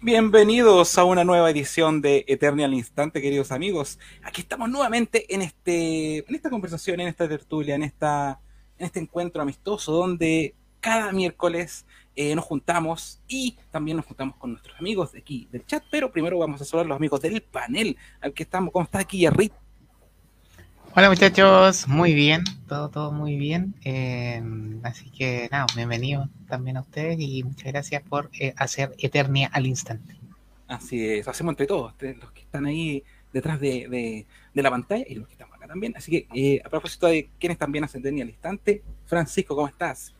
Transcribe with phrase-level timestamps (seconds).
[0.00, 3.98] Bienvenidos a una nueva edición de Eternal Instante, queridos amigos.
[4.22, 8.38] Aquí estamos nuevamente en este, en esta conversación, en esta tertulia, en esta,
[8.78, 11.84] en este encuentro amistoso, donde cada miércoles
[12.14, 15.82] eh, nos juntamos y también nos juntamos con nuestros amigos de aquí del chat.
[15.90, 18.72] Pero primero vamos a saludar a los amigos del panel, al que estamos.
[18.72, 19.52] ¿Cómo está aquí, Rick?
[20.98, 23.72] Hola muchachos, muy bien, todo, todo muy bien.
[23.84, 24.42] Eh,
[24.82, 29.68] así que nada, bienvenido también a ustedes y muchas gracias por eh, hacer Eternia al
[29.68, 30.16] instante.
[30.66, 35.28] Así es, hacemos entre todos, los que están ahí detrás de, la pantalla y los
[35.28, 35.94] que estamos acá también.
[35.96, 40.12] Así que eh, a propósito de quienes también hacen Eternia al instante, Francisco, ¿cómo estás?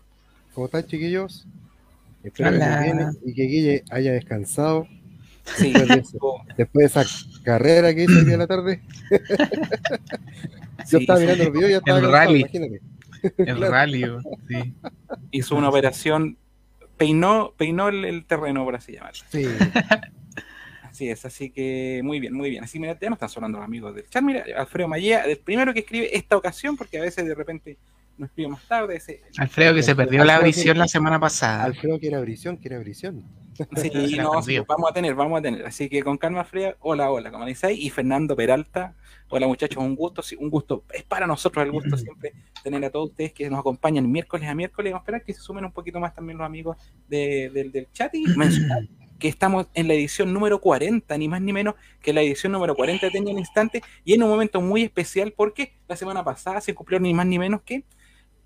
[0.55, 1.45] ¿Cómo están chiquillos?
[2.23, 4.87] Espero que y que Guille haya descansado
[6.57, 7.05] después, de, esa
[7.43, 8.83] carrera que hizo el día de la tarde.
[10.91, 11.99] Yo estaba mirando el video y ya estaba.
[11.99, 12.47] El rally.
[13.37, 14.05] El rally,
[14.49, 14.75] sí.
[15.31, 16.39] Hizo una operación,
[16.97, 19.25] peinó, peinó el, terreno, por así llamarlo.
[19.31, 19.47] Sí.
[20.91, 22.65] Así es, así que muy bien, muy bien.
[22.65, 24.21] Así mira, ya no están sonando los amigos del chat.
[24.21, 27.79] Mira, Alfredo Mallea, el primero que escribe esta ocasión, porque a veces de repente
[28.17, 28.97] no escribe más tarde.
[28.97, 31.63] Ese, Alfredo que se perdió la visión la semana pasada.
[31.63, 33.23] Alfredo que era visión, que era visión.
[33.77, 34.31] Sí, no,
[34.67, 35.67] vamos a tener, vamos a tener.
[35.67, 37.87] Así que con calma fría, hola, hola, como dice ahí.
[37.87, 38.95] Y Fernando Peralta,
[39.29, 43.11] hola muchachos, un gusto, un gusto, es para nosotros el gusto siempre tener a todos
[43.11, 44.93] ustedes que nos acompañan miércoles a miércoles.
[44.93, 46.77] Vamos a esperar que se sumen un poquito más también los amigos
[47.09, 48.87] del chat y mencionar
[49.19, 52.77] que estamos en la edición número 40, ni más ni menos que la edición número
[52.77, 56.61] 40 de Tenía un Instante, y en un momento muy especial porque la semana pasada
[56.61, 57.85] se cumplió ni más ni menos que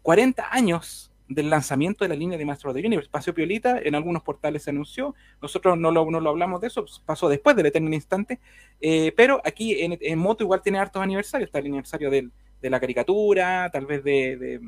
[0.01, 3.11] 40 años del lanzamiento de la línea de Master of the Universe.
[3.11, 6.85] Pasó Piolita, en algunos portales se anunció, nosotros no lo, no lo hablamos de eso,
[7.05, 8.41] pasó después del Eterno Instante,
[8.81, 12.31] eh, pero aquí en, Moto igual tiene hartos aniversarios, está el aniversario de
[12.71, 14.61] la caricatura, tal vez de,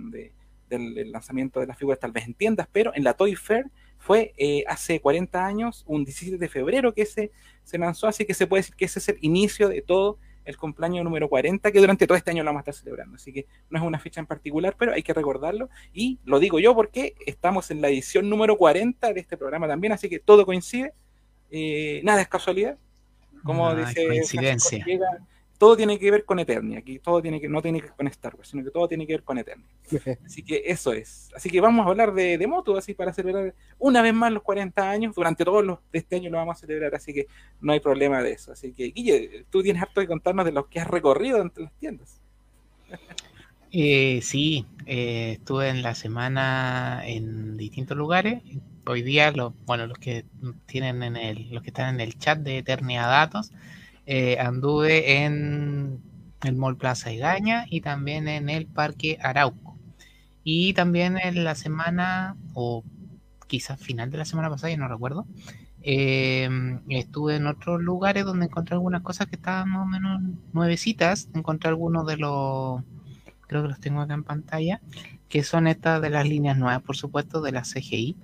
[0.68, 3.66] del, lanzamiento de las figuras, tal vez en tiendas, pero en la Toy Fair
[3.98, 7.30] fue eh, hace 40 años, un 17 de febrero que se,
[7.62, 10.56] se lanzó, así que se puede decir que ese es el inicio de todo el
[10.56, 13.16] cumpleaños número 40, que durante todo este año lo vamos a estar celebrando.
[13.16, 15.68] Así que no es una fecha en particular, pero hay que recordarlo.
[15.92, 19.92] Y lo digo yo porque estamos en la edición número 40 de este programa también,
[19.92, 20.92] así que todo coincide.
[21.50, 22.78] Eh, nada es casualidad.
[23.42, 24.84] Como dice coincidencia
[25.58, 28.06] todo tiene que ver con Eternia, aquí todo tiene que, no tiene que ver con
[28.08, 29.66] Star Wars, sino que todo tiene que ver con Eternia.
[30.24, 31.30] Así que eso es.
[31.34, 34.42] Así que vamos a hablar de, de moto, así para celebrar una vez más los
[34.42, 37.26] 40 años, durante todos los de este año lo vamos a celebrar, así que
[37.60, 38.52] no hay problema de eso.
[38.52, 41.72] Así que, Guille, tú tienes harto que contarnos de lo que has recorrido entre las
[41.74, 42.20] tiendas.
[43.76, 48.40] Eh, sí, eh, estuve en la semana en distintos lugares.
[48.86, 49.32] Hoy día,
[49.66, 50.24] bueno, los que
[50.66, 53.50] tienen en el, los que están en el chat de Eternia Datos,
[54.06, 56.00] eh, anduve en
[56.42, 59.78] el Mall Plaza Igaña y también en el Parque Arauco.
[60.42, 62.84] Y también en la semana, o
[63.46, 65.26] quizás final de la semana pasada, ya no recuerdo,
[65.82, 66.48] eh,
[66.88, 70.20] estuve en otros lugares donde encontré algunas cosas que estaban más o menos
[70.52, 71.28] nuevecitas.
[71.34, 72.82] Encontré algunos de los,
[73.46, 74.80] creo que los tengo acá en pantalla,
[75.28, 78.16] que son estas de las líneas nuevas, por supuesto, de la CGI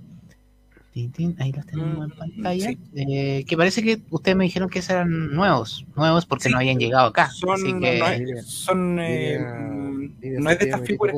[0.94, 2.70] ahí los tenemos en mm, pantalla.
[2.94, 7.08] Eh, que parece que ustedes me dijeron que eran nuevos, nuevos porque no habían llegado
[7.08, 7.30] acá.
[7.30, 11.16] Son, no, es, son eh, no es de estas figuras.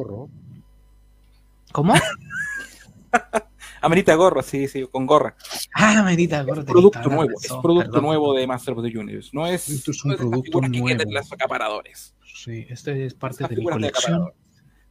[1.72, 1.94] ¿Cómo?
[3.80, 5.34] Amerita gorro, sí, sí, con gorra.
[5.74, 6.60] Ah, amerita gorro.
[6.60, 9.30] Es producto nuevo, es producto nuevo de Master of the Universe.
[9.32, 10.86] No es, Esto es un producto nuevo.
[10.86, 12.14] Que las acaparadores.
[12.22, 14.30] Sí, este es parte de mi colección.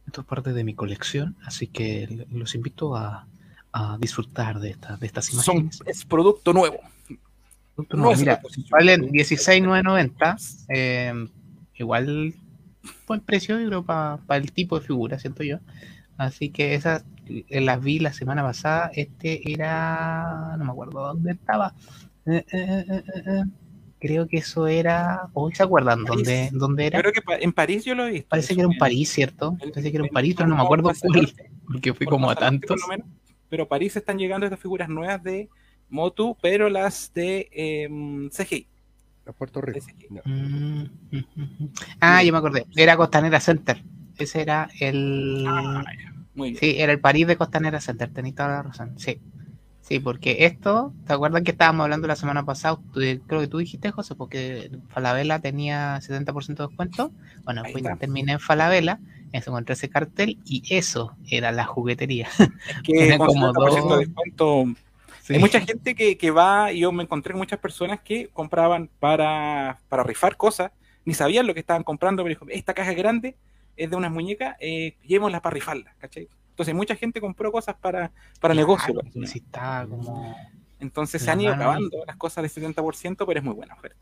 [0.06, 3.26] Esto es parte de mi colección, así que los invito a,
[3.72, 5.82] a disfrutar de, esta, de estas imágenes.
[5.86, 6.80] es producto nuevo.
[7.90, 8.40] no, mira,
[8.70, 10.36] valen 16,990.
[10.68, 11.28] Eh,
[11.74, 12.34] igual
[13.06, 15.58] buen precio, creo, para el tipo de figura, siento yo.
[16.18, 18.90] Así que esas eh, las vi la semana pasada.
[18.94, 20.56] Este era.
[20.58, 21.74] No me acuerdo dónde estaba.
[22.26, 23.44] Eh, eh,
[23.98, 25.28] creo que eso era.
[25.32, 27.00] ¿Hoy se acuerdan dónde, dónde era?
[27.00, 28.28] Creo que en París yo lo he visto.
[28.28, 29.56] Parece que era en París, ¿cierto?
[29.58, 31.32] Parece que era en París, pero no me acuerdo cuál.
[31.66, 32.80] Porque fui como a tantos
[33.52, 35.50] pero París están llegando estas figuras nuevas de
[35.90, 37.86] Motu, pero las de eh,
[38.30, 38.66] CGI.
[39.26, 39.86] A Puerto Rico.
[40.24, 40.84] Mm,
[42.00, 42.64] ah, yo me acordé.
[42.74, 43.82] Era Costanera Center.
[44.16, 45.44] Ese era el.
[45.46, 45.84] Ah,
[46.34, 46.60] muy bien.
[46.60, 48.10] Sí, era el París de Costanera Center.
[48.10, 48.98] Tenéis toda la razón.
[48.98, 49.20] Sí.
[49.82, 52.78] Sí, porque esto, ¿te acuerdas que estábamos hablando la semana pasada?
[52.94, 57.12] creo que tú dijiste, José, porque Falabella tenía 70% de descuento.
[57.44, 58.98] Bueno, pues terminé en Falabella
[59.32, 62.28] encontré ese cartel y eso era la juguetería.
[62.68, 63.98] Es que como dos...
[63.98, 64.64] descuento.
[65.28, 68.90] Hay mucha gente que, que va, y yo me encontré con muchas personas que compraban
[68.98, 70.72] para, para rifar cosas,
[71.04, 73.36] ni sabían lo que estaban comprando, pero dijo, esta caja grande
[73.76, 76.28] es de unas muñecas, eh, llevémosla para rifarla, ¿cachai?
[76.50, 78.94] Entonces mucha gente compró cosas para, para negocio.
[79.14, 79.40] Pues,
[79.88, 80.36] como...
[80.80, 83.98] Entonces se han ido acabando las cosas del 70%, pero es muy buena oferta.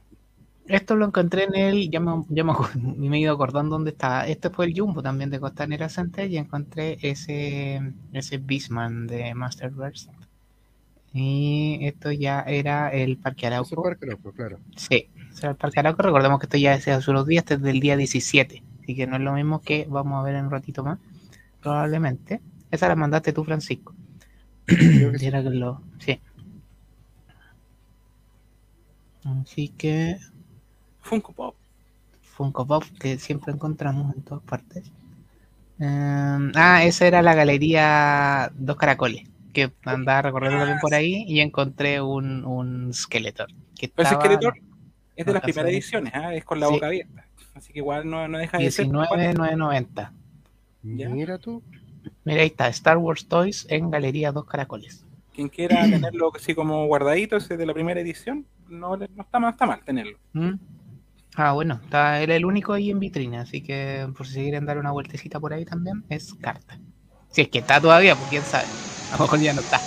[0.71, 2.53] Esto lo encontré en el, ya me, ya me,
[2.97, 4.29] me he ido acordando dónde está.
[4.29, 7.81] Este fue el Jumbo también de Costanera Center y encontré ese,
[8.13, 10.11] ese Bisman de Masterverse.
[11.13, 13.89] Y esto ya era el Parque Arauco.
[13.89, 14.61] El Parque Arauco, claro.
[14.77, 15.09] Sí,
[15.43, 16.03] el Parque Arauco.
[16.03, 18.63] Recordemos que esto ya es hace unos días, desde el día 17.
[18.81, 21.01] Así que no es lo mismo que vamos a ver en un ratito más.
[21.61, 22.41] Probablemente.
[22.71, 23.93] Esa la mandaste tú, Francisco.
[24.67, 25.31] Creo que sí.
[25.33, 26.21] que lo, sí.
[29.25, 30.17] Así que
[31.03, 31.57] Funko Pop.
[32.23, 34.91] Funko Pop que siempre encontramos en todas partes.
[35.79, 41.41] Um, ah, esa era la galería Dos Caracoles, que andaba recorriendo también por ahí y
[41.41, 43.49] encontré un, un Skeletor.
[43.79, 44.55] Que Pero ese Skeletor
[45.17, 46.37] es de las primeras ediciones, ¿eh?
[46.37, 46.73] es con la sí.
[46.73, 47.27] boca abierta.
[47.55, 48.87] Así que igual no, no deja de ser.
[48.87, 50.13] 19,990.
[50.83, 51.63] Mira tú.
[52.25, 55.05] Mira, ahí está, Star Wars Toys en Galería Dos Caracoles.
[55.35, 59.53] Quien quiera tenerlo así como guardadito, ese de la primera edición, no, no, está, mal,
[59.53, 60.19] está mal tenerlo.
[60.33, 60.53] ¿Mm?
[61.37, 64.79] Ah, bueno, está, era el único ahí en vitrina, así que por si quieren dar
[64.79, 66.79] una vueltecita por ahí también, es carta.
[67.31, 68.67] Si es que está todavía, pues quién sabe.
[69.13, 69.79] A lo mejor ya no está.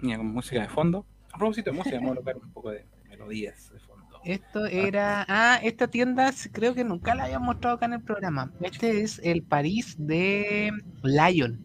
[0.00, 1.06] Mira, con música de fondo.
[1.32, 4.20] A propósito de música, vamos a colocar un poco de melodías de fondo.
[4.24, 5.24] Esto era.
[5.28, 8.52] Ah, esta tienda creo que nunca la había mostrado acá en el programa.
[8.60, 10.70] Este es el París de
[11.02, 11.64] Lion.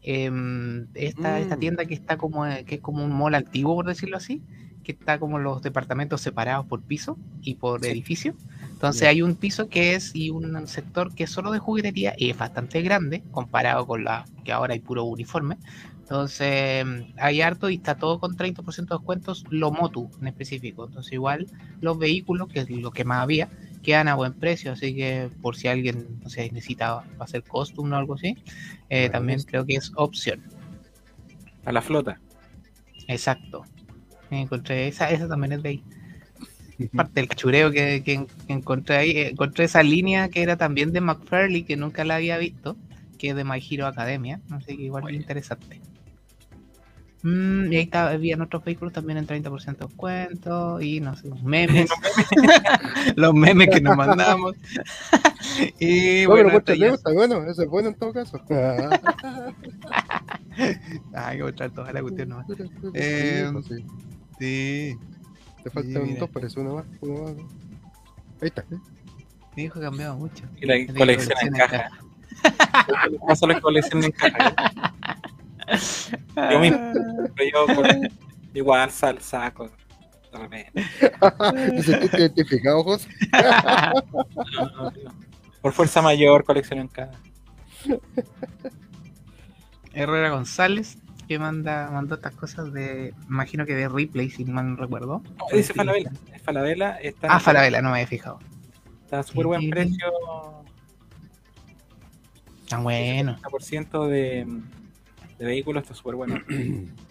[0.00, 0.30] Eh,
[0.94, 1.42] esta, mm.
[1.42, 4.42] esta tienda que está como que es como un mall antiguo, por decirlo así
[4.86, 7.90] que está como los departamentos separados por piso y por sí.
[7.90, 8.36] edificio.
[8.70, 12.30] Entonces hay un piso que es y un sector que es solo de juguetería y
[12.30, 15.56] es bastante grande comparado con la que ahora hay puro uniforme.
[16.02, 16.86] Entonces
[17.16, 20.86] hay harto y está todo con 30% de descuentos, lo Motu en específico.
[20.86, 21.48] Entonces igual
[21.80, 23.48] los vehículos, que es lo que más había,
[23.82, 24.70] quedan a buen precio.
[24.70, 28.36] Así que por si alguien no sé, necesita hacer costume o algo así,
[28.88, 30.44] eh, también creo que es opción.
[31.64, 32.20] A la flota.
[33.08, 33.64] Exacto.
[34.30, 35.84] Encontré esa, esa también es de ahí.
[36.94, 39.18] Parte del cachureo que, que, que, encontré ahí.
[39.18, 42.76] Encontré esa línea que era también de McFarley, que nunca la había visto,
[43.18, 44.40] que es de My Hero Academia.
[44.50, 45.16] Así que igual bueno.
[45.16, 45.80] interesante.
[47.22, 50.80] Mm, y ahí está, habían otros vehículos también en 30% de descuento.
[50.80, 51.90] Y no sé, los memes.
[53.16, 54.54] los memes que nos mandamos.
[55.80, 56.94] y no, bueno, pero ya...
[56.94, 58.38] está bueno, eso es bueno en todo caso.
[58.50, 59.00] ah,
[61.14, 62.46] hay que mostrar toda la cuestión nomás.
[62.94, 63.76] Eh, sí.
[63.76, 63.84] sí.
[64.38, 64.96] Te
[65.72, 67.32] falta sí, dos, parece uno más, uno más.
[68.40, 68.64] Ahí está.
[69.56, 70.44] Mi hijo ha cambiado mucho.
[70.60, 71.90] Y la colección en caja.
[73.26, 74.54] Pasa la colección en caja.
[76.50, 76.92] Yo mismo,
[77.52, 77.86] yo por,
[78.54, 79.70] igual sal, saco.
[80.50, 83.08] ¿Te sentiste identificado, José?
[83.32, 85.26] no, no, no.
[85.62, 87.18] Por fuerza mayor, colección en caja.
[89.94, 94.76] Herrera González, que manda mandó estas cosas de, imagino que de replay, si mal no
[94.76, 95.22] recuerdo.
[95.38, 96.98] No, dice Falabella, es Falabella.
[97.00, 98.38] Está ah, Falabella, no me había fijado.
[99.04, 100.06] Está a súper buen precio.
[102.68, 103.36] Tan bueno.
[103.42, 104.46] 50% de,
[105.38, 106.40] de vehículos está súper bueno.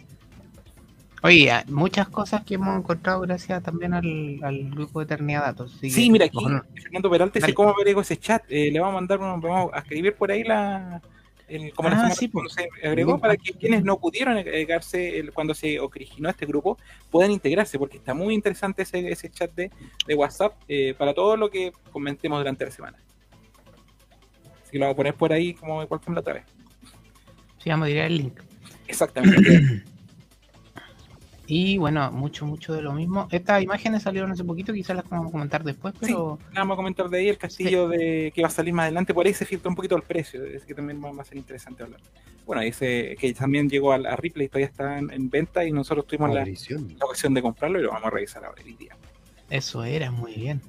[1.24, 5.76] Oye, muchas cosas que hemos encontrado gracias también al, al grupo de Eternidad Datos.
[5.82, 6.62] sí, mira, aquí no.
[6.76, 8.44] Fernando Peralta dice cómo agrego ese chat.
[8.48, 11.02] Eh, le vamos a mandar, vamos a escribir por ahí la,
[11.48, 12.54] el, como ah, sí, pues.
[12.54, 16.78] se agregó para que quienes no pudieron agregarse el, cuando se originó este grupo
[17.12, 19.72] puedan integrarse, porque está muy interesante ese, ese chat de,
[20.08, 22.98] de WhatsApp eh, para todo lo que comentemos durante la semana.
[24.64, 26.46] Así que lo voy a poner por ahí como igual que la otra vez.
[27.64, 28.40] Sí, vamos a tirar el link.
[28.88, 29.84] Exactamente.
[31.48, 33.28] Y bueno, mucho, mucho de lo mismo.
[33.32, 36.40] Estas imágenes salieron hace poquito, quizás las vamos a comentar después, pero.
[36.42, 37.98] Sí, vamos a comentar de ahí el castillo sí.
[37.98, 39.14] de que va a salir más adelante.
[39.14, 41.84] Por ahí se filtra un poquito el precio, es que también va a ser interesante
[41.84, 42.02] hablar.
[42.46, 46.08] Bueno, ese que también llegó a, a Ripley, todavía está en, en, venta y nosotros
[46.08, 48.96] tuvimos la, la, ocasión de comprarlo y lo vamos a revisar ahora el día.
[49.50, 50.62] Eso era, muy bien.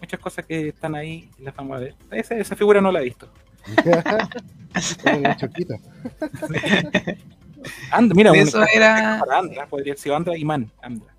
[0.00, 1.94] Muchas cosas que están ahí y las vamos a ver.
[2.10, 3.28] Esa, esa figura no la he visto.
[7.90, 9.20] And, mira, eso era.
[9.30, 10.70] Andra, podría ser Andra y Man.
[10.82, 11.14] Andra.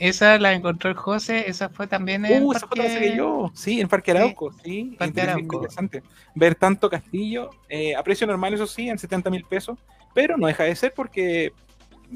[0.00, 2.42] Esa la encontró el José, esa fue también en.
[2.42, 3.50] Uh, esa fue la que yo.
[3.54, 4.60] Sí, en Parque Arauco, sí.
[4.62, 5.56] sí Parque Arauco.
[5.56, 6.02] Interesante.
[6.34, 9.78] Ver tanto castillo, eh, a precio normal, eso sí, en 70 mil pesos,
[10.14, 11.52] pero no deja de ser porque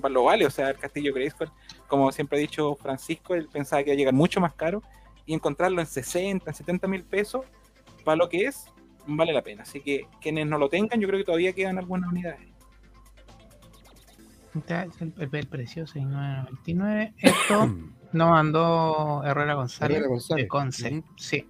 [0.02, 0.46] lo vale.
[0.46, 1.50] O sea, el castillo Grayskull,
[1.86, 4.82] como siempre ha dicho Francisco, él pensaba que iba a llegar mucho más caro
[5.26, 7.44] y encontrarlo en 60, en 70 mil pesos,
[8.02, 8.64] para lo que es,
[9.06, 9.62] vale la pena.
[9.62, 12.53] Así que quienes no lo tengan, yo creo que todavía quedan algunas unidades.
[14.54, 17.12] El, el, el precio 6.999.
[17.18, 17.66] Esto
[18.12, 20.44] nos mandó Herrera González, Herrera González.
[20.44, 20.90] de Conce.
[20.90, 21.04] Uh -huh.
[21.16, 21.48] Sí.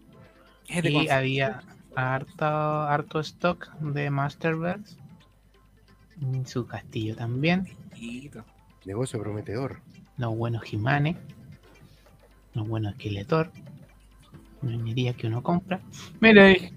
[0.82, 1.12] De y Conce.
[1.12, 1.62] había
[1.94, 4.96] harto, harto stock de Masterverse.
[6.46, 7.68] Su castillo también.
[8.84, 9.80] Negocio prometedor.
[10.16, 11.16] Los buenos Jimanes.
[12.54, 13.50] Los buenos Esqueletor.
[14.62, 15.80] Minería que uno compra.
[16.20, 16.73] Mira ahí.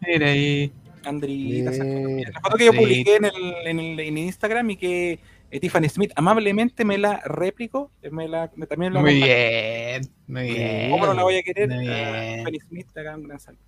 [0.00, 0.72] Mira ahí.
[1.04, 3.32] Andrita, la foto que yo publiqué en el,
[3.66, 5.18] en el en Instagram y que eh,
[5.60, 10.90] Tiffany Smith amablemente me la replicó, me la, me, también la Muy bien, muy bien.
[10.90, 11.68] ¿Cómo no la voy a querer?
[11.68, 13.62] Uh, Tiffany Smith, te haga un gran salto.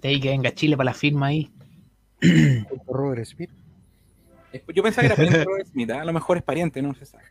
[0.00, 1.50] Te que venga Chile para la firma ahí.
[2.86, 3.50] Robert Smith.
[4.74, 5.94] Yo pensaba que era Robert Smith, ¿eh?
[5.94, 7.24] a lo mejor es pariente, no se sabe.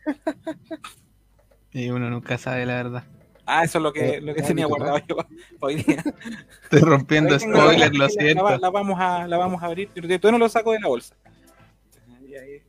[1.72, 3.04] Y uno nunca sabe la verdad.
[3.44, 5.16] Ah, eso es lo que, lo que tenía guardado yo
[5.60, 6.02] hoy día.
[6.64, 8.48] Estoy rompiendo spoilers, lo siento.
[8.48, 9.88] La, la, vamos a, la vamos a abrir.
[9.94, 11.14] Yo no lo saco de la bolsa.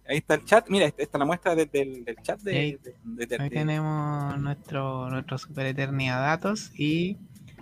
[0.08, 0.70] Ahí, ahí, está el chat.
[0.70, 2.40] Mira, esta es la muestra del chat.
[2.42, 7.18] De, de, ahí tenemos nuestro, nuestro Super Eternidad Datos y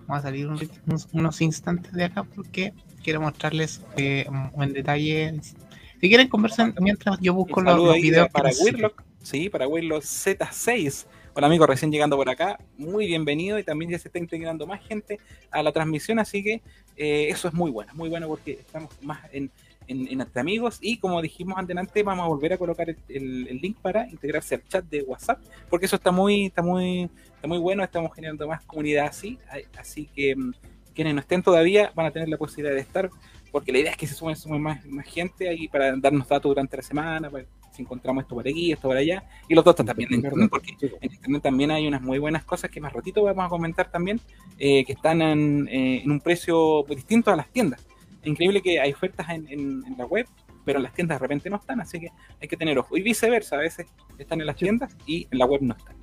[0.08, 2.74] vamos a salir unos, unos instantes de acá porque
[3.04, 4.25] quiero mostrarles eh,
[4.58, 5.40] en detalle.
[6.02, 8.30] Si quieren conversar mientras yo busco los, los videos.
[8.30, 11.06] Para Wirlock, sí, para Wirlock Z6
[11.38, 14.82] Hola amigos, recién llegando por acá, muy bienvenido y también ya se está integrando más
[14.88, 15.20] gente
[15.52, 16.62] a la transmisión, así que
[16.96, 19.52] eh, eso es muy bueno, muy bueno porque estamos más en,
[19.88, 24.10] en, entre amigos y como dijimos antes, vamos a volver a colocar el, link para
[24.10, 28.13] integrarse al chat de WhatsApp, porque eso está muy, está muy, está muy bueno, estamos
[28.13, 29.38] generando más comunidad así,
[29.77, 30.54] así que mm,
[30.94, 33.10] quienes no estén todavía van a tener la posibilidad de estar,
[33.51, 36.77] porque la idea es que se sumen, más, más gente ahí para darnos datos durante
[36.77, 39.88] la semana, para si encontramos esto por aquí, esto por allá, y los dos están
[39.88, 43.24] también en internet, porque en internet también hay unas muy buenas cosas que más ratito
[43.24, 44.20] vamos a comentar también,
[44.58, 47.86] eh, que están en, eh, en, un precio distinto a las tiendas.
[48.25, 50.27] Increíble que hay ofertas en, en, la web,
[50.65, 52.10] pero en las tiendas de repente no están, así que
[52.41, 52.98] hay que tener ojo.
[52.98, 55.96] Y viceversa, a veces están en las tiendas y en la web no están.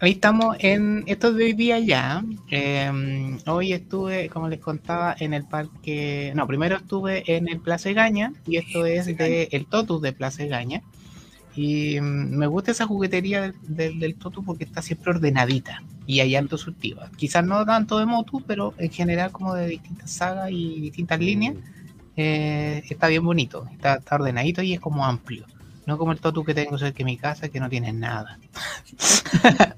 [0.00, 2.22] Ahí estamos en esto de hoy día ya.
[2.52, 6.32] Eh, hoy estuve, como les contaba, en el parque.
[6.36, 10.44] No, primero estuve en el Plaza Gaña y esto es de el Totus de Plaza
[10.44, 10.82] Gaña.
[11.54, 16.36] Y mm, me gusta esa juguetería del, del, Totus porque está siempre ordenadita y hay
[16.36, 17.02] alto surtido.
[17.16, 21.56] Quizás no tanto de Motu, pero en general como de distintas sagas y distintas líneas.
[22.16, 25.44] Eh, está bien bonito, está, ordenadito y es como amplio.
[25.86, 28.38] No como el Totus que tengo cerca de mi casa que no tiene nada.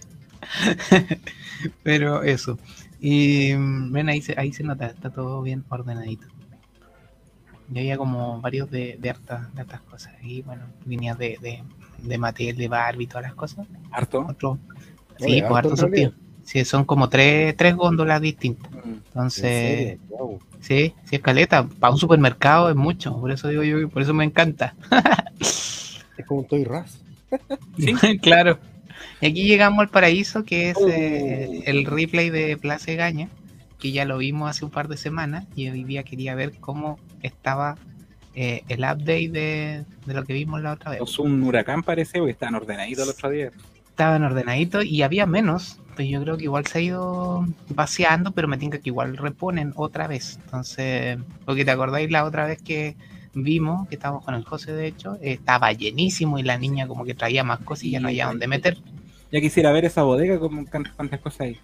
[1.82, 2.58] Pero eso.
[3.00, 6.26] Y mm, ven, ahí ahí se nota, está todo bien ordenadito.
[7.72, 10.12] Y había como varios de, de, hartas, de hartas cosas.
[10.22, 11.62] Y bueno, líneas de, de,
[12.02, 13.66] de Mattel, de Barbie, todas las cosas.
[13.92, 14.26] ¿Harto?
[14.28, 14.58] Otro.
[15.18, 16.12] Sí, pues harto sortido.
[16.42, 18.72] Sí, son como tres, tres góndolas distintas.
[18.72, 18.92] Mm.
[19.06, 19.98] Entonces,
[20.60, 21.64] sí, sí, escaleta.
[21.64, 23.18] Para un supermercado es mucho.
[23.20, 24.74] Por eso digo yo, por eso me encanta.
[25.40, 27.02] es como un Toy Ras.
[27.78, 28.58] sí, claro.
[29.20, 33.28] Y aquí llegamos al paraíso, que es eh, el replay de Plaza Gaña,
[33.78, 36.98] que ya lo vimos hace un par de semanas y hoy día quería ver cómo
[37.22, 37.76] estaba
[38.34, 41.00] eh, el update de, lo que vimos la otra vez.
[41.02, 43.50] Es un huracán parece, porque estaban ordenaditos el otro día.
[43.88, 48.48] Estaban ordenaditos y había menos, pues yo creo que igual se ha ido vaciando, pero
[48.48, 50.38] me tinca que igual reponen otra vez.
[50.44, 52.96] Entonces, porque te acordáis la otra vez que
[53.34, 57.14] vimos, que estábamos con el José de hecho, estaba llenísimo y la niña como que
[57.14, 58.78] traía más cosas y ya no había dónde meter.
[59.32, 61.58] Ya quisiera ver esa bodega con cuántas cosas hay.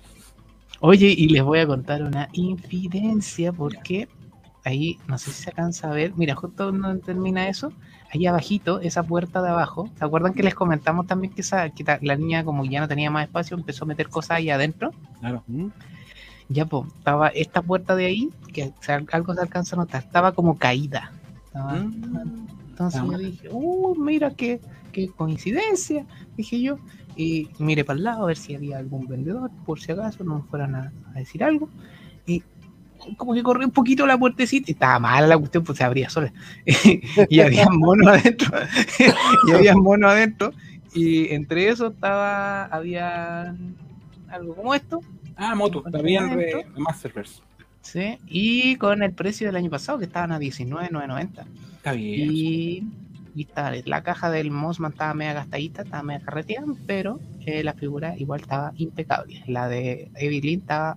[0.80, 4.08] Oye, y les voy a contar una infidencia porque
[4.66, 7.73] ahí, no sé si se alcanza a ver, mira, justo donde termina eso,
[8.12, 11.85] ahí abajito, esa puerta de abajo, ¿se acuerdan que les comentamos también que, esa, que
[12.02, 14.92] la niña como ya no tenía más espacio, empezó a meter cosas ahí adentro?
[15.20, 15.42] Claro.
[15.46, 15.68] ¿Mm?
[16.49, 18.73] Ya, pues, estaba esta puerta de ahí, que
[19.12, 21.12] algo se alcanza a notar, estaba como caída.
[21.54, 22.46] ¿Mm?
[22.70, 24.61] Entonces yo dije, uh, mira qué,
[24.92, 26.04] qué coincidencia,
[26.37, 26.78] dije yo
[27.16, 30.37] y mire para el lado a ver si había algún vendedor, por si acaso no
[30.37, 31.68] me fueran a, decir algo.
[33.16, 36.10] Como que corrí un poquito la puertecita, y estaba mala la cuestión, pues se abría
[36.10, 36.32] sola.
[37.28, 38.50] y había mono adentro,
[39.48, 40.52] y había mono adentro,
[40.94, 43.54] y entre eso estaba, había
[44.28, 45.00] algo como esto.
[45.36, 46.38] Ah, moto, también
[46.76, 47.42] Masterverse.
[47.82, 51.46] Sí, y con el precio del año pasado, que estaban a 19,990.
[51.76, 52.30] Está bien.
[52.32, 52.84] Y
[53.36, 53.46] y
[53.84, 58.40] la caja del Mossman estaba media gastadita, estaba media carreteada, pero eh, la figura igual
[58.40, 59.44] estaba impecable.
[59.46, 60.96] La de Evelyn estaba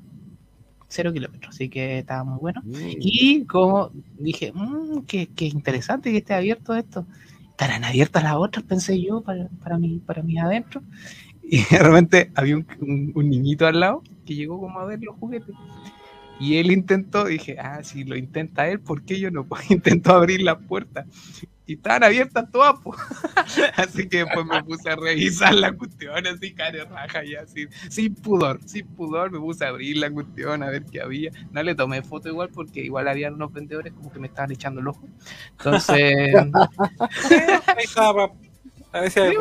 [0.90, 2.62] cero kilómetros, así que estaba muy bueno.
[2.66, 2.96] Mm.
[3.00, 7.06] Y como dije, mmm, qué, interesante que esté abierto esto.
[7.52, 10.82] Estarán abiertas las otras, pensé yo, para, para, mí, para mí adentro.
[11.52, 15.56] Y realmente había un, niñito al lado que llegó como a ver los juguetes.
[16.40, 19.46] Y él intentó, dije, ah, si lo intenta él, ¿por qué yo no?
[19.46, 21.06] Pues intentó abrir la puerta
[21.70, 22.76] y estaban abiertas todas,
[23.76, 28.16] así que después me puse a revisar la cuestión, así cara raja y así, sin
[28.16, 31.30] pudor, sin pudor, me puse a abrir la cuestión a ver qué había.
[31.52, 34.82] No le tomé foto igual porque igual había unos vendedores como que me estaban echando
[34.82, 35.08] el ojo.
[35.52, 36.34] Entonces,
[38.92, 39.36] a veces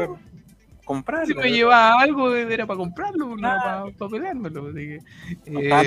[0.85, 1.27] comprar.
[1.27, 4.69] Si me llevaba algo era para comprarlo, no para, para peleármelo.
[4.69, 4.99] Así
[5.47, 5.79] que,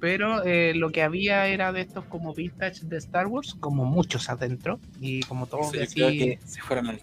[0.00, 4.30] pero eh, lo que había era de estos como vintage de Star Wars, como muchos
[4.30, 6.38] adentro, y como todos así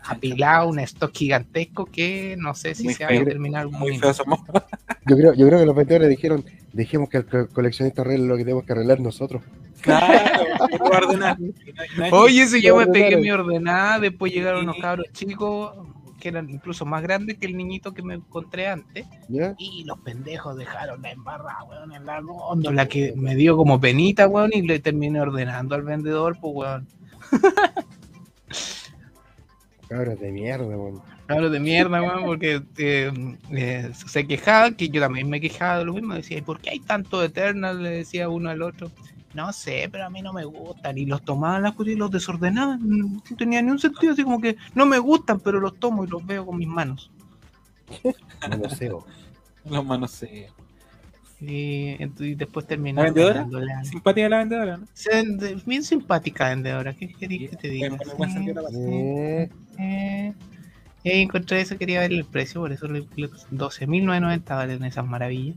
[0.04, 4.14] apilado, un stock gigantesco que no sé si se va a terminar muy feo
[5.06, 8.44] yo creo, yo creo que los vendedores dijeron, dejemos que el coleccionista arregle lo que
[8.44, 9.42] tenemos que arreglar nosotros.
[9.82, 11.08] Claro,
[12.12, 15.74] Oye, si yo me pegué mi ordenada, después llegaron unos cabros chicos,
[16.20, 19.06] que eran incluso más grandes que el niñito que me encontré antes.
[19.58, 24.28] Y los pendejos dejaron la embarrada, weón, en la góndola que me dio como penita,
[24.28, 26.88] weón, y le terminé ordenando al vendedor, pues, weón.
[29.88, 31.02] Cabros de mierda, weón.
[31.26, 33.12] Cabros de mierda, weón, porque eh,
[33.52, 36.80] eh, se quejaban, que yo también me quejaba de lo mismo, decía, ¿por qué hay
[36.80, 37.82] tanto Eternal?
[37.82, 38.92] Le decía uno al otro.
[39.34, 40.98] No sé, pero a mí no me gustan.
[40.98, 42.80] Y los tomaban las cosas y los desordenaban.
[42.82, 46.08] No tenía ni un sentido, así como que no me gustan, pero los tomo y
[46.08, 47.12] los veo con mis manos.
[48.42, 49.06] Manoseo.
[49.66, 50.52] los manoseo.
[51.42, 53.02] Y, y después terminó.
[53.02, 53.48] ¿La vendedora?
[53.84, 54.78] ¿Simpática la vendedora?
[54.78, 54.88] ¿no?
[55.66, 56.94] Bien simpática vendedora.
[56.94, 57.98] ¿Qué querías que te diga?
[58.74, 60.34] Eh, eh,
[61.04, 65.56] eh, encontré eso, quería ver el precio, por eso le 12.990 valen esas maravillas.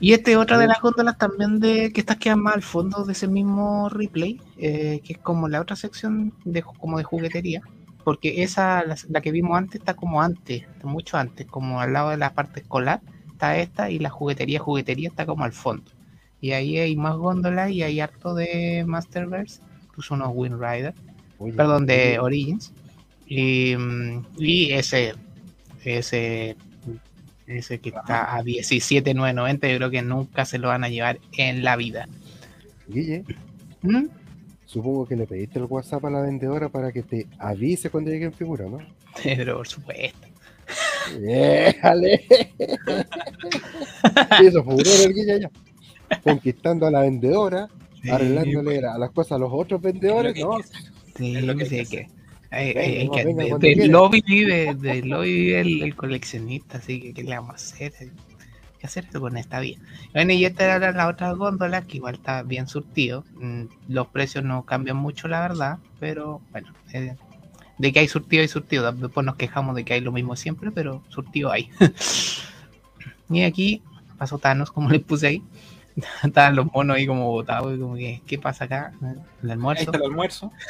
[0.00, 3.04] Y este es otra de las góndolas también de que estas quedan más al fondo
[3.04, 7.60] de ese mismo replay, eh, que es como la otra sección de como de juguetería,
[8.02, 12.16] porque esa, la, que vimos antes, está como antes, mucho antes, como al lado de
[12.16, 15.90] la parte escolar, está esta, y la juguetería, juguetería está como al fondo.
[16.40, 20.94] Y ahí hay más góndolas y hay harto de Masterverse, incluso unos Wind Rider,
[21.54, 22.72] perdón, de Origins.
[23.26, 25.14] Y, mm, y ese,
[25.84, 26.56] ese
[27.50, 31.64] ese que está a 17,990, yo creo que nunca se lo van a llevar en
[31.64, 32.08] la vida.
[32.88, 33.24] Guille,
[33.82, 34.06] ¿Mm?
[34.66, 38.26] supongo que le pediste el WhatsApp a la vendedora para que te avise cuando llegue
[38.26, 38.78] en figura, ¿no?
[39.22, 40.28] Pero por supuesto.
[41.18, 42.26] ¡Déjale!
[44.42, 45.50] Eso fue el Guille ya.
[46.22, 47.68] Conquistando a la vendedora,
[48.10, 48.84] arreglándole pues.
[48.84, 50.58] a las cosas a los otros vendedores, ¿no?
[51.16, 52.19] Sí, es lo que, sé que
[52.50, 57.92] del lobby vive, del lobby vive el, coleccionista, así que ¿qué le vamos a hacer?
[58.78, 59.78] ¿Qué hacer con esta vida?
[60.12, 63.24] Bueno, y esta era la otra góndola que igual está bien surtido.
[63.34, 67.14] Mm, los precios no cambian mucho, la verdad, pero bueno, eh,
[67.78, 68.90] de que hay surtido, hay surtido.
[68.92, 71.70] Después nos quejamos de que hay lo mismo siempre, pero surtido hay.
[73.30, 73.82] y aquí
[74.18, 75.42] pasó Thanos, como le puse ahí.
[76.22, 78.92] Estaban los monos ahí como botados, como que, ¿qué pasa acá?
[79.42, 79.92] El almuerzo.
[79.92, 80.52] el almuerzo.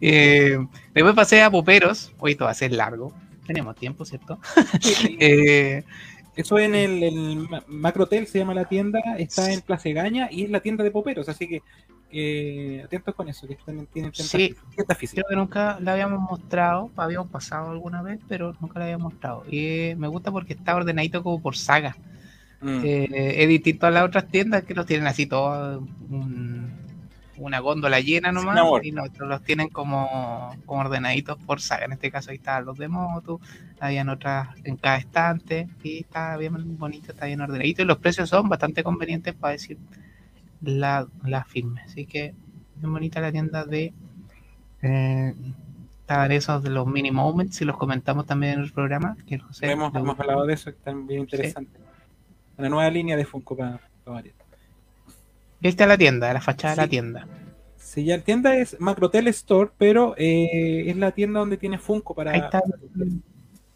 [0.00, 0.58] Eh,
[0.94, 3.12] después pasé a Poperos, hoy esto va a ser largo,
[3.46, 4.38] tenemos tiempo, ¿cierto?
[5.20, 5.84] eh,
[6.34, 10.50] eso en el, el, Macrotel se llama la tienda, está en Plaza Gaña y es
[10.50, 11.62] la tienda de Poperos, así que
[12.14, 17.30] eh, atentos con eso, que también tienen sí, Creo que nunca la habíamos mostrado, habíamos
[17.30, 19.44] pasado alguna vez, pero nunca la habíamos mostrado.
[19.50, 21.96] Y me gusta porque está ordenadito como por saga.
[22.62, 22.80] Mm.
[22.84, 25.84] Eh, es distinto a las otras tiendas que los tienen así todo
[27.36, 31.86] una góndola llena nomás y nosotros los tienen como, como, ordenaditos por saga.
[31.86, 33.40] En este caso ahí estaban los de moto,
[33.80, 38.28] habían otras en cada estante y está bien bonito, está bien ordenadito y los precios
[38.28, 39.78] son bastante convenientes para decir
[40.60, 41.80] la, la firme.
[41.82, 42.34] Así que
[42.76, 43.92] bien bonita la tienda de
[44.82, 45.34] eh,
[46.30, 49.16] esos de los mini moments y los comentamos también en el programa.
[49.26, 51.82] Que hemos, hemos hablado de eso, que están bien interesantes
[52.62, 54.34] la nueva línea de Funko para, variar.
[55.60, 57.26] Esta es la tienda, la fachada de la tienda.
[57.76, 62.14] Sí, ya la tienda es Macrotel Store, pero eh, es la tienda donde tiene Funko
[62.14, 62.32] para.
[62.32, 62.62] Ahí está,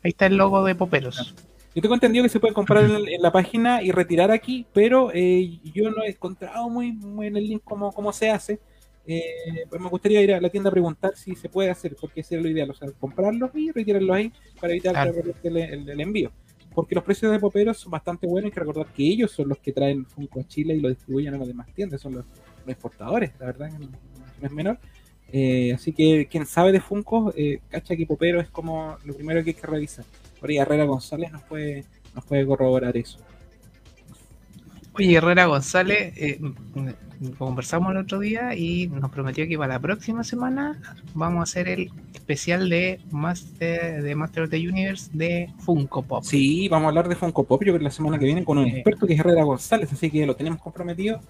[0.03, 1.35] ahí está el logo de Poperos.
[1.75, 5.59] Yo tengo entendido que se puede comprar en, la página y retirar aquí, pero eh,
[5.75, 8.59] yo no he encontrado muy, muy en el link cómo, cómo se hace.
[9.07, 9.23] Eh,
[9.69, 12.37] pues me gustaría ir a la tienda a preguntar si se puede hacer, porque ese
[12.37, 15.13] es lo ideal, o sea, comprarlos y retirarlos ahí para evitar
[15.45, 16.33] el envío
[16.77, 18.49] porque los precios de Poperos son bastante buenos.
[18.49, 21.33] Hay que recordar que ellos son los que traen Funko a Chile y lo distribuyen
[21.33, 22.27] a las demás tiendas, son los,
[22.67, 23.89] exportadores, la verdad, no,
[24.43, 24.79] es menor.
[25.33, 29.43] Eh, así que quien sabe de Funko, eh, cacha que Popero es como lo primero
[29.43, 30.05] que hay que revisar.
[30.43, 33.21] Ahí Herrera González nos puede, nos puede corroborar eso.
[34.97, 36.41] Oye, Herrera González, eh,
[37.39, 40.81] conversamos el otro día y nos prometió que para la próxima semana
[41.15, 46.25] vamos a hacer el especial de Master, de Master of the Universe de Funko Pop.
[46.25, 48.59] Sí, vamos a hablar de Funko Pop, yo creo que la semana que viene con
[48.59, 51.21] un experto que es Herrera González, así que lo tenemos comprometido.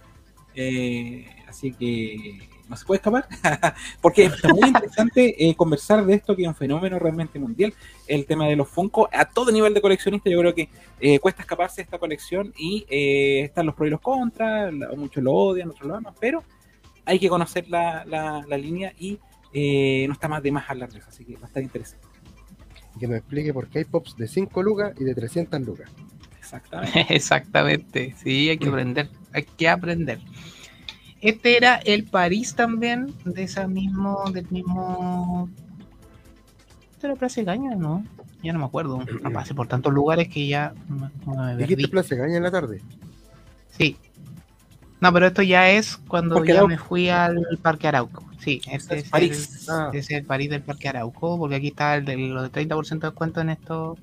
[0.54, 3.26] Eh, así que no se puede escapar,
[4.00, 7.74] porque es muy interesante eh, conversar de esto que es un fenómeno realmente mundial,
[8.06, 10.68] el tema de los Funko, a todo nivel de coleccionista, yo creo que
[11.00, 15.22] eh, cuesta escaparse de esta colección y eh, están los pros y los contras, muchos
[15.22, 16.42] lo odian, otros lo aman, pero
[17.04, 19.18] hay que conocer la, la, línea y
[20.06, 22.06] no está más de más hablar de eso, así que va a estar interesante.
[22.96, 25.90] Y que nos explique por qué hay pops de 5 lucas y de 300 lucas.
[26.38, 27.06] Exactamente.
[27.14, 30.20] Exactamente, sí, hay que aprender, hay que aprender.
[31.26, 35.48] Este era el París también, de esa mismo, del mismo.
[36.92, 38.04] Este era Plaza Gaña, ¿no?
[38.44, 39.02] Ya no me acuerdo.
[39.22, 40.72] No pasé por tantos lugares que ya
[41.26, 42.80] me ¿Dijiste Plaza Gaña en la tarde?
[43.70, 43.96] Sí.
[45.00, 48.24] No, pero esto ya es cuando ya me fui al Parque Arauco.
[48.38, 49.66] Sí, este es, París.
[49.68, 49.90] El, ah.
[49.92, 53.08] es el París del Parque Arauco, porque aquí está el de, los de 30% de
[53.08, 53.98] descuento en esto.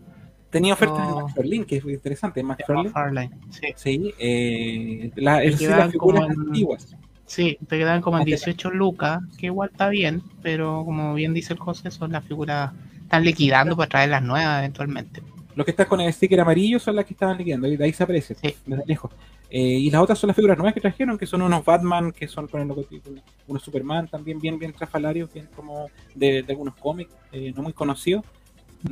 [0.49, 2.43] Tenía ofertas en McFarlane, que es muy interesante.
[2.43, 3.31] McFarlane.
[3.49, 6.95] Sí, sí eh, la, es, las figuras antiguas.
[7.25, 11.53] Sí, te quedan como en 18 lucas, que igual está bien, pero como bien dice
[11.53, 15.21] el José, son las figuras, están liquidando para traer las nuevas eventualmente.
[15.55, 17.93] Los que están con el sticker amarillo son las que estaban liquidando, y de ahí
[17.93, 19.11] se aparece, desde lejos.
[19.49, 22.27] Eh, y las otras son las figuras nuevas que trajeron, que son unos Batman, que
[22.27, 23.11] son con el logotipo,
[23.47, 28.25] unos Superman también bien, bien trafalarios, bien como de, algunos cómics, eh, no muy conocidos,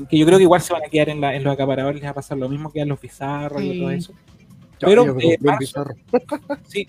[0.08, 2.06] que yo creo que igual se van a quedar en, la, en los acaparadores, les
[2.06, 4.13] va a pasar lo mismo que a los bizarros y todo eso.
[4.80, 5.38] Pero, eh,
[6.67, 6.88] sí,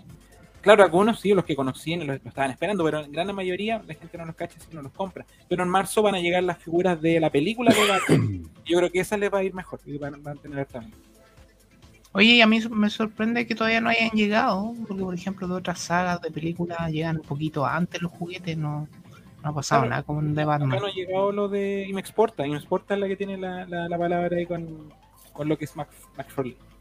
[0.62, 4.16] Claro, algunos sí, los que conocían lo, estaban esperando, pero en gran mayoría la gente
[4.16, 5.27] no los cacha si no los compra.
[5.48, 8.42] Pero en marzo van a llegar las figuras de la película de Batman.
[8.64, 10.94] Yo creo que esa les va a ir mejor y van, a tener también.
[12.12, 15.55] Oye, y a mí me sorprende que todavía no hayan llegado, porque por ejemplo de
[15.55, 18.87] otras sagas de películas llegan un poquito antes los juguetes, no,
[19.42, 20.72] no ha pasado nada como de Batman.
[20.72, 24.37] Acá no ha llegado lo de Imexporta, Imexporta es la que tiene la, la, palabra
[24.37, 24.92] ahí con,
[25.33, 26.72] con, lo que es McFarlane.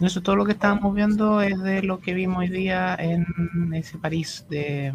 [0.00, 3.26] Eso todo lo que estábamos viendo es de lo que vimos hoy día en
[3.74, 4.92] ese París de,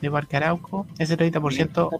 [0.00, 0.86] de Parque Arauco.
[0.98, 1.90] Ese 30%,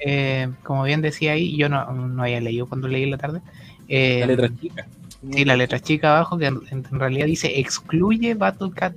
[0.00, 3.40] eh, como bien decía ahí, yo no, no había leído cuando leí en la tarde.
[3.86, 4.86] Eh, la letra chica.
[5.30, 8.94] Sí, la letra chica abajo, que en, realidad dice excluye Battlecat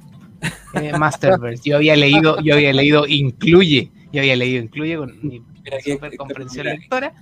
[0.74, 1.70] eh, Masterverse.
[1.70, 5.42] Yo había leído, yo había leído incluye, yo había leído incluye con mi
[5.84, 7.14] super comprensión lectora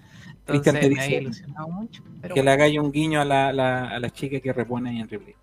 [0.45, 1.25] Cristian te dice
[2.33, 5.07] que le hagáis un guiño a la, la, a la chica que repone ahí en
[5.07, 5.35] Ripley.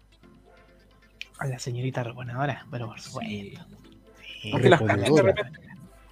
[1.39, 3.65] A la señorita reponedora, pero por supuesto.
[4.43, 4.53] Sí.
[4.53, 5.35] reponedora.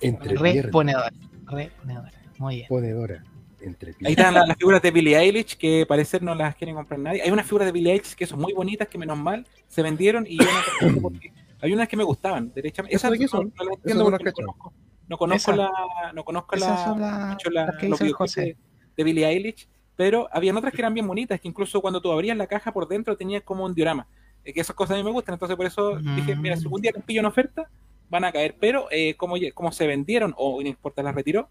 [0.01, 1.12] Entre reponedora.
[1.46, 2.12] Reponedora.
[2.38, 3.22] Muy bien.
[3.61, 7.22] Entre Ahí están las, figuras de Billie Eilish que parecer no las quieren comprar nadie.
[7.22, 10.24] Hay unas figuras de Billie Eilish que son muy bonitas que menos mal se vendieron
[10.27, 10.46] y yo
[10.88, 12.94] no porque hay unas que me gustaban, derechamente.
[12.94, 13.53] Esas no, son?
[13.57, 14.72] no, las entiendo porque no conozco,
[15.09, 15.70] no conozco la
[16.14, 18.57] no conozco la, la, la, que dice José
[18.99, 22.37] de Billie Eilish, pero habían otras que eran bien bonitas, que incluso cuando tú abrías
[22.37, 24.09] la caja por dentro tenía como un diorama.
[24.45, 26.81] Eh, que esas cosas a mí me gustan, entonces por eso dije, mira, si un
[26.81, 27.71] día les pillo una oferta,
[28.11, 31.49] van a caer, pero eh, como, como se vendieron o no importa, las retiró,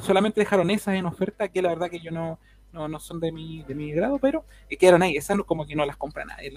[0.00, 2.38] solamente dejaron esas en oferta, que la verdad que yo no,
[2.72, 5.84] no, son de mi, de mi grado, pero eh, quedaron ahí, esas como que no
[5.84, 6.54] las compra nadie.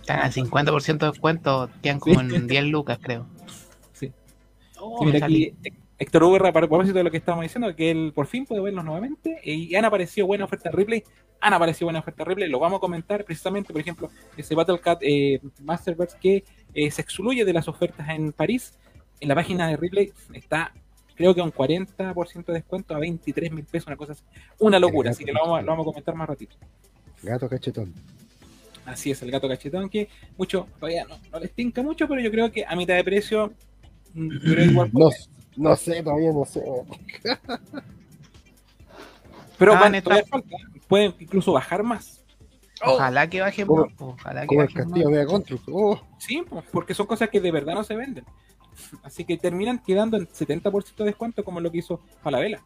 [0.00, 3.26] Están al 50% de descuento, quedan como en 10 lucas, creo.
[3.92, 4.12] Sí.
[4.80, 5.54] Oh, mira aquí,
[6.00, 8.82] Héctor Uber, a propósito de lo que estábamos diciendo, que él por fin puede verlos
[8.86, 11.04] nuevamente y han aparecido buenas ofertas Ripley,
[11.42, 15.00] han aparecido buenas ofertas Ripley, lo vamos a comentar precisamente, por ejemplo, ese Battle Cat
[15.02, 18.78] eh, Masterverse que eh, se excluye de las ofertas en París,
[19.20, 20.72] en la página de Ripley está
[21.16, 24.24] creo que un 40% de descuento a 23 mil pesos, una cosa así,
[24.58, 26.56] una locura, así que lo vamos, a comentar más ratito.
[27.22, 27.92] Gato cachetón.
[28.86, 30.08] Así es, el gato cachetón, que
[30.38, 33.52] mucho, todavía no, les tinca mucho, pero yo creo que a mitad de precio,
[34.14, 34.90] mm, creo igual.
[34.94, 35.10] No
[35.76, 36.62] sé, todavía no sé.
[39.58, 39.90] Pero ah,
[40.28, 40.56] falta.
[40.88, 42.24] Pueden incluso bajar más.
[42.82, 43.86] Ojalá que baje más.
[43.98, 45.00] Ojalá que baje más.
[45.70, 46.00] Oh.
[46.18, 46.42] Sí,
[46.72, 48.24] porque son cosas que de verdad no se venden.
[49.02, 52.62] Así que terminan quedando en 70% de descuento como lo que hizo Falabella.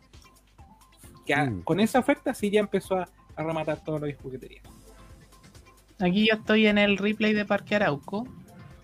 [1.27, 1.63] Que mm.
[1.63, 4.63] con esa oferta sí ya empezó a, rematar todo lo de juguetería.
[5.99, 8.29] Aquí yo estoy en el replay de Parque Arauco.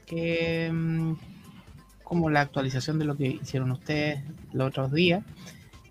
[0.06, 1.14] Que mm,
[2.10, 4.20] como la actualización de lo que hicieron ustedes
[4.52, 5.22] los otros días.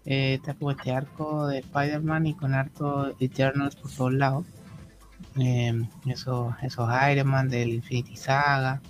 [0.05, 4.45] Eh, está como este arco de Spider-Man y con harto Eternals por todos lados.
[5.39, 8.81] Eh, esos, esos Iron Man del Infinity Saga.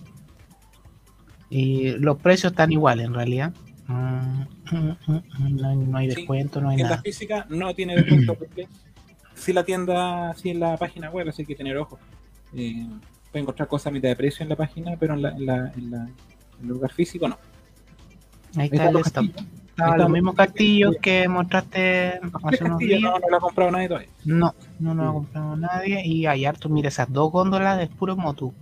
[1.52, 3.54] Y los precios están iguales en realidad.
[3.88, 4.48] no,
[6.00, 6.96] hay, descuento, no hay nada.
[6.96, 8.68] La física no tiene descuento porque
[9.36, 12.00] si la tienda, si en la página web, así que tener ojo.
[12.56, 12.88] Eh,
[13.32, 15.72] puede encontrar cosas a mitad de precio en la página, pero en, la, en, la,
[15.76, 17.38] en, la, en el lugar físico no.
[18.56, 19.26] Ahí está, el stop.
[19.98, 23.02] Los mismos castillos que mostraste hace unos días.
[23.02, 24.10] No, no lo ha comprado nadie todavía.
[24.26, 26.06] No, no lo ha comprado nadie.
[26.06, 28.54] Y hay harto, mira, esas dos góndolas es puro motu.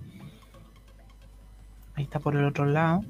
[1.95, 3.03] Ahí está por el otro lado.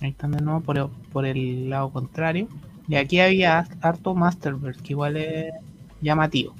[0.00, 2.48] Ahí están de nuevo por el, por el lado contrario.
[2.86, 5.54] Y aquí había harto Masterverse, que igual es
[6.02, 6.54] llamativo.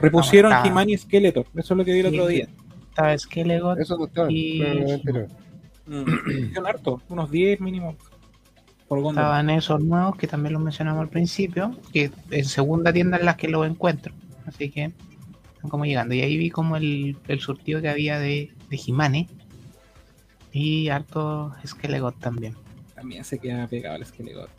[0.00, 2.48] Repusieron He-Man y Skeletor, eso es lo que vi el otro día.
[2.88, 4.60] Estaba Skeletor Eso no estaba, y...
[5.90, 7.96] Mm, harto, unos 10 mínimo.
[8.86, 9.00] Por.
[9.06, 13.36] Estaban esos nuevos que también los mencionamos al principio, que en segunda tienda en las
[13.36, 14.14] que los encuentro.
[14.46, 14.92] Así que
[15.54, 16.14] están como llegando.
[16.14, 19.28] Y ahí vi como el, el surtido que había de, de Jimane
[20.52, 22.54] y harto Skelegot también.
[22.94, 24.50] También se queda pegado el Skelegot.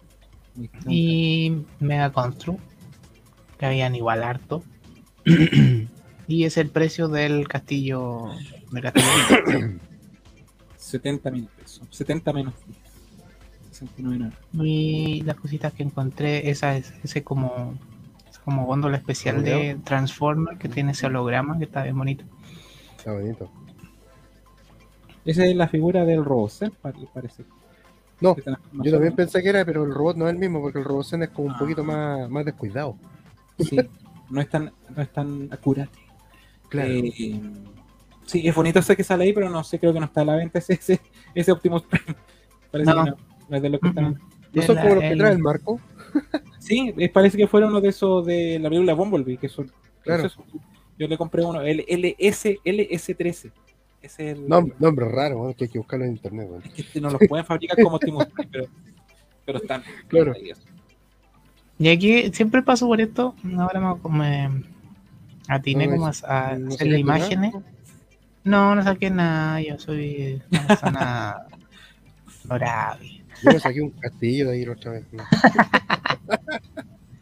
[0.87, 2.57] Y Mega Constru,
[3.57, 4.63] que habían igual harto.
[6.27, 8.31] y es el precio del castillo.
[8.71, 9.79] Del castillo
[10.91, 11.81] 70 mil pesos.
[11.89, 12.77] 70 menos 10.
[13.71, 17.75] 69 Y las cositas que encontré, esa es ese como
[18.43, 22.25] como góndola especial de Transformer que tiene ese holograma que está bien bonito.
[22.97, 23.49] Está bonito.
[25.23, 27.45] Esa es la figura del Robosen, parece.
[28.19, 28.35] No,
[28.83, 31.23] yo también pensé que era, pero el robot no es el mismo, porque el Robosen
[31.23, 31.59] es como un Ah.
[31.59, 32.95] poquito más, más descuidado.
[33.59, 33.77] Sí,
[34.29, 35.97] no es tan, no es tan acurate.
[36.69, 36.89] Claro.
[36.91, 37.41] Eh,
[38.31, 40.25] sí, es bonito ese que sale ahí, pero no sé, creo que no está a
[40.25, 40.99] la venta ese, ese,
[41.35, 42.15] ese Optimus Prime.
[42.71, 43.03] Parece No.
[43.03, 43.17] que no,
[43.49, 44.19] no es de los que están.
[44.53, 45.79] ¿No son como los que trae el marco?
[46.59, 49.71] Sí, eh, parece que fueron uno de esos de la película Bumblebee, que son.
[50.03, 50.25] Claro.
[50.25, 50.43] esos-
[50.99, 53.17] yo le compré uno, el LS, LS13.
[53.19, 53.51] Ese
[54.01, 54.47] es el.
[54.47, 55.53] Nom- nombre raro, ¿no?
[55.55, 56.47] que hay que buscarlo en internet.
[56.49, 56.57] ¿no?
[56.75, 58.65] es que no los pueden fabricar como Optimus Prime, pero,
[59.45, 59.83] pero están.
[60.07, 60.33] Claro.
[61.79, 63.35] Y aquí siempre paso por esto.
[63.57, 64.09] Ahora me,
[64.49, 64.63] me
[65.47, 66.11] atiné No, como a,
[66.51, 67.53] a no hacer imágenes.
[67.53, 67.65] nada.
[68.43, 69.61] No, no saqué nada.
[69.61, 71.35] Yo soy una persona
[72.49, 73.23] adorable.
[73.43, 75.05] Yo me saqué un castillo de ahí la otra vez.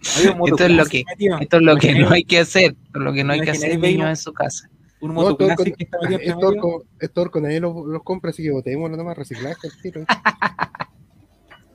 [0.02, 1.04] Esto es lo que-.
[1.40, 2.72] Esto es lo que no hay que hacer.
[2.86, 4.70] Esto es lo que no hay que hacer niños en su casa.
[5.02, 6.48] Un No, con- que está metido entre Esto medio.
[6.50, 10.06] orco, esto orco nadie lo, los compra, así que botémoslo nomás, reciclaje el tiro.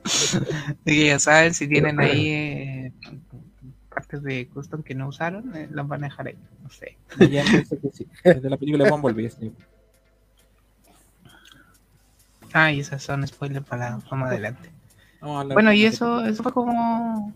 [0.03, 0.39] Así
[0.85, 2.91] que ya saben, si tienen ahí eh,
[4.05, 6.35] partes de custom que no usaron, eh, las van a dejar ahí.
[6.63, 6.97] No sé.
[7.29, 8.07] Ya que sí.
[8.23, 9.29] Desde la película Bumblebee.
[9.29, 9.51] sí.
[12.53, 14.69] Ah, y esas son spoilers para más adelante.
[15.19, 17.33] Vamos Bueno, de- y eso, eso fue como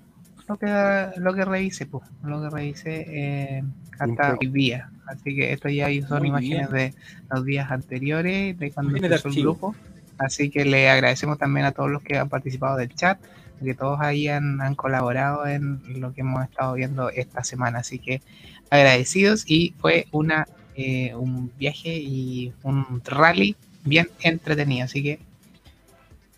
[0.47, 3.63] lo que lo que revisé, pues, lo que revisé eh,
[3.99, 4.89] hasta hoy día.
[5.07, 6.93] Así que esto ya son Muy imágenes de
[7.31, 9.75] los días anteriores, de cuando de empezó el grupo.
[10.17, 13.19] Así que le agradecemos también a todos los que han participado del chat,
[13.63, 17.79] que todos ahí han, han colaborado en lo que hemos estado viendo esta semana.
[17.79, 18.21] Así que
[18.69, 24.85] agradecidos y fue una eh, un viaje y un rally bien entretenido.
[24.85, 25.19] Así que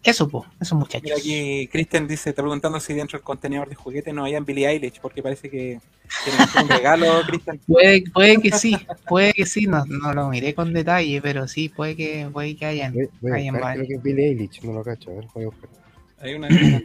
[0.03, 1.03] eso, pues, eso muchachos.
[1.03, 4.67] Mira aquí, Christian dice, está preguntando si dentro del contenedor de juguetes no hayan Billie
[4.67, 7.60] Eilish, porque parece que hacer un regalo, Christian.
[7.67, 8.75] Puede, puede que sí,
[9.07, 12.65] puede que sí, no, no lo miré con detalle, pero sí, puede que, puede que
[12.65, 12.93] hayan.
[12.93, 15.13] Voy, voy a Hay en buscar, creo que es Billie Eilish, no lo cacho, a
[15.13, 15.69] ver, voy a buscar.
[16.19, 16.81] Hay una, una- hay una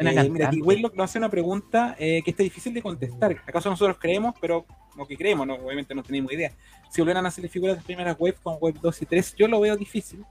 [0.00, 0.60] Eh, mira, aquí.
[0.62, 3.36] Waylock nos hace una pregunta eh, que está difícil de contestar.
[3.46, 6.52] ¿Acaso nosotros creemos, pero como que creemos, no, obviamente no tenemos idea?
[6.90, 9.60] Si volvieran a hacer figuras de primeras web con web 2 y 3, yo lo
[9.60, 10.24] veo difícil.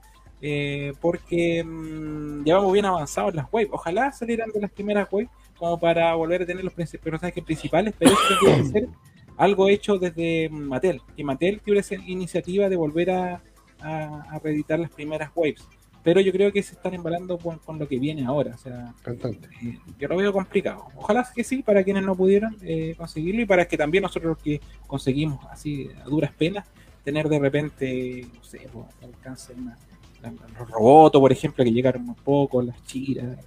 [0.44, 3.68] eh, porque mm, ya vamos bien avanzados en las web.
[3.70, 8.10] Ojalá salieran de las primeras web como para volver a tener los personajes principales, pero
[8.12, 8.88] eso tendría que ser
[9.36, 11.00] algo hecho desde mm, Mattel.
[11.16, 13.42] Que Mattel tuviera esa iniciativa de volver a,
[13.80, 15.62] a, a reeditar las primeras waves.
[16.04, 18.54] Pero yo creo que se están embalando con, con lo que viene ahora.
[18.54, 19.48] O sea, Cantante.
[19.62, 20.86] eh, yo lo veo complicado.
[20.96, 24.38] Ojalá que sí, para quienes no pudieron eh, conseguirlo y para que también nosotros los
[24.42, 26.66] que conseguimos así a duras penas,
[27.04, 29.78] tener de repente, no sé, pues, al alcance una,
[30.22, 33.38] la- los robots, por ejemplo, que llegaron un poco, las chiras,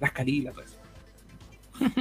[0.00, 0.74] las calilas, todo eso.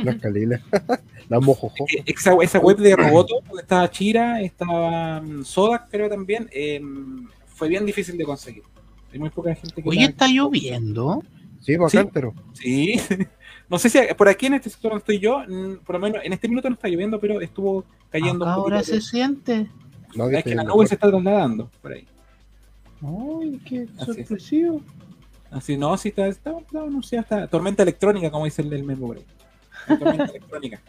[0.04, 0.62] Las calilas.
[1.30, 1.86] Las mojojo.
[1.90, 6.80] Eh, Esa, esa web de robots, donde estaba Chira, estaba mm, Soda, creo también, eh,
[7.48, 8.64] fue bien difícil de conseguir.
[9.18, 11.24] Hay muy poca gente que Oye, la- está lloviendo.
[11.62, 12.00] Sí, pues Sí.
[12.54, 12.94] Sí,
[13.70, 16.22] no sé si por aquí en este sector donde estoy yo, mm, por lo menos
[16.24, 19.68] en este minuto no está lloviendo, pero estuvo cayendo Acá un ahora se siente.
[20.16, 22.08] No, Es que la nube se está trasladando por ahí.
[23.02, 24.28] Uy, qué Así es.
[24.28, 24.82] sorpresivo.
[25.50, 29.08] Así, no, sí está, está, está anunciada esta tormenta electrónica, como dice el, el memo
[29.08, 29.26] por ahí.
[29.88, 30.82] La tormenta electrónica.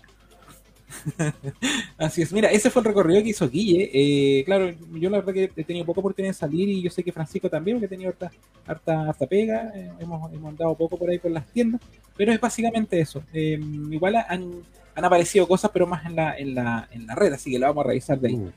[1.99, 3.91] Así es, mira, ese fue el recorrido que hizo Guille.
[3.93, 7.03] Eh, claro, yo la verdad que he tenido poca oportunidad de salir y yo sé
[7.03, 8.31] que Francisco también, porque ha tenido harta,
[8.67, 9.73] harta, harta pega.
[9.75, 11.81] eh, hemos, hemos andado poco por ahí por las tiendas,
[12.17, 13.23] pero es básicamente eso.
[13.33, 14.63] Eh, igual han,
[14.95, 17.67] han aparecido cosas, pero más en la, en, la, en la red, así que lo
[17.67, 18.37] vamos a revisar de ahí.
[18.37, 18.53] Mm.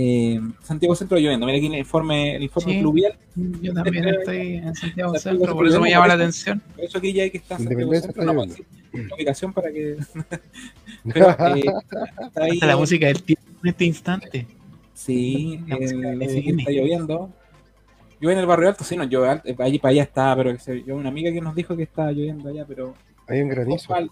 [0.00, 1.44] Eh, Santiago Centro lloviendo.
[1.44, 2.80] Mira aquí el informe, el informe Sí.
[2.80, 3.14] fluvial.
[3.60, 6.60] Yo también Este- estoy en Santiago Santiago Centro, por eso me llama la atención.
[6.76, 8.24] Por eso aquí ya hay que estar Santiago Centro.
[8.32, 8.62] No, sí,
[9.16, 9.96] ubicación para que.
[11.12, 11.64] Pero, eh,
[12.26, 12.52] está ahí.
[12.52, 14.46] Hasta la música del tiempo en este instante.
[14.94, 17.30] Sí, La música eh, está lloviendo.
[18.20, 20.56] Yo en el barrio alto, sí, no, yo al- allí para allá está, pero
[20.86, 22.94] yo una amiga que nos dijo que estaba lloviendo allá, pero
[23.28, 23.92] Hay un con granizo.
[23.92, 24.10] balde,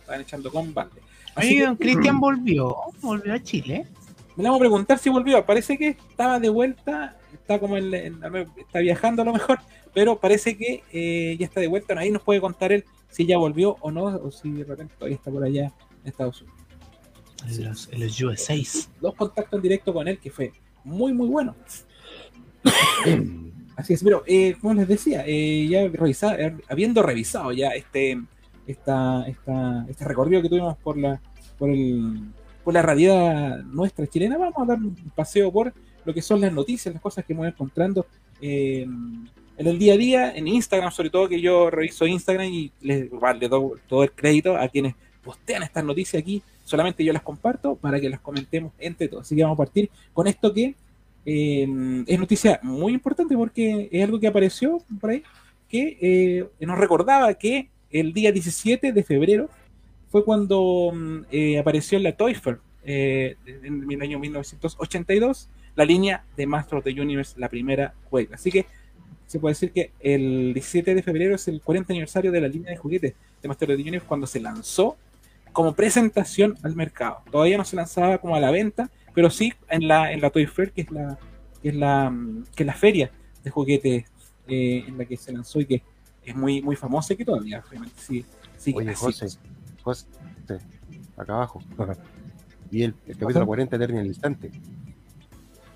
[0.00, 1.00] estaban echando con balde.
[1.36, 3.86] Oye, don Cristian volvió, volvió a Chile.
[4.36, 5.44] Me la vamos a preguntar si volvió.
[5.44, 8.20] Parece que estaba de vuelta, está como en, en-
[8.56, 9.58] está viajando a lo mejor,
[9.92, 11.94] pero parece que eh, ya está de vuelta.
[11.98, 15.16] Ahí nos puede contar él si ya volvió o no, o si de repente todavía
[15.16, 16.58] está por allá en Estados Unidos.
[17.46, 18.54] En los, en los USA.
[19.00, 21.54] Dos contactos en directo con él que fue muy, muy bueno.
[23.76, 28.20] Así es, pero eh, como les decía, eh, ya revisa- eh, habiendo revisado ya este,
[28.66, 31.20] esta, esta, este recorrido que tuvimos por la,
[31.58, 32.20] por el,
[32.64, 35.72] por la realidad nuestra chilena, vamos a dar un paseo por
[36.04, 38.06] lo que son las noticias, las cosas que vamos encontrando
[38.40, 38.86] eh,
[39.56, 43.10] en el día a día, en Instagram, sobre todo que yo reviso Instagram y les
[43.10, 48.00] doy todo el crédito a quienes postean estas noticias aquí, solamente yo las comparto para
[48.00, 49.22] que las comentemos entre todos.
[49.22, 50.74] Así que vamos a partir con esto que
[51.26, 55.22] eh, es noticia muy importante porque es algo que apareció por ahí,
[55.68, 59.48] que eh, nos recordaba que el día 17 de febrero
[60.14, 65.84] fue cuando mm, eh, apareció en la Toy Fair, eh, en el año 1982, la
[65.84, 68.36] línea de Master of the Universe, la primera juega.
[68.36, 68.64] Así que
[69.26, 72.70] se puede decir que el 17 de febrero es el 40 aniversario de la línea
[72.70, 74.96] de juguetes de Master of the Universe cuando se lanzó
[75.50, 77.18] como presentación al mercado.
[77.32, 80.46] Todavía no se lanzaba como a la venta, pero sí en la, en la Toy
[80.46, 81.18] Fair, que es la,
[81.60, 83.10] que es la, mm, que es la feria
[83.42, 84.04] de juguetes
[84.46, 85.82] eh, en la que se lanzó y que
[86.24, 88.24] es muy, muy famosa y que todavía obviamente sí,
[88.56, 89.06] sigue Oye, así.
[89.06, 89.26] José,
[89.84, 90.06] José,
[91.16, 91.62] acá abajo.
[92.70, 94.50] Y el, el capítulo 40 eterno al instante.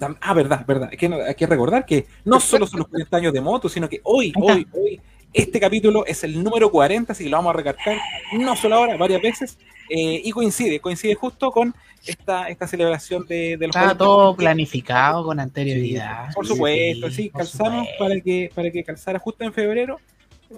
[0.00, 0.88] Tam- Ah, verdad, verdad.
[0.90, 3.88] Hay que, hay que recordar que no solo son los 40 años de moto, sino
[3.88, 4.40] que hoy, está.
[4.40, 5.00] hoy, hoy,
[5.32, 7.98] este capítulo es el número 40, así que lo vamos a recargar
[8.32, 9.58] no solo ahora, varias veces,
[9.90, 11.72] eh, y coincide, coincide justo con
[12.04, 16.32] esta, esta celebración de, de los 40 todo planificado con anterioridad.
[16.34, 18.04] Por supuesto, sí, por calzamos supuesto.
[18.04, 20.00] para que, para que calzara justo en febrero.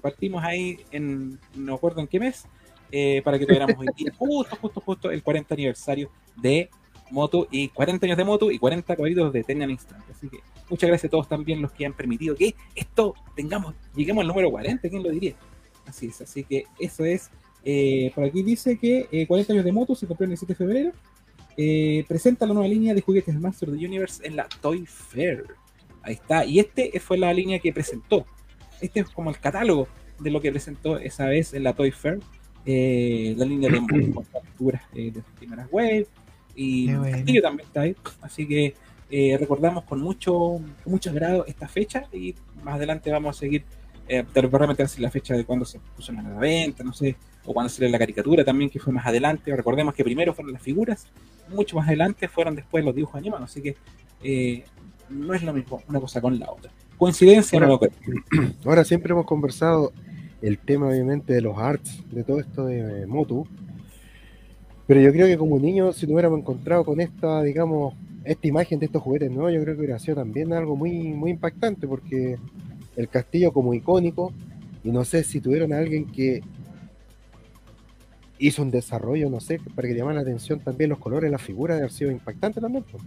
[0.00, 2.46] Partimos ahí en, no acuerdo en qué mes,
[2.92, 3.76] eh, para que tuviéramos
[4.18, 6.68] justo, justo, justo el 40 aniversario de
[7.11, 10.12] Moto y 40 años de Moto y 40 caballitos de Tengan Instante.
[10.12, 14.22] Así que muchas gracias a todos también los que han permitido que esto tengamos, lleguemos
[14.22, 15.35] al número 40, ¿quién lo diría?
[15.87, 17.31] Así es, así que eso es.
[17.64, 20.57] eh, por aquí dice que eh, 40 años de Moto se cumplió el 17 de
[20.57, 20.92] febrero.
[21.57, 25.44] Eh, presenta la nueva línea de juguetes Master of the Universe en la Toy Fair.
[26.03, 26.44] Ahí está.
[26.44, 28.24] Y este fue la línea que presentó.
[28.81, 29.87] Este es como el catálogo
[30.20, 32.20] de lo que presentó esa vez en la Toy Fair.
[32.66, 33.81] Eh, la línea de
[34.57, 36.07] figuras eh, de las primeras wave.
[36.55, 37.16] Y bueno.
[37.16, 37.96] castillo también está ahí.
[38.20, 38.75] Así que
[39.11, 42.05] eh, recordamos con mucho, mucho agrado esta fecha.
[42.12, 43.64] Y más adelante vamos a seguir.
[44.12, 44.25] Eh,
[44.83, 47.88] así la fecha de cuando se puso en la venta, no sé, o cuando salió
[47.88, 49.55] la caricatura también, que fue más adelante.
[49.55, 51.07] Recordemos que primero fueron las figuras,
[51.49, 53.77] mucho más adelante fueron después los dibujos animados, así que
[54.25, 54.64] eh,
[55.09, 56.73] no es lo mismo una cosa con la otra.
[56.99, 57.92] Coincidencia, no lo creo.
[58.64, 59.92] Ahora siempre hemos conversado
[60.42, 63.46] el tema obviamente de los arts, de todo esto de Motu.
[64.87, 68.79] Pero yo creo que como niño, si nos hubiéramos encontrado con esta, digamos, esta imagen
[68.81, 72.37] de estos juguetes nuevos, yo creo que hubiera sido también algo muy, muy impactante, porque
[72.96, 74.33] el castillo como icónico,
[74.83, 76.42] y no sé si tuvieron a alguien que
[78.38, 81.76] hizo un desarrollo, no sé, para que llamara la atención también los colores las figuras,
[81.76, 82.85] de haber sido impactante también.
[82.90, 83.03] pues.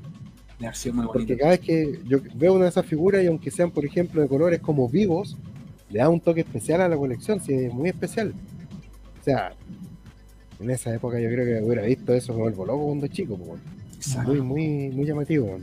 [0.59, 1.37] De haber sido muy Porque bonito.
[1.37, 4.27] cada vez que yo veo una de esas figuras y aunque sean, por ejemplo, de
[4.27, 5.35] colores como vivos,
[5.93, 8.33] le da un toque especial a la colección, sí, es muy especial.
[9.21, 9.53] O sea,
[10.59, 14.17] en esa época yo creo que hubiera visto eso, me vuelvo loco cuando chico, pues,
[14.25, 15.59] muy, muy, muy llamativo.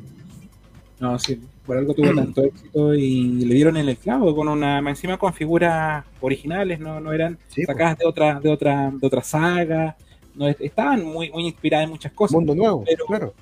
[1.00, 4.92] No, sí, por algo tuvo tanto éxito y le dieron el clavo con una, más
[4.98, 9.06] encima con figuras originales, no, no eran Sí, pues, sacadas de otra, de otra, de
[9.06, 9.96] otra saga,
[10.36, 12.34] no, estaban muy, muy inspiradas en muchas cosas.
[12.36, 13.34] mundo nuevo, pero- claro.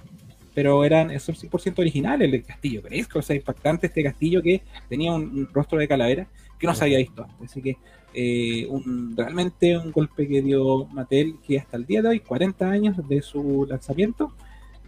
[0.59, 5.13] Pero eran son 100% originales el castillo Cresco, o sea, impactante este castillo que tenía
[5.13, 6.27] un, un rostro de calavera
[6.59, 7.49] que no se había visto antes.
[7.49, 7.77] Así que
[8.13, 12.69] eh, un- realmente un golpe que dio Mattel que hasta el día de hoy, 40
[12.69, 14.33] años de su lanzamiento,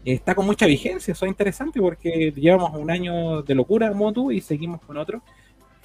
[0.04, 1.12] eh, está con mucha vigencia.
[1.12, 5.22] Eso es interesante porque llevamos un año de locura Motu y seguimos con otro.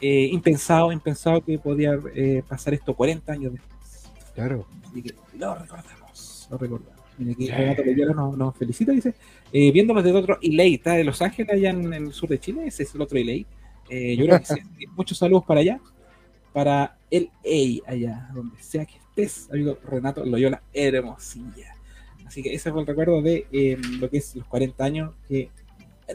[0.02, 4.10] Eh, impensado, impensado que podía eh, pasar esto 40 años después.
[4.34, 4.66] Claro.
[4.90, 6.95] Así que lo recordamos, lo recordamos.
[7.58, 9.14] Renato Loyola nos, nos felicita, dice,
[9.54, 12.40] eh, viéndonos desde otro Iley, está de Los Ángeles, allá en, en el sur de
[12.40, 13.46] Chile, ese es el otro Iley.
[13.90, 14.56] Eh, yo creo que sí,
[14.96, 15.80] muchos saludos para allá,
[16.54, 21.76] para el EI allá, donde sea que estés, amigo Renato Loyola Hermosilla.
[22.26, 25.50] Así que ese fue el recuerdo de eh, lo que es los 40 años que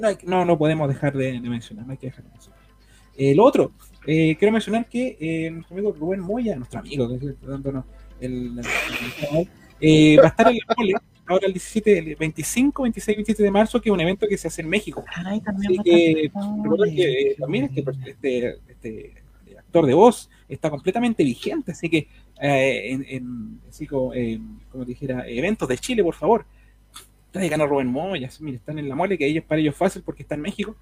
[0.00, 2.60] no, hay- no, no podemos dejar de, de mencionar, no hay que dejar de mencionar.
[3.16, 3.72] Eh, lo otro,
[4.06, 7.84] eh, quiero mencionar que eh, nuestro amigo Rubén Moya, nuestro amigo, que es dándonos
[8.20, 9.48] el, el-
[9.80, 10.94] eh, va a estar en la mole
[11.26, 14.48] ahora el 17, el 25, 26, 27 de marzo, que es un evento que se
[14.48, 15.04] hace en México.
[15.14, 16.30] Ay, también Así que
[16.62, 19.12] recuerden que eh, también este, este, este
[19.56, 22.08] actor de voz está completamente vigente, así que
[22.40, 24.40] eh, en, en- así como, eh,
[24.72, 26.44] como dijera, eventos de Chile, por favor,
[27.30, 30.02] traigan a Rubén Moya, mire, están en la mole, que ellos para ellos es fácil
[30.04, 30.74] porque está en México,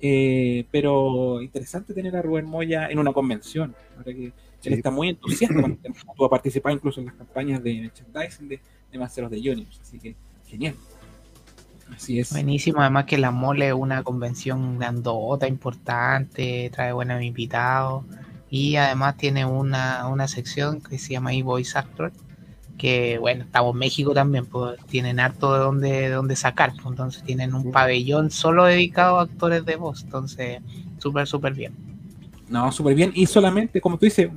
[0.00, 4.32] eh, pero interesante tener a Rubén Moya en una convención, ahora que
[4.62, 4.68] Sí.
[4.68, 7.80] él está muy entusiasta, con el tema, va a participar incluso en las campañas de
[7.80, 8.60] merchandising de,
[8.92, 10.14] de Masteros de Universe, así que
[10.46, 10.74] genial.
[11.94, 12.30] Así es.
[12.32, 18.04] Buenísimo, además que la mole es una convención grandota, importante, trae buenos invitados
[18.48, 22.12] y además tiene una, una sección que se llama eVoice Actor,
[22.78, 26.86] que bueno, estamos en México también, pues tienen harto de donde, de donde sacar, pues,
[26.86, 30.60] entonces tienen un pabellón solo dedicado a actores de voz, entonces
[30.98, 31.74] súper, súper bien.
[32.48, 33.12] No, súper bien.
[33.14, 34.30] Y solamente, como tú dices,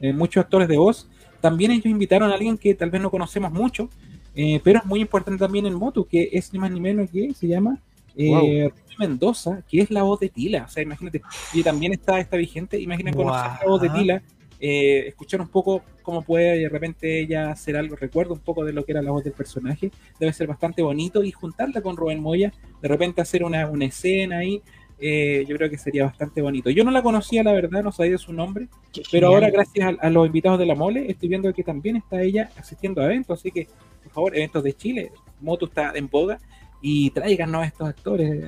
[0.00, 1.08] eh, muchos actores de voz,
[1.40, 3.88] también ellos invitaron a alguien que tal vez no conocemos mucho,
[4.34, 7.32] eh, pero es muy importante también en Motu, que es ni más ni menos que
[7.34, 7.78] se llama
[8.16, 10.64] eh, Rubí Mendoza, que es la voz de Tila.
[10.64, 11.22] O sea, imagínate,
[11.52, 12.80] y también está, está vigente.
[12.80, 13.58] Imaginen conocer Guau.
[13.60, 14.22] la voz de Tila,
[14.58, 18.72] eh, escuchar un poco cómo puede de repente ella hacer algo, recuerdo un poco de
[18.72, 22.20] lo que era la voz del personaje, debe ser bastante bonito y juntarla con Rubén
[22.20, 24.62] Moya, de repente hacer una, una escena ahí,
[24.98, 26.70] eh, yo creo que sería bastante bonito.
[26.70, 28.68] Yo no la conocía, la verdad, no sabía su nombre,
[29.10, 32.22] pero ahora gracias a, a los invitados de la mole estoy viendo que también está
[32.22, 33.66] ella asistiendo a eventos, así que
[34.04, 36.38] por favor, eventos de Chile, Moto está en boga
[36.80, 38.44] y tráiganos a estos actores.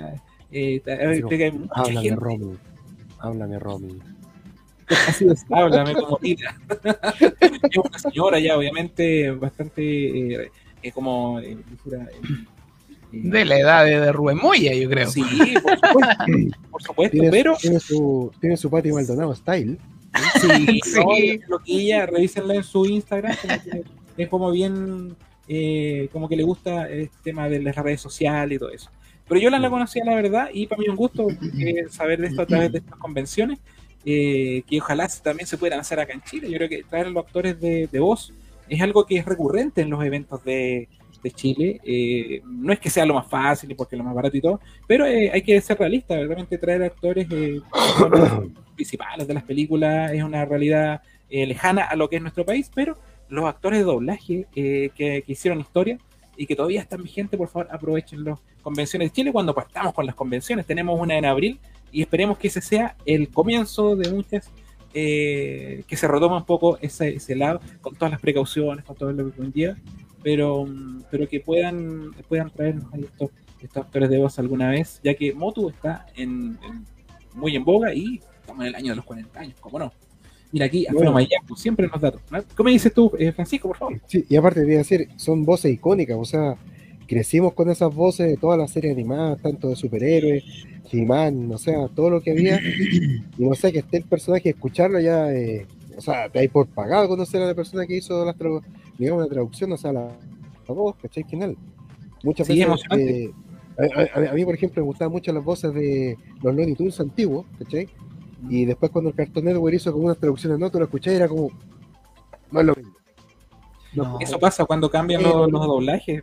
[0.51, 2.17] Eh, eh, hay mucha Háblame, gente.
[2.17, 2.57] Romy.
[3.19, 3.99] Háblame, Romy.
[5.09, 6.57] Así es, háblame como tira.
[7.41, 10.51] es una señora ya, obviamente, bastante eh,
[10.83, 11.41] eh, como
[13.13, 15.09] De la edad de, de Rubén Moya, yo creo.
[15.11, 15.23] Sí,
[15.63, 16.25] por supuesto,
[16.71, 19.79] por supuesto, Tiene, pero tiene su, tiene su Pati Maldonado style.
[20.41, 20.95] sí, Sí.
[20.97, 23.83] no, lo que ella, revísenla en su Instagram, como que
[24.23, 25.17] es como bien,
[25.49, 28.91] eh, como que le gusta el tema de las redes sociales y todo eso.
[29.29, 31.29] Pero yo la, la conocía, la verdad, y para mí es un gusto
[31.59, 33.59] eh, saber de esto a través de estas convenciones,
[34.05, 36.51] eh, que ojalá también se puedan hacer acá en Chile.
[36.51, 38.33] Yo creo que traer a los actores de, de voz
[38.69, 40.89] es algo que es recurrente en los eventos de,
[41.23, 41.81] de Chile.
[41.85, 44.61] Eh, no es que sea lo más fácil porque es lo más barato y todo,
[44.87, 47.61] pero eh, hay que ser realista, realmente traer actores eh,
[48.75, 52.71] principales de las películas es una realidad eh, lejana a lo que es nuestro país,
[52.75, 52.97] pero
[53.29, 55.99] los actores de doblaje eh, que, que hicieron historia
[56.39, 60.07] y que todavía están vigentes, por favor, aprovechen las convenciones de Chile cuando partamos con
[60.07, 60.65] las convenciones.
[60.65, 61.59] Tenemos una en abril
[61.93, 64.51] y esperemos que ese sea el comienzo de muchas,
[64.95, 69.13] eh, que se retome un poco ese, ese lado, con todas las precauciones, con todo
[69.13, 69.77] lo que conlleva,
[70.23, 70.67] pero,
[71.11, 75.33] pero que puedan, puedan traernos ahí estos, estos actores de voz alguna vez, ya que
[75.33, 76.85] Motu está en, en-
[77.35, 79.93] muy en boga y estamos en el año de los 40 años, ¿cómo no?
[80.51, 81.13] Mira aquí, Bueno.
[81.13, 82.23] Mayaco, siempre en los datos.
[82.31, 82.39] ¿no?
[82.43, 84.01] ¿Qué me dices tú, eh, Francisco, por favor?
[84.07, 86.57] Sí, y aparte te voy a decir, son voces icónicas, o sea,
[87.07, 90.43] crecimos con esas voces de todas las series animadas, tanto de superhéroes,
[90.91, 92.59] He-Man, o sea, todo lo que había,
[93.39, 95.67] y no sé, que esté el personaje, escucharlo ya, eh,
[95.99, 98.35] o sea, te hay por pagado conocer a la persona que hizo la,
[98.97, 100.17] digamos, la traducción, o sea, la,
[100.67, 101.25] la voz, ¿cachai?
[101.25, 101.57] Genial.
[102.23, 103.31] Muchas Sí, veces, eh,
[103.79, 106.99] a, a- a mí, por ejemplo, me gustaban mucho las voces de los Looney Tunes
[107.01, 107.89] antiguos, ¿cachai?
[108.49, 111.17] Y después cuando el Cartoon Network hizo como unas traducciones, no, tú lo escuché y
[111.17, 111.51] era como,
[112.53, 112.93] no es lo mismo.
[113.95, 114.19] No.
[114.21, 116.23] Eso pasa cuando cambian los, los doblajes.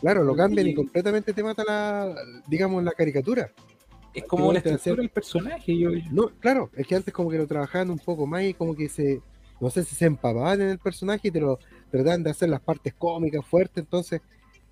[0.00, 2.14] Claro, lo cambian y completamente te mata la,
[2.46, 3.50] digamos, la caricatura.
[4.16, 5.78] Es como la estructura del personaje.
[5.78, 8.74] Yo, No, claro, es que antes como que lo trabajaban un poco más y como
[8.74, 9.20] que se,
[9.60, 11.58] no sé si se empapaban en el personaje y te lo
[11.90, 14.22] trataban de hacer las partes cómicas fuertes, entonces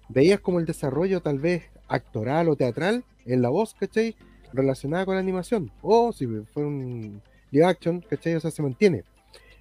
[0.09, 4.17] veías como el desarrollo tal vez actoral o teatral en la voz, ¿cachai?
[4.53, 5.71] Relacionada con la animación.
[5.83, 7.21] O si fue un
[7.51, 8.35] live action, ¿cachai?
[8.37, 9.05] O sea, se mantiene.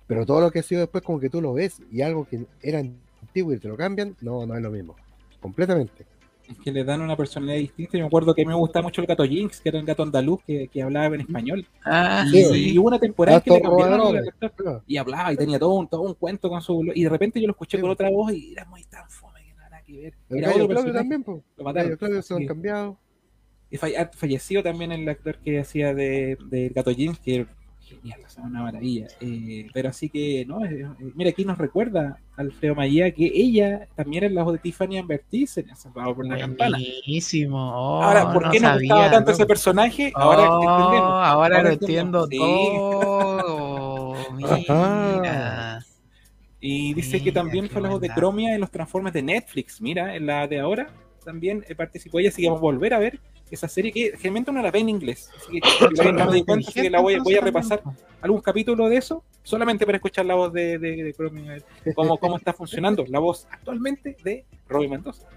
[0.07, 2.45] Pero todo lo que ha sido después como que tú lo ves y algo que
[2.61, 4.95] era antiguo y te lo cambian, no, no es lo mismo.
[5.41, 6.05] Completamente.
[6.49, 7.93] Es que le dan una personalidad distinta.
[7.97, 9.85] Yo me acuerdo que a mí me gustaba mucho el gato Jinx, que era un
[9.85, 11.65] gato andaluz que, que hablaba en español.
[11.85, 12.73] Ah, Y, Sí.
[12.73, 14.83] y hubo una temporada que le cambiaron al actor.
[14.87, 17.47] Y hablaba y tenía todo un, todo un cuento con su y de repente yo
[17.47, 17.93] lo escuché Sí, con po.
[17.93, 20.51] otra voz y era muy tan fome que no era nada que ver El era
[20.51, 21.41] otro Claudio también, pues.
[21.57, 21.95] Lo mataron.
[21.97, 22.97] Claudio se han cambiado.
[23.71, 27.47] y falle- ha fallecido también el actor que hacía de, de Gato Jeans que era
[27.83, 32.19] genial o sea, una maravilla Eh, pero así que no eh, mira aquí nos recuerda
[32.35, 36.27] Alfredo Mayía que ella también es la voz de Tiffany Amber Thiessen en Salvador por
[36.27, 37.57] la campana buenísimo.
[37.57, 39.35] Oh, ahora ¿por no qué nos sabía, gustaba tanto no.
[39.35, 40.11] ese personaje?
[40.15, 42.37] ahora Oh, entendemos ahora Ahora lo entiendo sí.
[42.37, 44.15] todo.
[44.33, 45.79] Mira.
[46.59, 48.15] Y dice que también fue la voz de buena.
[48.15, 49.81] Chromia en los Transformers de Netflix.
[49.81, 50.89] Mira, en la de ahora
[51.25, 53.19] también eh, participó ella, así que vamos a volver a ver
[53.53, 55.29] esa serie que generalmente uno la ve en inglés.
[55.37, 57.81] Así que, no me di cuenta, así que la voy, voy a repasar
[58.21, 61.61] algún capítulo de eso, solamente para escuchar la voz de, de, de Chrome,
[61.95, 65.27] cómo, cómo está funcionando la voz actualmente de Robin Mendoza.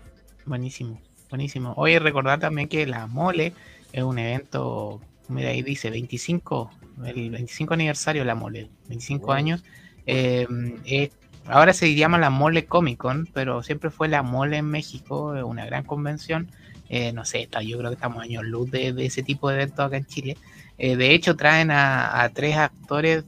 [0.44, 1.74] Buenísimo, buenísimo.
[1.76, 3.52] Hoy recordar también que la Mole
[3.92, 6.70] es un evento, mira ahí dice 25,
[7.04, 9.64] el 25 aniversario de la Mole, 25 años.
[10.06, 11.10] Eh,
[11.46, 15.66] ahora se llama la Mole Comic Con, pero siempre fue la Mole en México, una
[15.66, 16.50] gran convención.
[16.88, 19.96] Eh, no sé, yo creo que estamos años luz de, ese tipo de eventos acá
[19.96, 20.36] en Chile.
[20.78, 23.24] Eh, de hecho, traen a, tres actores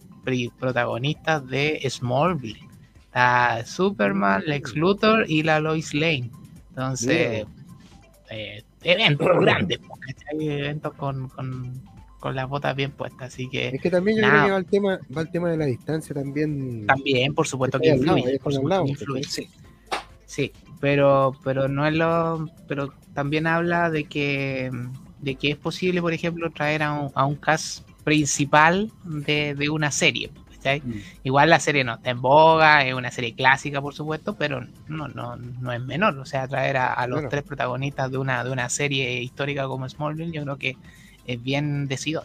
[0.59, 2.69] protagonistas de Smallville.
[3.07, 6.31] Está Superman, Lex Luthor y la Lois Lane.
[6.71, 7.47] Entonces,
[8.31, 9.81] eh, eventos grandes,
[10.39, 11.83] eventos con, con,
[12.21, 13.33] con, las botas bien puestas.
[13.33, 13.69] Así que.
[13.69, 16.15] Es que también yo creo que va el, tema, va el tema de la distancia
[16.15, 16.87] también.
[16.87, 19.25] También, por supuesto que influye.
[19.25, 19.49] sí.
[20.27, 22.49] sí, pero, pero no es lo.
[22.66, 24.70] Pero también habla de que,
[25.20, 29.68] de que es posible, por ejemplo, traer a un, a un cast principal de, de
[29.68, 30.31] una serie.
[30.64, 30.93] Mm.
[31.24, 35.09] Igual la serie no está en boga, es una serie clásica, por supuesto, pero no,
[35.09, 36.18] no, no es menor.
[36.18, 40.33] O sea, traer a, los tres protagonistas de una, de una serie histórica como Smallville,
[40.33, 40.76] yo creo que
[41.26, 42.24] es bien decidor.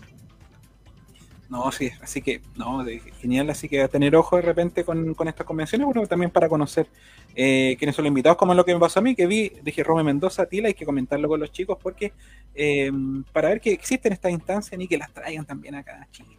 [1.50, 2.84] No, sí, así que, no,
[3.22, 6.88] genial, así que a tener ojo de repente con, estas convenciones, bueno, también para conocer
[7.36, 9.52] eh, quiénes son los invitados, como es lo que me pasó a mí, que vi,
[9.64, 12.14] dije, Rome Mendoza, Tila, hay que comentarlo con los chicos, porque
[12.56, 12.92] eh,
[13.32, 16.38] para ver que existen estas instancias y que las traigan también acá a Chile.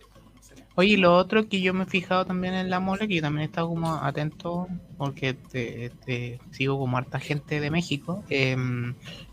[0.76, 3.42] Oye, lo otro que yo me he fijado también en la mole, que yo también
[3.42, 4.66] he estado como atento,
[4.98, 5.36] porque
[6.50, 8.56] sigo como harta gente de México, eh,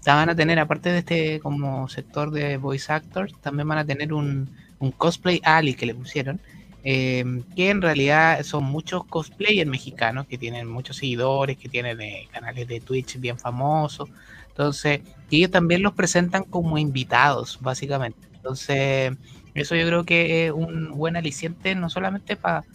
[0.06, 4.14] van a tener, aparte de este como sector de voice actors, también van a tener
[4.14, 4.52] un,
[4.98, 6.40] cosplay Ali que le pusieron,
[6.84, 12.28] em, que en realidad son muchos cosplayers mexicanos que tienen muchos seguidores, que tienen eh,
[12.32, 14.10] canales de Twitch bien famosos,
[14.52, 15.02] entonces,
[15.32, 18.28] ellos también los presentan como invitados, básicamente.
[18.34, 19.14] Entonces,
[19.54, 22.66] eso yo creo que es un buen aliciente no solamente para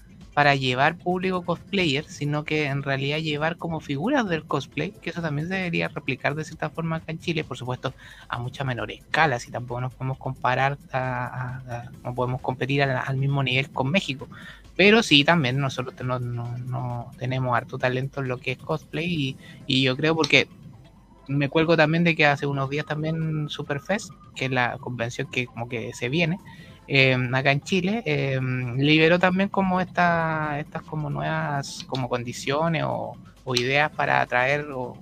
[0.55, 5.49] llevar público cosplayer, sino que en realidad llevar como figuras del cosplay, que eso también
[5.49, 7.95] se debería replicar de cierta forma acá en Chile, por supuesto
[8.29, 10.77] a mucha menor escala, si tampoco nos podemos comparar,
[12.05, 14.29] no podemos competir al, mismo nivel con México,
[14.77, 19.83] pero sí también nosotros no, tenemos harto talento en lo que es cosplay y, y
[19.83, 20.49] yo creo porque
[21.29, 25.47] me cuelgo también de que hace unos días también Superfest, que es la convención que
[25.47, 26.39] como que se viene,
[26.89, 28.39] Em, acá en Chile, eh,
[28.77, 33.17] liberó también como esta, estas como nuevas como condiciones o,
[33.55, 34.97] ideas para atraer o,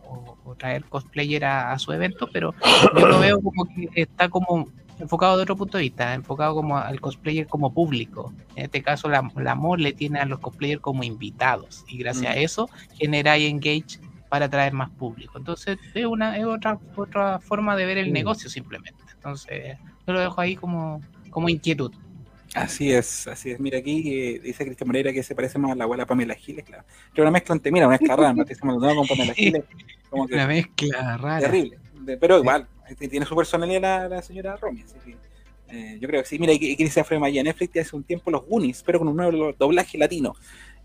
[0.59, 2.55] traer cosplayer a, su evento, pero
[2.95, 4.69] yo lo veo como que está como
[5.01, 8.35] enfocado de otro punto de vista, enfocado como al cosplayer como público.
[8.55, 12.39] En este caso, la, la le tiene a los cosplayers como invitados y gracias a
[12.39, 12.43] mm.
[12.43, 15.39] eso genera engage para atraer más público.
[15.39, 18.13] Entonces, es una es otra otra forma de ver el mm.
[18.13, 19.03] negocio simplemente.
[19.15, 21.01] Entonces, yo lo dejo ahí como
[21.35, 21.93] como inquietud.
[22.55, 23.59] Así es, así es.
[23.59, 26.85] Mira aquí dice Cristian Moreira que se parece más a la abuela Pamela Giles, claro.
[27.11, 29.65] Pero una mezcla entre, mira, una mezcla rara, no te con Pamela Giles.
[30.09, 31.41] Como que una mezcla rara.
[31.41, 31.79] Terrible.
[32.21, 35.17] Pero igual, este, tiene su personalidad la, señora Romy, así que
[35.69, 36.39] eh, yo creo que sí.
[36.39, 39.53] Mira, aquí dice Alfredo Maya, Netflix hace un tiempo los Goonies, pero con un nuevo
[39.59, 40.37] doblaje latino.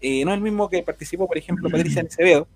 [0.02, 2.48] Eh, no es el mismo que participó, por ejemplo, Patricia Acevedo.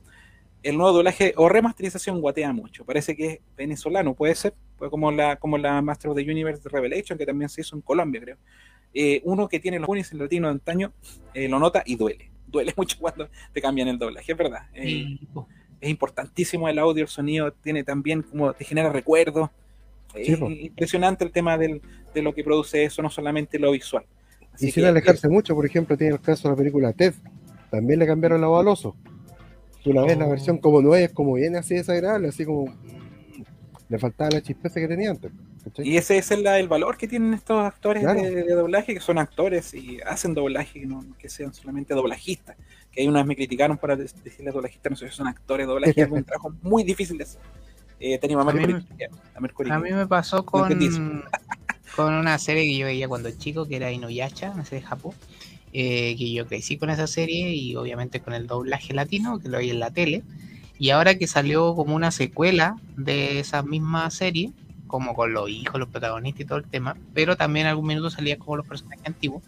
[0.63, 2.85] El nuevo doblaje o remasterización guatea mucho.
[2.85, 7.17] Parece que es venezolano, puede ser como la, como la Master of the Universe Revelation,
[7.17, 8.37] que también se hizo en Colombia, creo.
[8.93, 10.93] Eh, uno que tiene los unis en latino de antaño
[11.33, 12.29] eh, lo nota y duele.
[12.47, 14.67] Duele mucho cuando te cambian el doblaje, es verdad.
[14.73, 15.17] Eh,
[15.81, 19.49] es importantísimo el audio, el sonido, tiene también como te genera recuerdos.
[20.15, 21.81] es impresionante el tema del,
[22.13, 24.05] de lo que produce eso, no solamente lo visual.
[24.59, 27.13] y sin alejarse mucho, por ejemplo, tiene el caso de la película Ted,
[27.69, 28.95] también le cambiaron la voz al oso.
[29.83, 32.73] Tú la ves la versión como no es, como viene así desagradable, así como
[33.89, 35.31] le faltaba la chispeza que tenía antes.
[35.77, 39.99] Y ese, es el, valor que tienen estos actores de, doblaje, que son actores y
[40.05, 42.57] hacen doblaje, no que sean solamente doblajistas.
[42.91, 45.73] Que hay una vez me criticaron para decirle doblajistas, no sé si son actores de
[45.73, 47.41] doblaje, es un trabajo muy difícil de hacer.
[47.99, 50.67] Eh, a, mí, me pasó con,
[51.95, 55.13] con una serie que yo veía cuando chico, que era Inuyasha, una serie de Japón.
[55.75, 59.57] Eh, que yo crecí con esa serie y obviamente con el doblaje latino, que lo
[59.57, 60.23] vi en la tele.
[60.77, 64.51] Y ahora que salió como una secuela de esa misma serie,
[64.85, 68.37] como con los hijos, los protagonistas y todo el tema, pero también algún minuto salía
[68.37, 69.41] como los personajes antiguos.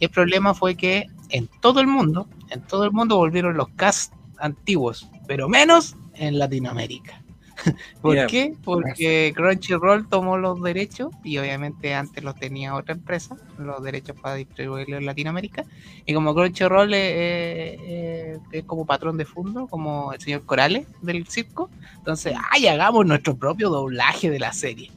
[0.00, 4.14] El problema fue que en todo el mundo, en todo el mundo volvieron los cast
[4.38, 7.17] antiguos, pero menos en Latinoamérica.
[8.02, 8.54] ¿Por qué?
[8.64, 14.36] Porque Crunchyroll tomó los derechos y obviamente antes los tenía otra empresa, los derechos para
[14.36, 15.64] distribuirlos en Latinoamérica.
[16.06, 21.26] Y como Crunchyroll es, es- es- como patrón de fondo, como el señor Corales del
[21.26, 24.92] circo, entonces, ¡ay, hagamos nuestro propio doblaje de la serie!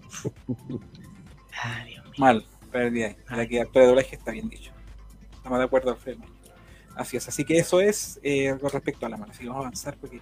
[1.63, 2.13] Ay, Dios mío.
[2.17, 3.15] Mal, perdí ahí.
[3.29, 4.71] La que actor de doblaje está bien dicho.
[5.33, 6.19] Estamos de acuerdo, Alfredo.
[6.95, 9.31] Así es, así que eso es eh, con respecto a la mano.
[9.31, 10.19] Así que vamos a avanzar porque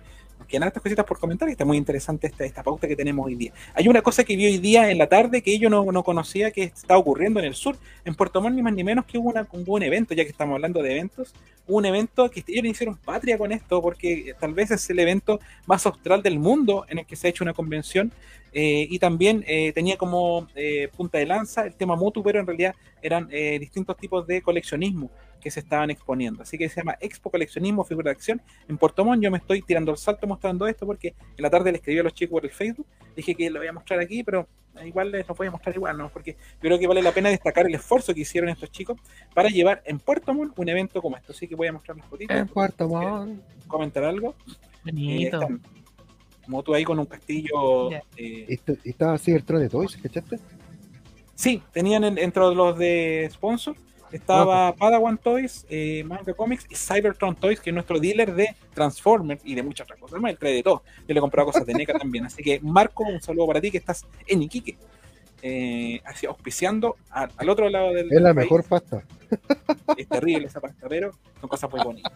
[0.48, 3.36] quedan estas cositas por comentar y está muy interesante esta, esta pauta que tenemos hoy
[3.36, 3.54] día.
[3.74, 6.52] Hay una cosa que vi hoy día en la tarde que yo no, no conocía
[6.52, 7.78] que está ocurriendo en el sur.
[8.06, 10.32] En Puerto Montt, ni más ni menos que hubo, una, hubo un evento, ya que
[10.32, 11.34] estamos hablando de eventos,
[11.68, 15.40] hubo un evento que ellos hicieron patria con esto porque tal vez es el evento
[15.66, 18.12] más austral del mundo en el que se ha hecho una convención
[18.52, 22.48] eh, y también eh, tenía como eh, punta de lanza el tema mutuo, pero en
[22.48, 23.30] realidad eran
[23.60, 25.10] distintos tipos de coleccionismo
[25.40, 26.44] que se estaban exponiendo.
[26.44, 29.24] Así que se llama Expo Coleccionismo Figura de Acción en Puerto Montt.
[29.24, 32.04] Yo me estoy tirando el salto mostrando esto porque en la tarde le escribí a
[32.04, 32.86] los chicos por el Facebook.
[33.16, 34.48] Dije que lo voy a mostrar aquí, pero
[34.86, 36.10] igual les lo voy a mostrar igual, ¿no?
[36.10, 38.98] Porque yo creo que vale la pena destacar el esfuerzo que hicieron estos chicos
[39.34, 41.32] para llevar en Puerto Montt un evento como esto.
[41.32, 42.36] Así que voy a mostrar las fotitos.
[42.38, 43.42] En Puerto Montt.
[43.68, 44.36] Comentar algo.
[44.86, 45.42] Eh, Bonito.
[45.42, 45.62] están
[46.48, 47.92] Moto ahí con un castillo.
[48.18, 50.40] Eh, Estaba Cybertron de Toys, ¿cachaste?
[51.36, 53.76] Sí, tenían en- dentro de los de sponsor.
[54.12, 59.42] Estaba Padawan Toys, eh, Manga Comics y Cybertron Toys, que es nuestro dealer de Transformers
[59.44, 60.32] y de muchas otras cosas más.
[60.32, 60.84] Él trae de todo.
[61.08, 62.26] Yo le he comprado cosas de NECA también.
[62.26, 64.78] Así que, Marco, un saludo para ti que estás en Iquique.
[65.42, 68.12] Eh, así, auspiciando al, al otro lado del.
[68.12, 68.46] Es la país.
[68.46, 69.04] mejor pasta.
[69.96, 72.12] Es terrible esa pasta, pero son cosas muy bonitas.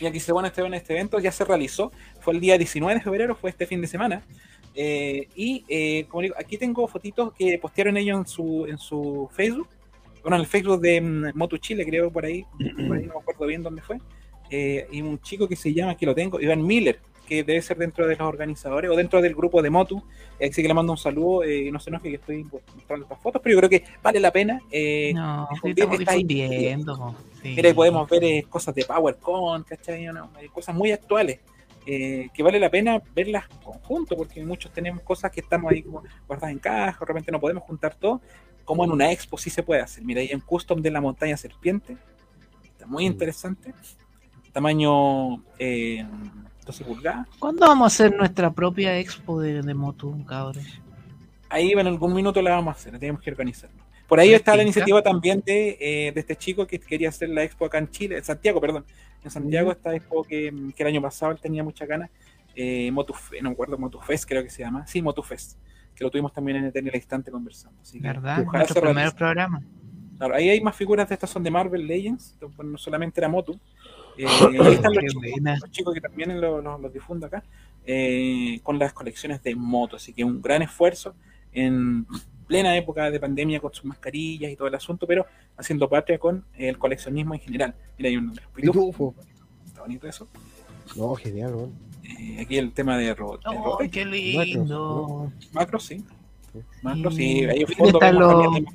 [0.00, 1.90] Y aquí se bueno este, este evento, ya se realizó,
[2.20, 4.22] fue el día 19 de febrero, fue este fin de semana.
[4.74, 9.28] Eh, y eh, como digo, aquí tengo fotitos que postearon ellos en su, en su
[9.32, 9.68] Facebook,
[10.28, 12.44] bueno, en el Facebook de mm, Moto Chile, creo por ahí,
[12.86, 13.98] por ahí no me acuerdo bien dónde fue.
[14.50, 17.76] Eh, y un chico que se llama, aquí lo tengo, Iván Miller, que debe ser
[17.76, 20.02] dentro de los organizadores o dentro del grupo de Motu.
[20.40, 23.20] Eh, así que le mando un saludo, eh, no se enoje que estoy mostrando estas
[23.20, 24.60] fotos, pero yo creo que vale la pena.
[24.70, 27.14] eh, No, estamos esta- difundiendo.
[27.42, 27.54] sí.
[27.56, 30.06] Mira, ahí podemos ver eh, cosas de PowerCon, ¿cachai?
[30.06, 31.40] No, hay cosas muy actuales
[31.90, 36.02] eh, que vale la pena verlas conjunto, porque muchos tenemos cosas que estamos ahí como
[36.26, 38.20] guardadas en caja, de repente no podemos juntar todo,
[38.68, 40.04] como en una expo sí se puede hacer.
[40.04, 41.96] Mira, ahí en Custom de la Montaña Serpiente,
[42.64, 43.12] está muy Mm.
[43.12, 43.72] interesante,
[44.52, 46.06] tamaño eh,
[46.66, 47.26] 12 pulgadas.
[47.38, 50.62] ¿Cuándo vamos a hacer nuestra propia expo de, de Motu, cabrón?
[51.48, 53.82] Ahí en algún minuto la vamos a hacer, tenemos que organizarlo.
[54.06, 57.30] Por ahí ¿Me está la iniciativa también de, eh, de este chico que quería hacer
[57.30, 58.84] la expo acá en Chile, en Santiago, perdón.
[59.24, 62.10] En Santiago, esta expo que, que el año pasado él tenía muchas ganas.
[62.54, 64.86] Eh, Motuf- no me acuerdo, Motufest creo que se llama.
[64.86, 65.56] Sí, Motufest.
[65.98, 67.80] Que lo tuvimos también en Eternal Instante conversando.
[67.82, 68.42] Así que, ¿Verdad?
[68.46, 69.16] ojalá Nuestro se primer realice.
[69.16, 69.62] programa.
[70.16, 72.36] Claro, ahí hay más figuras de estas, son de Marvel Legends.
[72.56, 73.58] bueno, no solamente era Motu.
[74.16, 74.24] Eh,
[74.62, 77.42] ahí están los chicos, los que también lo- lo- los difundo acá,
[77.86, 79.96] eh, con las colecciones de moto.
[79.96, 81.14] Así que un gran esfuerzo
[81.52, 82.06] en
[82.46, 85.26] plena época de pandemia con sus mascarillas y todo el asunto, pero
[85.56, 87.74] haciendo patria con el coleccionismo en general.
[87.98, 88.84] Mira, hay un de los pitufos.
[88.86, 89.14] Pitufo.
[89.66, 90.28] Está bonito eso.
[90.96, 91.72] No, genial, weón.
[92.04, 93.42] Eh, aquí el tema de robot.
[93.46, 93.90] ¡Oh, robot.
[93.90, 95.32] qué lindo!
[95.52, 96.04] Macro, sí.
[96.82, 97.44] Macro, Y- sí.
[97.44, 98.66] Ahí en ¿dónde fondo están vemos los- también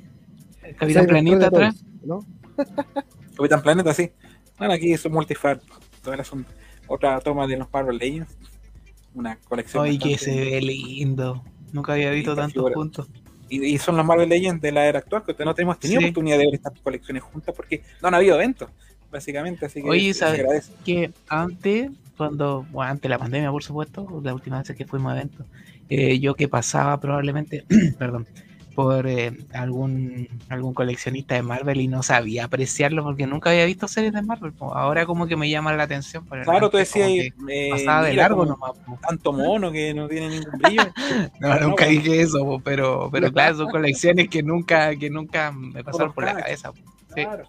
[0.62, 1.84] El Capitán Planeta atrás.
[2.04, 2.20] ¿no?
[3.36, 4.10] Capitán Planeta, sí.
[4.58, 5.60] Bueno, aquí es un multifar.
[6.06, 6.50] El asunto.
[6.86, 8.36] Otra toma de los Marvel Legends.
[9.14, 9.84] Una colección.
[9.84, 11.42] Ay, que se ve lindo.
[11.72, 13.08] Nunca había visto tantos juntos.
[13.48, 16.06] Y, y son los Marvel Legends de la era actual, que no tenemos tenido Sí.
[16.06, 18.70] oportunidad de ver estas colecciones juntas porque no han habido eventos,
[19.10, 19.66] básicamente.
[19.66, 20.70] Así que Oye, ¿sabes?
[20.84, 25.12] Que antes, cuando, bueno, antes de la pandemia, por supuesto, la última vez que fuimos
[25.12, 25.46] a eventos,
[25.88, 27.64] eh, yo que pasaba probablemente,
[27.98, 28.26] perdón,
[28.74, 33.86] por eh, algún algún coleccionista de Marvel y no sabía apreciarlo porque nunca había visto
[33.86, 34.52] series de Marvel.
[34.58, 36.26] Ahora como que me llama la atención.
[36.28, 38.72] pero Claro, tú decías, eh, pasaba de largo nomás.
[39.06, 40.82] tanto mono que no tiene ningún brillo.
[41.40, 46.12] No, nunca dije eso, pero, pero claro, son colecciones que nunca, que nunca me pasaron
[46.12, 46.72] por la cabeza.
[47.14, 47.22] Sí.
[47.22, 47.44] Claro.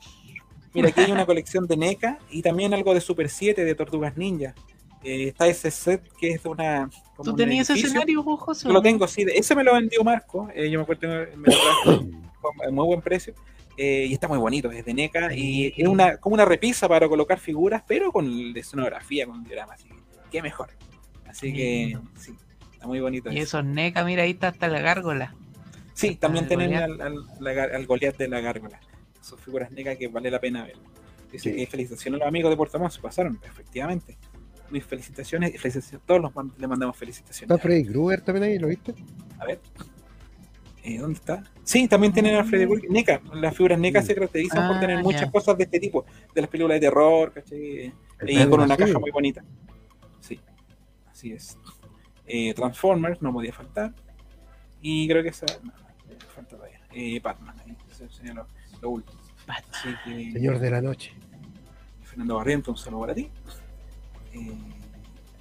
[0.75, 4.15] Mira, aquí hay una colección de NECA y también algo de Super 7 de Tortugas
[4.17, 4.53] Ninja.
[5.03, 6.89] Eh, está ese set que es de una.
[7.15, 8.67] como ¿Tú un tenías ese escenario, vos, José?
[8.67, 9.25] Yo lo tengo, sí.
[9.33, 10.49] Ese me lo vendió Marco.
[10.53, 12.05] eh, yo me acuerdo que me lo trajo
[12.67, 13.33] a muy buen precio.
[13.77, 15.33] eh, y está muy bonito, es de NECA.
[15.33, 19.73] Y es una, como una repisa para colocar figuras, pero con de escenografía, con diorama.
[19.73, 19.95] Así que,
[20.31, 20.69] qué mejor.
[21.27, 22.33] Así que, sí,
[22.73, 23.31] está muy bonito.
[23.31, 23.59] Y eso.
[23.59, 25.35] esos NECA, mira, ahí está hasta la gárgola.
[25.93, 27.15] Sí, también al tienen al, al,
[27.47, 28.79] al Goliath de la gárgola.
[29.25, 30.77] Son figuras NECA que vale la pena ver.
[31.31, 31.55] Dice Sí.
[31.55, 34.17] que felicitaciones a los amigos de Puerto Montt, se pasaron, efectivamente.
[34.69, 37.49] Mis felicitaciones y felicitaciones, todos los le mandamos felicitaciones.
[37.55, 38.93] Está Freddy Krueger también ahí, ¿lo viste?
[39.39, 39.59] A ver.
[40.83, 41.43] Eh, ¿Dónde está?
[41.63, 42.91] Sí, también tienen a Freddy Krueger.
[42.91, 43.21] NECA.
[43.33, 44.05] Las figuras NECA Mm.
[44.05, 46.05] se caracterizan por Ah, tener muchas cosas de este tipo,
[46.35, 47.91] de las películas de terror, ¿cachai?
[48.19, 49.43] El Y con una caja muy bonita.
[50.19, 50.39] Sí,
[51.09, 51.57] así es.
[52.27, 53.91] Eh, Transformers, no podía faltar.
[54.81, 55.47] Y creo que esa.
[55.63, 56.79] No, no, falta todavía.
[56.93, 57.75] Eh, Batman, ahí,
[58.81, 59.19] lo, último.
[59.47, 61.13] Así que, Señor de la noche.
[62.03, 63.29] Fernando Barriento, un saludo para ti.
[64.33, 64.57] Eh,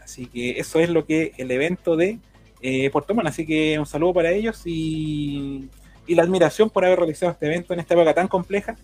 [0.02, 2.18] así que eso es lo que el evento de
[2.60, 3.28] eh, Puerto Montt.
[3.28, 5.68] Así que un saludo para ellos y,
[6.06, 8.76] y la admiración por haber realizado este evento en esta época tan compleja.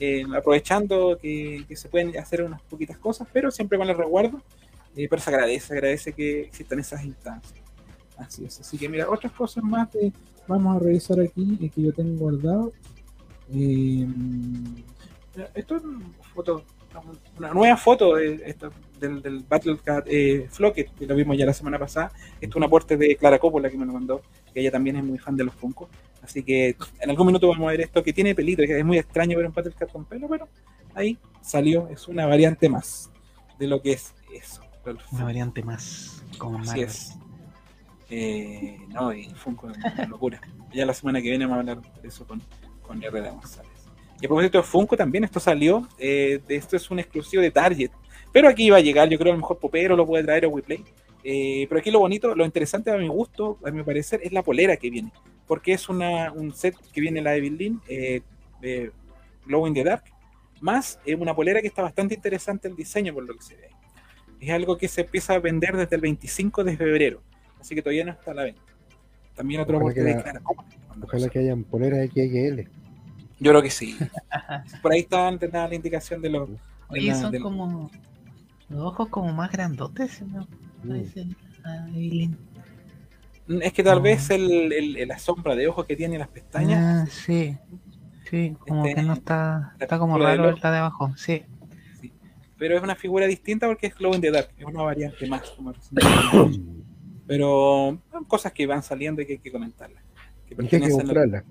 [0.00, 4.40] eh, aprovechando que, que se pueden hacer unas poquitas cosas, pero siempre con el resguardo.
[4.96, 7.60] Eh, pero se agradece, agradece que existan esas instancias.
[8.16, 8.60] Así es.
[8.60, 10.12] Así que mira, otras cosas más que
[10.48, 12.72] vamos a revisar aquí y que yo tengo guardado.
[13.52, 14.06] Eh,
[15.54, 16.64] esto es una foto,
[17.38, 21.46] una nueva foto de, esta- del, del Battle Cat eh, Flocket, que lo vimos ya
[21.46, 22.12] la semana pasada.
[22.40, 24.22] Esto es un aporte de Clara Coppola que me lo mandó,
[24.52, 25.88] que ella también es muy fan de los Funko.
[26.22, 28.98] Así que en algún minuto vamos a ver esto que tiene pelito, que es muy
[28.98, 30.48] extraño ver un Battle Cat con pelo, pero
[30.94, 33.10] ahí salió, es una variante más
[33.58, 34.62] de lo que es eso.
[35.12, 36.84] Una variante más como Así Marvel.
[36.84, 37.12] es.
[38.10, 40.40] Eh, no, y Funko es una locura.
[40.72, 42.42] Ya la semana que viene vamos a hablar de eso con,
[42.90, 43.70] con Herrera González.
[44.20, 47.90] Y a propósito de Funko también, esto salió, eh, esto es un exclusivo de Target.
[48.32, 50.50] Pero aquí va a llegar, yo creo a lo mejor Popero lo puede traer o
[50.50, 50.84] WePlay.
[51.22, 54.42] Eh, pero aquí lo bonito, lo interesante a mi gusto, a mi parecer, es la
[54.42, 55.12] polera que viene.
[55.46, 58.22] Porque es una, un set que viene la de Berlin, eh,
[58.60, 58.90] de
[59.46, 60.02] Glow in the Dark,
[60.60, 63.68] más eh, una polera que está bastante interesante el diseño por lo que se ve.
[64.40, 67.22] Es algo que se empieza a vender desde el 25 de febrero,
[67.60, 68.62] así que todavía no está a la venta.
[69.36, 70.40] También otro Ojalá de la- Clara.
[71.02, 72.68] Ojalá que hayan poleras XXL.
[73.40, 73.96] Yo creo que sí.
[74.82, 76.48] Por ahí está está la indicación de los.
[76.50, 76.56] de
[76.88, 77.90] Oye, la- son de- como
[78.68, 80.46] los ojos como más grandotes, ¿no?
[80.84, 80.88] Mm.
[80.88, 81.26] Parece
[81.64, 82.36] a Evelyn.
[83.62, 87.08] Es que tal vez el, el- la sombra de ojos que tiene las pestañas.
[87.08, 87.56] Ah, sí.
[88.30, 89.74] Sí, como Este, que no está.
[89.80, 91.42] Está como de raro la de abajo, sí.
[92.58, 94.50] Pero es una figura distinta porque es Glow in the Dark.
[94.56, 95.42] Es una variante más.
[95.50, 95.72] como
[97.26, 100.02] pero son cosas que van saliendo y que hay que comentarlas.
[100.46, 101.44] Que Y que hay que pertenecen a- comprarla.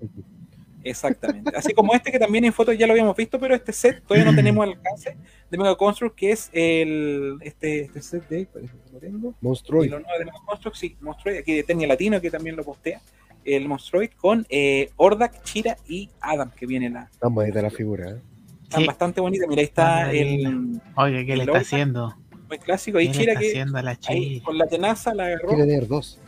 [0.84, 1.52] Exactamente.
[1.56, 4.30] Así como este que también en fotos ya lo habíamos visto, pero este set todavía
[4.32, 5.18] no tenemos al alcance
[5.52, 8.48] de Mega Construct, que es el este, este set de
[8.94, 9.36] lo tengo.
[9.42, 9.92] Monstroid.
[9.92, 13.02] de Mega Construct, sí, Monstroid, aquí de Tenia Latino, que también lo postea.
[13.46, 17.10] El Monstroid con eh, Ordak, Chira y Adam, que viene la.
[17.20, 18.12] Tan bonita la figura.
[18.12, 18.22] ¿eh?
[18.64, 18.88] Están Sí.
[18.88, 19.48] bastante bonitas.
[19.50, 22.16] Mira, ahí está el Oye, ¿qué ¿Y le está haciendo?
[22.48, 22.98] muy clásico.
[23.00, 24.46] ¿Qué Ahí Chira que haciendo a la ahí Chira?
[24.46, 26.20] con la tenaza la agarró, Quiere tener dos.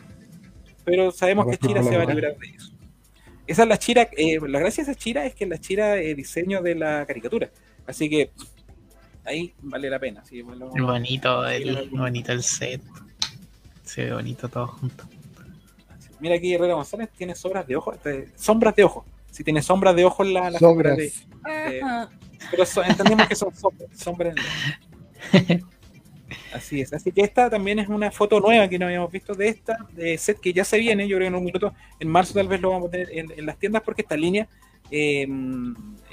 [0.83, 2.71] pero sabemos que Chira se va a librar de eso.
[3.47, 5.97] Esa es la Chira, eh, la gracia de esa Chira es que es la Chira
[5.97, 7.49] eh, diseño de la caricatura.
[7.87, 8.31] Así que
[9.25, 10.23] ahí vale la pena.
[10.23, 12.81] Sí, bueno, Bonito el, bonito el set.
[13.83, 15.03] Se ve bonito todo junto.
[16.19, 17.93] Mira aquí Herrera González tiene sombras de ojo.
[17.93, 19.05] este, sombras de ojo.
[19.31, 20.95] Si tiene sombras de ojo la, la Sobras.
[20.97, 21.81] de, de-
[22.51, 23.89] pero so- entendemos que son sombras.
[23.97, 25.63] sombras de-
[26.53, 26.91] Así es.
[26.93, 30.17] Así que esta también es una foto nueva que no habíamos visto de esta de
[30.17, 31.07] set que ya se viene.
[31.07, 33.31] Yo creo que en un minuto, en marzo tal vez lo vamos a tener en,
[33.37, 34.47] en las tiendas porque esta línea
[34.89, 35.27] eh,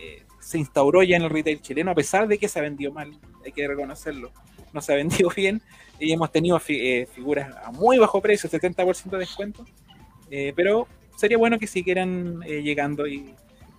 [0.00, 2.92] eh, se instauró ya en el retail chileno a pesar de que se ha vendido
[2.92, 3.12] mal.
[3.44, 4.30] Hay que reconocerlo.
[4.72, 5.60] No se ha vendido bien
[5.98, 9.64] y hemos tenido fi- eh, figuras a muy bajo precio, 70% de descuento.
[10.30, 10.86] Eh, pero
[11.16, 13.34] sería bueno que siguieran eh, llegando y,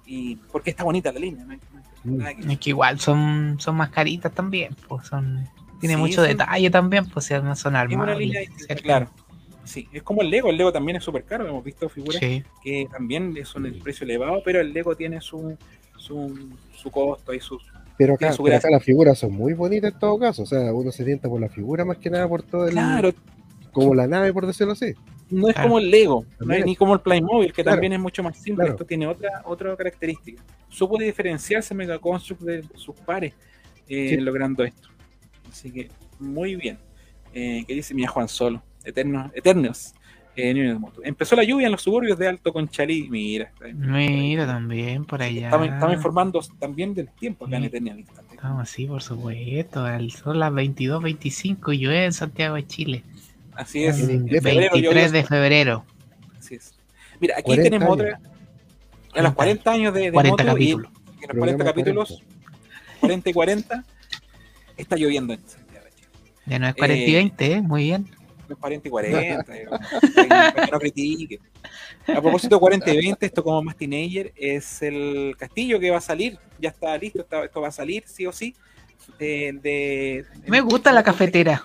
[0.06, 1.46] y porque está bonita la línea.
[1.46, 5.48] no que- Es que igual son, son más caritas también, pues son.
[5.80, 8.84] Tiene Sí, mucho detalle también, pues si no son ¿cierto?
[8.84, 9.10] claro.
[9.64, 10.50] Sí, es como el Lego.
[10.50, 11.48] El Lego también es súper caro.
[11.48, 12.44] Hemos visto figuras Sí.
[12.64, 15.56] que también son el precio elevado, pero el Lego tiene su,
[15.96, 17.62] su, su costo y sus.
[17.98, 18.68] Pero acá, Tiene su pero gracia.
[18.70, 20.44] acá las figuras son muy bonitas en todo caso.
[20.44, 22.72] O sea, uno se tienta por la figura más que nada por todo el.
[22.72, 23.12] Claro,
[23.72, 24.94] Como la nave, por decirlo así.
[25.30, 25.70] no es Claro.
[25.70, 27.76] como el Lego, no es ni como el Playmobil, que Claro.
[27.76, 28.64] también es mucho más simple.
[28.64, 28.72] Claro.
[28.72, 30.42] Esto tiene otra, otra característica.
[30.70, 33.34] Supo diferenciarse Mega Construct de sus pares
[33.88, 34.18] eh, Sí.
[34.18, 34.90] logrando esto.
[35.52, 35.90] Así que,
[36.20, 36.78] muy bien.
[37.34, 38.62] Eh, ¿Qué dice Mía Juan Solo?
[38.84, 39.32] Eternos.
[39.34, 39.94] Eternos.
[40.36, 41.02] Eh, Niño de Moto.
[41.04, 43.10] Empezó la lluvia en los suburbios de Alto Conchalí.
[43.10, 43.52] Mira.
[43.74, 45.46] Mira también por allá.
[45.46, 47.68] Estamos, estamos informando también del tiempo acá en Sí.
[47.68, 48.36] Eternia al instante.
[48.36, 49.86] Estamos así, por supuesto.
[50.24, 53.04] Son las 22.25 y llueve en Santiago de Chile.
[53.54, 54.00] Así es.
[54.00, 54.42] En En inglés.
[54.44, 55.86] febrero 23 de febrero.
[56.38, 56.74] Así es.
[57.20, 58.14] Mira, aquí 40 tenemos años.
[58.16, 59.20] otra.
[59.20, 60.88] A los 40 años de, de 40 moto capítulos.
[60.94, 62.24] y en los Programa 40 capítulos,
[63.02, 63.84] 40 y 40,
[64.82, 66.08] está lloviendo en Santiago de Chile.
[66.46, 67.62] Ya no es 40 y Eh, 20, ¿eh?
[67.62, 68.08] Muy bien.
[68.48, 71.40] Los 40 y 40, eh, para que no critique.
[72.08, 75.98] A propósito de 40 y 20, esto como más teenager, es el castillo que va
[75.98, 78.56] a salir, ya está listo, está- esto va a salir sí o sí.
[79.20, 81.64] eh, de, Me gusta la cafetera.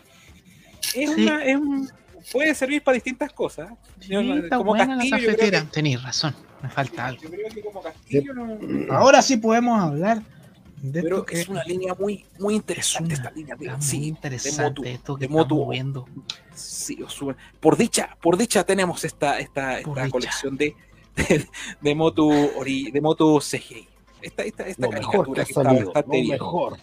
[0.94, 1.22] Es sí.
[1.22, 1.88] una, es un-
[2.30, 3.70] puede servir para distintas cosas.
[4.00, 5.64] Sí, no- como buena la castillo, creo cafetera.
[5.72, 7.22] Tenéis razón, me falta algo.
[7.22, 8.58] Yo creo que como castillo no-
[8.94, 10.20] Ahora sí podemos hablar
[10.86, 13.56] De Pero que- es una línea muy, muy es interesante una- esta línea.
[13.56, 16.06] de- está muy sí, interesante Motu, esto que de estamos viendo.
[16.54, 17.36] Sí, Osuna.
[17.58, 20.76] Por dicha, por dicha tenemos esta, esta, esta colección de,
[21.16, 21.48] de,
[21.80, 23.88] de Motu ori- de Motu CGI.
[24.20, 25.86] Esta, esta, esta que caricatura que está salido.
[25.86, 26.32] bastante Lo bien.
[26.32, 26.76] mejor.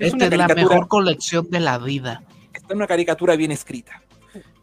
[0.00, 2.24] Es Esta es la mejor colección de la vida.
[2.52, 4.02] esta es una caricatura bien escrita.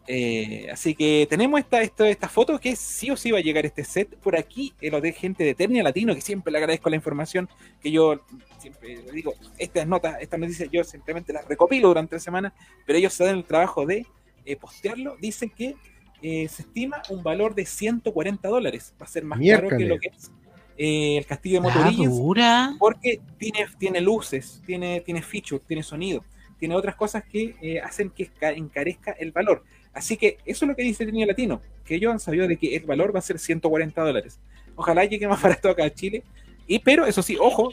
[0.06, 3.64] Eh, así que tenemos esta, esta, esta foto que sí o sí va a llegar
[3.64, 4.16] este set.
[4.16, 7.48] Por aquí lo de gente de Eternia Latino, que siempre le agradezco la información
[7.80, 8.20] que yo
[8.58, 12.54] siempre le digo, estas notas, estas noticias yo simplemente las recopilo durante la semana,
[12.86, 14.06] pero ellos se dan el trabajo de
[14.44, 15.16] eh, postearlo.
[15.20, 15.76] Dicen que
[16.22, 18.94] eh, se estima un valor de 140 dólares.
[19.00, 20.30] Va a ser más caro que lo que es
[20.78, 22.76] eh, el castillo de La Motorillens dura.
[22.78, 26.24] porque tiene, tiene luces, tiene, tiene feature, tiene sonido,
[26.58, 29.64] tiene otras cosas que eh, hacen que encarezca el valor.
[29.94, 32.76] Así que eso es lo que dice Tenía Latino, que ellos han sabido de que
[32.76, 34.38] el valor va a ser 140 dólares.
[34.76, 36.22] Ojalá llegue más barato acá a Chile.
[36.66, 37.70] Y pero eso sí, ojo,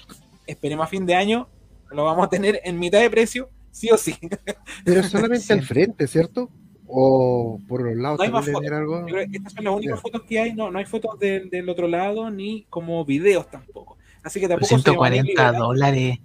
[0.48, 1.48] esperemos a fin de año,
[1.92, 4.16] lo vamos a tener en mitad de precio, sí o sí.
[4.84, 5.54] Pero solamente Sí.
[5.54, 6.50] al frente, ¿cierto?
[6.88, 8.72] O por los lados No hay más fotos.
[8.72, 9.06] algo.
[9.32, 12.30] Estas son las únicas fotos que hay, no, no hay fotos del, del otro lado,
[12.32, 13.98] ni como videos tampoco.
[14.24, 15.56] Así que tampoco se van a 140 liberar.
[15.58, 16.18] dólares.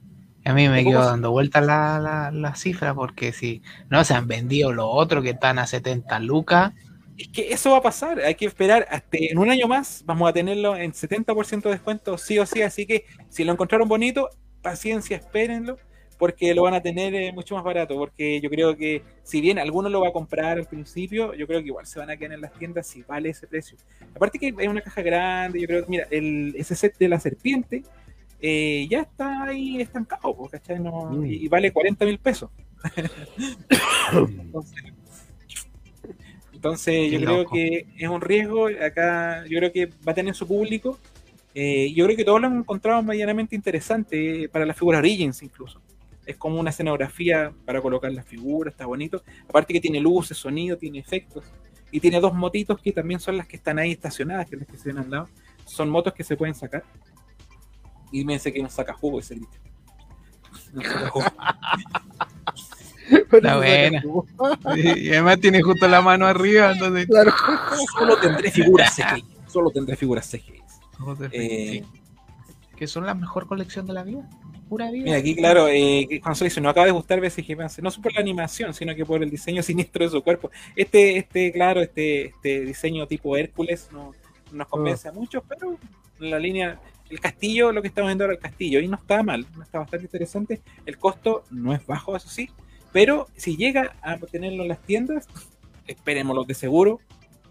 [0.45, 4.27] A mí me quedo dando vuelta la, la, la cifra porque si no se han
[4.29, 6.73] vendido los otros que están a 70 lucas,
[7.17, 10.29] Es que eso va a pasar, hay que esperar hasta en un año más, vamos
[10.29, 14.29] a tenerlo en 70% de descuento sí o sí, así que si lo encontraron bonito,
[14.63, 15.79] paciencia, espérenlo,
[16.19, 19.59] porque lo van a tener eh, mucho más barato, porque yo creo que si bien
[19.59, 22.33] alguno lo va a comprar al principio, yo creo que igual se van a quedar
[22.33, 23.77] en las tiendas si vale ese precio.
[24.15, 27.21] Aparte que es una caja grande, yo creo que, mira, el, ese set de la
[27.21, 27.83] serpiente
[28.47, 30.79] eh, ya está ahí estancado, ¿cachai?
[30.79, 31.25] No- Mm.
[31.25, 32.51] y, vale 40 mil pesos.
[34.13, 34.85] Entonces,
[36.53, 40.47] entonces yo creo que es un riesgo, acá yo creo que va a tener su
[40.47, 40.99] público.
[41.55, 45.43] Eh, yo creo que todos lo han encontrado medianamente interesante eh, para la figura Origins
[45.43, 45.81] incluso.
[46.27, 49.23] Es como una escenografía para colocar las figuras, está bonito.
[49.49, 51.45] Aparte que tiene luces, sonido, tiene efectos.
[51.91, 54.69] Y tiene dos motitos que también son las que están ahí estacionadas, que es las
[54.71, 55.29] que se ven al lado.
[55.67, 56.83] Son motos que se pueden sacar.
[58.15, 59.59] Y me dice que no saca jugo ese grito.
[60.73, 61.27] No saca jugo.
[63.11, 64.03] Está buena.
[64.77, 67.33] y además tiene justo la mano arriba, entonces Claro.
[67.99, 69.25] Solo tendré figuras CGI.
[69.49, 70.63] Solo tendré figuras CGI.
[71.33, 71.85] Eh,
[72.77, 74.29] que son la mejor colección de la vida,
[74.69, 75.05] pura vida.
[75.05, 78.73] Mira, aquí, claro, eh, se dice, no acaba de gustar BCG no por la animación,
[78.75, 80.53] sino que por el diseño siniestro de su cuerpo.
[80.77, 84.13] Este, este claro, este, este diseño tipo Hércules no
[84.55, 85.77] no nos convence a muchos, pero
[86.19, 86.81] la línea,
[87.15, 89.79] el castillo, lo que estamos viendo ahora, el castillo, y no está mal, no está
[89.79, 90.61] bastante interesante.
[90.85, 92.51] El costo no es bajo, eso sí,
[92.93, 95.27] pero si llega a tenerlo en las tiendas,
[95.87, 97.01] esperémoslo de seguro,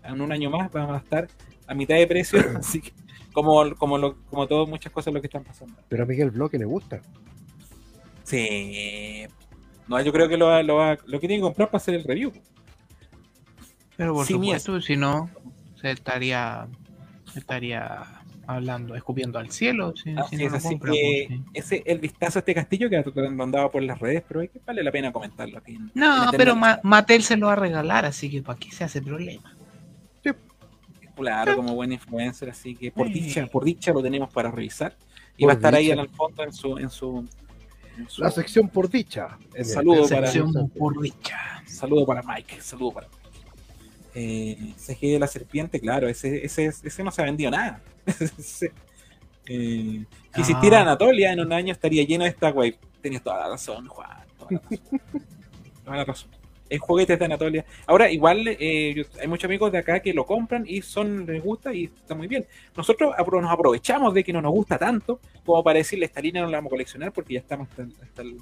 [0.03, 1.27] en un año más vamos a estar
[1.67, 2.91] a mitad de precio, así que
[3.31, 5.75] como, como, lo, como todo, muchas cosas lo que están pasando.
[5.89, 7.01] Pero a Miguel Bloque le gusta.
[8.23, 9.25] Sí.
[9.87, 11.95] No, yo creo que lo, va- lo, va- lo que tiene que comprar para hacer
[11.95, 12.31] el review.
[13.97, 15.29] Pero por Sí, supuesto, si no,
[15.81, 16.67] se estaría,
[17.35, 18.03] estaría
[18.47, 19.93] hablando, escupiendo al cielo.
[19.95, 21.45] Si, si Así no es, lo así compra, que pues, sí.
[21.53, 23.03] ese el vistazo a este castillo que ha
[23.43, 25.75] andado por las redes, pero es que vale la pena comentarlo aquí.
[25.75, 26.55] en- No, en pero.
[26.55, 29.55] Ma- Mattel se lo va a regalar, así que para qué se hace problema.
[31.15, 33.13] Claro, como buen influencer, así que por Sí.
[33.13, 34.95] dicha, por dicha lo tenemos para revisar.
[35.37, 36.01] Y Por va a estar ahí dicha.
[36.01, 37.27] al fondo en su, en su,
[37.99, 39.37] en su- La sección por dicha.
[39.53, 41.61] En el- Saludo para- Sección por dicha.
[41.67, 43.22] saludo para Mike, saludo para Mike.
[44.15, 47.81] Eh, CG de la serpiente, claro, ese, ese, ese no se ha vendido nada.
[49.45, 50.81] Eh, si existiera Ah.
[50.83, 52.77] Anatolia en un año estaría lleno de esta wave.
[53.01, 54.09] Tenías toda la razón, Juan.
[54.37, 54.79] Toda la razón.
[55.83, 56.29] Toda la razón.
[56.69, 57.65] Es juguetes de Anatolia.
[57.85, 61.43] Ahora, igual eh, yo- hay muchos amigos de acá que lo compran y son les
[61.43, 62.47] gusta y está muy bien.
[62.77, 66.41] Nosotros apro- nos aprovechamos de que no nos gusta tanto como para decirle esta línea
[66.41, 68.37] no la vamos a coleccionar porque ya estamos hasta, el- hasta el,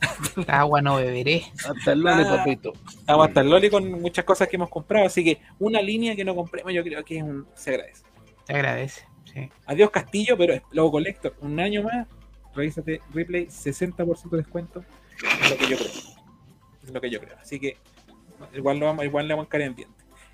[0.48, 1.44] Agua no beberé.
[1.68, 2.36] Hasta el Ah.
[2.38, 2.72] papito.
[2.88, 6.24] Estamos hasta el loli con muchas cosas que hemos comprado, así que una línea que
[6.24, 8.02] no compremos yo creo que es un, se agradece.
[8.46, 9.06] Te agradece.
[9.32, 9.48] Sí.
[9.66, 12.06] Adiós Castillo, pero es Logo Collector, un año más,
[12.54, 14.84] revísate replay, 60% de descuento,
[15.42, 15.90] es lo que yo creo.
[16.82, 17.36] Es lo que yo creo.
[17.40, 17.76] Así que
[18.54, 19.76] igual lo vamos, igual le vamos a en.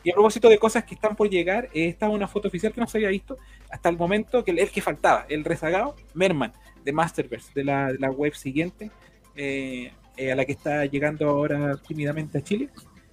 [0.02, 2.72] Y a propósito de cosas que están por llegar, eh, esta es una foto oficial
[2.72, 3.36] que no se había visto
[3.70, 6.52] hasta el momento, que el, el que faltaba, el rezagado, Merman,
[6.84, 8.92] de Masterverse, de la, de la web siguiente,
[9.36, 12.70] eh, eh, a la que está llegando ahora tímidamente a Chile,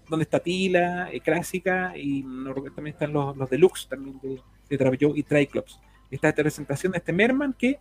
[0.10, 5.12] donde está Tila, eh, Clásica, y no también están los, los deluxe también de, de
[5.16, 5.80] y Triclops.
[6.10, 7.80] Esta es la presentación de este Merman que,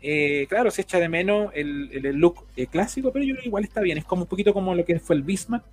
[0.00, 3.48] eh, claro, se echa de menos el, el- el look clásico, pero yo creo que
[3.48, 3.98] igual está bien.
[3.98, 5.64] Es como un poquito como lo que fue el Bismarck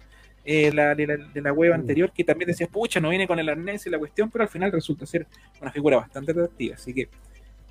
[0.47, 1.75] eh, la, de, la, de la web Mm.
[1.75, 4.49] anterior, que también decía, pucha, no viene con el arnés y la cuestión, pero al
[4.49, 5.25] final resulta ser
[5.61, 6.75] una figura bastante atractiva.
[6.75, 7.09] Así que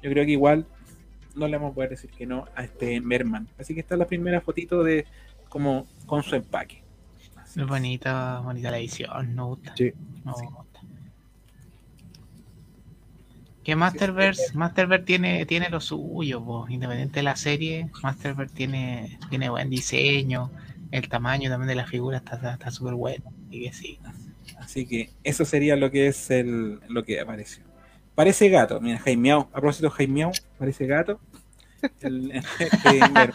[0.03, 0.67] yo creo que igual
[1.35, 3.49] no le vamos a poder decir que no a este Merman.
[3.59, 5.07] Así que esta es la primera fotito de
[5.49, 6.83] como con su empaque.
[7.37, 9.75] Así Es bonita, bonita la edición, me gusta.
[9.77, 9.93] Sí.
[10.25, 10.47] me Sí.
[10.47, 10.81] gusta.
[13.63, 16.67] Que Masterverse, Masterverse tiene, tiene lo suyo, po.
[16.69, 20.51] independiente de la serie, Masterverse tiene, tiene buen diseño,
[20.91, 23.25] el tamaño también de la figura está está súper bueno.
[23.51, 23.99] Y que sí.
[24.59, 27.65] Así que eso sería lo que es el, lo que apareció.
[28.15, 31.19] Parece gato, mira, Jaimeao, a propósito Jaimeao, parece gato.
[32.01, 33.33] El- este Merman.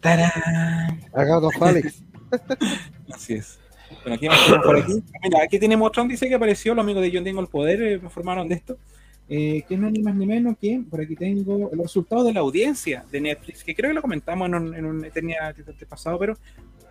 [0.00, 1.00] ¡Tarán!
[1.12, 2.02] Agato Alex.
[3.12, 3.58] Así es.
[4.02, 4.26] Bueno, aquí
[4.64, 4.92] por aquí.
[5.22, 7.98] Mira, aquí tenemos otro dice que apareció, los amigos de John Tengo el Poder eh,
[7.98, 8.78] me informaron de esto.
[9.28, 12.32] Eh, que no es ni más ni menos que, por aquí tengo el resultado de
[12.32, 15.52] la audiencia de Netflix, que creo que lo comentamos en un, en un Eternia
[15.88, 16.38] pasado, pero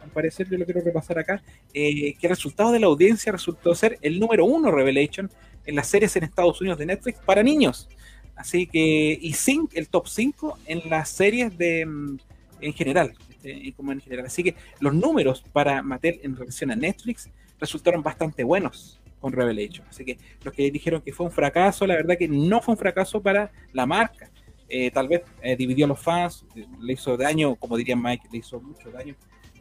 [0.04, 1.42] al parecer yo lo quiero repasar acá.
[1.74, 5.32] eh, que el resultado de la audiencia resultó ser el número uno Revelation
[5.66, 7.88] en las series en Estados Unidos de Netflix para niños.
[8.36, 12.18] Así que, y cinc- el top 5 en las series de mm,
[12.62, 14.26] en general, este, como en general.
[14.26, 19.88] Así que los números para Mattel en relación a Netflix resultaron bastante buenos con Revelation.
[19.90, 22.78] Así que los que dijeron que fue un fracaso, la verdad que no fue un
[22.78, 24.30] fracaso para la marca.
[24.68, 28.28] Eh, tal vez eh, dividió a los fans, eh, le hizo daño, como diría Mike,
[28.32, 29.16] le hizo mucho daño.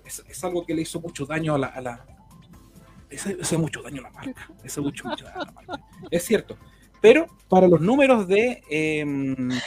[0.05, 1.55] Es, es algo que le hizo mucho daño.
[1.55, 2.05] A la
[3.11, 4.49] ese, ese mucho daño a la marca.
[4.63, 5.81] Ese mucho, mucho daño a la marca.
[6.11, 6.57] Es cierto.
[7.01, 8.63] Pero para los números de...
[8.71, 9.05] eh,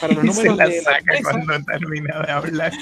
[0.01, 2.73] para los Se números la de la empresa, cuando termina de hablar.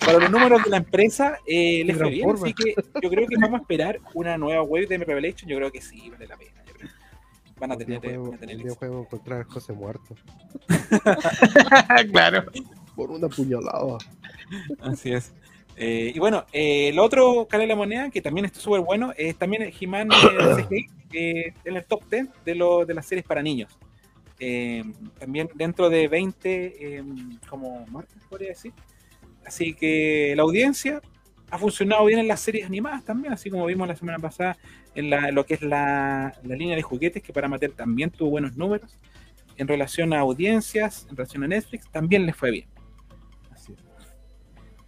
[0.00, 3.36] para los números de la empresa eh, les fue bien, así que yo creo que
[3.36, 6.62] vamos a esperar una nueva web de Revelation, yo creo que sí, vale la pena.
[6.66, 6.90] yo creo.
[7.60, 10.16] Van a tener, podemos- van a tener encontrar a José muerto.
[12.12, 12.44] claro.
[12.96, 13.98] Por una puñalada.
[14.80, 15.32] Así es.
[15.76, 19.12] Eh, y bueno, eh, el otro cara de la moneda, que también está súper bueno,
[19.16, 23.06] es también el He-Man eh, CGI, eh, en el top 10 de, lo, de las
[23.06, 23.76] series para niños.
[24.38, 24.82] Eh,
[25.18, 27.04] también dentro de 20 eh,
[27.48, 28.72] como marcas, podría decir.
[29.46, 31.00] Así que la audiencia
[31.50, 34.56] ha funcionado bien en las series animadas también, así como vimos la semana pasada
[34.94, 38.30] en, la- lo que es la, la línea de juguetes, que para Mattel también tuvo
[38.30, 38.96] buenos números.
[39.56, 42.66] En relación a audiencias, en relación a Netflix, también les fue bien.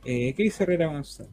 [0.05, 1.33] Eh, ¿Qué dice Herrera González?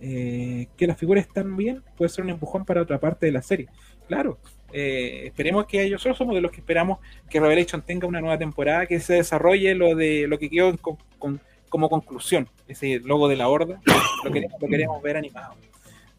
[0.00, 3.42] Eh, que las figuras están bien, puede ser un empujón para otra parte de la
[3.42, 3.68] serie.
[4.08, 4.38] Claro,
[4.72, 6.98] eh, esperemos que nosotros somos de los que esperamos
[7.30, 10.76] que Revelation tenga una nueva temporada, que se desarrolle lo de lo que quedó en
[10.76, 13.80] con- con- como conclusión, ese logo de la horda,
[14.24, 15.54] lo queremos, lo queremos ver animado.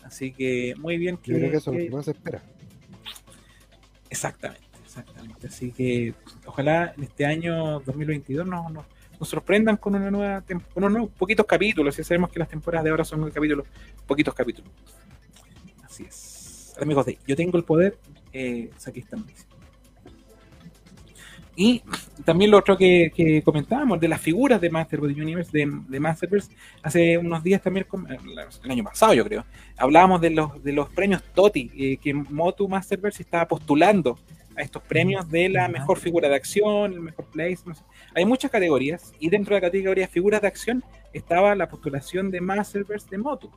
[0.03, 2.11] Así que muy bien que, Yo creo que eso es lo que- que más se
[2.11, 2.41] espera.
[4.09, 5.47] Exactamente, exactamente.
[5.47, 6.13] Así que
[6.45, 8.85] ojalá en este año 2022 nos, nos,
[9.19, 10.43] nos sorprendan con una nueva
[10.73, 11.95] con unos poquitos capítulos.
[11.97, 13.67] Ya sabemos que las temporadas de ahora son capítulos,
[14.05, 14.71] poquitos capítulos.
[15.83, 16.73] Así es.
[16.81, 17.97] Amigos de Yo tengo el poder,
[18.31, 19.45] eh, esta noticia.
[21.55, 21.83] Y
[22.25, 26.51] también lo otro que, que comentábamos de las figuras de Masterverse Universe, de, Masterverse,
[26.81, 27.85] hace unos días también,
[28.63, 29.45] el año pasado yo creo,
[29.77, 34.17] hablábamos de los, de los premios TOTI, eh, que Motu Masterverse estaba postulando
[34.55, 37.59] a estos premios de la mejor figura de acción, el mejor place.
[37.65, 37.83] no sé.
[38.15, 42.41] Hay muchas categorías y dentro de la categoría figuras de acción estaba la postulación de
[42.41, 43.49] Masterverse de Motu.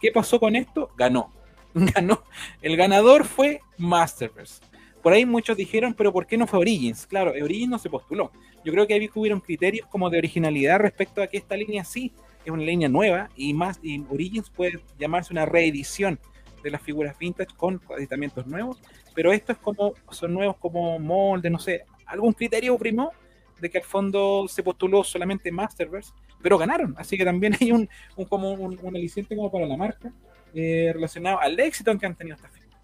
[0.00, 0.90] ¿Qué pasó con esto?
[0.96, 1.32] Ganó.
[1.74, 2.22] Ganó.
[2.60, 4.62] El ganador fue Masterverse.
[5.02, 7.06] Por ahí muchos dijeron, pero ¿por qué no fue Origins?
[7.06, 8.30] Claro, Origins no se postuló.
[8.64, 12.12] Yo creo que ahí hubieron criterios como de originalidad respecto a que esta línea sí
[12.44, 16.18] es una línea nueva y más y Origins puede llamarse una reedición
[16.62, 18.78] de las figuras vintage con aditamentos nuevos,
[19.14, 23.12] pero esto es como son nuevos como molde, no sé, algún criterio primó
[23.60, 27.88] de que al fondo se postuló solamente Masterverse, pero ganaron, así que también hay un,
[28.16, 30.12] un como un, un aliciente como para la marca
[30.54, 32.80] eh, relacionado al éxito que han tenido estas figuras.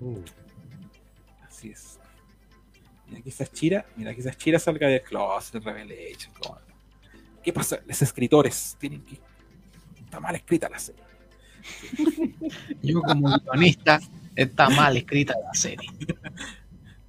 [0.00, 1.44] Mm.
[1.46, 1.98] Así es.
[3.06, 6.32] Mira, quizás Chira, mira, quizás Chira salga del closet, Revelation.
[7.42, 7.80] ¿Qué pasa?
[7.86, 9.18] Los escritores tienen que.
[10.02, 11.02] Está mal escrita la serie.
[12.82, 14.00] Yo como guionista,
[14.36, 15.88] está mal escrita la serie.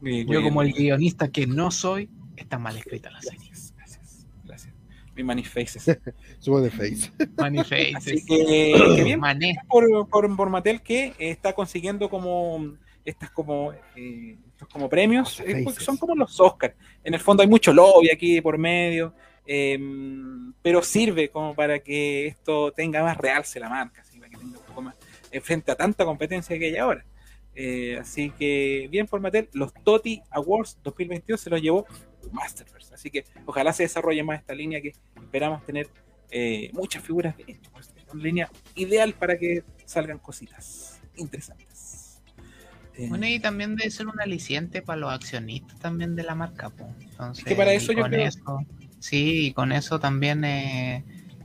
[0.01, 0.43] Muy Yo bien.
[0.43, 3.47] como el guionista que no soy, está mal escrita la serie.
[3.47, 4.73] Gracias, gracias, gracias.
[5.15, 5.97] Mi manifests.
[6.39, 7.11] Subo de face.
[7.37, 7.95] Manifest.
[7.97, 9.57] Así que, que bien Mané.
[9.69, 12.75] por, por, por Mattel que está consiguiendo como
[13.05, 15.83] estas como eh, estos como premios eh, faces.
[15.83, 19.13] son como los Oscars en el fondo hay mucho lobby aquí por medio
[19.45, 19.77] eh,
[20.61, 24.03] pero sirve como para que esto tenga más realce la marca
[25.41, 27.03] frente a tanta competencia que hay ahora
[27.55, 31.85] Eh, así que bien por Mattel los TOTI Awards 2022 se los llevó
[32.31, 35.87] Masterverse así que ojalá se desarrolle más esta línea que esperamos tener
[36.31, 42.21] eh, muchas figuras de esto pues, es una línea ideal para que salgan cositas interesantes
[42.95, 46.69] Eh, Bueno, y también debe ser un aliciente para los accionistas también de la marca.
[46.69, 46.85] po.
[47.01, 48.59] Entonces, Es que para eso yo creo- eso
[48.99, 51.03] Sí, y con eso también eh,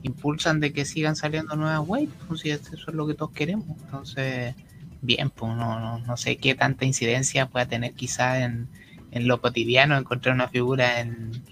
[0.08, 3.66] impulsan de que sigan saliendo nuevas waves, pues si eso es lo que todos queremos.
[3.84, 4.54] Entonces,
[5.00, 8.68] bien, pues no, no, sé qué tanta incidencia pueda tener quizá en,
[9.10, 11.42] en lo cotidiano encontrar una figura en,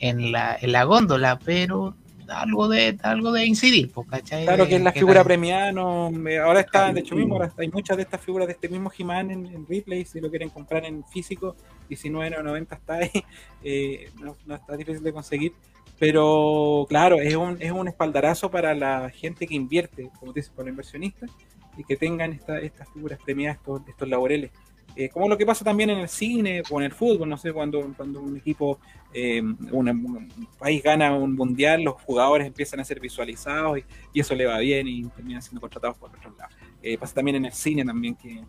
[0.00, 1.94] en, la, en la góndola, pero
[2.30, 4.44] algo de algo de incidir, pues, ¿cachai?
[4.44, 6.10] Claro que es la figura premiada, no,
[6.42, 9.30] ahora está, de hecho mismo, ahora hay muchas de estas figuras de este mismo He-Man
[9.30, 11.56] en, en, replay, si lo quieren comprar en físico,
[11.90, 13.10] 19.90 está ahí,
[13.64, 15.52] eh, no, no, está difícil de conseguir,
[16.00, 20.50] pero claro, es un, es un espaldarazo para la gente que invierte, como te dices,
[20.50, 21.30] para los inversionistas,
[21.76, 24.50] y que tengan esta, estas figuras premiadas, estos, estos laureles.
[24.96, 27.52] Eh, como lo que pasa también en el cine o en el fútbol, no sé,
[27.52, 28.80] cuando, cuando un equipo,
[29.12, 30.28] eh, un
[30.58, 33.80] país gana un mundial, los jugadores empiezan a ser visualizados
[34.14, 36.54] y, eso le va bien y terminan siendo contratados por otros lados.
[36.82, 38.42] Eh, pasa también en el cine también que,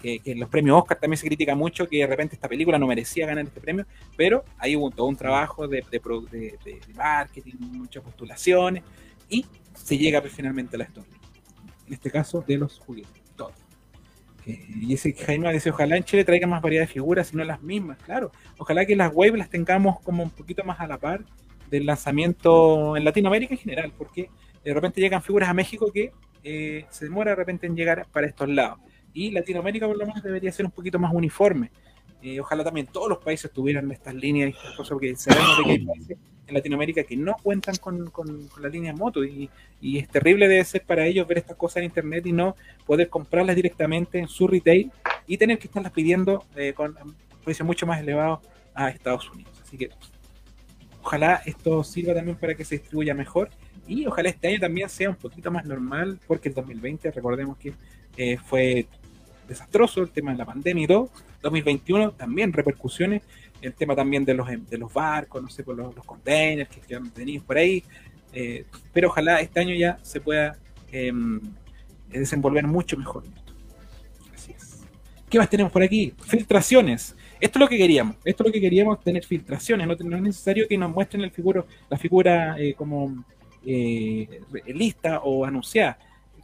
[0.00, 2.86] que, que, los premios Oscar también se critica mucho que de repente esta película no
[2.86, 3.86] merecía ganar este premio,
[4.16, 8.82] pero ahí hubo todo un trabajo de, de, de, de marketing, muchas postulaciones
[9.28, 9.44] y
[9.74, 11.12] se llega finalmente a la historia.
[11.86, 13.54] En este caso, de los juguetes, todos.
[14.46, 17.62] Y ese Jaime dice, ojalá en Chile traigan más variedad de figuras y no las
[17.62, 18.32] mismas, claro.
[18.56, 21.24] Ojalá que las waves las tengamos como un poquito más a la par
[21.70, 24.30] del lanzamiento en Latinoamérica en general, porque
[24.64, 26.12] de repente llegan figuras a México que
[26.44, 28.78] eh, se demora de repente en llegar para estos lados.
[29.12, 31.70] Y Latinoamérica por lo menos debería ser un poquito más uniforme.
[32.22, 35.86] Eh, ojalá también todos los países tuvieran estas líneas, cosas que sabemos de que hay
[35.86, 39.48] países en Latinoamérica que no cuentan con, con, con la línea moto y,
[39.80, 42.56] y, es terrible debe ser para ellos ver estas cosas en internet y no
[42.86, 44.90] poder comprarlas directamente en su retail
[45.26, 46.96] y tener que estarlas pidiendo eh, con
[47.44, 48.40] precios mucho más elevados
[48.74, 49.52] a Estados Unidos.
[49.62, 49.90] Así que
[51.02, 53.50] ojalá esto sirva también para que se distribuya mejor
[53.86, 57.74] y ojalá este año también sea un poquito más normal porque el 2020 recordemos que
[58.18, 58.86] eh, fue
[59.48, 61.10] desastroso el tema de la pandemia y todo.
[61.40, 63.22] 2021 también repercusiones
[63.62, 66.80] el tema también de los, de los barcos, no sé, por los, los containers que
[66.80, 67.82] quedan detenidos por ahí.
[68.32, 70.58] Eh, pero ojalá este año ya se pueda
[70.92, 71.12] eh,
[72.08, 73.24] desenvolver mucho mejor.
[74.34, 74.80] Así es.
[75.28, 76.14] ¿Qué más tenemos por aquí?
[76.26, 77.16] Filtraciones.
[77.40, 78.16] Esto es lo que queríamos.
[78.24, 79.86] Esto es lo que queríamos, tener filtraciones.
[79.86, 83.24] No, no es necesario que nos muestren el figuro, la figura eh, como
[83.64, 85.98] eh, lista o anunciada.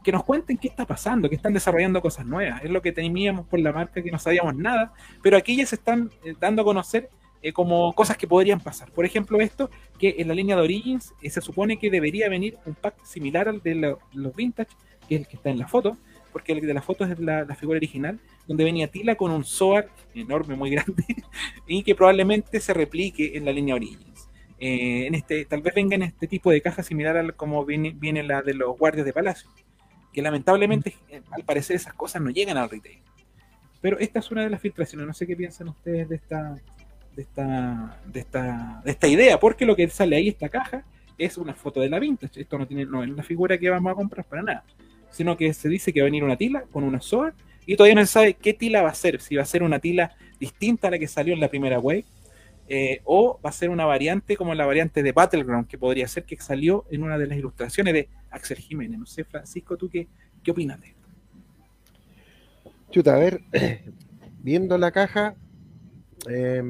[0.05, 2.63] Que nos cuenten qué está pasando, que están desarrollando cosas nuevas.
[2.63, 4.93] Es lo que teníamos por la marca, que no sabíamos nada.
[5.23, 7.09] Pero aquí ya se están eh, dando a conocer
[7.41, 8.91] eh, como cosas que podrían pasar.
[8.91, 12.55] Por ejemplo, esto, que en la línea de Origins eh, se supone que debería venir
[12.67, 14.69] un pack similar al de lo, los Vintage,
[15.09, 15.97] que es el que está en la foto,
[16.31, 19.89] porque el de la foto es la, figura original, donde venía Tila con un SOAR
[20.13, 21.03] enorme, muy grande,
[21.65, 24.29] y que probablemente se replique en la línea Origins.
[24.59, 28.23] En este, tal vez venga en este tipo de caja similar a como viene, viene
[28.23, 29.49] la de los guardias de palacio,
[30.15, 30.95] que lamentablemente,
[31.29, 32.99] al parecer, esas cosas no llegan al retail.
[33.81, 35.05] Pero esta es una de las filtraciones.
[35.05, 36.55] No sé qué piensan ustedes de esta,
[37.13, 40.85] de esta, de esta, de esta idea, porque lo que sale ahí, esta caja,
[41.17, 42.39] es una foto de la vintage.
[42.39, 44.63] Esto no tiene, no es la figura que vamos a comprar para nada,
[45.11, 47.33] sino que se dice que va a venir una tila con una SOA
[47.65, 49.79] y todavía no se sabe qué tila va a ser, si va a ser una
[49.79, 52.05] tila distinta a la que salió en la primera wave,
[52.69, 56.23] eh, o va a ser una variante como la variante de Battleground, que podría ser
[56.23, 58.99] que salió en una de las ilustraciones de Axel Jiménez.
[58.99, 60.07] No sé, Francisco, ¿tú qué,
[60.43, 61.07] qué opinas de esto?
[62.91, 63.41] Chuta, a ver,
[64.43, 65.35] viendo la caja,
[66.29, 66.61] eh,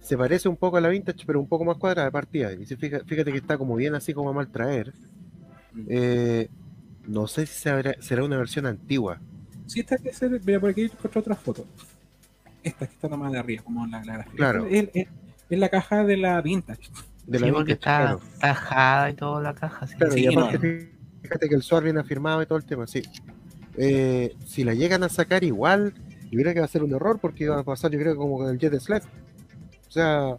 [0.00, 2.52] se parece un poco a la vintage, pero un poco más cuadrada de partida.
[2.52, 4.92] Y fíjate, fíjate, que está como bien así como a mal traer.
[5.88, 6.48] Eh,
[7.06, 9.20] no sé si será, será, una versión antigua.
[9.66, 11.66] Sí, esta que ser, mira, por aquí encontré otras fotos.
[12.62, 14.36] Esta que está nomás de arriba, como la, la gráfica.
[14.36, 14.66] Claro.
[14.66, 15.08] Es, es,
[15.48, 16.90] es, la caja de la vintage.
[17.30, 18.20] Sí, De la porque está claro.
[18.40, 19.86] tajada y toda la caja.
[19.86, 20.62] Sí, Claro, Sí, y aparte, no.
[21.22, 23.02] fíjate que el SOAR viene afirmado y todo el tema, sí.
[23.76, 25.94] Eh, si la llegan a sacar igual,
[26.30, 28.38] yo creo que va a ser un error porque va a pasar, yo creo, como
[28.38, 29.02] con el Jet Sled.
[29.88, 30.36] O sea,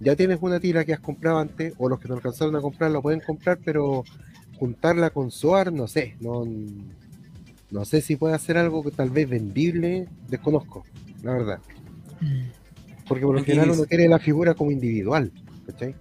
[0.00, 2.90] ya tienes una tira que has comprado antes, o los que no alcanzaron a comprar
[2.90, 4.04] lo pueden comprar, pero
[4.58, 6.44] juntarla con SOAR, no sé, no,
[7.70, 10.84] no sé si puede hacer algo que tal vez vendible, desconozco,
[11.22, 11.60] la verdad.
[13.08, 15.32] Porque por lo general uno quiere la figura como individual,
[15.66, 15.94] ¿cachai?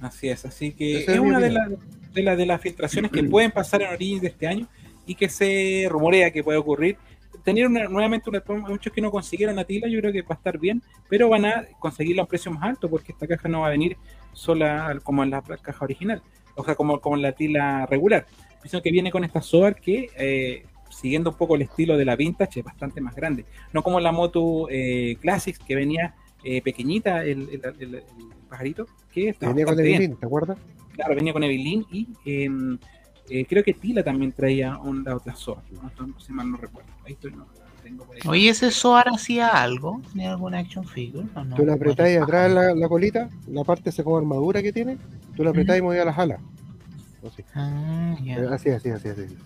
[0.00, 1.68] Así es, así que Esa es es una de, las
[2.12, 4.66] de, la- de las filtraciones que pueden pasar en Origins de este año
[5.06, 6.96] y que se rumorea que puede ocurrir.
[7.44, 10.38] Tener una, nuevamente una, muchos que no consiguieron la tila, yo creo que va a
[10.38, 13.60] estar bien, pero van a conseguirla a un precio más alto porque esta caja no
[13.60, 13.96] va a venir
[14.32, 16.22] sola como en la caja original,
[16.54, 18.26] o sea, como, como en la tila regular,
[18.64, 22.16] sino que viene con esta SOAR que, eh, siguiendo un poco el estilo de la
[22.16, 26.14] Vintage, es bastante más grande, no como la Moto eh, Classics que venía
[26.44, 28.04] eh, pequeñita, el, el, el- el
[28.48, 30.58] pajarito, que está Venía con link, ¿te acuerdas?
[30.94, 32.48] Claro, venía con Evelyn y eh,
[33.32, 36.90] Eh, creo que Tila también traía un la otra SOA, no, si mal no recuerdo.
[37.06, 37.46] Ahí estoy, no,
[37.80, 38.22] tengo por ahí.
[38.26, 41.28] Oye, ese Soar hacía algo, tenía alguna action figure.
[41.36, 41.54] ¿O no?
[41.54, 44.98] Tú le apretáis atrás la, la colita, la parte esa como armadura que tiene,
[45.36, 46.40] tú la apretáis y movías las alas.
[47.24, 48.16] Así, Ah.
[48.26, 49.08] Eh, así, así, así.
[49.10, 49.36] así.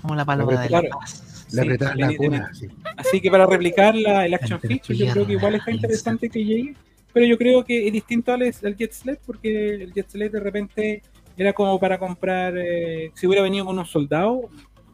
[0.00, 1.22] Como la palabra de la paz.
[1.52, 2.50] Le Sí, la tiene- cola,
[2.96, 3.20] así.
[3.20, 6.74] Que para replicar la, el Action Feature, yo creo que igual está interesante que llegue.
[7.12, 10.40] Pero yo creo que es distinto al, al Jet Sled, porque el Jet Sled de
[10.40, 11.02] repente
[11.36, 12.54] era como para comprar.
[12.56, 14.48] eh, si hubiera venido con un soldado,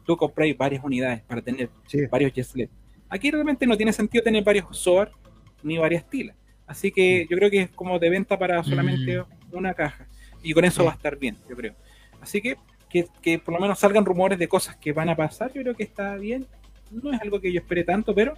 [0.05, 1.99] tú compráis varias unidades para tener Sí.
[2.11, 2.69] varios Jet Sled.
[3.07, 5.11] Aquí realmente no tiene sentido tener varios SOAR
[5.63, 6.35] ni varias tilas.
[6.67, 10.05] Así que yo creo que es como de venta para solamente una caja.
[10.43, 10.85] Y con eso Sí.
[10.85, 11.73] va a estar bien, yo creo.
[12.21, 12.55] Así que,
[12.89, 15.75] que que por lo menos salgan rumores de cosas que van a pasar, yo creo
[15.75, 16.45] que está bien.
[16.91, 18.33] No es algo que yo espere tanto, pero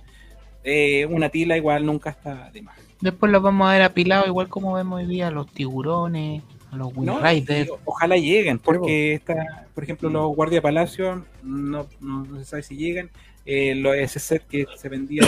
[0.63, 2.77] eh, una tila igual nunca está de más.
[2.99, 6.87] Después los vamos a ver apilados, igual como vemos hoy día, los tiburones, a los
[6.95, 7.71] Wind No, Riders.
[7.85, 12.75] ojalá lleguen, porque esta, por ejemplo, los Guardia Palacio no, no, no se sabe si
[12.75, 13.09] llegan.
[13.45, 15.23] Eh, lo- ese set que se vendía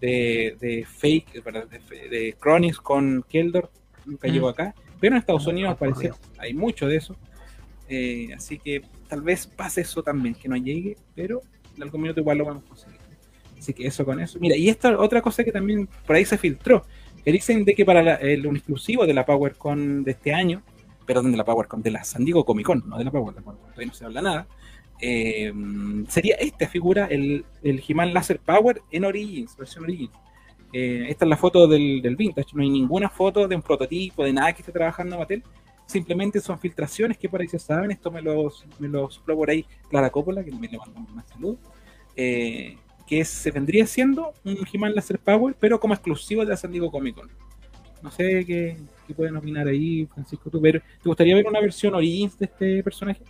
[0.00, 3.70] de, de, de fake, de, de, Chronix con Keldor,
[4.06, 4.30] nunca Mm.
[4.32, 4.74] llegó acá.
[5.00, 7.16] Pero en Estados No, Unidos, al parecer, hay mucho de eso.
[7.88, 11.42] Eh, así que tal vez pase eso también, que no llegue, pero
[11.76, 12.98] en algún minuto igual lo vamos a conseguir.
[13.58, 14.38] Así que eso con eso.
[14.40, 16.84] Mira, y esta otra cosa que también por ahí se filtró,
[17.24, 20.62] que dicen de que para la- el un exclusivo de la PowerCon de este año,
[21.06, 23.86] perdón, de la PowerCon, de la San Diego Comic Con, no de la PowerCon, todavía
[23.86, 24.46] no se habla nada,
[25.00, 25.52] eh,
[26.08, 30.12] sería esta figura, el, el He-Man Laser Power en Origins, versión Origins.
[30.72, 34.24] Eh, esta es la foto del, del Vintage, no hay ninguna foto de un prototipo,
[34.24, 35.42] de nada que esté trabajando Mattel,
[35.86, 39.50] simplemente son filtraciones que por ahí se saben, esto me los, me lo sopló por
[39.50, 41.58] ahí Clara Coppola, que me le mando un saludo,
[42.16, 42.76] eh,
[43.06, 46.90] que se vendría siendo un He-Man Laser Power, pero como exclusivo de la San Diego
[46.90, 47.30] Comic Con.
[48.02, 48.76] No sé qué,
[49.06, 52.82] qué pueden opinar ahí, Francisco, tú, pero ¿te gustaría ver una versión Origins de este
[52.82, 53.22] personaje?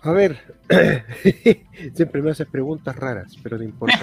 [0.00, 0.38] A ver,
[1.94, 3.96] siempre me haces preguntas raras, pero no importa.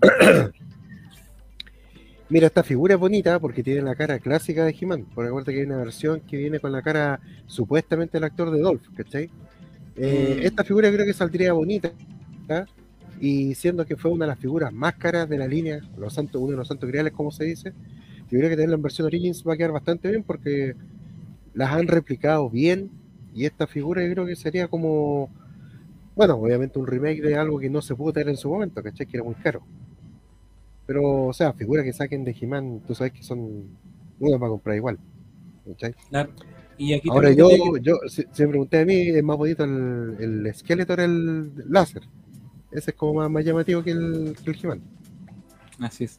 [2.30, 5.06] Mira, esta figura es bonita porque tiene la cara clásica de He-Man.
[5.14, 8.60] Por acuerdo que hay una versión que viene con la cara supuestamente del actor de
[8.60, 9.30] Dolph, ¿cachai?
[9.96, 10.46] Eh, Mm.
[10.46, 11.92] Esta figura creo que saldría bonita.
[12.46, 12.66] ¿tá?
[13.20, 16.40] Y siendo que fue una de las figuras más caras de la línea, los santos,
[16.42, 17.74] uno de los santos griales, como se dice,
[18.30, 20.76] yo creo que tenerla en versión Origins va a quedar bastante bien porque
[21.54, 22.90] las han replicado bien
[23.34, 25.30] y esta figura yo creo que sería como,
[26.16, 29.06] bueno, obviamente un remake de algo que no se pudo tener en su momento, ¿cachai?
[29.06, 29.62] Que era muy caro.
[30.90, 33.38] Pero, o sea, figuras que saquen de He-Man, tú sabes que son,
[34.18, 34.98] uno va a comprar igual,
[35.64, 35.94] ¿cachai?
[36.08, 36.30] Claro.
[36.76, 39.62] Y aquí Ahora yo, tendría yo si, si me pregunté a mí, es más bonito
[39.62, 42.02] el, el Skeletor, el láser.
[42.72, 44.80] Ese es como más, más llamativo que el, que el He-Man.
[45.78, 46.18] que- Así es.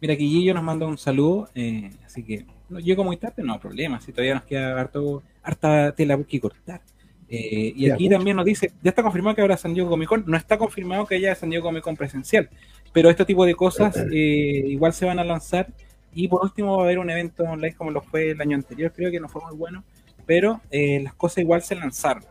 [0.00, 3.52] Mira, aquí Gillo nos manda un saludo, eh, así que no, llego muy tarde, no
[3.52, 6.80] hay problema, si todavía nos queda harto, harta tela que cortar.
[7.28, 8.16] Eh, y aquí mucho.
[8.16, 11.06] también nos dice, ya está confirmado que habrá San Diego Comic Con, no está confirmado
[11.06, 12.48] que haya San Diego Comic Con presencial,
[12.92, 15.68] pero este tipo de cosas eh, igual se van a lanzar.
[16.14, 18.92] Y por último va a haber un evento online como lo fue el año anterior,
[18.94, 19.84] creo que no fue muy bueno,
[20.24, 22.24] pero eh, las cosas igual se lanzaron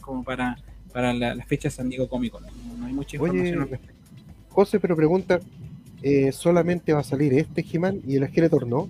[0.00, 0.58] como para,
[0.92, 3.68] para la, la fecha de San Diego Comic Con, no, hay mucha Oye, información al
[3.68, 4.02] respecto.
[4.48, 5.40] José, pero pregunta,
[6.32, 8.88] ¿solamente va a salir este He-Man y el Skeletor no?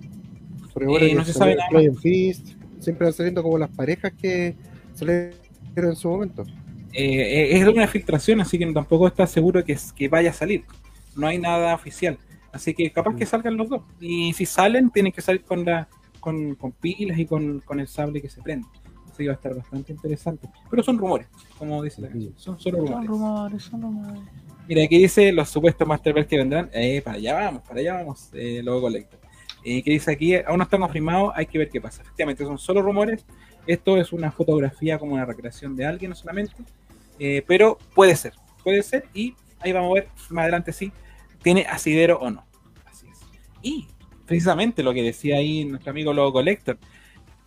[0.75, 2.47] Ahora que no se sabe nada Fist,
[2.79, 4.55] siempre van saliendo como las parejas que
[4.95, 5.33] salieron
[5.75, 6.43] en su momento.
[6.93, 10.63] Eh, es una filtración, así que tampoco está seguro que, que vaya a salir.
[11.15, 12.17] No hay nada oficial.
[12.51, 13.81] Así que capaz que salgan los dos.
[13.99, 15.87] Y si salen, tienen que salir con la
[16.21, 18.67] con, con pilas y con, con el sable que se prende.
[19.11, 20.49] Así que va a estar bastante interesante.
[20.69, 21.27] Pero son rumores,
[21.57, 22.33] como dice la canción.
[22.37, 23.07] Son solo Son rumores.
[23.09, 24.21] rumores, son rumores.
[24.67, 26.69] Mira, aquí dice los supuestos Masterverse que vendrán.
[26.73, 28.29] Eh, para allá vamos, para allá vamos.
[28.33, 29.17] Eh, luego colecta.
[29.63, 32.01] Eh, que dice aquí, aún no están confirmados, hay que ver qué pasa.
[32.01, 33.25] Efectivamente, son solo rumores.
[33.67, 36.53] Esto es una fotografía como una recreación de alguien solamente.
[37.19, 38.33] Eh, pero puede ser,
[38.63, 39.05] puede ser.
[39.13, 40.91] Y ahí vamos a ver más adelante si
[41.41, 42.45] tiene asidero o no.
[42.85, 43.19] Así es.
[43.61, 43.87] Y
[44.25, 46.77] precisamente lo que decía ahí nuestro amigo Logo Collector.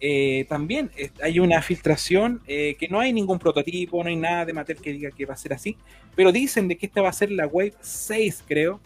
[0.01, 0.91] eh, también
[1.23, 4.93] hay una filtración eh, que no hay ningún prototipo, no hay nada de Mattel que
[4.93, 5.77] diga que va a ser así,
[6.15, 8.81] pero dicen de que esta va a ser la Wave 6, creo,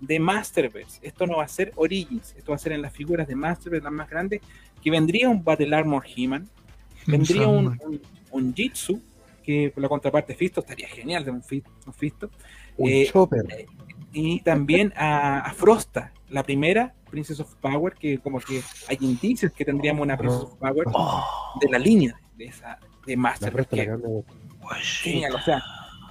[0.00, 0.98] de Masterverse.
[1.02, 3.84] Esto no va a ser Origins, esto va a ser en las figuras de Masterverse,
[3.84, 4.42] las más grandes,
[4.82, 6.48] que vendría un Battle Armor He-Man,
[7.06, 8.00] vendría un, un,
[8.30, 9.00] un Jitsu,
[9.42, 12.30] que por la contraparte Fisto estaría genial de un, Fi- un Fisto,
[12.76, 13.66] Un Eh, Chopper.
[14.12, 19.52] y también a, a Frosta, la primera Princess of Power, que como que hay indicios
[19.52, 20.86] que tendríamos una Princess of Power
[21.60, 23.34] de la línea de esa de la
[23.68, 24.34] que- gusta.
[25.02, 25.62] Genial, o sea,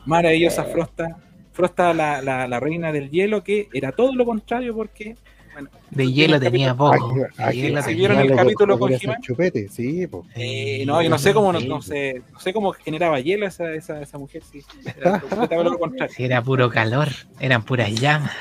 [0.05, 1.17] maravillosa Frosta.
[1.53, 5.15] Frosta, la, la, la reina del hielo, que era todo lo contrario porque
[5.61, 6.93] Bueno, De hielo tenía poco.
[6.93, 8.91] Aquí- de aquí- hielo ¿sí aquí tenía vieron el capítulo con
[9.21, 13.45] chupete, sí, eh, no, yo no sé cómo, no, sé, no sé cómo generaba hielo
[13.47, 14.61] esa, esa, esa mujer, sí.
[14.99, 15.21] Era.
[16.09, 17.09] Sí, era puro calor,
[17.39, 18.31] eran puras llamas.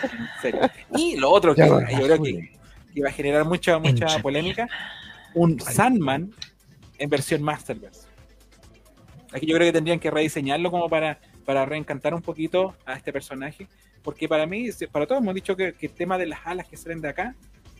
[0.97, 2.51] Y lo otro que yo creo que, que
[2.95, 4.69] iba a generar mucha, mucha polémica,
[5.35, 6.33] un Sandman
[6.99, 8.07] en versión Masterverse.
[9.33, 13.11] Aquí yo creo que tendrían que rediseñarlo como para, para reencantar un poquito a este
[13.11, 13.67] personaje,
[14.03, 16.77] porque para mí, para todos hemos dicho que, que el tema de las alas que
[16.77, 17.35] salen de acá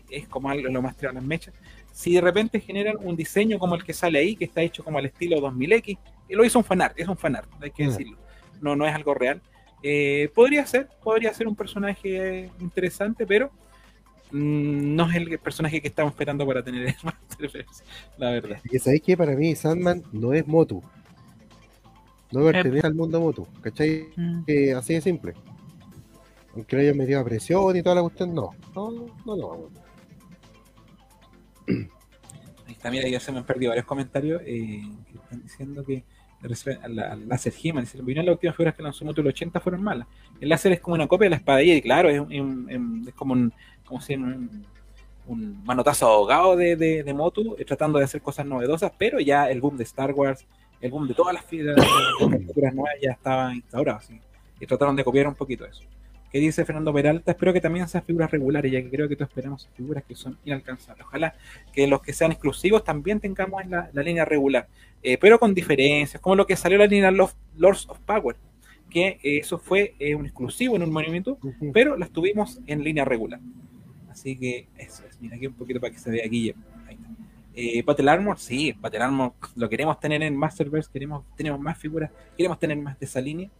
[0.09, 1.53] es como algo, lo más tirado las mechas.
[1.93, 4.97] Si de repente generan un diseño como el que sale ahí, que está hecho como
[4.97, 5.99] al estilo 2000X,
[6.31, 7.89] y lo hizo un fanart, es un fanart, hay que Mm.
[7.91, 8.17] decirlo,
[8.63, 9.43] no, no es algo real.
[9.83, 13.51] Eh, podría ser, podría ser un personaje interesante, pero
[14.31, 16.97] mm, no es el personaje que estamos esperando para tener
[18.17, 18.61] la verdad.
[18.73, 20.83] Y sabéis que para mí Sandman no es Motu.
[22.33, 24.09] No pertenece al mundo Motu, ¿cachai?
[24.17, 24.43] Mm.
[24.47, 25.35] Eh, así de simple.
[26.55, 28.51] Aunque le hayan metido a presión y toda la cuestión, no.
[28.75, 28.91] No,
[29.25, 29.69] no, no.
[32.67, 36.05] Ahí está, mira, ya se me han perdido varios comentarios eh, que están diciendo que
[36.43, 40.07] al, láser He-Man, dice, "Vino las últimas figuras que lanzó Moto el 80 fueron malas.
[40.41, 42.33] El láser es como una copia de la espadilla y claro, es, un-
[42.71, 43.53] es un- como un,
[43.85, 44.65] como si un,
[45.27, 49.51] un manotazo ahogado de, de, de Motu, eh, tratando de hacer cosas novedosas, pero ya
[49.51, 50.47] el boom de Star Wars,
[50.81, 51.77] el boom de todas las figuras,
[52.57, 54.21] las nuevas ya estaba instaurado, así,
[54.61, 55.83] y trataron de copiar un poquito eso.
[56.31, 57.33] ¿Qué dice Fernando Peralta?
[57.33, 60.37] Espero que también sean figuras regulares, ya que creo que todos esperamos figuras que son
[60.45, 61.07] inalcanzables.
[61.07, 61.35] Ojalá
[61.73, 64.69] que los que sean exclusivos también tengamos en la, la línea regular,
[65.03, 68.37] eh, pero con diferencias, como lo que salió la línea Lord- Lords of Power,
[68.91, 71.39] que eh, eso fue eh, un exclusivo en un movimiento,
[71.73, 73.41] pero las tuvimos en línea regular.
[74.11, 76.53] Así que eso es, mira aquí un poquito para que se vea aquí.
[77.55, 82.11] Eh, Battle Armor, sí, Battle Armor lo queremos tener en Masterverse, queremos, tenemos más figuras,
[82.37, 83.51] queremos tener más de esa línea.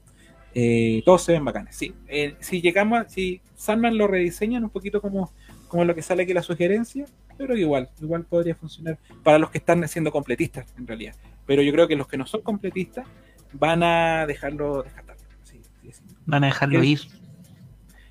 [0.55, 1.95] Eh, todos se ven bacanes, sí.
[2.07, 5.33] Eh, si llegamos, a- si Sandman lo rediseñan un poquito como,
[5.69, 7.07] como lo que sale aquí la sugerencia,
[7.37, 11.15] pero igual, igual podría funcionar para los que están siendo completistas en realidad.
[11.47, 13.07] Pero yo creo que los que no son completistas
[13.53, 15.17] van a dejarlo descartar.
[15.45, 16.03] Sí, sí, sí.
[16.27, 17.01] Van a dejarlo ir.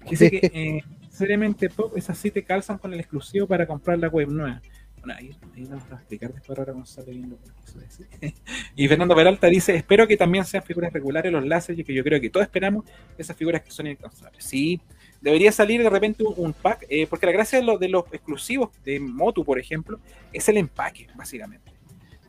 [0.10, 4.08] Dice que eh, seriamente pop, esas sí te calzan con el exclusivo para comprar la
[4.10, 4.62] web nueva.
[5.08, 6.74] Bueno, ahí, ahí vamos a explicar después ahora
[7.06, 8.34] bien lo que
[8.76, 12.20] y Fernando Peralta dice, espero que también sean figuras regulares los láseres, que yo creo
[12.20, 12.84] que todos esperamos
[13.18, 14.44] esas figuras que son inalcanzables.
[14.44, 14.82] Sí,
[15.22, 18.04] debería salir de repente un, un pack, eh, porque la gracia de, lo- de los
[18.12, 20.02] exclusivos de Motu, por ejemplo,
[20.34, 21.72] es el empaque, básicamente.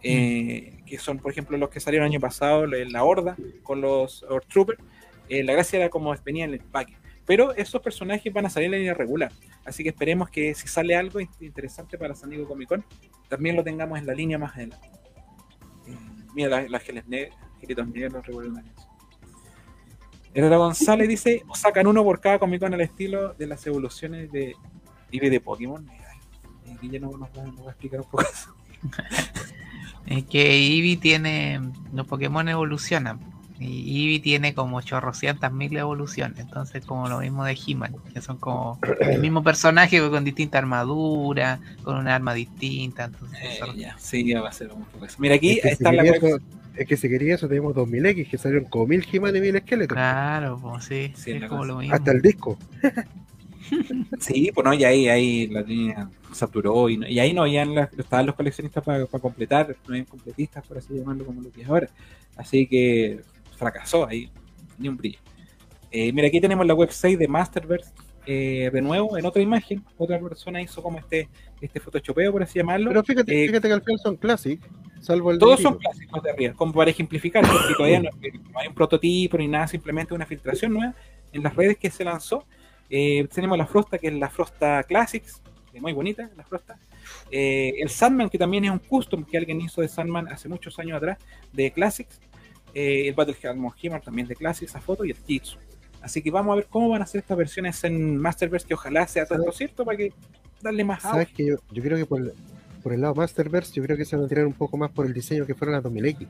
[0.02, 3.80] Eh, que son, por ejemplo, los que salieron el año pasado, en la Horda, con
[3.80, 4.78] los Troopers.
[5.28, 6.96] Eh, la gracia era como venía en el empaque.
[7.28, 9.30] Pero esos personajes van a salir en la línea regular.
[9.64, 12.84] Así que esperemos que si sale algo in- interesante para San Diego Comic Con,
[13.28, 14.88] también lo tengamos en la línea más adelante.
[15.86, 15.94] Eh,
[16.34, 18.74] mira, las la geles negros, gelitos negros revolucionarios.
[20.34, 24.54] Herrera González dice: sacan uno por cada Comic Con al estilo de las evoluciones de
[25.10, 25.86] IV de Pokémon.
[25.88, 25.98] Eh,
[26.74, 28.54] Aquí ya no nos va, nos va a explicar un poco eso.
[30.06, 31.60] Es que Eevee tiene.
[31.92, 33.20] Los Pokémon evolucionan.
[33.60, 36.38] Y Eevee tiene como chorrocientas mil evoluciones.
[36.38, 37.94] Entonces, como lo mismo de He-Man.
[38.14, 41.58] Que son como el mismo personaje pero con distinta armadura.
[41.82, 43.04] Con una arma distinta.
[43.04, 45.16] Entonces, Eh, eso- ya, sí, ya va a ser un poco eso.
[45.18, 46.38] Mira, aquí Es que, si está la eso,
[46.76, 49.94] es que si quería eso, tenemos 2000X, que salieron como 1000 He-Man y 1000 esqueletos.
[49.96, 51.12] Claro, pues sí.
[51.16, 51.94] Sí, es como lo mismo.
[51.94, 52.56] Hasta el disco.
[54.18, 57.74] Sí, pues no, y ahí, ahí la línea saturó y, no- y ahí no habían
[57.74, 61.62] las- estaban los coleccionistas para completar, no habían completistas, por así llamarlo, como lo que
[61.62, 61.88] es ahora.
[62.36, 63.20] Así que
[63.58, 64.30] fracasó ahí,
[64.78, 65.18] ni un brillo.
[65.90, 67.90] Eh, mira, aquí tenemos la website de Masterverse.
[68.30, 71.28] eh, de nuevo, en otra imagen, otra persona hizo como este,
[71.62, 72.90] este photoshopeo, por así llamarlo.
[72.90, 74.60] Pero fíjate, Eh, fíjate que al final son classic,
[75.00, 78.10] salvo el Todos son clásicos de como para ejemplificar, porque todavía no,
[78.52, 80.94] no hay un prototipo ni nada, simplemente una filtración nueva
[81.32, 82.44] en las redes que se lanzó.
[82.90, 85.40] Eh, tenemos la Frosta, que es la Frosta Classics,
[85.80, 86.78] muy bonita, la Frosta.
[87.30, 90.78] Eh, el Sandman, que también es un custom que alguien hizo de Sandman hace muchos
[90.78, 91.16] años atrás,
[91.52, 92.20] de Classics.
[92.74, 95.56] Eh, el Battle Hammer también de Classics, esa foto, y el Jitsu.
[96.00, 99.06] Así que vamos a ver cómo van a ser estas versiones en Masterverse, que ojalá
[99.08, 100.12] sea todo esto cierto para que
[100.62, 101.34] darle más ¿Sabes auge.
[101.34, 102.32] que yo, yo creo que por el,
[102.82, 105.06] por el lado Masterverse, yo creo que se van a tirar un poco más por
[105.06, 106.26] el diseño que fueron las 2000X.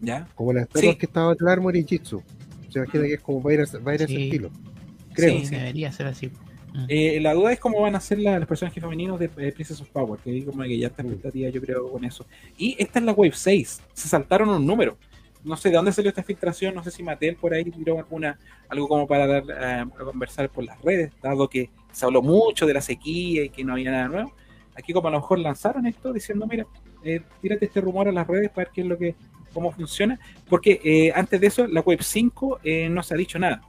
[0.00, 0.28] ¿Ya?
[0.34, 0.94] Como las Sí.
[0.96, 2.22] que estaban en Armor y Jitsu.
[2.70, 4.50] Se imagina que es como va a ir a, va a ir a ese estilo.
[5.14, 5.38] Creo.
[5.44, 6.30] Sí, debería ser así.
[6.72, 6.84] Mm.
[6.88, 9.80] Eh, la duda es cómo van a ser la- los personajes femeninos de eh, Princess
[9.80, 11.06] of Power, que hay como que ya está Mm.
[11.06, 12.24] expectativa, yo creo, con eso.
[12.56, 14.96] Y esta es la Wave 6, se saltaron un número.
[15.44, 18.38] No sé de dónde salió esta filtración, no sé si Mattel por ahí tiró alguna,
[18.68, 22.64] algo como para dar, eh, a conversar por las redes, dado que se habló mucho
[22.64, 24.32] de la sequía y que no había nada nuevo.
[24.76, 26.64] Aquí como a lo mejor lanzaron esto diciendo, mira,
[27.04, 29.14] eh, tírate este rumor a las redes para ver qué es lo que,
[29.52, 30.18] cómo funciona,
[30.48, 33.60] porque eh, antes de eso, la Web 5 eh, no se ha dicho nada.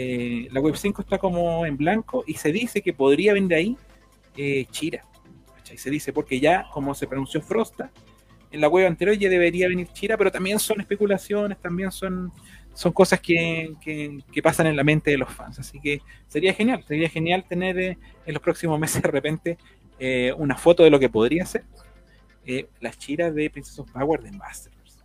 [0.00, 3.76] Eh, la web 5 está como en blanco y se dice que podría venir ahí
[4.36, 5.02] eh, Chira.
[5.56, 5.76] ¿cachai?
[5.76, 7.90] Se dice porque ya, como se pronunció Frosta,
[8.52, 12.30] en la web anterior ya debería venir Chira, pero también son especulaciones, también son,
[12.74, 15.58] son cosas que, que- pasan en la mente de los fans.
[15.58, 19.58] Así que sería genial, sería genial tener eh, en los próximos meses de repente
[20.36, 21.64] una foto de lo que podría ser
[22.46, 25.00] eh, las chiras de Princess of Power de Masterverse.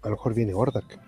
[0.00, 0.98] A lo mejor viene Ordak.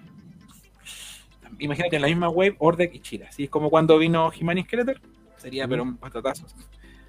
[1.59, 3.29] Imagínate en la misma web, Ordek y Chira.
[3.29, 5.01] Así es como cuando vino He-Man y Skeletor,
[5.37, 6.47] sería pero un patatazo.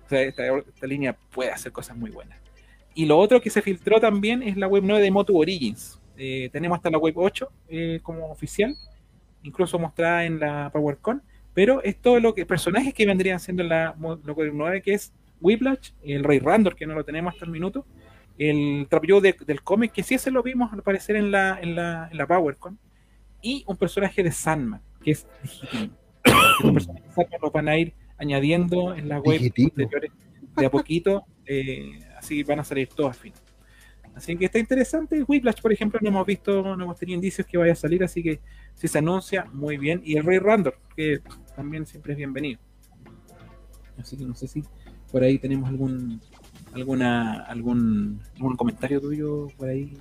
[0.06, 2.40] O sea, esta, esta línea puede hacer cosas muy buenas.
[2.96, 6.00] Y lo otro que se filtró también es la web 9 de Motu Origins.
[6.18, 8.76] Eh, tenemos hasta la web 8 eh, como oficial,
[9.44, 11.22] incluso mostrada en la PowerCon.
[11.54, 13.96] Pero es todo lo que personajes que vendrían siendo en la,
[14.26, 17.52] la web 9, que es Whiplash, el Rey Randor, que no lo tenemos hasta el
[17.52, 17.86] minuto,
[18.38, 21.76] el Trap Joe de- del cómic, que sí se lo vimos aparecer en la, en
[21.76, 22.78] la, en la PowerCon,
[23.42, 25.98] y un personaje de Sandman, que es Digitino.
[26.24, 29.70] Estos personajes de Sandman los van a ir añadiendo en la web Digitino.
[29.70, 30.12] posteriores
[30.56, 33.40] de a poquito, eh, así van a salir todos al final.
[34.16, 35.24] Así que está interesante.
[35.24, 38.22] Whiplash, por ejemplo, no hemos visto, no hemos tenido indicios que vaya a salir, así
[38.22, 38.40] que
[38.74, 40.02] si se anuncia, muy bien.
[40.04, 41.22] Y el Rey Randor, que
[41.56, 42.60] también siempre es bienvenido.
[43.98, 44.64] Así que no sé si
[45.12, 46.22] por ahí tenemos algún
[46.74, 49.98] alguna algún, algún comentario tuyo por ahí,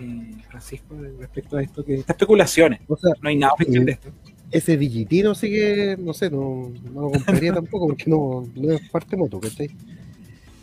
[0.00, 2.80] eh, Francisco, respecto a esto, que estas especulaciones.
[2.88, 4.10] O sea, No hay nada oficial Eh, de esto.
[4.50, 8.88] ese digitino sí que, no sé, no, no lo compraría tampoco porque no, no es
[8.90, 9.68] parte moto, ¿cachai?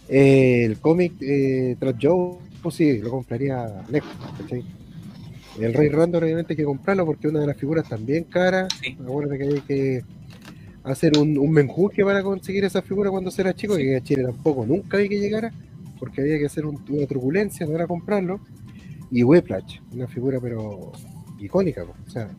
[0.10, 4.64] Eh, el cómic eh, Trap Joe, pues sí, lo compraría lejos, ¿cachai?
[5.60, 8.68] El Rey Random obviamente hay que comprarlo porque una de las figuras también cara.
[8.82, 8.98] Sí.
[9.00, 10.04] Acuérdate que hay que
[10.84, 11.54] hacer un, un
[12.04, 15.20] para conseguir esa figura cuando se era chico, que a Chile tampoco nunca vi que
[15.20, 15.54] llegara,
[16.00, 18.40] porque había que hacer un- una turbulencia, no era comprarlo.
[19.14, 20.92] Y Whiplash, una figura pero
[21.40, 22.30] icónica, o sea,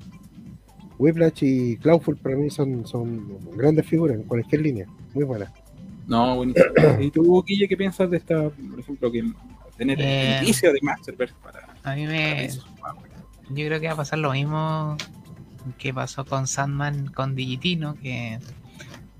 [0.98, 5.52] Whiplash y Cloudful para mí son, son grandes figuras en cualquier línea, muy buenas.
[6.08, 6.66] No, buenísimo.
[7.00, 9.22] ¿Y tú, Guille, qué piensas de esta, por ejemplo, que
[9.76, 12.48] tener Eh, el inicio de Masterverse para, A mí para me.
[13.50, 14.96] Yo creo que va a pasar lo mismo
[15.78, 18.38] que pasó con Sandman con Digitino, que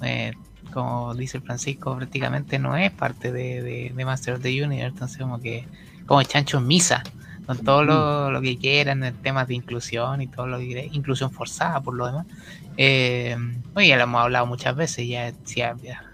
[0.02, 0.32] eh,
[0.72, 4.88] como dice el Francisco, prácticamente no es parte de, de, de Master of the Universe,
[4.88, 5.66] entonces como que
[6.06, 7.02] como chancho en misa,
[7.46, 10.94] con todo lo, lo que quieran, en temas de inclusión y todo lo que quieran,
[10.94, 12.26] inclusión forzada por lo demás.
[12.76, 13.36] Eh,
[13.72, 15.62] bueno, ya lo hemos hablado muchas veces, ya, si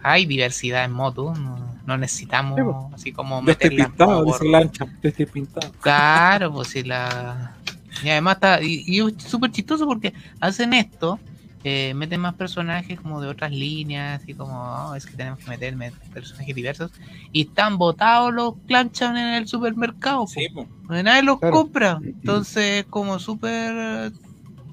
[0.02, 2.76] hay, diversidad en Motu, no, no necesitamos Sí, pues.
[2.94, 4.86] así como meterla pintado, por- Lancha.
[5.32, 5.72] Pintado.
[5.80, 7.54] Claro, pues si la.
[8.02, 8.62] Y además está.
[8.62, 11.18] Y, y es súper chistoso porque hacen esto,
[11.64, 14.54] eh, meten más personajes como de otras líneas, así como,
[14.90, 16.90] "Oh, es que tenemos que meter me- personajes diversos.
[17.32, 20.70] Y están botados los clanchan en el supermercado, Sí, po, po.
[20.88, 21.56] donde nadie los Claro.
[21.56, 22.00] compra.
[22.02, 24.12] Entonces, como súper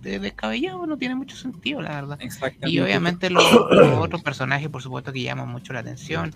[0.04, 2.20] eh, descabellado, no tiene mucho sentido, la verdad.
[2.62, 6.32] Y obviamente los, los otros personajes, por supuesto, que llaman mucho la atención.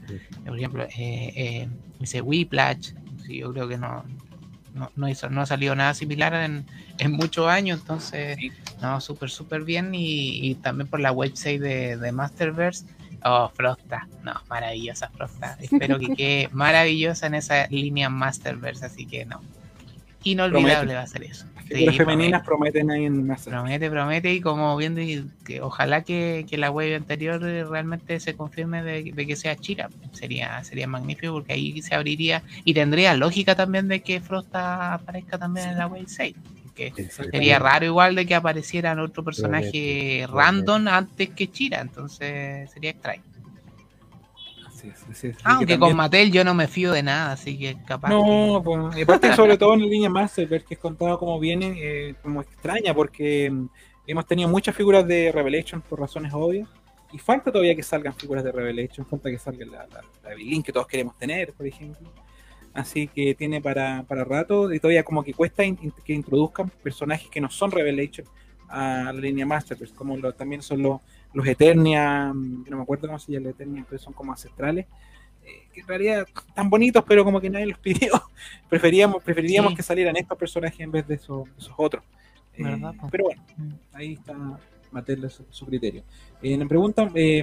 [0.45, 1.69] Por ejemplo, eh, eh,
[1.99, 2.91] ese Whiplash,
[3.25, 4.03] sí, yo creo que no,
[4.73, 6.65] no, no, hizo, no ha salido nada similar en,
[6.97, 8.51] en muchos años, entonces, Sí.
[8.81, 9.93] no, súper, súper bien.
[9.95, 12.85] Y, y también por la website de, de Masterverse,
[13.23, 15.57] oh, Frosta, no, maravillosa Frosta.
[15.61, 19.41] Espero que quede maravillosa en esa línea Masterverse, así que no,
[20.23, 20.95] inolvidable Promete.
[20.95, 21.45] va a ser eso.
[21.71, 22.05] Las Sí, figuras promete.
[22.05, 23.49] femeninas prometen ahí en Masterverse.
[23.49, 24.95] Promete, promete, y como bien
[25.45, 29.55] que ojalá que, que la web anterior eh, realmente se confirme de, de que sea
[29.55, 29.89] Chira.
[30.11, 35.37] Sería, sería magnífico porque ahí se abriría y tendría lógica también de que Frosta aparezca
[35.37, 36.35] también en la web 6.
[36.75, 42.91] Que sería raro igual de que aparecieran otro personaje random antes que Chira, entonces sería
[42.91, 43.21] extraño.
[44.81, 45.35] Así es, así es.
[45.37, 48.09] Así Aunque que con Mattel yo no me fío de nada, así que capaz.
[48.09, 51.39] que- No, pues, y aparte sobre todo en la línea Masterverse que es contado como
[51.39, 53.65] viene, eh, como extraña, porque mm,
[54.07, 56.67] hemos tenido muchas figuras de Revelation por razones obvias,
[57.13, 60.63] y falta todavía que salgan figuras de Revelation, falta que salga la, la, la Evelyn
[60.63, 62.09] que todos queremos tener, por ejemplo.
[62.73, 66.69] Así que tiene para, para rato, y todavía como que cuesta in- in- que introduzcan
[66.81, 68.25] personajes que no son Revelation
[68.69, 71.01] a la línea Masterverse, como lo- también son los,
[71.33, 74.85] los Eternia, mm, no me acuerdo cómo se llama los Eternia, pero son como ancestrales,
[75.43, 77.77] eh, que en realidad están bonitos, pero como que nadie los
[78.09, 78.11] pidió.
[78.69, 79.77] Preferíamos, preferiríamos Sí.
[79.77, 82.03] que salieran estos personajes en vez de esos, esos otros.
[82.57, 83.69] Eh, pero bueno, Mm.
[83.93, 84.35] ahí está
[84.91, 86.03] Mattel su, su criterio.
[86.41, 87.41] Eh, me preguntan, eh,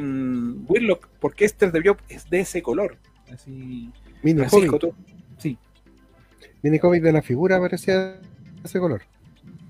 [0.68, 2.98] Whirlock, ¿por qué este debió es de ese color?
[3.32, 3.90] Así,
[4.22, 4.94] Mini Francisco, cómic, tú.
[5.38, 5.56] Sí,
[6.62, 8.20] mini cómic de la figura parecía
[8.62, 9.02] ese color,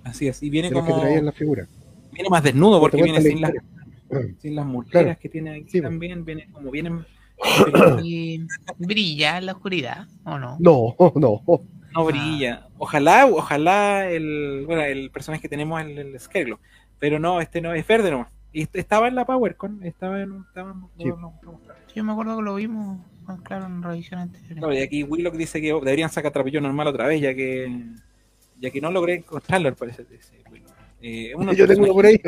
[0.05, 0.43] así es.
[0.43, 1.69] Y viene de los que como traían la figura.
[2.13, 3.53] viene más desnudo porque viene sin la
[4.41, 5.17] sin las Claro.
[5.21, 7.05] que tiene aquí Sí, también, viene como vienen
[8.03, 8.47] Y
[8.79, 10.57] brilla en la oscuridad, ¿o no?
[10.61, 11.43] No, no.
[11.95, 12.67] No brilla.
[12.79, 16.59] Ojalá, ojalá el, bueno, el personaje que tenemos, el, el Scarecrow,
[16.99, 18.29] Pero no, este no es verde nomás.
[18.53, 20.43] Y est- estaba en la PowerCon, estaba en un.
[20.49, 21.09] Estaba en- Sí.
[21.09, 21.61] no- no- no-
[21.95, 23.01] Yo me acuerdo que lo vimos,
[23.43, 24.59] claro, en revisión anterior.
[24.61, 27.85] No, y aquí Willock dice que deberían sacar Trapillo normal otra vez, ya que
[28.61, 30.07] ya que no logré encontrarlo, al parecer.
[30.09, 30.69] dice Willock.
[31.01, 32.21] Eh, uno- Yo tengo uno por ahí.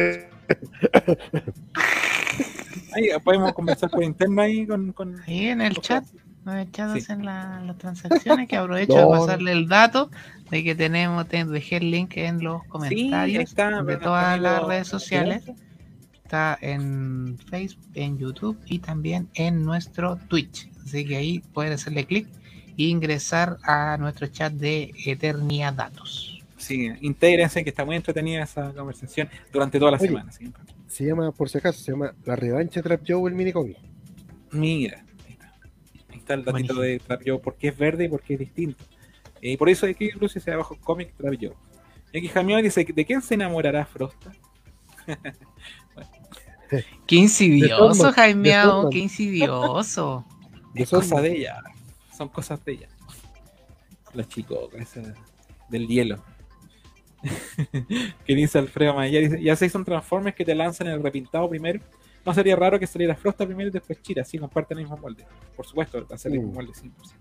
[2.92, 4.92] Ahí podemos conversar por interno ahí con.
[4.92, 6.04] con Ahí en el chat,
[6.46, 6.98] en el chat Sí.
[6.98, 10.10] hacen la- las transacciones, que aprovecho No, de pasarle el dato
[10.50, 14.64] de que tenemos, te dejé el link en los Sí, comentarios está, de todas las
[14.64, 15.44] redes sociales.
[16.14, 20.68] Está en Facebook, en YouTube y también en nuestro Twitch.
[20.84, 22.26] Así que ahí pueden hacerle clic
[22.78, 26.29] e ingresar a nuestro chat de Eternia Datos.
[26.60, 30.08] Sí, intégrense, que está muy entretenida esa conversación durante toda la Oye.
[30.08, 30.30] semana.
[30.30, 30.52] ¿sí?
[30.86, 33.78] Se llama, por si acaso, se llama La Revancha Trap Joe, el minicómic.
[34.52, 35.54] Mira, ahí está.
[36.10, 36.80] Ahí está el datito Buenísimo.
[36.82, 38.84] de Trap Joe, por qué es verde y por qué es distinto.
[39.40, 41.54] Y por eso aquí incluso dice abajo cómic Trap Joe.
[42.12, 44.32] Y aquí Jamión dice, ¿de quién se enamorará Frosta?
[47.06, 48.90] Qué insidioso, Thurman.
[48.90, 50.24] qué insidioso.
[50.74, 51.62] Es cosa de ella.
[52.16, 52.88] Son cosas de ella.
[54.14, 55.02] La chico, esa
[55.68, 56.22] del hielo.
[58.26, 61.48] que dice Alfredo Maya, dice, ya se hizo un Transformers que te lanzan el repintado
[61.48, 61.80] primero.
[62.24, 65.24] No sería raro que saliera Frosta primero y después Chira, sí, comparten el mismo molde.
[65.56, 66.54] Por supuesto, va a ser el mismo Mm.
[66.54, 67.16] molde, 100%.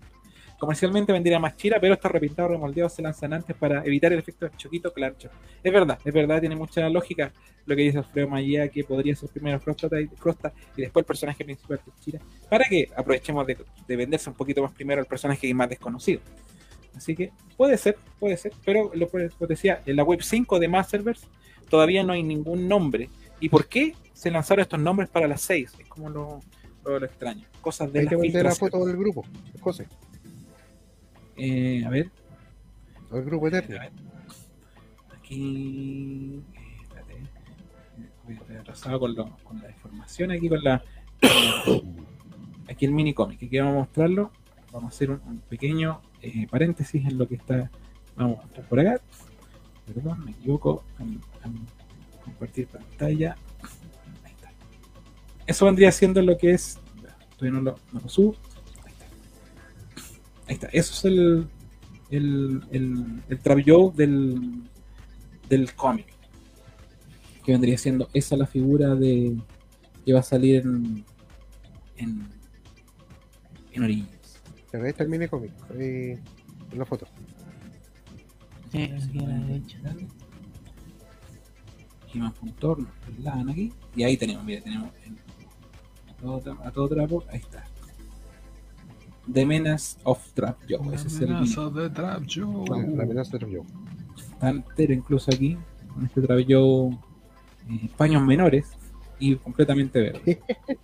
[0.58, 4.44] Comercialmente vendría más Chira, pero estos repintados remoldeados se lanzan antes para evitar el efecto
[4.46, 5.30] de choquito clancho.
[5.62, 7.32] Es verdad, es verdad, tiene mucha lógica
[7.64, 11.44] lo que dice Alfredo Maya, que podría ser primero Frosta, Frosta y después el personaje
[11.46, 12.20] principal que es Chira,
[12.50, 13.56] para que aprovechemos de,
[13.88, 16.20] de venderse un poquito más primero al personaje más desconocido.
[16.96, 20.68] Así que puede ser, puede ser, pero lo que decía, en la web 5 de
[20.68, 21.26] Masterverse
[21.68, 23.08] todavía no hay ningún nombre.
[23.40, 25.72] ¿Y por qué se lanzaron estos nombres para las 6?
[25.78, 26.40] Es como lo,
[26.84, 27.46] lo, lo extraño.
[27.60, 29.24] Cosas de Hay la que la foto del grupo.
[29.60, 29.86] José,
[31.36, 32.10] Eh, a ver,
[33.10, 33.80] al grupo a Eternia.
[33.80, 33.92] ver.
[35.16, 36.42] Aquí.
[36.82, 37.14] espérate,
[38.24, 40.82] voy a retrasado con, lo- con la información aquí con la.
[42.68, 43.42] aquí el mini cómic.
[43.42, 44.30] Aquí vamos a mostrarlo.
[44.72, 47.70] Vamos a hacer un, un pequeño eh, paréntesis en lo que está.
[48.16, 49.00] Vamos a mostrar por acá.
[49.86, 50.84] Perdón, me equivoco.
[50.98, 51.66] en- en
[52.24, 53.36] compartir pantalla.
[54.24, 54.52] Ahí está.
[55.46, 56.78] Eso vendría siendo lo que es.
[57.36, 58.36] Todavía no lo, no lo subo.
[58.84, 59.06] Ahí está.
[60.48, 60.66] Ahí está.
[60.68, 61.46] Eso es el,
[62.10, 63.58] el, el, el Trap
[63.94, 64.62] del,
[65.48, 66.06] del cómic.
[67.44, 69.36] Que vendría siendo esa la figura de
[70.04, 71.04] que va a salir en,
[71.96, 72.28] en,
[73.72, 74.19] en Origins.
[74.72, 75.52] Ahí está el minicómic.
[75.70, 76.18] Ahí
[76.72, 77.06] en la foto.
[78.70, 79.78] Sí, aquí a la derecha.
[82.12, 83.72] He-Man.org, nos trasladan aquí.
[83.94, 85.18] Y ahí tenemos, mira, tenemos en-
[86.08, 87.64] a, todo, a todo trapo, ahí está.
[89.32, 90.94] The Menace of Trap Joe.
[90.94, 91.48] Ese es el mini.
[91.74, 92.64] de Trap Joe.
[92.68, 93.66] La, la amenaza de Trap Joe.
[94.32, 95.56] Está entero incluso aquí,
[95.94, 96.98] con este Trap Joe
[97.70, 98.72] eh, paños menores
[99.20, 100.40] y completamente verde.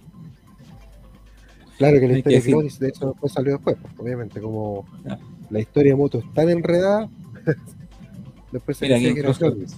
[1.78, 3.77] Claro que la que historia de Clovis, de hecho, después salió después.
[3.81, 5.19] pues, obviamente, como Ah.
[5.51, 7.09] la historia de Moto es tan enredada,
[8.53, 9.77] después se Mira, que era incluso- Clovis.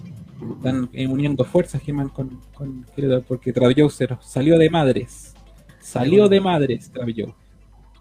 [0.56, 2.86] Están eh, uniendo fuerzas He-Man con, con
[3.26, 5.34] porque Trap Joe se salió de madres.
[5.80, 7.34] Salió de madres Trap Joe.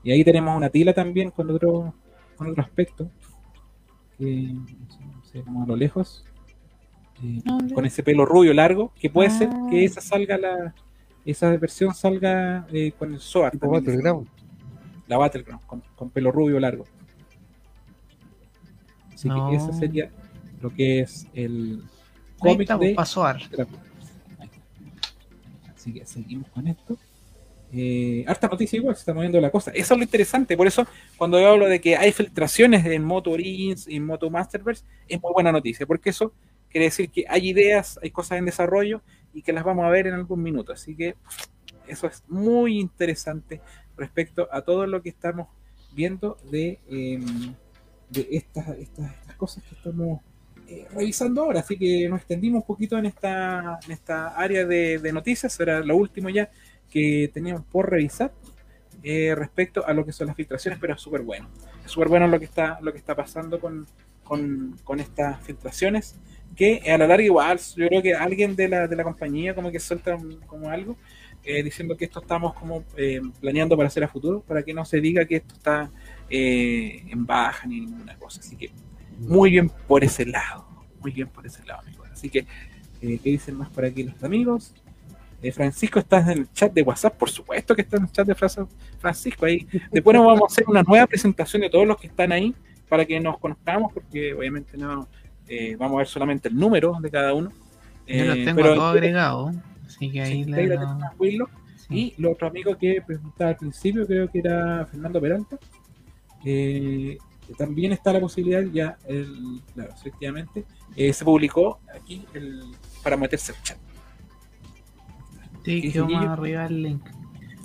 [0.03, 1.95] Y ahí tenemos una tila también con otro,
[2.35, 3.09] con otro aspecto.
[4.19, 6.23] Que no sé, no sé, como a lo lejos.
[7.23, 7.41] eh,
[7.73, 9.67] con ese pelo rubio largo, que puede ser Ah.
[9.71, 10.75] que esa salga la.
[11.27, 13.51] Esa versión salga eh, con el SOAR.
[13.51, 14.27] Tipo también, Battleground.
[15.07, 16.85] La Battleground, con, con pelo rubio largo.
[19.13, 19.49] Así No.
[19.49, 20.09] que ese sería
[20.61, 21.83] lo que es el
[22.39, 23.35] cómic de pues, pasó ar.
[23.37, 23.67] Ahí está.
[25.75, 26.97] Así que seguimos con esto.
[27.73, 29.71] Eh, harta noticia igual, se está moviendo la cosa.
[29.71, 30.55] Eso es lo interesante.
[30.55, 30.87] Por eso,
[31.17, 35.21] cuando yo hablo de que hay filtraciones en Moto Origins y en Moto Masterverse, es
[35.21, 36.31] muy buena noticia, porque eso
[36.69, 39.01] quiere decir que hay ideas, hay cosas en desarrollo
[39.37, 40.73] y que las vamos a ver en algún minuto.
[40.73, 41.15] Así que
[41.87, 43.61] eso es muy interesante
[43.95, 45.47] respecto a todo lo que estamos
[45.91, 46.79] viendo de,
[48.09, 50.21] de estas, estas, estas cosas que estamos
[50.67, 51.59] eh, revisando ahora.
[51.59, 55.59] Así que nos extendimos un poquito en esta, en esta área de, de noticias.
[55.59, 56.49] Era lo último ya
[56.89, 58.33] que teníamos por revisar
[59.03, 61.47] eh, respecto a lo que son las filtraciones, pero es súper bueno.
[61.85, 63.85] Es súper bueno lo que está, lo que está pasando con,
[64.23, 66.15] con, con estas filtraciones.
[66.57, 69.71] Que a la larga igual, yo creo que alguien de la, de la compañía como
[69.71, 70.17] que suelta
[70.47, 70.97] como algo
[71.43, 74.83] eh, diciendo que esto estamos como eh, planeando para hacer a futuro, para que no
[74.83, 75.91] se diga que esto está
[76.29, 78.39] eh, en baja ni ninguna cosa.
[78.39, 78.71] Así que
[79.19, 80.67] muy bien por ese lado,
[80.99, 82.09] muy bien por ese lado, amigos.
[82.11, 82.45] Así que,
[82.99, 84.73] ¿qué dicen más por aquí los amigos?
[85.53, 87.15] Francisco, ¿estás en el chat de WhatsApp?
[87.15, 88.67] Por supuesto que está en el chat de Fra-
[88.99, 89.67] Francisco ahí.
[89.91, 92.55] Después nos vamos a hacer una nueva presentación de todos los que están ahí
[92.89, 95.07] para que nos conozcamos, porque obviamente no
[95.47, 97.51] eh, vamos a ver solamente el número de cada uno.
[98.07, 99.55] Yo los Eh, tengo pero- todos agregados.
[99.85, 100.77] Así que ahí Sí, le
[101.17, 101.47] Willow.
[101.75, 102.13] sí.
[102.17, 105.57] Y lo otro amigo que preguntaba al principio, creo que era Fernando Peralta.
[106.43, 107.17] que
[107.57, 110.65] también está la posibilidad, ya, el, claro, efectivamente,
[110.95, 112.61] eh, se publicó aquí el,
[113.03, 113.77] para meterse al chat.
[115.65, 117.01] Sí, ¿Qué quedó más arriba el link.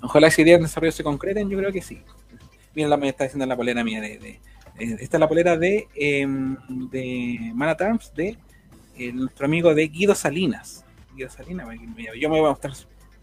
[0.02, 2.00] Ojalá esa idea de desarrollo se concreten, yo creo que sí.
[2.74, 4.40] Mira, la me está diciendo la polera mía de, de-
[4.78, 6.56] esta es la polera de, em,
[6.90, 8.38] de Man at Arms de
[8.96, 10.84] eh, nuestro amigo de Guido Salinas.
[11.14, 11.68] Guido Salinas,
[12.18, 12.72] yo me voy a mostrar,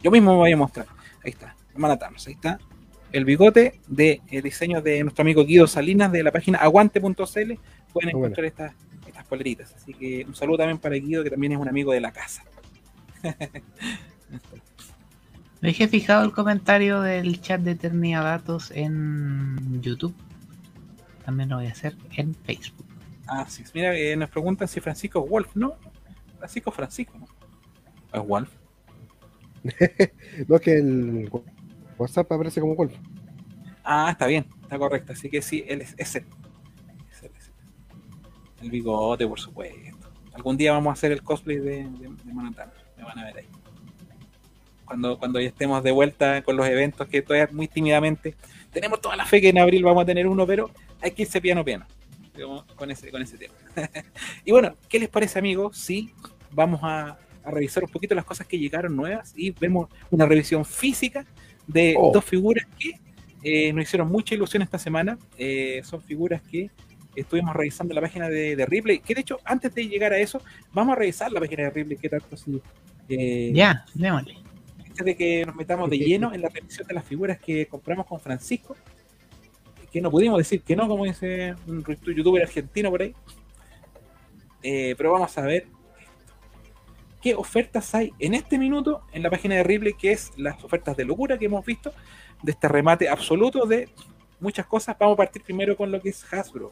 [0.01, 0.85] yo mismo me voy a mostrar.
[1.23, 2.59] Ahí está, Man at Arms, ahí está.
[3.11, 7.53] El bigote de el diseño de nuestro amigo Guido Salinas de la página aguante.cl.
[7.91, 8.73] Pueden encontrar estas,
[9.07, 9.73] estas poleritas.
[9.73, 12.43] Así que un saludo también para Guido, que también es un amigo de la casa.
[15.61, 20.15] Dejé fijado el comentario del chat de Eternidad Datos en YouTube.
[21.29, 22.87] También lo voy a hacer en Facebook.
[23.27, 23.63] Ah, sí.
[23.75, 25.55] Mira, eh, nos preguntan si Francisco es Wolf.
[25.55, 25.75] No,
[26.39, 27.27] Francisco Francisco, ¿no?
[28.19, 28.49] Es Wolf.
[30.47, 31.29] No es que el
[31.99, 32.95] WhatsApp aparece como Wolf.
[33.83, 35.13] Ah, está bien, está correcto.
[35.13, 36.15] Así que sí, él es, es.
[36.15, 36.23] Es
[37.11, 37.31] es él.
[38.63, 40.09] El bigote, por supuesto.
[40.33, 42.71] Algún día vamos a hacer el cosplay de, de, de Manhattan.
[42.97, 43.47] Me van a ver ahí.
[44.83, 48.35] Cuando, cuando ya estemos de vuelta con los eventos, que todavía muy tímidamente.
[48.71, 51.39] Tenemos toda la fe que en abril vamos a tener uno, pero hay que irse
[51.41, 51.85] piano piano.
[52.35, 53.53] digamos, Con ese, con ese tema.
[54.45, 55.77] y bueno, ¿qué les parece, amigos?
[55.77, 56.11] Si
[56.51, 60.65] vamos a, a revisar un poquito las cosas que llegaron nuevas y vemos una revisión
[60.65, 61.25] física
[61.67, 62.11] de Oh.
[62.13, 62.93] dos figuras que
[63.43, 65.17] eh, nos hicieron mucha ilusión esta semana.
[65.37, 66.69] Eh, son figuras que
[67.15, 68.99] estuvimos revisando la página de, de Ripley.
[68.99, 70.41] Que de hecho, antes de llegar a eso,
[70.73, 71.97] vamos a revisar la página de Ripley.
[71.97, 72.21] ¿Qué tal?
[72.35, 72.61] Si,
[73.09, 74.35] eh, Ya, démosle.
[74.87, 78.05] antes de que nos metamos de lleno en la revisión de las figuras que compramos
[78.07, 78.75] con Francisco,
[79.91, 81.83] que no pudimos decir que no, como dice un
[82.15, 83.13] youtuber argentino por ahí.
[84.61, 85.67] Eh, pero vamos a ver
[87.21, 90.95] qué ofertas hay en este minuto en la página de Ripley, que es las ofertas
[90.97, 91.93] de locura que hemos visto,
[92.43, 93.89] de este remate absoluto de
[94.39, 94.97] muchas cosas.
[94.99, 96.71] Vamos a partir primero con lo que es Hasbro.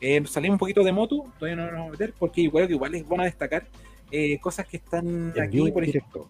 [0.00, 2.74] Eh, salimos un poquito de Motu, todavía no nos vamos a meter, porque igual que
[2.74, 3.66] igual es bueno destacar
[4.10, 6.28] eh, cosas que están aquí, por ejemplo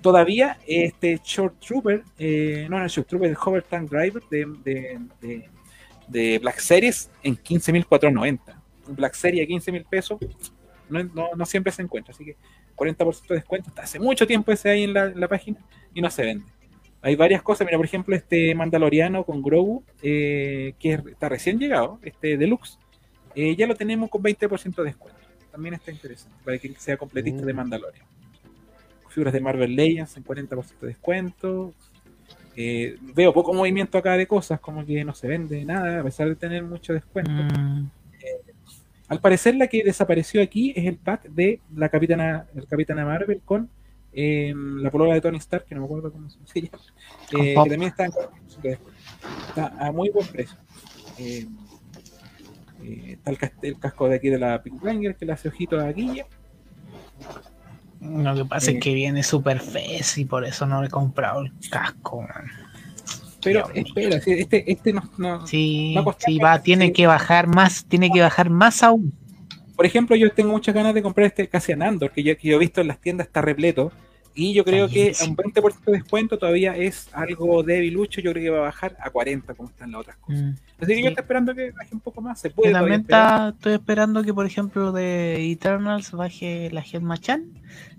[0.00, 4.46] todavía este Short Trooper, eh, no, no, el Short Trooper, el Hover Tank Driver de,
[4.64, 5.48] de, de,
[6.10, 8.40] de Black Series en 15.490.
[8.88, 10.18] Un Black Series a 15.000 pesos
[10.88, 12.36] no, no, no siempre se encuentra, así que
[12.76, 13.68] 40% de descuento.
[13.68, 15.58] Hasta hace mucho tiempo ese ahí en la, en la página
[15.94, 16.44] y no se vende.
[17.02, 21.58] Hay varias cosas, mira, por ejemplo, este Mandaloriano con Grogu, eh, que es- está recién
[21.58, 22.78] llegado, este Deluxe,
[23.34, 25.18] eh, ya lo tenemos con 20% de descuento.
[25.52, 27.56] También está interesante, para que sea completista de Mm.
[27.56, 28.06] Mandalorian
[29.08, 31.74] figuras de Marvel Legends en 40% de descuento.
[32.62, 36.28] Eh, veo poco movimiento acá de cosas, como que no se vende nada, a pesar
[36.28, 37.30] de tener mucho descuento.
[37.30, 37.88] Mm,
[39.08, 43.40] Al parecer, la que desapareció aquí es el pack de la Capitana, el Capitana Marvel
[43.46, 43.70] con
[44.12, 46.78] eh, la polola de Tony Stark, que no me acuerdo cómo se llama,
[47.32, 49.00] eh, que también está en 40% de descuento.
[49.48, 50.58] Está a muy buen precio.
[51.18, 51.46] Eh,
[52.82, 53.30] eh, está
[53.62, 56.26] el casco de aquí de la Pink Ranger que le hace ojito a Guilla.
[58.00, 61.52] Lo que pasa es que viene super fez y por eso no he comprado el
[61.70, 62.22] casco.
[62.22, 62.46] man.
[63.42, 66.92] Pero Dios espera, este, este no, no- Sí, Va a costar sí, va, tiene sí.
[66.92, 69.12] que bajar más, tiene que bajar más aún.
[69.76, 72.56] Por ejemplo, yo tengo muchas ganas de comprar este Cassian Andor, que yo, que yo
[72.56, 73.92] he visto en las tiendas está repleto.
[74.40, 78.22] Y yo creo que a un 20% de descuento todavía es algo debilucho.
[78.22, 80.40] Yo creo que va a bajar a 40, como están las otras cosas.
[80.40, 80.50] Mm.
[80.78, 81.02] Así que Sí.
[81.02, 82.40] yo estoy esperando que baje un poco más.
[82.40, 87.52] Se puede también estoy esperando que, por ejemplo, de Eternals baje la Machan,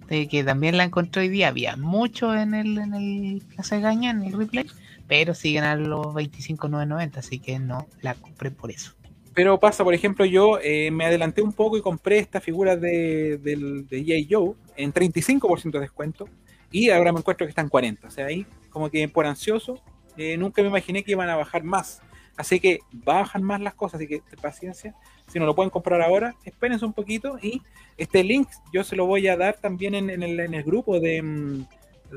[0.07, 1.49] de que también la encontré hoy día.
[1.49, 4.65] Había mucho en el, en el Plaza de Gaña, en el replay,
[5.07, 8.93] pero siguen a los 25.990, así que no la compré por eso.
[9.33, 13.37] Pero pasa, por ejemplo, yo eh, me adelanté un poco y compré esta figura de,
[13.37, 14.27] de J.
[14.29, 16.27] Joe en 35% de descuento.
[16.69, 18.07] Y ahora me encuentro que está en 40.
[18.07, 19.81] O sea, ahí como que por ansioso,
[20.17, 22.01] eh, nunca me imaginé que iban a bajar más.
[22.37, 24.95] Así que bajan más las cosas, así que paciencia.
[25.27, 27.37] Si no lo pueden comprar ahora, espérense un poquito.
[27.41, 27.61] Y
[27.97, 30.99] este link yo se lo voy a dar también en, en el, en el grupo
[30.99, 31.65] de, mm,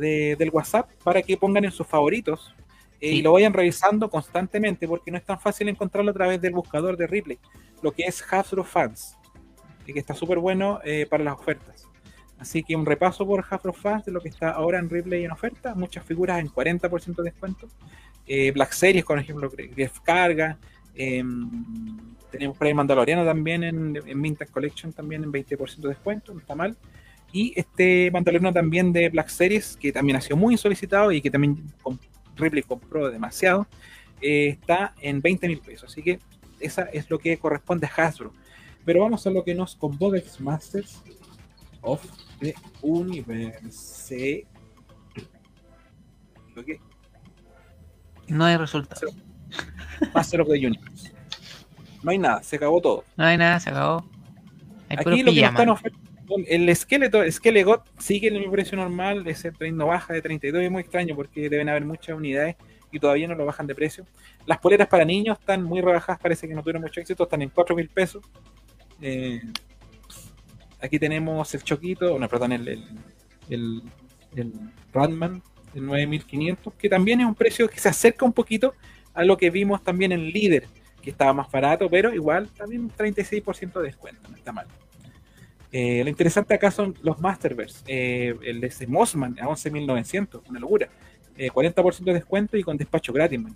[0.01, 2.55] de- del WhatsApp para que pongan en sus favoritos
[3.01, 3.17] eh, Sí.
[3.19, 6.97] y lo vayan revisando constantemente porque no es tan fácil encontrarlo a través del buscador
[6.97, 7.39] de Ripley,
[7.83, 9.17] lo que es Hasbro Fans,
[9.87, 11.87] y que está súper bueno eh, para las ofertas.
[12.39, 15.31] Así que un repaso por Hasbro Fans de lo que está ahora en Ripley en
[15.31, 17.69] oferta, muchas figuras en 40% de descuento,
[18.27, 20.59] eh, Black Series, por ejemplo, Griff Carga,
[20.95, 21.49] em,
[22.31, 26.55] tenemos por ahí Mandaloriano también en, en Collection también en 20% de descuento, no está
[26.55, 26.77] mal.
[27.33, 31.31] Y este Mandaloriano también de Black Series, que también ha sido muy solicitado y que
[31.31, 31.63] también
[32.37, 33.67] Ripley compró demasiado,
[34.21, 35.91] eh, está en 20 mil pesos.
[35.91, 36.19] Así que
[36.61, 38.33] esa es lo que corresponde a Hasbro.
[38.85, 41.03] Pero vamos a lo que nos convoca X Masters.
[41.83, 42.03] of
[42.41, 44.47] the Universe.
[46.55, 46.81] ¿Lo qué?
[48.29, 49.13] No hay resultado.
[50.15, 51.13] Master of the Universe.
[52.03, 53.05] No hay nada, se acabó todo.
[53.17, 54.05] No hay nada, se acabó.
[54.89, 56.04] Hay Aquí lo que nos están
[56.47, 60.71] el esqueleto, Skelegot sigue en el precio normal, ese tren no baja de 32, es
[60.71, 62.57] muy extraño porque deben haber muchas unidades
[62.91, 64.07] y todavía no lo bajan de precio.
[64.47, 67.51] Las poleras para niños están muy rebajadas, parece que no tuvieron mucho éxito, están en
[67.51, 68.25] 4 mil pesos.
[69.03, 69.43] Eh,
[70.81, 72.85] aquí tenemos el Choquito, no, perdón, el, el,
[73.51, 73.83] el,
[74.37, 74.53] el
[74.93, 75.43] Ratman,
[75.75, 78.75] el 9500, que también es un precio que se acerca un poquito
[79.13, 80.67] a lo que vimos también en Líder,
[81.03, 84.67] que estaba más barato, pero igual también un 36% de descuento, no está mal.
[85.77, 87.83] Eh, lo interesante acá son los Masterverse.
[87.89, 90.89] Eh, el de ese Mossman a 11.900, una locura.
[91.37, 93.41] Eh, 40% de descuento y con despacho gratis.
[93.41, 93.53] man.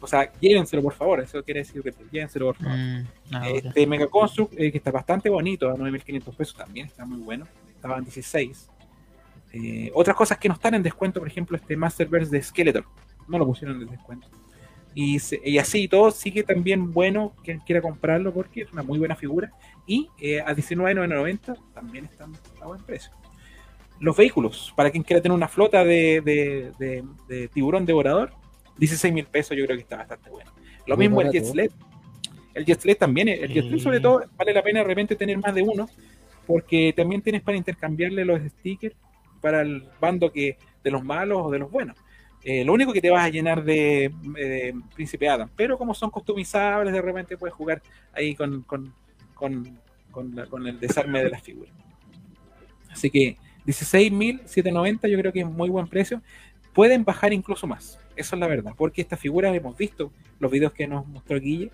[0.00, 2.76] O sea, llévenselo por favor, eso quiere decir que llévenselo por favor.
[2.76, 3.06] Mm.
[3.44, 7.46] Este Mega Construct, eh, que está bastante bonito, a 9.500 pesos también, está muy bueno.
[7.76, 8.68] Estaba en 16.
[9.52, 12.84] Eh, otras cosas que no están en descuento, por ejemplo, este Masterverse de Skeletor.
[13.28, 14.26] No lo pusieron en descuento.
[14.98, 18.82] Y, se- y así y todo, sigue también bueno quien quiera comprarlo porque es una
[18.82, 19.52] muy buena figura.
[19.86, 22.32] Y eh, a 19.990 también están
[22.62, 23.12] a buen precio.
[24.00, 28.32] Los vehículos, para quien quiera tener una flota de, de- de- de tiburón devorador,
[28.78, 30.50] 16 mil pesos yo creo que está bastante bueno.
[30.86, 31.46] Lo Muy mismo el Jet ¿eh?
[31.46, 31.70] Sled.
[32.54, 35.36] El Jet Sled también, el Jet Sled sobre todo vale la pena de repente tener
[35.36, 35.90] más de uno,
[36.46, 38.96] porque también tienes para intercambiarle los stickers
[39.42, 41.98] para el bando que de los malos o de los buenos.
[42.48, 46.10] Eh, lo único que te vas a llenar de, de Príncipe Adam, pero como son
[46.10, 47.82] customizables, de repente puedes jugar
[48.12, 48.94] ahí con, con,
[49.34, 49.80] con,
[50.12, 51.74] con el desarme de las figuras.
[52.88, 53.36] Así que
[53.66, 56.22] 16.790 yo creo que es muy buen precio.
[56.72, 60.72] Pueden bajar incluso más, eso es la verdad, porque estas figuras hemos visto los videos
[60.72, 61.72] que nos mostró Guille,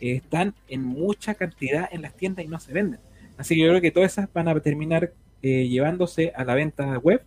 [0.00, 2.98] eh, están en mucha cantidad en las tiendas y no se venden.
[3.36, 5.12] Así que yo creo que todas esas van a terminar
[5.42, 7.24] eh, llevándose a la venta web.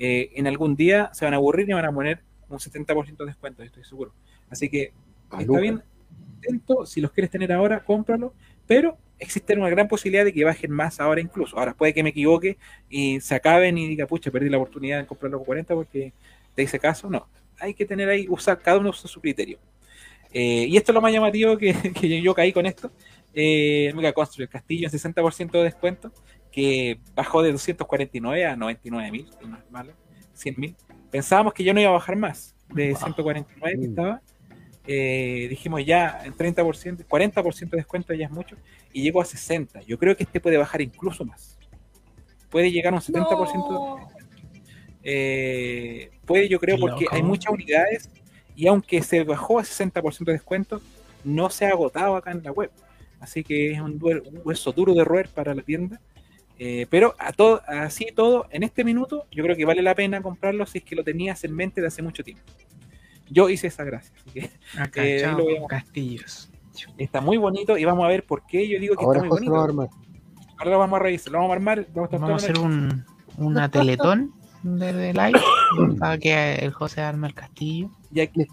[0.00, 3.62] En algún día se van a aburrir y van a poner un 70% de descuento,
[3.62, 4.12] estoy seguro.
[4.48, 4.92] Así que
[5.38, 5.82] está bien,
[6.38, 8.32] atento, si los quieres tener ahora, cómpralo,
[8.66, 11.58] pero existe una gran posibilidad de que bajen más ahora incluso.
[11.58, 12.58] Ahora puede que me equivoque
[12.88, 16.12] y se acaben y diga, pucha, perdí la oportunidad de comprarlo con 40 porque
[16.54, 17.10] te hice caso.
[17.10, 19.58] No, hay que tener ahí, usar, cada uno usa su criterio.
[20.32, 22.90] Eh, y esto es lo más llamativo que, que yo caí con esto.
[23.34, 26.12] Eh, Mega Construct, el castillo en 60% de descuento,
[26.50, 29.92] que bajó de 249 a 99 mil, no es malo,
[30.34, 30.76] 100 mil.
[31.10, 32.98] Pensábamos que ya no iba a bajar más, de Wow.
[33.00, 33.90] 149 que Mm.
[33.90, 34.20] estaba.
[34.86, 38.56] Eh, dijimos ya en 30%, 40% de descuento ya es mucho,
[38.92, 39.80] y llegó a 60.
[39.82, 41.58] Yo creo que este puede bajar incluso más.
[42.50, 44.08] Puede llegar a un 70% de descuento.
[45.02, 47.16] Eh, puede, yo creo, porque loco.
[47.16, 48.10] hay muchas unidades
[48.56, 50.80] y aunque se bajó a 60% de descuento,
[51.24, 52.70] no se ha agotado acá en la web.
[53.20, 53.98] Así que es un
[54.44, 56.00] hueso duro de roer para la tienda.
[56.58, 60.20] Eh, pero a todo, así todo, en este minuto, yo creo que vale la pena
[60.22, 62.42] comprarlo si es que lo tenías en mente de hace mucho tiempo.
[63.30, 66.50] Yo hice esa gracia, así que Acá, eh, ahí chao, lo castillos.
[66.96, 69.38] está muy bonito y vamos a ver por qué yo digo que Ahora está muy
[69.38, 69.82] José lo va a bonito.
[69.82, 70.08] armar.
[70.58, 72.58] Ahora lo vamos a revisar, lo vamos a armar, vamos a estar Vamos a hacer
[72.58, 73.04] un,
[73.36, 74.32] una teletón
[74.64, 75.40] de, de live
[76.00, 77.90] para que el José arme el castillo.
[78.12, 78.44] Y aquí,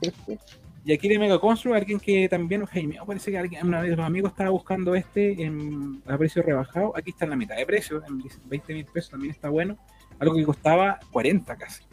[0.85, 3.89] y aquí de Mega Construct, alguien que también, Jaime, oh, parece que alguien, una vez
[3.89, 6.93] de los amigos estaba buscando este en, a precio rebajado.
[6.95, 9.77] Aquí está en la mitad de precio, en 20 mil pesos también está bueno.
[10.19, 11.83] Algo que costaba 40 casi.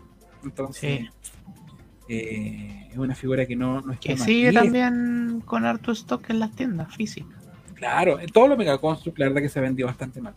[0.44, 1.32] Entonces, Sí.
[2.10, 6.40] eh, es una figura que no, no está Que sigue también con harto stock en
[6.40, 7.39] las tiendas físicas.
[7.74, 10.35] Claro, en todos los Mega Construct, la verdad que se ha vendido bastante mal.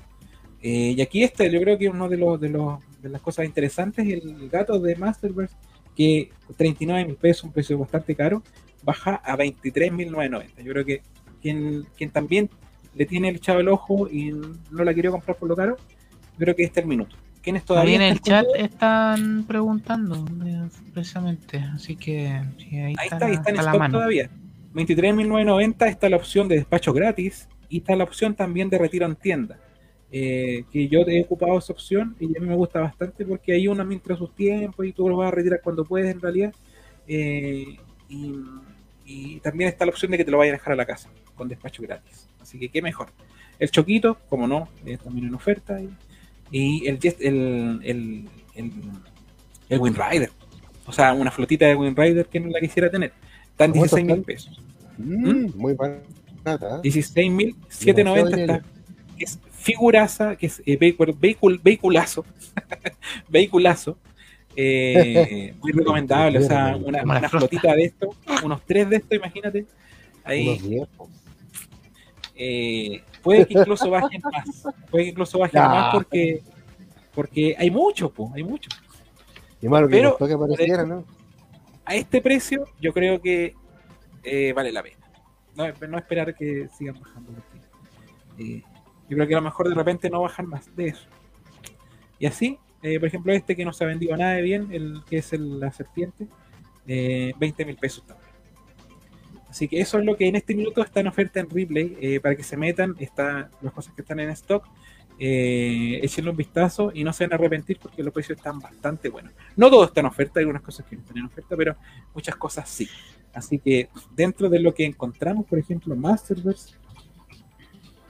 [0.62, 3.46] Eh, y aquí este, yo creo que uno de los, de los de las cosas
[3.46, 5.56] interesantes, el gato de Masterverse,
[5.96, 8.44] que 39 mil pesos, un precio bastante caro,
[8.84, 10.64] baja a 23.990.
[10.64, 11.02] Yo creo que
[11.42, 12.50] quien, quien también
[12.96, 14.32] le tiene el echado el ojo y
[14.72, 17.16] no la quiere comprar por lo caro, yo creo que este es el minuto.
[17.42, 23.06] ¿Quiénes todavía Ahí en el chat están preguntando eh, precisamente, así que sí, ahí, Ahí
[23.06, 23.98] está, está, ahí está en está stock mano.
[24.00, 24.30] todavía.
[24.74, 29.16] 23.990 está la opción de despacho gratis y está la opción también de retiro en
[29.16, 29.58] tienda.
[30.12, 33.68] Eh, que yo he ocupado esa opción y a mí me gusta bastante porque ahí
[33.68, 36.54] uno administra sus tiempos y tú lo vas a retirar cuando puedes en realidad.
[37.08, 37.78] Eh,
[38.08, 38.34] y,
[39.06, 41.10] y también está la opción de que te lo vayan a dejar a la casa
[41.36, 42.28] con despacho gratis.
[42.40, 43.08] Así que qué mejor.
[43.60, 45.80] El choquito, como no, es también en oferta.
[45.82, 45.90] Y,
[46.52, 48.72] y el, el, el, el,
[49.70, 50.30] el Wind Rider.
[50.86, 53.12] O sea, una flotita de Wind Rider que no la quisiera tener.
[53.52, 54.24] Está en ¿Cómo 16 mil están?
[54.24, 54.62] pesos.
[54.98, 56.78] Mm, muy barata.
[56.78, 56.80] ¿eh?
[56.84, 58.54] 16 mil Demasiado 790 dinero.
[58.54, 58.70] está.
[59.18, 62.24] Es figuraza, que es eh, vehicul- vehicul- vehiculazo.
[63.30, 63.98] vehiculazo.
[64.56, 66.40] Eh, muy recomendable.
[66.40, 69.66] O sea, una, una flotita de esto, unos tres de esto, imagínate.
[70.24, 70.60] Ahí
[72.36, 74.46] eh, puede que incluso bajen más.
[74.92, 76.42] Puede que incluso bajen más porque
[77.14, 78.74] Porque hay muchos, pues, hay muchos.
[79.62, 80.38] Y malo que Pero- que
[80.86, 81.04] ¿no?
[81.86, 83.56] A este precio, yo creo que
[84.24, 84.98] eh, vale la pena.
[85.56, 87.32] No, no esperar que sigan bajando.
[88.38, 88.64] porque,
[89.10, 91.08] yo creo que a lo mejor de repente no bajan más de eso.
[92.20, 95.02] Y así, eh, por ejemplo, este que no se ha vendido nada de bien, el
[95.10, 96.28] que es el- la serpiente,
[96.88, 98.26] eh, 20 mil pesos también.
[99.50, 101.98] Así que eso es lo que en este minuto está en oferta en Replay.
[102.02, 104.66] eh, para que se metan, está las cosas que están en stock.
[105.18, 109.08] Eh, échenle un vistazo y no se van a arrepentir porque los precios están bastante
[109.08, 109.32] buenos.
[109.56, 111.78] No todo está en oferta, hay algunas cosas que no están en oferta, pero
[112.14, 112.90] muchas cosas sí.
[113.34, 116.76] Así que dentro de lo que encontramos, por ejemplo, Masterverse,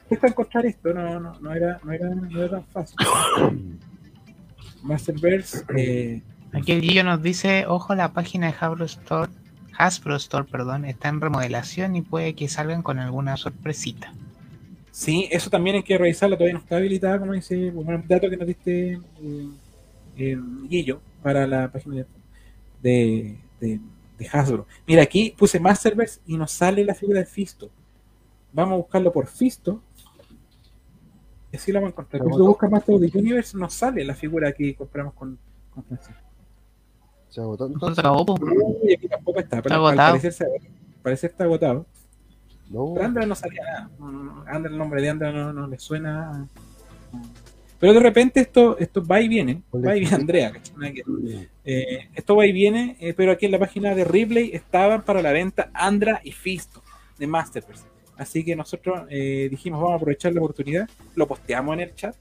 [0.07, 2.95] cuesta encontrar esto, no, no, no, era, no, era, no era tan fácil.
[4.83, 6.21] Masterverse, eh,
[6.53, 9.31] Aquí el Guillo nos dice, ojo, la página de Hasbro Store,
[9.77, 14.13] Hasbro Store, perdón, está en remodelación y puede que salgan con alguna sorpresita.
[14.91, 18.37] sí, eso también hay que revisarlo, todavía no está habilitada, como dice, un dato que
[18.37, 19.49] nos diste eh,
[20.17, 20.37] eh,
[20.69, 22.05] Guillo para la página de,
[22.81, 23.79] de, de-
[24.17, 24.65] de Hasbro.
[24.87, 27.69] Mira, aquí puse Masterverse y nos sale la figura de Fisto.
[28.53, 29.81] Vamos a buscarlo por Fisto.
[31.55, 32.19] Y así la vamos a encontrar.
[32.19, 35.37] ¿Pero Cuando buscas Master of the Universe, nos sale la figura que compramos con,
[35.73, 36.19] con Francisco.
[37.29, 37.67] Se agotó.
[37.67, 37.99] Entonces entonces.
[37.99, 38.37] acabó, po.
[38.83, 39.61] Uy, aquí tampoco está.
[39.61, 40.09] Pero Está al agotado.
[40.17, 41.85] parecer, se- al parecer está agotado.
[42.69, 43.89] No, Pero Andra no salía nada.
[43.99, 44.43] No, no, no.
[44.47, 46.45] Andra, el nombre de Andra no, no le suena.
[47.79, 49.61] Pero de repente esto, esto va y viene.
[49.73, 50.51] Va y viene Andrea.
[51.63, 55.21] eh, esto va y viene, eh, pero aquí en la página de Ripley estaban para
[55.21, 56.81] la venta Andra y Fisto
[57.17, 57.85] de Masterverse.
[58.17, 62.15] Así que nosotros eh, dijimos vamos a aprovechar la oportunidad, lo posteamos en el chat,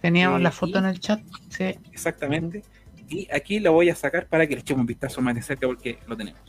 [0.00, 1.20] Teníamos Eh, la foto y- en el chat.
[1.50, 1.74] Sí.
[1.92, 2.62] exactamente,
[3.08, 5.66] y aquí lo voy a sacar para que le echemos un vistazo más de cerca
[5.66, 6.40] porque lo tenemos.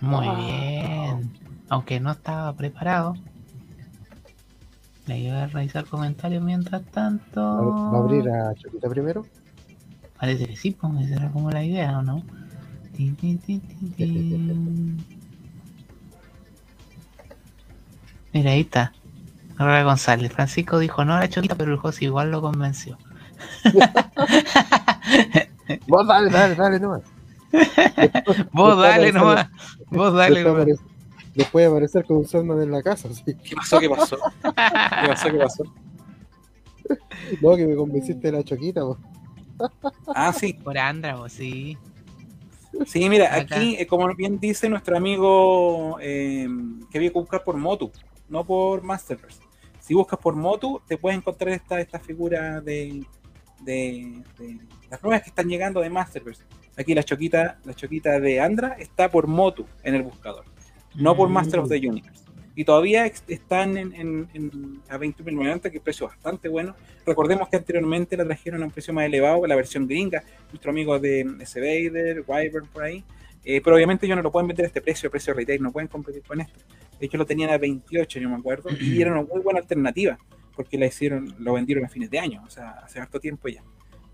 [0.00, 1.16] Muy Ah.
[1.16, 1.32] bien.
[1.70, 3.14] Aunque no estaba preparado.
[5.06, 7.40] Le ayudé a revisar comentarios mientras tanto.
[7.40, 9.26] ¿Va va a abrir a Choquita primero?
[10.20, 12.22] Parece que sí, pues esa era como la idea, ¿o no?
[12.94, 13.60] Tin, tin, tin,
[18.32, 18.92] Mira, ahí está.
[19.56, 20.32] Aurora González.
[20.32, 22.96] Francisco dijo no a la choquita, pero el José igual lo convenció.
[25.86, 27.02] Vos dale, dale, dale nomás.
[28.52, 29.48] Vos dale nomás.
[29.90, 30.66] Vos dale nomás.
[31.34, 33.22] Después de aparecer con un Sandman en la casa, sí.
[33.44, 33.78] ¿Qué pasó?
[33.78, 34.16] ¿Qué pasó?
[34.42, 35.30] ¿Qué pasó?
[35.30, 35.64] ¿Qué pasó?
[37.42, 38.96] No, que me convenciste de la Choquita, vos.
[40.14, 41.76] Ah, sí, Por Andra, vos sí.
[42.86, 43.56] Sí, mira, Acá.
[43.56, 46.48] aquí, eh, como bien dice nuestro amigo eh,
[46.90, 47.90] que viene a buscar por Motu,
[48.28, 49.40] no por Masterverse.
[49.80, 53.02] Si buscas por Motu, te puedes encontrar esta, esta figura de,
[53.60, 54.58] de, de
[54.90, 56.44] las nuevas que están llegando de Masterverse.
[56.76, 60.44] Aquí la choquita, la choquita de Andra está por Motu en el buscador,
[60.94, 61.32] no por Mm.
[61.32, 62.24] Master of the Universe.
[62.54, 66.74] Y todavía están en, en, en- a 20.090, que es precio bastante bueno.
[67.06, 70.98] Recordemos que anteriormente la trajeron a un precio más elevado, la versión gringa, nuestro amigo
[70.98, 71.60] de S.
[71.60, 73.04] Vader, Wyvern, por ahí.
[73.44, 75.86] Eh, pero obviamente ellos no lo pueden vender a este precio, precio retail, no pueden
[75.88, 76.58] competir con esto.
[76.98, 80.18] De hecho, lo tenían a 28, yo me acuerdo, y era una muy buena alternativa,
[80.56, 83.62] porque la hicieron, lo vendieron a fines de año, o sea, hace harto tiempo ya.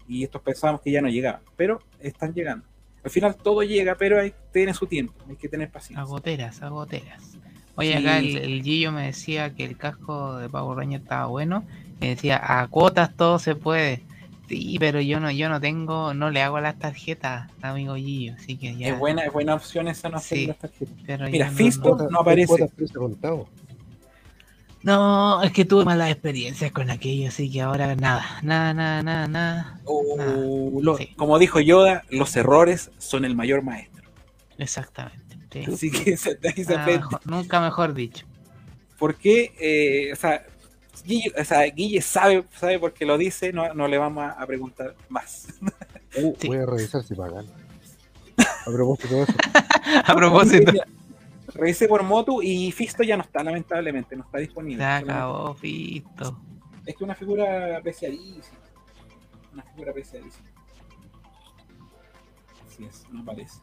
[0.07, 2.67] Y estos pensábamos que ya no llegaban, pero están llegando.
[3.03, 6.03] Al final todo llega, pero hay, tiene su tiempo, hay que tener paciencia.
[6.03, 7.39] Agoteras, agoteras.
[7.77, 7.99] Oye, Sí.
[7.99, 11.65] acá el, el Gillo me decía que el casco de Power Ranger estaba bueno.
[12.01, 14.03] Me decía, a cuotas todo se puede.
[14.49, 18.57] Sí, pero yo no, yo no tengo, no le hago las tarjetas, amigo Gillo, así
[18.59, 18.89] que ya.
[18.89, 20.47] Es buena, es buena opción esa no hacer Sí.
[20.47, 20.95] las tarjetas.
[21.07, 22.69] pero Mira, no- Fisto- no, Cuotas- no aparece.
[24.83, 29.27] no, es que tuve malas experiencias con aquello, así que ahora nada, nada, nada, nada,
[29.29, 29.81] nada.
[29.87, 31.09] O lo- Sí.
[31.17, 34.05] Como dijo Yoda, los errores son el mayor maestro.
[34.59, 35.25] Exactamente.
[35.51, 35.65] sí.
[35.73, 36.99] Así que se- se aprende.
[36.99, 38.27] mejor- nunca mejor dicho.
[38.99, 40.45] Porque, eh, o sea,
[41.03, 44.47] Guille, o sea, Guille sabe, sabe porque lo dice, no, no le vamos a, a
[44.47, 45.49] preguntar más.
[46.17, 46.47] Uh, Sí.
[46.47, 47.47] Voy a revisar si pagan.
[48.37, 49.33] A propósito de eso.
[50.07, 50.73] A propósito,
[51.55, 54.83] Revisé por Motu y Fisto ya no está, lamentablemente, no está disponible.
[54.83, 56.41] se acabó, Fisto.
[56.87, 58.59] Es que una figura apreciadísima.
[59.53, 60.49] Una figura apreciadísima.
[62.67, 63.61] Así es, no aparece.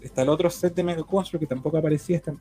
[0.00, 2.38] Está el otro set de Mega Construct que tampoco aparecía, está en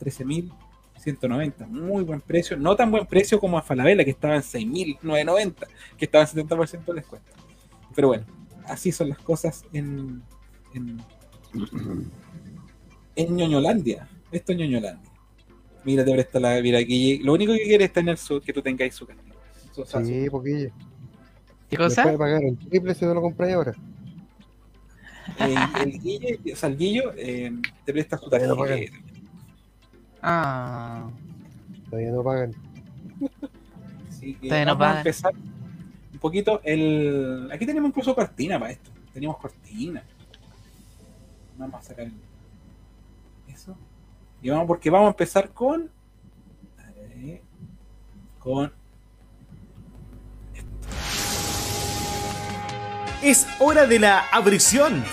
[0.99, 1.67] 13.190.
[1.67, 2.57] Muy buen precio.
[2.57, 5.55] No tan buen precio como a Falabella, que estaba en 6.990,
[5.97, 7.31] que estaba en 70% de descuento.
[7.95, 8.25] Pero bueno,
[8.65, 10.21] así son las cosas en,
[10.73, 11.01] en,
[13.15, 14.07] en Ñoñolandia.
[14.31, 15.09] Esto es Ñoñolandia.
[15.83, 16.61] Mira, te presta la.
[16.61, 17.19] Mira, aquí.
[17.19, 19.35] Lo único que quiere es tener su, que tú tengáis su castillo.
[20.03, 20.71] Sí, porque
[21.69, 22.03] ¿Qué cosa?
[22.03, 23.73] puede pagar el triple si no lo compráis ahora.
[25.39, 27.51] el, el Guille, o sea, el Guillo eh,
[27.85, 28.53] te presta su tarjeta.
[30.21, 31.09] Ah,
[31.89, 32.53] Todavía no pagan.
[34.09, 35.33] Así que Todavía no vamos a empezar
[36.13, 37.49] un poquito el.
[37.51, 38.91] Aquí tenemos incluso cortina para esto.
[39.13, 40.03] Teníamos cortina.
[41.57, 42.07] Vamos a sacar
[43.47, 43.75] eso.
[44.41, 45.89] Y vamos, porque vamos a empezar con.
[46.95, 47.41] eh,
[48.39, 48.71] Con.
[53.21, 55.03] Es hora de la abrición.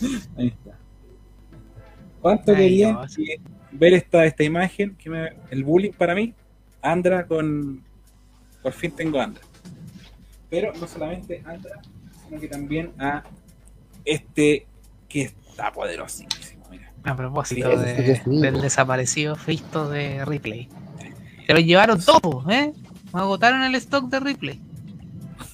[0.38, 0.65] Ahí está.
[2.26, 3.40] ¿Cuánto Ay, querían no, que
[3.70, 4.96] ver esta, esta imagen?
[4.96, 6.34] Que me- el bullying para mí.
[6.82, 7.84] Andra con.
[8.64, 9.42] Por fin tengo Andra.
[10.50, 11.80] Pero no solamente Andra,
[12.26, 13.22] sino que también a
[14.04, 14.66] este
[15.08, 16.64] que está poderosísimo.
[16.68, 16.92] Mira.
[17.04, 20.68] A propósito Sí, de- del desaparecido Fisto de Ripley.
[21.46, 22.72] Se lo llevaron todo, ¿eh?
[23.12, 24.60] Agotaron el stock de Ripley.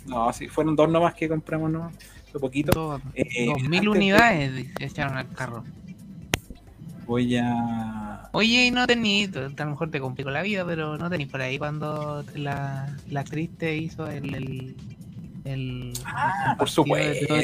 [0.07, 1.93] No, sí, fueron dos nomás que compramos, ¿no?
[2.31, 2.99] Fue poquito.
[3.13, 5.65] Eh, Dos mil antes de- unidades se echaron al carro.
[7.13, 8.31] Voy a.
[8.33, 11.59] Oye, no tení, a lo mejor te complico la vida, pero no tení por ahí
[11.59, 14.35] cuando la, la actriz te hizo el.
[14.35, 14.77] el,
[15.45, 17.35] el Ah, el por supuesto.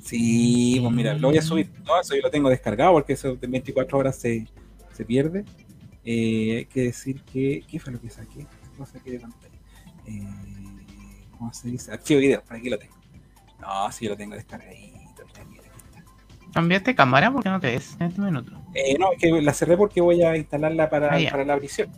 [0.00, 1.72] Sí, pues mira, lo voy a subir.
[1.84, 4.46] No, eso yo lo tengo descargado porque eso de 24 horas se,
[4.92, 5.44] se pierde.
[6.04, 7.64] Eh, hay que decir que.
[7.66, 8.46] ¿Qué fue lo que saqué?
[8.76, 9.58] ¿Qué saqué de pantalla?
[10.06, 10.22] Eh,
[11.36, 11.90] ¿Cómo se dice?
[11.90, 12.94] Archivo video, por aquí lo tengo.
[13.60, 15.24] No, sí, yo lo tengo descargadito.
[16.54, 17.32] ¿Cambiaste cámara?
[17.32, 18.57] porque no te ves en este minuto?
[18.74, 21.88] Eh, no, es que la cerré porque voy a instalarla para, Ah, para la abrición.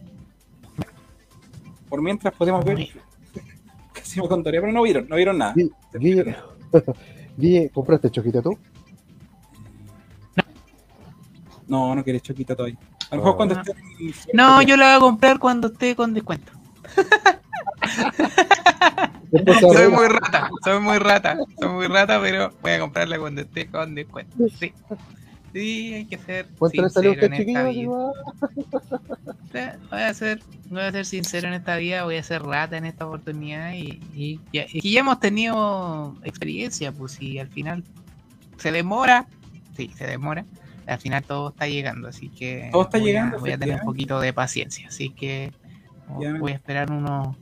[1.89, 2.79] Por mientras podemos ver.
[3.93, 5.55] Casi me contaría, pero no vieron, no vieron nada.
[5.95, 6.37] Guille,
[7.37, 8.57] Guille, ¿compraste choquita tú?
[11.67, 12.79] No, no quieres choquita todavía.
[13.11, 13.37] A lo mejor Ah.
[13.37, 16.53] cuando esté en- No, yo la voy a comprar cuando esté con descuento.
[19.61, 23.69] Soy muy rata, soy muy rata, soy muy rata, pero voy a comprarla cuando esté
[23.69, 24.37] con descuento.
[24.59, 24.73] Sí,
[25.53, 27.89] sí hay que ser ¿Cuánto le salió a sincero en esta vida.
[29.91, 32.87] Voy a ser, voy a ser sincero en esta vida, voy a ser rata en
[32.87, 37.83] esta oportunidad y, y ya, y ya hemos tenido experiencia, pues si al final
[38.59, 39.27] se demora,
[39.77, 40.45] sí, se demora,
[40.87, 43.75] al final todo está llegando, así que Todo está voy a- llegando, voy a tener
[43.77, 45.53] un poquito de paciencia, así que
[46.39, 47.37] voy a esperar unos,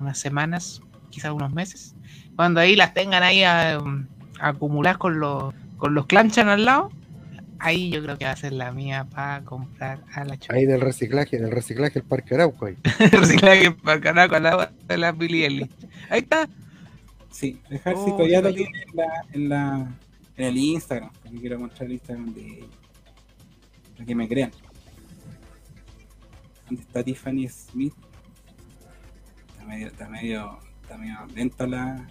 [0.00, 0.80] unas semanas,
[1.10, 1.94] quizás unos meses,
[2.36, 6.90] cuando ahí las tengan ahí a, a acumular con los con los clanchan al lado,
[7.64, 10.82] ahí yo creo que va a ser la mía para comprar a la Ahí del
[10.82, 12.76] reciclaje, del reciclaje el Parque Arauco ahí.
[13.10, 15.70] reciclaje para ganar con la de la Billie Eilish.
[16.10, 16.48] Ahí está.
[17.30, 19.98] Sí, dejar si Oh, todavía sí, lo tiene en, la, en, la,
[20.36, 22.66] en el Instagram, porque quiero mostrar el Instagram de ella.
[23.94, 24.50] Para que me crean.
[26.66, 27.94] ¿Dónde está Tiffany Smith?
[29.48, 32.06] Está medio, está medio, está medio lenta la.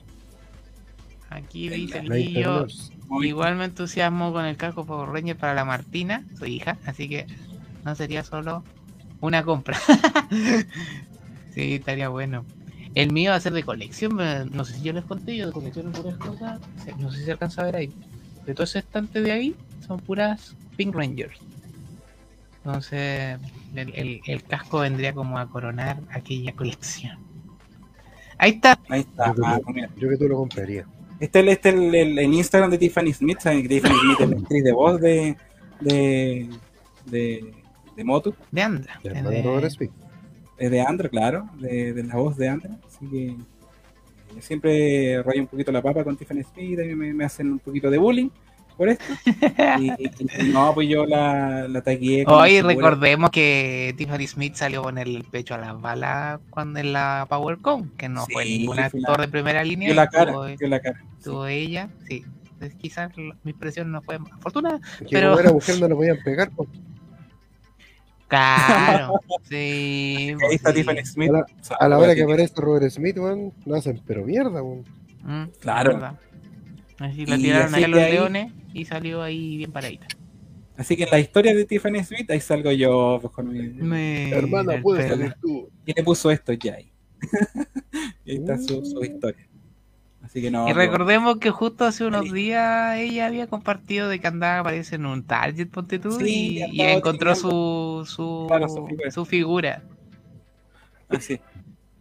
[1.30, 2.68] Aquí dice el.
[3.08, 7.08] Muy- Igual me entusiasmo con el casco Power Ranger para la Martina, su hija, así
[7.10, 7.28] que
[7.84, 8.64] no sería solo
[9.22, 9.78] una compra.
[11.54, 12.46] sí, estaría bueno.
[12.96, 15.48] El mío va a ser de colección, pero no sé si yo les conté, yo
[15.48, 16.60] de colección puras cosas,
[17.00, 17.92] no sé si se alcanza a ver ahí.
[18.46, 19.56] De todo ese estante de ahí
[19.86, 21.40] son puras Pink Rangers.
[22.64, 23.40] Entonces,
[23.76, 27.18] el, el- el casco vendría como a coronar aquella colección.
[28.38, 28.80] Ahí está.
[28.90, 29.28] Ahí está.
[29.28, 29.60] Yo creo Ah.
[29.98, 30.86] Yo que tú lo compraría.
[31.24, 33.40] Este es este es el, el- el Instagram de Tiffany Smith.
[33.40, 35.36] ¿Saben que Tiffany Smith es la actriz de voz de.
[35.80, 36.50] de.
[37.06, 37.54] de,
[37.96, 38.34] de Motu?
[38.52, 39.00] De Andra.
[39.04, 39.42] De- de.
[40.58, 41.50] Es de Andra, claro.
[41.60, 42.78] De, de la voz de Andra.
[42.88, 43.26] Así que.
[43.28, 46.80] eh, siempre rayo un poquito la papa con Tiffany Smith.
[46.80, 48.30] A mí me, me hacen un poquito de bullying
[48.74, 49.04] por esto.
[49.80, 51.84] Y, no, pues yo la, la
[52.28, 57.26] Hoy recordemos que Tiffany Smith salió con el pecho a las balas cuando en la
[57.30, 59.88] PowerCon, que no fue ningún actor de primera línea.
[59.88, 60.34] Dio la cara.
[60.58, 61.02] Dio la cara.
[61.18, 62.24] estuvo ella, sí.
[62.54, 64.80] Entonces, quizás mi expresión no fue afortunada.
[65.00, 66.50] Que Pero- era mujer no lo podían pegar.
[66.56, 66.70] pues.
[68.28, 69.20] Claro,
[69.50, 70.30] sí.
[70.30, 70.76] Ahí pues está sí.
[70.78, 71.30] Tiffany Smith.
[71.30, 71.46] A la,
[71.80, 74.84] a la hora que aparece Robert Smith, weón, lo hacen pero mierda, weón.
[75.24, 76.18] Mm, Claro.
[77.04, 80.08] Así la Y tiraron así ahí a los ahí- leones y salió ahí bien paradita.
[80.78, 83.60] Así que en la historia de Tiffany Smith, ahí salgo yo pues, con mi.
[83.60, 85.70] Mira Hermana, puedes salir tú.
[85.86, 86.92] Y le puso esto ya ahí.
[88.26, 89.04] y ahí está su, su Mm.
[89.06, 89.48] historia.
[90.24, 90.66] Así que no.
[90.68, 90.76] Y no.
[90.76, 92.34] recordemos que justo hace unos Sí.
[92.34, 96.82] días ella había compartido de que andaba, parece, en un Target, ponte tú, Sí, y,
[96.82, 99.12] encontró su, su, Claro, su figura.
[99.12, 99.84] su figura.
[101.10, 101.40] Así.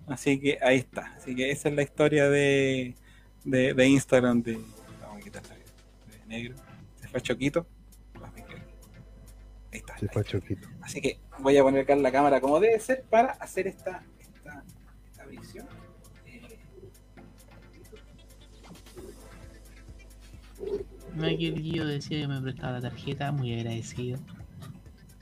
[0.06, 1.12] Así que ahí está.
[1.16, 2.94] Así que esa es la historia de,
[3.44, 4.58] de, de Instagram de.
[6.32, 6.56] Negro.
[7.00, 7.66] Se fue Choquito.
[8.14, 8.62] Quitar.
[9.72, 9.98] Ahí está.
[9.98, 10.68] Se fue choquito.
[10.80, 14.64] Así que voy a poner acá la cámara como debe ser para hacer esta, esta,
[15.10, 15.66] esta visión.
[16.26, 16.58] Eh,
[21.34, 24.18] Aquí el Guillo decía que me prestaba la tarjeta, muy agradecido.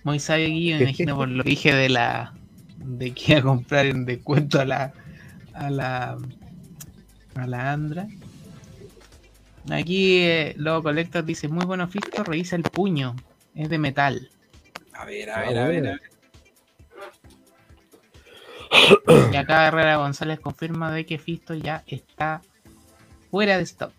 [0.05, 2.35] Muy sabio Guillo, me imagino por lo que dije de la
[2.79, 4.93] de que iba a comprar en descuento a la
[5.53, 6.19] a la
[7.35, 8.09] a la Andra.
[9.69, 13.15] Aquí eh, Lobo Collector dice, muy bueno Fisto, revisa el puño,
[13.55, 14.31] es de metal.
[14.95, 15.87] A ver, a ver, a ver.
[15.87, 16.01] A ver.
[19.33, 22.41] Y acá Herrera González confirma de que Fisto ya está
[23.31, 23.93] fuera de stock.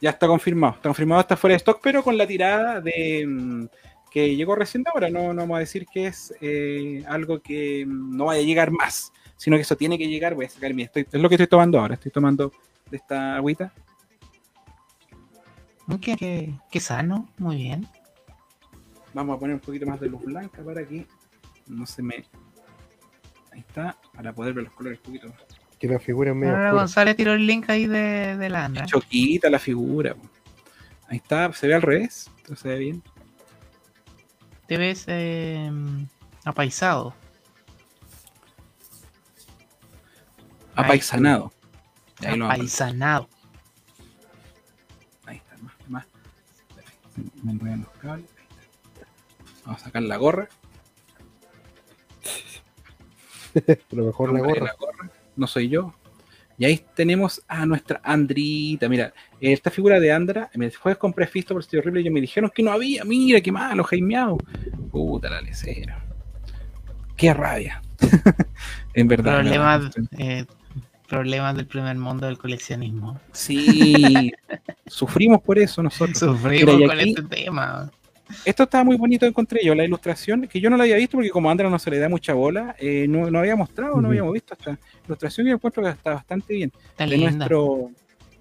[0.00, 3.66] Ya está confirmado, está confirmado, está fuera de stock, pero con la tirada de mm,
[4.10, 5.08] que llegó recién de ahora.
[5.10, 8.70] No, no vamos a decir que es eh, algo que mm, no vaya a llegar
[8.70, 10.34] más, sino que eso tiene que llegar.
[10.34, 10.82] Voy a sacar mi.
[10.82, 11.94] Estoy, es lo que estoy tomando ahora.
[11.94, 12.52] Estoy tomando
[12.90, 13.72] de esta agüita.
[16.00, 17.86] Qué, qué- qué sano, muy bien.
[19.14, 21.06] Vamos a poner un poquito más de luz blanca para que
[21.66, 22.24] no se me.
[23.52, 25.36] Ahí está, para poder ver los colores un poquito más.
[25.78, 26.72] Que la figura es medio oscura.
[26.72, 28.86] González tiró el link ahí de, de la Andra.
[28.86, 30.14] Choquita la figura.
[31.08, 32.30] Ahí está, se ve al revés.
[32.56, 33.02] Se ve bien.
[34.66, 35.70] Te ves eh,
[36.44, 37.14] apaisado.
[40.74, 41.52] Apaisanado.
[42.20, 42.40] Ahí.
[42.40, 43.28] Apaisanado.
[47.42, 48.30] Me enredan los cables.
[49.64, 50.48] Vamos a sacar la gorra.
[53.90, 54.74] Lo mejor la gorra.
[55.36, 55.94] No soy yo.
[56.58, 58.88] Y ahí tenemos a nuestra Andrita.
[58.88, 62.50] Mira, esta figura de Andra, me fue compré Fisto por este horrible y me dijeron
[62.54, 63.04] que no había.
[63.04, 64.38] Mira, qué malo, jaimeado.
[64.90, 66.04] Puta la lecera.
[67.16, 67.82] Qué rabia.
[68.94, 69.40] en verdad.
[69.40, 70.44] Problemas, eh,
[71.12, 73.20] problemas del primer mundo del coleccionismo.
[73.32, 74.32] Sí,
[74.86, 76.18] sufrimos por eso nosotros.
[76.18, 77.90] Sufrimos Mira, con aquí- este tema.
[78.46, 81.28] Esto estaba muy bonito, encontré yo, la ilustración, que yo no la había visto porque
[81.28, 84.32] como Andra no se le da mucha bola, eh, no, no había mostrado, no habíamos
[84.32, 86.72] visto esta ilustración y yo encuentro que está bastante bien.
[86.92, 87.30] Está De linda.
[87.36, 87.90] nuestro,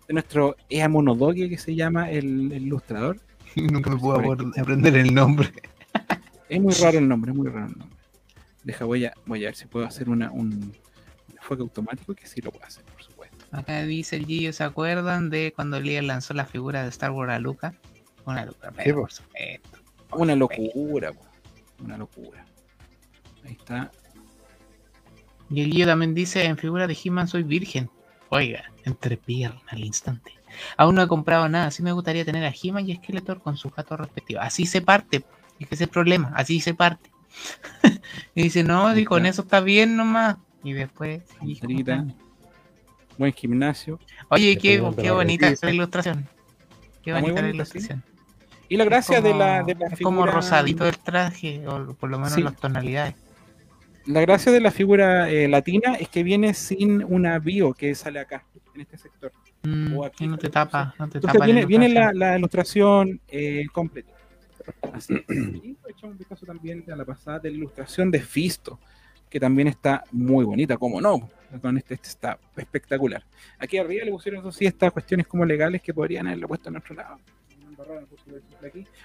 [0.07, 3.17] de nuestro Ea Monodogue que se llama el, el ilustrador.
[3.57, 4.17] Nunca me puedo
[4.57, 5.49] aprender el nombre.
[6.47, 7.97] Es muy raro el nombre, muy raro el nombre.
[8.63, 10.71] Deja, voy a, voy a ver si puedo hacer una, un,
[11.41, 13.45] enfoque automático, que sí lo puedo hacer, por supuesto.
[13.51, 17.33] Acá dice el Gillo, ¿se acuerdan de cuando Lier lanzó la figura de Star Wars
[17.33, 17.73] a Luca?
[18.25, 19.01] Una locura, pero po.
[19.01, 19.79] por supuesto.
[20.11, 21.25] Una locura, po,
[21.83, 22.45] una locura.
[23.43, 23.91] Ahí está.
[25.49, 27.89] Y el Gillo también dice, en figura de He-Man soy virgen.
[28.29, 30.31] Oiga, entre piernas al instante.
[30.77, 33.73] Aún no he comprado nada, así me gustaría tener a He-Man y Skeletor con sus
[33.73, 34.43] gatos respectivos.
[34.45, 35.25] Así se parte,
[35.59, 37.09] es que ese es el problema, así se parte.
[38.35, 40.37] y dice, no, si con eso está bien nomás.
[40.63, 41.21] Y después...
[43.17, 43.99] Buen gimnasio.
[44.29, 46.27] Oye, qué, qué la bonita esta ilustración.
[47.03, 47.77] Qué bonita la bonita, sí.
[47.77, 48.03] ilustración.
[48.69, 52.09] Y la gracia de la, de la es como figura- rosadito el traje, o por
[52.09, 52.41] lo menos Sí.
[52.41, 53.15] las tonalidades.
[54.05, 58.19] La gracia de la figura eh, latina es que viene sin una bio que sale
[58.19, 59.31] acá, en este sector.
[59.63, 62.11] Mm, O aquí y no te la tapa, no te Entonces tapa viene, viene la,
[62.11, 62.19] ilustración.
[62.19, 64.13] la ilustración eh, completa.
[64.93, 65.23] Así es.
[65.63, 68.79] Y echamos un vistazo también a la pasada de la ilustración de Fisto,
[69.31, 71.29] que también está muy bonita, como no.
[71.61, 73.23] Con este, este está espectacular.
[73.57, 76.75] Aquí arriba le pusieron, eso sí, estas cuestiones como legales que podrían haberlo puesto en
[76.75, 77.17] otro lado.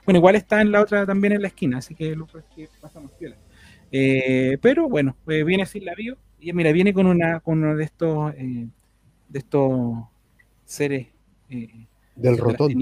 [0.04, 3.12] Bueno, igual está en la otra también en la esquina, así que lo que pasamos
[3.12, 3.36] piola.
[3.90, 6.18] Eh, pero bueno, eh, viene sin la bio.
[6.40, 8.66] Y mira, viene con una con uno de estos eh,
[9.28, 9.96] de estos
[10.64, 11.06] seres
[11.48, 11.86] eh,
[12.16, 12.74] Del rotón.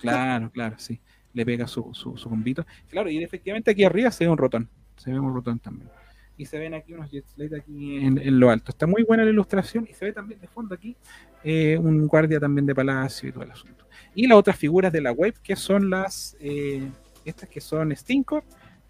[0.00, 1.00] Claro, claro, sí.
[1.32, 2.66] Le pega su, su, su bombito.
[2.90, 4.68] Claro, y efectivamente aquí arriba se ve un rotón.
[4.96, 5.88] Se ve un rotón también.
[6.36, 8.70] Y se ven aquí unos jet set aquí en, en lo alto.
[8.70, 10.96] Está muy buena la ilustración y se ve también de fondo aquí
[11.44, 13.86] eh, un guardia también de palacio y todo el asunto.
[14.14, 16.88] Y las otras figuras de la web que son las, eh,
[17.24, 18.44] estas que son Stinkor,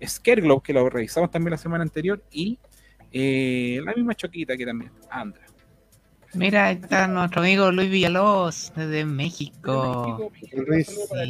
[0.05, 2.59] Scareglow, que lo revisamos también la semana anterior, y
[3.13, 5.43] eh, la misma choquita que también, Andra.
[6.35, 10.31] Mira, ahí está nuestro amigo Luis Villalobos, desde México.
[10.41, 10.47] Ti.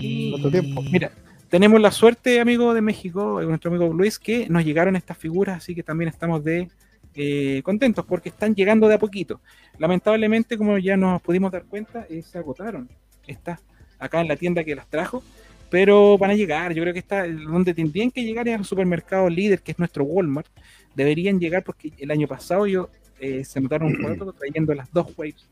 [0.01, 0.31] Sí.
[0.31, 0.83] ¿Cuánto tiempo?
[0.83, 1.11] Mira,
[1.53, 5.59] tenemos la suerte, amigo de México, eh, nuestro amigo Luis, que nos llegaron estas figuras,
[5.59, 6.71] así que también estamos de
[7.15, 9.39] eh, contentos porque están llegando de a poquito.
[9.77, 12.89] Lamentablemente, como ya nos pudimos dar cuenta, eh, se agotaron.
[13.27, 13.61] Está
[13.99, 15.23] acá en la tienda que las trajo,
[15.69, 16.73] pero van a llegar.
[16.73, 20.05] Yo creo que está donde tendrían que llegar es al supermercado líder, que es nuestro
[20.05, 20.49] Walmart.
[20.95, 22.89] Deberían llegar porque el año pasado yo
[23.21, 25.47] eh, se notaron un poco trayendo las dos waves,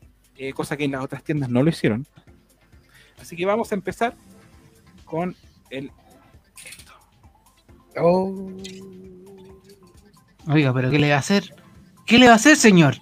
[0.55, 2.07] cosa que en las otras tiendas no lo hicieron.
[3.19, 4.15] Así que vamos a empezar
[5.05, 5.35] con
[5.71, 5.91] el
[6.65, 6.93] esto.
[7.97, 8.51] Oh,
[10.47, 11.53] Oiga, pero ¿qué le va a hacer?
[12.05, 12.95] ¿Qué le va a hacer, señor?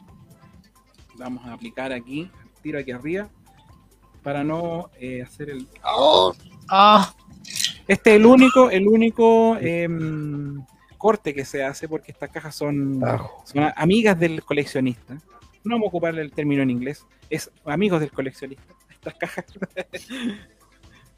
[1.15, 2.29] Vamos a aplicar aquí,
[2.61, 3.29] tiro aquí arriba,
[4.23, 5.67] para no eh, hacer el.
[6.69, 7.13] Ah,
[7.87, 10.63] Este es el único, el único em,
[10.97, 13.01] corte que se hace porque estas cajas son,
[13.45, 15.15] son amigas del coleccionista.
[15.63, 18.73] No vamos a ocupar el término en inglés, es amigos del coleccionista.
[18.91, 19.45] Estas cajas.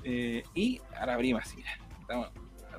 [0.03, 1.57] Eh, y ahora abrimos así.
[2.01, 2.29] Estamos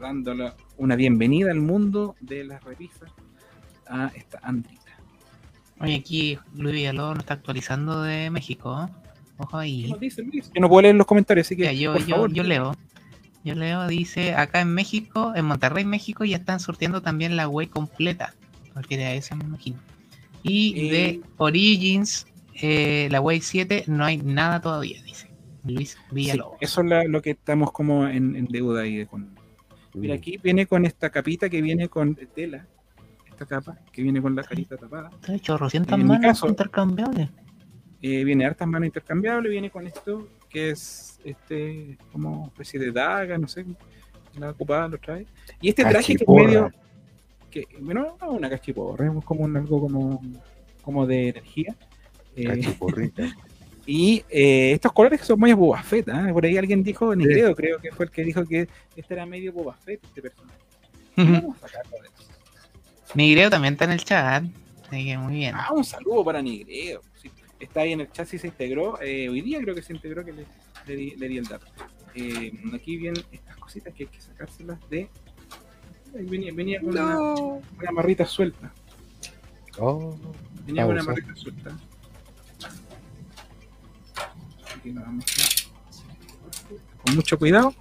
[0.00, 3.10] dándole una bienvenida al mundo de las repisas
[3.86, 4.82] a esta Andrita.
[5.80, 8.88] Oye, aquí Luis Villalobos nos está actualizando de México.
[8.88, 8.92] ¿eh?
[9.38, 9.90] Ojo ¿Qué ahí.
[9.90, 10.50] nos dice Luis?
[10.54, 12.76] Yo no puedo leer los comentarios, así que Ya, yo, por yo, favor, yo leo.
[13.44, 17.66] Yo leo, dice, acá en México, en Monterrey, México, ya están surtiendo también la Way
[17.66, 18.34] completa.
[18.72, 19.78] Cualquiera de eso, me imagino.
[20.44, 20.92] Y Eh.
[20.92, 25.28] de Origins, eh, la Way 7, no hay nada todavía, dice
[25.64, 26.58] Luis Sí, Villalobos.
[26.60, 28.96] eso es la- lo que estamos como en, en deuda ahí.
[28.96, 29.34] de Con...
[29.94, 32.66] Mira, aquí viene con esta capita que viene con tela.
[33.28, 35.10] Esta capa que viene con la carita tapada.
[35.20, 37.28] Está hecho 200 en mi manos caso- intercambiables.
[38.00, 43.38] Eh, viene hartas manos intercambiables, viene con esto que es este como especie de daga,
[43.38, 43.64] no sé,
[44.38, 45.24] la ocupada lo trae.
[45.60, 46.72] Y este traje que es medio,
[47.50, 50.20] que, bueno, no una cachiporra, es como un, algo como,
[50.82, 51.76] como de energía.
[52.34, 52.60] Eh.
[53.86, 56.28] y eh, estos colores que son muy Boba Fett, ¿ah?
[56.32, 59.52] por ahí alguien dijo, Negredo creo que fue el que dijo que este era medio
[59.52, 60.58] Boba Fett, este personaje.
[61.16, 62.30] Vamos a sacarlo de eso.
[63.14, 64.44] Migreo también está en el chat.
[64.86, 65.54] Así que muy bien.
[65.56, 67.02] Ah, un saludo para Negredo.
[67.20, 67.30] Sí,
[67.60, 69.00] está ahí en el chat si se integró.
[69.02, 70.46] eh, hoy día creo que se integró que le,
[70.86, 71.66] le di, le di el dato.
[72.14, 75.08] Eh, aquí vienen estas cositas que hay que sacárselas de.
[76.14, 78.72] Venía, venía con una, una marrita suelta.
[79.78, 80.14] Oh,
[80.66, 81.76] Venía con una marrita suelta.
[84.82, 87.72] Aquí la vamos a- Con mucho cuidado.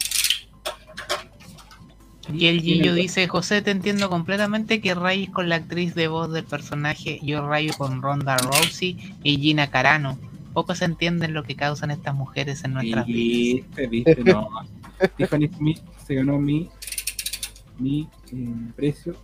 [2.31, 6.31] Y el Gillo dice, José, te entiendo completamente que rayes con la actriz de voz
[6.31, 10.17] del personaje, yo rayo con Ronda Rousey y Gina Carano.
[10.53, 13.65] Poco se entienden lo que causan estas mujeres en nuestras vidas.
[13.65, 14.47] Viste, viste, no.
[15.17, 16.69] Tiffany Smith se ganó mi,
[17.79, 19.15] mi eh, precio.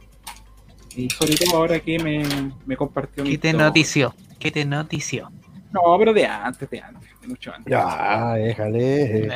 [0.96, 2.24] Y sobre todo ahora que me,
[2.66, 3.62] me compartió mi ¿Qué te todo.
[3.62, 4.16] notició?
[4.40, 5.32] ¿Qué te notició?
[5.72, 7.70] No, pero de antes, de antes, de mucho antes.
[7.72, 9.30] ya, déjale.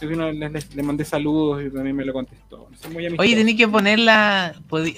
[0.00, 2.68] Le, le- le mandé saludos y también me lo contestó.
[2.70, 3.22] No sé, muy amistoso.
[3.26, 4.54] Oye, tenéis que ponerla,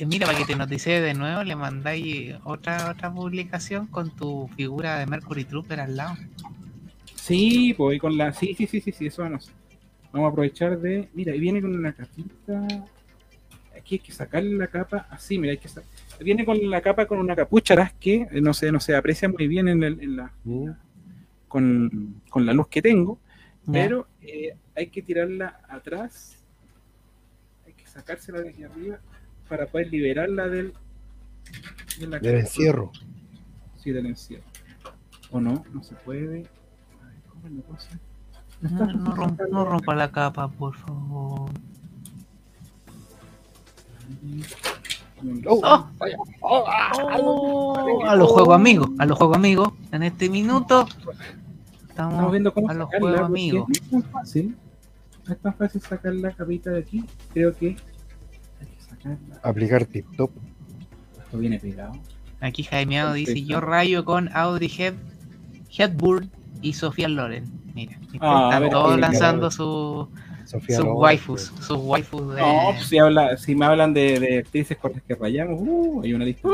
[0.08, 4.98] mira, para que te noticie de nuevo, le mandáis otra otra publicación con tu figura
[4.98, 6.16] de Mercury Trooper al lado.
[7.14, 8.32] Sí, pues y con la.
[8.32, 9.52] Sí, sí, sí, sí, sí, eso no sé.
[10.12, 11.08] Vamos a aprovechar de.
[11.14, 12.66] Mira, y viene con una capita.
[13.78, 15.82] Aquí hay que sacarle la capa así, mira, hay que sa-
[16.20, 17.92] Viene con la capa con una capucha, ¿verdad?
[18.00, 20.70] que eh, no sé, no se aprecia muy bien en, el- en la, Mm.
[21.48, 23.18] con, con la luz que tengo,
[23.70, 26.42] pero eh, hay que tirarla atrás,
[27.66, 28.98] hay que sacársela de aquí arriba
[29.48, 30.72] para poder liberarla del,
[31.98, 32.90] de la Del encierro.
[33.76, 34.44] Sí, del encierro.
[35.30, 35.64] ¿O no?
[35.72, 36.46] No se puede.
[37.02, 37.98] A ver, ¿cómo es la cosa?
[38.60, 41.50] No No, rompa, no rompa la capa, por favor.
[45.46, 45.86] Oh.
[46.40, 49.72] Oh, a los juegos amigos, a los juegos amigos.
[49.92, 50.86] En este minuto
[51.88, 53.66] Estamos estamos viendo cómo a los juegos amigos.
[53.68, 54.56] No es tan fácil.
[55.26, 57.04] No es tan fácil sacar la capita de aquí.
[57.32, 57.76] Creo que
[58.60, 59.40] hay que sacarla.
[59.42, 60.30] Aplicar tip top.
[61.24, 61.92] Esto viene pegado.
[62.40, 64.94] Aquí Jaimeado dice, yo rayo con Audrey Head,
[65.76, 66.30] Hepburn
[66.62, 67.44] y Sofía Loren.
[67.74, 70.08] Mira, Ah, están ver, todos lanzando su-
[70.48, 72.40] Sofía sus waifus, sus waifus de...
[72.40, 76.00] No, pues, si, habla, si me hablan de, de actrices con las que rayamos, uh,
[76.02, 76.48] hay una lista.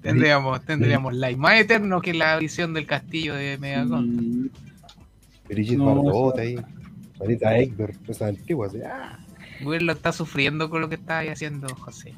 [0.00, 4.44] Tendríamos, tendríamos like más eterno que la visión del castillo de Megacon.
[4.44, 4.50] Mm,
[5.48, 6.56] Brigitte No, Bardot ahí.
[7.20, 8.70] Marita Egbert, esas antiguas.
[8.70, 9.18] así, ah.
[9.62, 12.14] Will lo está sufriendo con lo que está ahí haciendo José.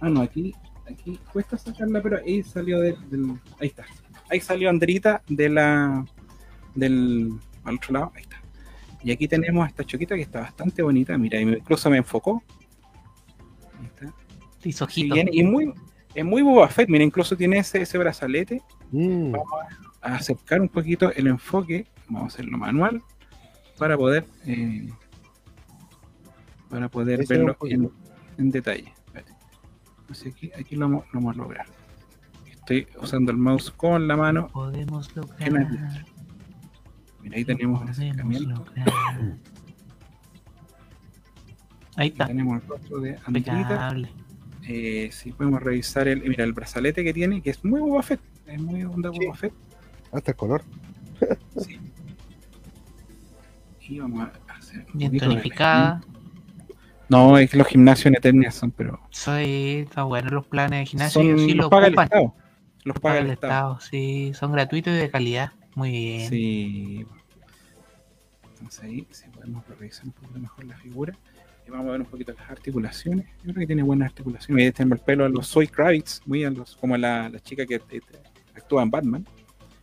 [0.00, 0.54] Ah, no, aquí,
[0.86, 3.86] aquí cuesta sacarla, pero ahí salió del, del- Ahí está.
[4.28, 6.04] Ahí salió Andrita de la.
[6.74, 7.32] del.
[7.64, 8.12] al otro lado.
[8.14, 8.33] Ahí está.
[9.04, 11.16] Y aquí tenemos a esta choquita que está bastante bonita.
[11.18, 12.42] Mira, incluso me enfocó.
[13.78, 14.12] Ahí está.
[15.14, 15.72] Bien, y muy.
[16.14, 18.62] Es muy Boba Fett, mira, incluso tiene ese, ese brazalete.
[18.92, 19.48] Mm, Vamos
[20.00, 21.86] a acercar un poquito el enfoque.
[22.08, 23.02] Vamos a hacerlo manual.
[23.78, 24.24] Para poder.
[24.46, 24.88] eh,
[26.70, 27.90] para poder verlo en,
[28.38, 28.92] en detalle.
[29.06, 29.32] Espérate.
[30.08, 31.66] Así que aquí lo, vamos- lo vamos a lograr.
[32.50, 34.48] Estoy usando el mouse con la mano.
[34.48, 35.08] Podemos
[35.38, 36.04] ¿Qué me has lograr.
[37.24, 38.64] Mira, ahí tenemos el podemos acercamiento.
[38.76, 38.84] Ahí
[41.96, 42.26] Ahí está.
[42.26, 43.96] tenemos el rostro de Andrita.
[44.66, 46.22] Eh, si podemos revisar el.
[46.28, 48.20] Mira, el brazalete que tiene, que es muy Boba Fett.
[48.46, 49.18] Es muy onda Sí.
[49.24, 49.52] Boba Fett.
[50.12, 50.62] hasta el color.
[51.58, 51.80] Sí.
[53.88, 54.86] Y vamos a hacer.
[54.92, 56.00] un Bien tonificada.
[57.10, 58.98] No, es que los gimnasios en Eternia son, pero.
[59.10, 61.20] Soy, está bueno los planes de gimnasio.
[61.22, 61.98] son, sí los lo paga el.
[61.98, 62.34] Estado.
[62.84, 63.80] Los Paga el Estado, Estado.
[63.80, 64.32] sí.
[64.34, 65.52] Son gratuitos y de calidad.
[65.74, 66.30] Muy bien.
[66.30, 67.06] Sí.
[68.54, 71.14] Entonces ahí, si podemos revisar un poquito mejor la figura.
[71.66, 73.26] Y vamos a ver un poquito las articulaciones.
[73.42, 74.64] Yo creo que tiene buenas articulaciones.
[74.66, 77.64] Ahí tenemos el pelo a los Soy Kravitz, muy a los, como la, la chica
[77.66, 78.00] que eh,
[78.54, 79.26] actúa en Batman.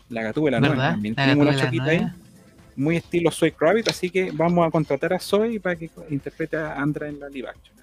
[0.10, 1.16] La Gatúbela nueva también.
[1.18, 2.06] La Tenemos una chaquita ahí.
[2.76, 6.74] muy estilo Zoe Kravitz, así que vamos a contratar a Zoe para que interprete a
[6.76, 7.76] Andra en la live action.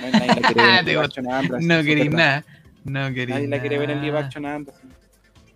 [0.00, 2.44] No, nadie la quiere ver en Te live action a Andra, No queréis nada.
[2.84, 4.26] No queréis Nadie la quiere ver en live nada.
[4.26, 4.74] action a Andra.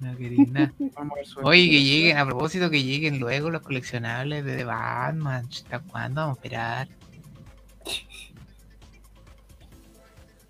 [0.05, 0.73] No queréis nada.
[1.43, 5.47] Oye, que lleguen, a propósito, que lleguen luego los coleccionables de The Batman.
[5.51, 6.89] ¿Hasta cuándo vamos a esperar?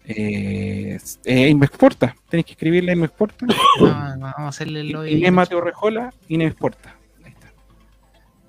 [0.06, 2.16] Eh, eh, Invesporta.
[2.28, 3.46] Tenéis que escribirle a Invesporta.
[3.80, 5.14] Vamos, vamos a hacerle el lobby.
[5.14, 6.96] Y es Mateo Rejola y Invesporta.
[7.24, 7.52] Ahí está.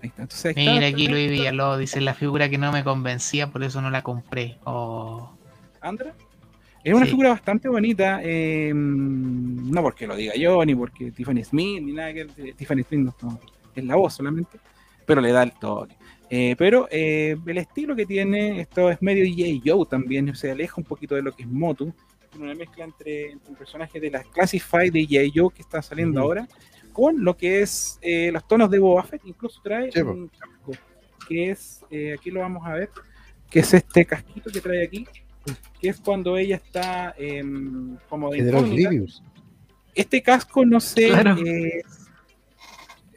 [0.02, 0.22] Ahí está.
[0.24, 0.74] Entonces, ahí está.
[0.74, 4.02] Mira aquí Luis Villalobos dice la figura que no me convencía, por eso no la
[4.02, 4.58] compré.
[4.64, 5.32] Oh.
[5.82, 6.16] Andra.
[6.86, 7.12] Es una Sí.
[7.12, 12.14] figura bastante bonita, eh, no porque lo diga yo, ni porque Tiffany Smith, ni nada
[12.14, 12.26] que
[12.56, 13.40] Tiffany Smith no, no,
[13.76, 14.60] es la voz solamente,
[15.06, 15.96] pero le da el toque.
[16.30, 19.62] Eh, pero eh, el estilo que tiene, esto es medio J.
[19.66, 21.92] Joe también, se aleja un poquito de lo que es Motu,
[22.40, 25.32] una mezcla entre, entre un personaje de las Classified de J.
[25.34, 26.28] Joe que está saliendo Ujú.
[26.28, 26.48] ahora,
[26.94, 30.72] con lo que es eh, los tonos de Boba Fett, incluso trae un casco,
[31.28, 32.90] que es, eh, aquí lo vamos a ver,
[33.50, 35.08] que es este casquito que trae aquí,
[35.80, 38.38] que es cuando ella está em, como de.
[39.94, 41.38] Este casco no se, Claro.
[41.46, 41.82] eh,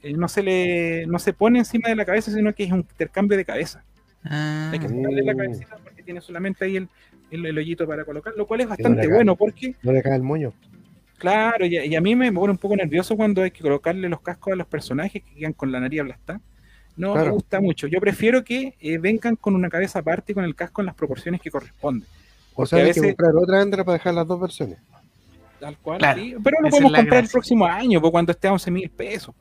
[0.03, 2.81] eh, no se le no se pone encima de la cabeza, sino que es un
[2.81, 3.85] intercambio de cabeza.
[4.25, 6.89] Ah, Hay que sacarle la cabecita porque tiene solamente ahí el,
[7.31, 10.23] el, el hoyito para colocar, lo cual es bastante bueno porque, No le cae el
[10.23, 10.53] moño.
[11.19, 14.09] claro, y, a- y a mí me pone un poco nervioso cuando hay que colocarle
[14.09, 16.41] los cascos a los personajes que quedan con la nariz aplastada.
[16.99, 17.87] No me gusta mucho.
[17.87, 20.95] Yo prefiero que eh, vengan con una cabeza aparte y con el casco en las
[20.95, 22.07] proporciones que corresponden.
[22.55, 24.79] O sea, hay que comprar otra Andra para dejar las dos versiones.
[25.61, 26.37] Tal cual, Claro, sí.
[26.43, 29.35] Pero lo esa podemos comprar el próximo año, pues, cuando esté a 11 mil pesos.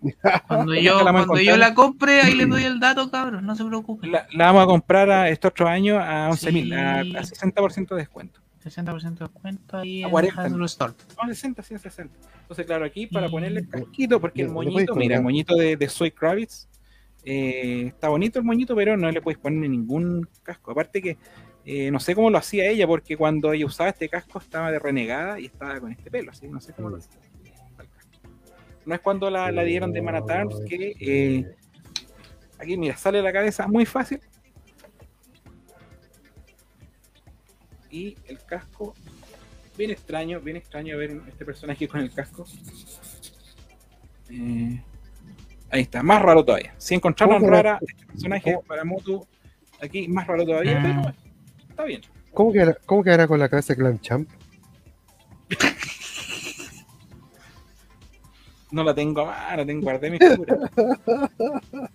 [0.47, 3.55] cuando ¿Cómo yo, la cuando yo la compre, ahí le doy el dato, cabrón, no
[3.55, 4.11] se preocupen.
[4.11, 6.73] La, la vamos a comprar a este otro año a 11 mil, Sí.
[6.73, 8.39] a, a 60% de descuento.
[8.63, 10.41] 60% de descuento ahí A en 40.
[10.41, 10.93] Hasbro Store.
[11.21, 12.13] No, 60, sí, 60.
[12.41, 15.87] Entonces, claro, aquí para ponerle el casquito, porque el moñito, mira, el moñito de, de
[15.89, 16.67] Soy Kravitz,
[17.29, 20.71] eh, está bonito el moñito, pero no le puedes poner ningún casco.
[20.71, 21.17] Aparte que
[21.65, 24.79] eh, no sé cómo lo hacía ella, porque cuando ella usaba este casco estaba de
[24.79, 27.19] renegada y estaba con este pelo, así no sé cómo lo hacía.
[28.85, 31.55] No es cuando la, la dieron de Man at Arms que eh,
[32.59, 34.21] aquí, mira, sale la cabeza muy fácil.
[37.91, 38.93] Y el casco,
[39.77, 42.45] bien extraño, bien extraño ver este personaje con el casco.
[44.29, 44.81] Eh,
[45.69, 46.73] ahí está, más raro todavía.
[46.77, 48.63] Si encontraron ¿Cómo que rara este personaje cómo?
[48.63, 49.27] para Motu,
[49.81, 50.83] aquí más raro todavía, Mm.
[50.83, 51.13] pero
[51.69, 52.01] está bien.
[52.33, 54.29] ¿Cómo quedará, cómo quedará con la cabeza de Clan Champ?
[58.71, 60.57] No la tengo a mano, tengo guardé mi figura.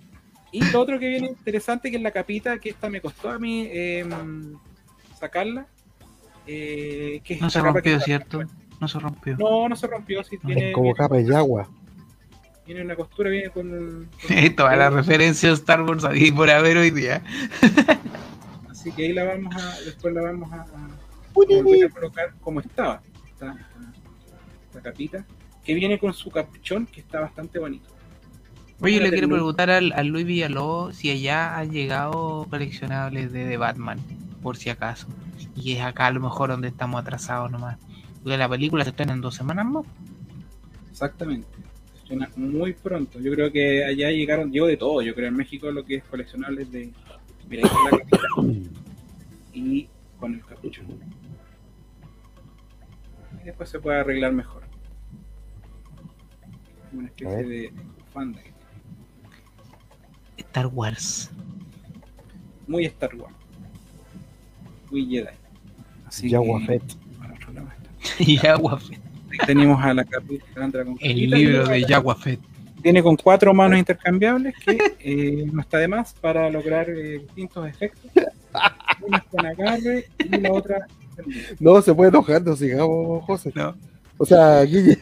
[0.54, 3.38] Y lo otro que viene interesante que es la capita, que esta me costó a
[3.38, 4.04] mí eh,
[5.18, 5.66] sacarla.
[6.46, 8.42] eh, que No se rompió, que- ¿cierto?
[8.78, 9.34] No se rompió.
[9.38, 11.70] No, no se rompió, sí, tiene, Como capa de yagua.
[12.66, 13.68] Viene una costura, viene con...
[13.70, 17.22] con- Toda la referencia a Star Wars ahí por haber hoy día.
[18.70, 20.88] Así que ahí la vamos a, después la vamos a, a
[21.32, 23.02] volver a colocar como estaba.
[23.28, 23.56] Esta,
[24.66, 25.24] esta capita,
[25.64, 27.88] que viene con su capuchón, que está bastante bonito.
[28.80, 33.44] Oye, a le quiero preguntar al, al Luis Villalobos si allá han llegado coleccionables de,
[33.44, 34.00] de Batman,
[34.42, 35.06] por si acaso.
[35.54, 37.78] Y es acá a lo mejor donde estamos atrasados nomás.
[38.22, 39.84] Porque la película se estrena en dos semanas más.
[40.90, 41.46] Exactamente.
[42.36, 43.18] Muy pronto.
[43.20, 45.02] Yo creo que allá llegaron, llegó de todo.
[45.02, 46.90] Yo creo en México lo que es coleccionables de.
[47.48, 48.52] Mira, ahí está la.
[49.54, 49.86] Y
[50.18, 50.86] con el capuchón.
[53.42, 54.62] Y después se puede arreglar mejor.
[56.92, 57.72] Una especie de
[58.12, 58.42] tiene.
[60.38, 61.30] Star Wars.
[62.66, 63.34] Muy Star Wars.
[64.90, 65.28] Muy Jedi.
[66.06, 66.94] Así Yagua que- Fett.
[67.18, 68.22] para otro lado está.
[68.30, 69.01] y Yagua Fett.
[69.46, 72.40] Tenemos a la capita Sandra con El libro de la- Yagua Fett.
[72.82, 77.68] Viene con cuatro manos intercambiables que eh, no está de más para lograr eh, distintos
[77.68, 78.10] efectos.
[79.02, 80.86] Una es con agarre y la otra.
[81.60, 83.52] No, se puede enojar, no sigamos, José.
[83.54, 83.76] No.
[84.18, 84.98] O sea, Guille.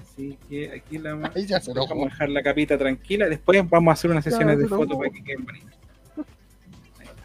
[0.00, 3.28] Así que aquí la vamos Ahí ya se vamos a dejar la capita tranquila.
[3.28, 5.74] Después vamos a hacer unas sesiones de fotos para que queden bonitas.
[6.98, 7.22] Ahí está.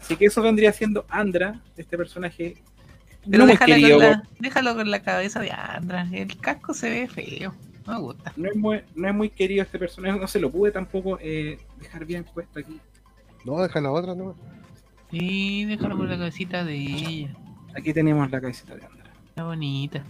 [0.00, 2.56] Así que eso vendría siendo Andra, este personaje.
[3.28, 6.08] Pero no déjalo, querido, con la, déjalo con la cabeza de Andra.
[6.12, 7.54] El casco se ve feo.
[7.86, 8.32] No me gusta.
[8.36, 11.58] no es, muy, no es muy querido este personaje, no se lo pude tampoco eh,
[11.80, 12.80] dejar bien puesto aquí.
[13.44, 14.36] No, deja la otra, no.
[15.10, 17.34] Sí, déjalo con la cabecita de ella.
[17.76, 19.12] Aquí tenemos la cabecita de Andra.
[19.28, 20.04] Está bonita.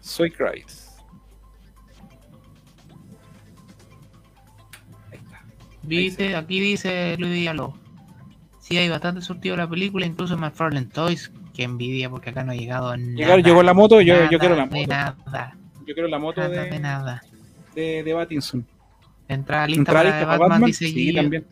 [0.00, 0.96] Soy Kravitz.
[5.12, 5.44] Ahí está.
[5.82, 7.89] Dice, aquí dice Luis Villalobos.
[8.70, 11.32] Sí, hay bastante surtido la película, incluso en McFarlane Toys.
[11.54, 13.12] Que envidia, porque acá no ha llegado nada.
[13.16, 14.88] Llegaron- llegó la moto, yo, nada yo quiero la de moto.
[14.88, 15.56] nada,
[15.86, 17.22] Yo quiero la moto nada de de, nada.
[17.74, 18.64] de, de Pattinson.
[19.28, 20.66] Entrada lista ¿Entrar para lista de para Batman, Batman?
[20.68, 21.46] dice Sí, también.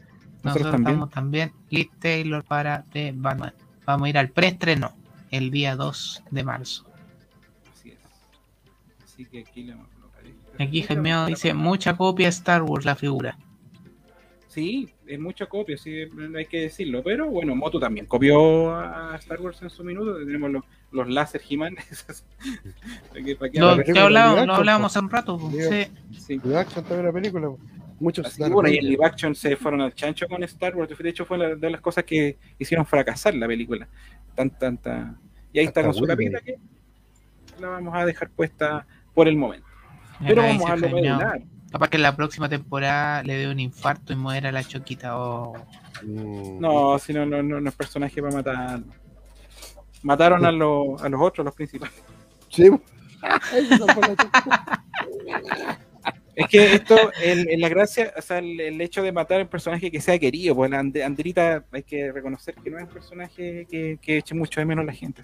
[0.45, 0.89] Nosotros también.
[0.95, 1.53] estamos también.
[1.71, 3.53] Liz Taylor para The Batman.
[3.85, 4.93] Vamos a ir al preestreno
[5.33, 6.87] el día 2 de marzo.
[7.75, 7.99] Así es.
[9.05, 10.63] Así que aquí le vamos a colocar esto.
[10.63, 13.37] Aquí Germeado dice mucha copia de Star Wars la figura.
[14.47, 16.05] Sí, es mucha copia, sí,
[16.37, 17.03] hay que decirlo.
[17.03, 20.17] Pero bueno, Moto también copió a Star Wars en su minuto.
[20.19, 21.77] Tenemos los, los láser He-Man.
[23.11, 23.87] ¿Para qué- para qué Lo hablar?
[23.87, 25.39] que hablábamos, hablábamos hace un rato.
[25.51, 25.87] sí.
[26.19, 26.41] Sí.
[26.45, 27.51] Live action también la película.
[28.01, 28.85] Muchos Así bueno, y Vader.
[28.85, 30.97] live action se fueron al chancho con Star Wars.
[30.97, 33.89] De hecho, fue una de las cosas que hicieron fracasar la película.
[34.37, 35.17] Tan, tanta.
[35.53, 36.57] Y ahí está con su capita que
[37.61, 39.67] la vamos a dejar puesta por el momento.
[40.25, 40.89] Pero vamos a lo.
[41.71, 45.19] Capaz que en la próxima temporada le dé un infarto y muera la choquita.
[45.19, 45.55] Oh.
[46.03, 46.61] Mm.
[46.61, 48.81] No, si no, no, no, no es personaje para matar.
[50.03, 51.95] Mataron a, los a los otros, los principales.
[52.51, 52.71] Sí.
[56.37, 59.49] Es que esto, el, el- la gracia, o sea, el, el hecho de matar un
[59.49, 62.91] personaje que sea querido, pues la And- Anderita hay que reconocer que no es un
[62.91, 65.23] personaje que, que eche mucho de menos la gente.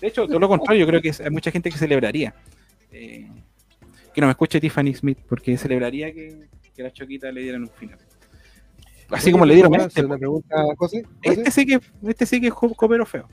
[0.00, 2.34] De hecho, todo lo contrario, yo creo que hay mucha gente que celebraría.
[2.90, 3.28] eh,
[4.14, 7.70] que no me escuche Tiffany Smith, porque celebraría que, que la choquita le dieran un
[7.70, 7.98] final.
[9.10, 10.04] Así como le dieron a ¿Puedo este.
[10.04, 11.04] una pregunta, José?
[11.22, 13.28] Este José, sí que, este sí que es co- copero feo.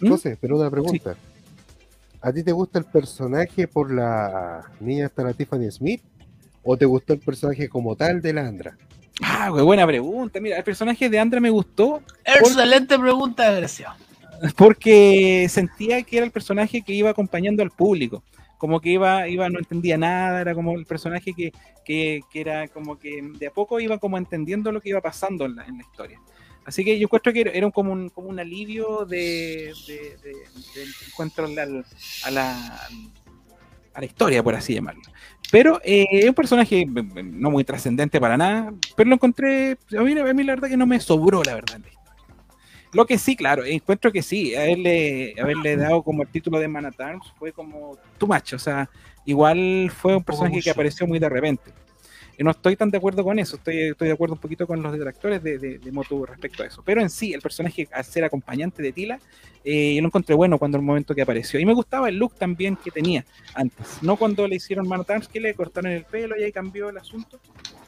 [0.00, 0.08] ¿Mm?
[0.08, 1.16] José, pero una pregunta.
[2.20, 6.02] ¿A ti te gusta el personaje por la niña hasta la Tiffany Smith?
[6.62, 8.76] ¿O te gustó el personaje como tal de la Andra?
[9.22, 10.40] Ah, qué buena pregunta.
[10.40, 13.94] Mira, el personaje de Andra me gustó Excelente pregunta, Grecia.
[14.56, 18.22] porque sentía que era el personaje que iba acompañando al público.
[18.64, 21.52] Como que iba, iba, no entendía nada, era como el personaje que,
[21.84, 25.44] que, que era como que de a poco iba como entendiendo lo que iba pasando
[25.44, 26.18] en la, en la historia.
[26.64, 30.86] Así que yo encuentro que era- como, un, como un alivio de, de, de- de
[31.10, 31.84] encuentro al-
[32.24, 32.88] a, la,
[33.92, 35.02] a la historia, por así llamarlo.
[35.52, 40.18] Pero eh, es un personaje no muy trascendente para nada, pero lo encontré, a mí,
[40.18, 41.80] a mí la verdad que no me sobró, la verdad.
[42.94, 46.86] Lo que sí, claro, encuentro que sí, haberle, haberle dado como el título de Man
[46.86, 48.88] at Arms fue como too much, o sea,
[49.24, 51.72] igual fue un personaje que apareció muy de repente.
[52.36, 54.82] Y no estoy tan de acuerdo con eso, estoy, estoy de acuerdo un poquito con
[54.82, 56.82] los detractores de, de, de Motu respecto a eso.
[56.84, 59.18] Pero en sí, el personaje al ser acompañante de Tila,
[59.64, 61.60] eh, yo lo encontré bueno cuando el momento que apareció.
[61.60, 65.10] Y me gustaba el look también que tenía antes, no cuando le hicieron Man at
[65.10, 67.40] Arms, que le cortaron el pelo y ahí cambió el asunto.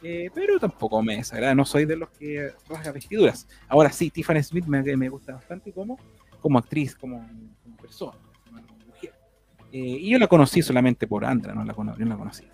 [0.08, 3.48] Eh, pero tampoco me desagrada, no soy de los que rasga vestiduras.
[3.66, 5.98] Ahora sí, Tiffany Smith me, me gusta bastante como,
[6.40, 7.28] como actriz, como,
[7.64, 8.12] como persona,
[8.46, 9.12] como mujer.
[9.72, 12.44] Eh, y yo la conocí solamente por Andra, no la, yo no la conocí.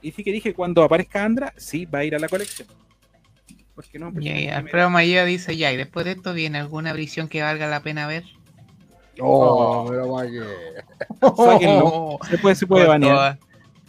[0.00, 2.66] Y sí que dije, cuando aparezca Andra, sí, va a ir a la colección.
[3.74, 6.32] Porque no, Y ahí personaje que me- Alfredo Mayea dice ya, y después de esto
[6.32, 8.24] viene alguna visión que valga la pena ver.
[9.20, 10.42] Oh, pero vaya.
[11.36, 12.18] Sáquenlo.
[12.30, 13.38] se puede, se puede con, banear.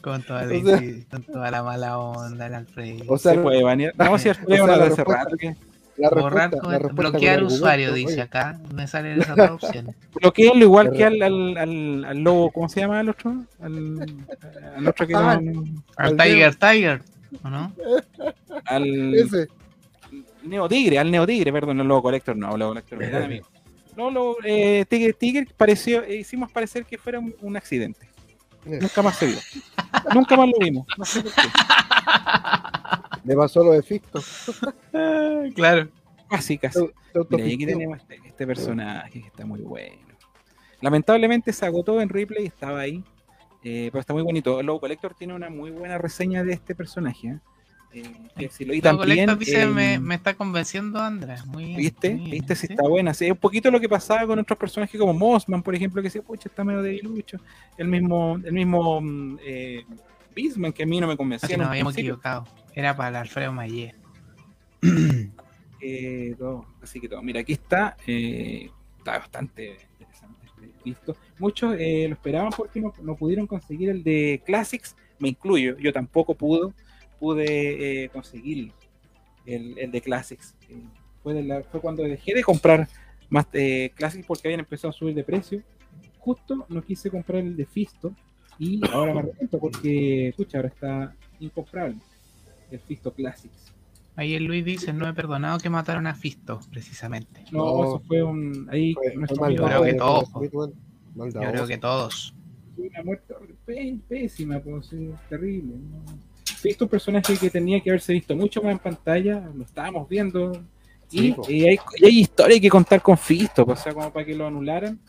[0.01, 3.03] Con, toda la, O sea- sí, con toda la mala onda, el Alfredo.
[3.07, 3.93] O sea, se puede banear.
[3.97, 5.55] No, si Alfredo no hace rato que-
[5.97, 8.21] la Borrar, respuesta, con- la respuesta bloquear usuario, argumento, dice oye.
[8.23, 8.59] acá.
[8.73, 9.95] Me salen esas dos opciones.
[10.21, 13.35] Bloqueenlo igual que al, al, al, al lobo, ¿cómo se llama el otro?
[13.61, 14.23] Al,
[14.77, 15.39] al otro que Ah.
[15.41, 15.63] no-
[15.97, 17.01] Al Al Tiger Tiger,
[17.43, 17.71] ¿o no?
[18.65, 19.47] al Ese.
[20.43, 23.47] Neo Tigre, al Neo Tigre, perdón, no Lobo Collector, no, Lobo Collector, gran amigo.
[23.95, 28.07] No, lo, eh, Tigre, Tigre pareció, eh, hicimos parecer que fuera un, un accidente.
[28.65, 29.37] Nunca más se vio.
[30.13, 30.87] Nunca más lo vimos.
[30.97, 31.41] No sé por qué.
[33.23, 34.21] Le pasó lo de Fisto.
[35.55, 35.89] claro.
[36.29, 36.79] Casi, casi.
[37.29, 40.11] Mira, y aquí tenemos este, este personaje que está muy bueno.
[40.79, 43.03] Lamentablemente se agotó en replay, estaba ahí,
[43.63, 44.63] eh, pero está muy bonito.
[44.63, 47.27] Lobo Collector tiene una muy buena reseña de este personaje.
[47.27, 47.39] ¿eh?
[47.93, 48.03] Eh,
[48.37, 51.43] que y también, dice, eh, me, me está convenciendo Andra.
[51.45, 52.09] Muy bien, ¿Viste?
[52.11, 52.55] muy bien, ¿Viste?
[52.55, 52.73] Si sí.
[52.73, 53.13] está buena.
[53.13, 56.07] Sí, es un poquito lo que pasaba con otros personajes como Mossman, por ejemplo, que
[56.07, 57.37] decía, pucha, está medio debilucho.
[57.77, 59.85] El mismo, el mismo mm, eh,
[60.35, 61.53] Beastman, que a mí no me convencía.
[61.55, 62.13] En nos habíamos principio.
[62.15, 62.47] equivocado.
[62.73, 63.95] Era para el Alfredo Mayé.
[65.81, 66.65] Eh, todo.
[66.81, 67.21] Así que todo.
[67.21, 67.97] Mira, aquí está.
[68.07, 68.69] eh,
[68.99, 71.15] está bastante interesante este listo.
[71.39, 74.95] Muchos eh, lo esperaban porque no, no pudieron conseguir el de Classics.
[75.19, 75.77] Me incluyo.
[75.79, 76.73] Yo tampoco pudo,
[77.21, 78.71] pude eh, conseguir
[79.45, 80.55] el, el de Classics.
[80.69, 80.81] Eh,
[81.21, 82.87] fue, de la- fue cuando dejé de comprar
[83.29, 85.61] más eh, Classics porque habían empezado a subir de precio.
[86.17, 88.13] Justo no quise comprar el de Fisto.
[88.59, 91.97] Y ahora me arrepiento porque, escucha, ahora está incomprable.
[92.71, 93.71] El Fisto Classics.
[94.15, 97.43] Ahí el Luis dice, no he perdonado que mataron a Fisto, precisamente.
[97.51, 97.83] No, No.
[97.85, 98.67] eso fue un.
[98.71, 100.39] Ahí Fue- fue amigo- Creo que maldadoso, todo.
[100.39, 100.73] Smith, weón.
[101.33, 102.35] Yo creo que todos.
[102.75, 103.33] fue una muerte
[104.07, 104.89] pésima, pues,
[105.29, 105.75] terrible.
[105.77, 106.30] ¿no?
[106.63, 110.51] Visto un personaje que tenía que haberse visto mucho más en pantalla, lo estábamos viendo.
[111.09, 111.43] Y, Sí, po.
[111.49, 114.47] y hay, y hay historia que contar con Fisto, o sea, como para que lo
[114.47, 114.99] anularan.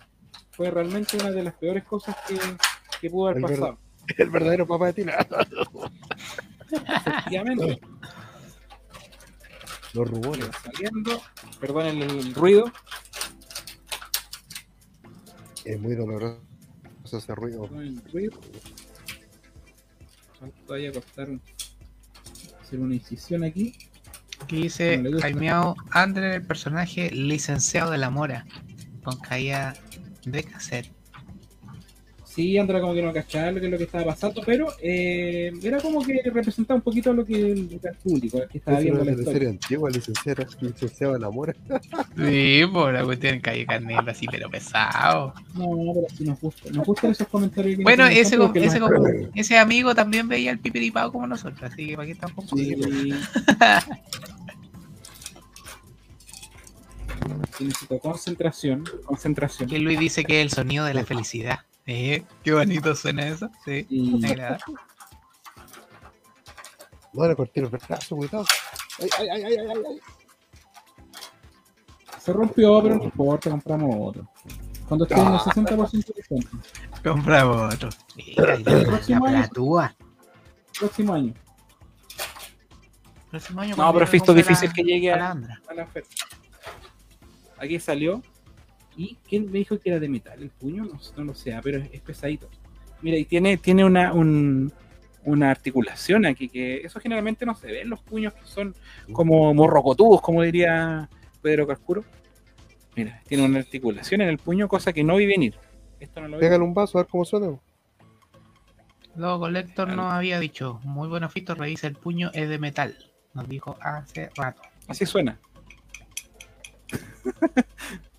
[0.51, 2.37] Fue realmente una de las peores cosas que,
[3.01, 3.79] que pudo haber El pasado.
[4.19, 5.27] El verdadero papá de Tila.
[6.70, 7.81] Efectivamente.
[9.95, 10.49] Los rumores.
[10.65, 11.20] saliendo.
[11.61, 12.65] Perdonen el ruido.
[15.65, 16.41] Es muy doloroso
[17.12, 17.69] ese ruido.
[17.79, 18.41] El ruido.
[20.43, 21.40] Falta todavía cortar un-
[22.60, 23.77] hacer una incisión aquí.
[24.40, 28.44] Aquí dice No Andre, el personaje licenciado de la mora.
[29.05, 29.74] Con caída
[30.24, 30.90] de cassette.
[32.34, 35.78] Sí, Andra como que no cachaba lo que, lo que estaba pasando, pero eh, era
[35.80, 39.04] como que representaba un poquito lo que el, el público el que estaba Es viendo
[39.04, 39.32] la historia.
[39.34, 41.54] serie antigua, licenciada, licenciado en amor.
[42.16, 45.34] Sí, por la cuestión calle carnero así, pero pesado.
[45.54, 46.70] No, pero sí nos gusta.
[46.70, 47.76] Nos gustan esos comentarios.
[47.76, 48.80] que Bueno, ese, ese,
[49.34, 52.46] ese amigo también veía el pipiripao como nosotros, así que para qué estamos.
[57.56, 59.68] Sí, necesito concentración, concentración.
[59.68, 61.60] Que Luis dice que es el sonido de la felicidad.
[61.86, 62.22] ¿Eh?
[62.44, 63.50] Qué bonito suena eso.
[63.64, 64.59] Sí, Y me agrada.
[67.12, 68.44] No le corté los brazos, cuidado.
[69.00, 70.00] Ay, ay, ay, ay, ay, ay.
[72.20, 74.28] se rompió, pero no importa, compramos otro.
[74.88, 76.50] Cuando esté en el 60% de descuento.
[77.02, 77.88] Compramos otro.
[78.16, 79.94] Mira, la próximo año- platúa.
[80.78, 81.34] Próximo año.
[83.30, 85.60] Próximo año No, pero llegue visto difícil que llegue a a- la Andra.
[85.68, 86.26] a la oferta.
[87.59, 88.22] Aquí salió.
[88.97, 90.43] ¿Y quién me dijo que era de metal?
[90.43, 90.85] ¿El puño?
[90.85, 92.48] No, no lo sé, pero es, es pesadito.
[93.01, 94.73] Mira, y tiene, tiene una, un-
[95.24, 98.74] una articulación aquí que eso generalmente no se ve en los puños que son
[99.12, 101.09] como morrocotudos, como diría
[101.40, 102.05] Pedro Carcuro.
[102.97, 105.55] Mira, tiene una articulación en el puño, cosa que no vi venir.
[106.01, 106.43] Esto no lo vi.
[106.43, 107.56] Pégale un vaso a ver cómo suena.
[109.14, 112.97] Luego Collector nos había dicho, muy bueno Fito, revisa el puño, es de metal.
[113.35, 114.62] Nos dijo hace rato.
[114.89, 115.39] Así suena.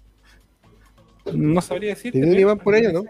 [1.34, 2.20] no sabría decirte.
[2.20, 3.06] Un pero- imán por ello, ¿no?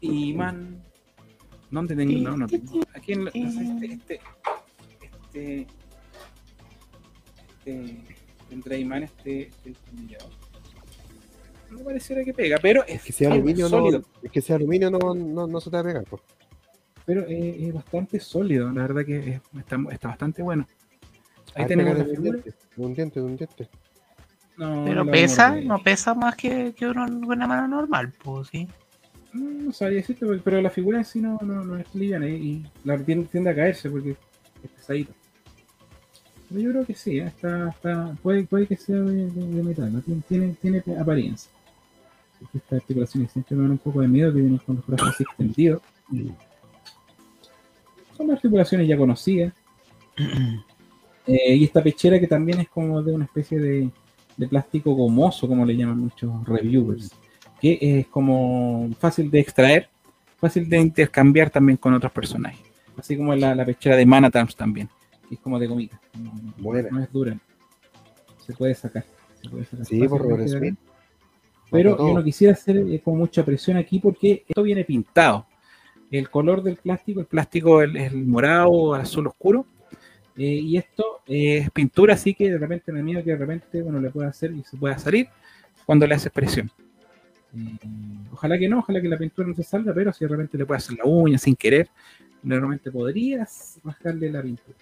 [0.00, 0.82] Imán.
[1.70, 2.30] ¿Dónde tengo?
[2.30, 2.80] No, no tengo.
[2.94, 4.20] Aquí en la- este, este,
[5.34, 5.66] este,
[7.64, 8.04] este,
[8.48, 10.30] tendrá imán este, este destornillador.
[11.70, 13.98] No pareciera que pega, pero es, Es que sea aluminio, sólido.
[13.98, 16.04] no, es que sea aluminio no, no, no se te va a pegar.
[16.04, 16.22] pues.
[17.04, 20.66] Pero eh, es bastante sólido, la verdad que es- está, está bastante bueno.
[21.54, 22.30] Ahí Ah, tenemos la figura.
[22.32, 23.68] diente, de un diente, de un diente.
[24.56, 28.66] No, Pero no pesa, no pesa más que, que uno- una mano normal, pues sí.
[29.34, 32.26] No, no sabría decirte, porque- pero la figura en sí no, no, no es liviana
[32.28, 34.12] y, y la tiende, tiende a caerse porque
[34.62, 35.12] es pesadito.
[36.48, 37.26] Pero yo creo que sí, ¿eh?
[37.26, 40.00] está, está, puede, puede que sea de, de- de metal, ¿no?
[40.00, 41.50] tiene, tiene, tiene apariencia.
[42.54, 45.22] Estas articulaciones siempre me dan un poco de miedo que vienen con los brazos así
[45.24, 45.82] extendidos.
[48.16, 49.52] Son articulaciones ya conocidas.
[51.28, 53.90] Eh, y esta pechera que también es como de una especie de,
[54.36, 57.10] de plástico gomoso, como le llaman muchos reviewers,
[57.60, 59.88] que es como fácil de extraer,
[60.38, 62.60] fácil de intercambiar también con otros personajes.
[62.96, 64.88] Así como la, la pechera de Manatams también,
[65.28, 66.00] que es como de gomita,
[66.60, 67.38] no, es dura.
[68.46, 69.04] Se puede sacar.
[69.42, 70.48] se puede sacar Sí, por Robert.
[70.48, 70.76] Smith.
[71.70, 75.46] Pero yo no quisiera hacer eh, con mucha presión aquí porque esto viene pintado.
[76.12, 79.66] El color del plástico, el plástico el- es el morado, azul oscuro.
[80.36, 83.36] Eh, y esto eh, es pintura, así que de repente me da miedo que de
[83.36, 85.28] repente uno le pueda hacer y se pueda salir
[85.84, 86.70] cuando le haces presión.
[87.56, 87.78] Eh,
[88.32, 90.66] ojalá que no, ojalá que la pintura no se salga, pero si de repente le
[90.66, 91.88] puedes hacer la uña sin querer,
[92.42, 94.76] normalmente podrías rascarle la pintura.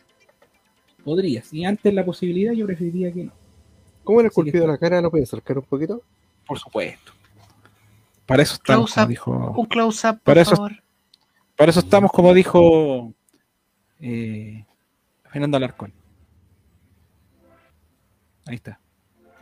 [1.05, 1.52] Podrías.
[1.52, 3.32] Y antes la posibilidad yo preferiría que no.
[4.02, 4.72] ¿Cómo que esculpido está.
[4.72, 5.01] la cara?
[5.01, 6.02] ¿Lo puedes acercar un poquito?
[6.47, 7.12] Por supuesto.
[8.26, 9.09] Para eso estamos, Close como up.
[9.09, 9.60] dijo.
[9.60, 10.72] Un close-up, por Para eso- favor.
[11.56, 13.12] Para eso estamos, como dijo
[14.01, 14.64] eh,
[15.35, 15.93] Fernando Alarcón.
[18.47, 18.78] Ahí está.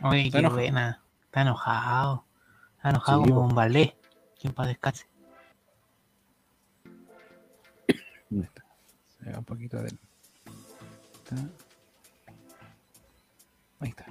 [0.01, 0.59] Oye, Está qué enojado.
[0.59, 1.03] buena.
[1.25, 2.25] Está enojado.
[2.77, 3.95] Está enojado Sí, como un ballet.
[4.41, 5.05] ¿Quién para descanse?
[8.27, 8.65] ¿Dónde está?
[9.19, 9.99] Se ve un poquito del.
[11.13, 11.35] está.
[13.79, 14.05] Ahí está.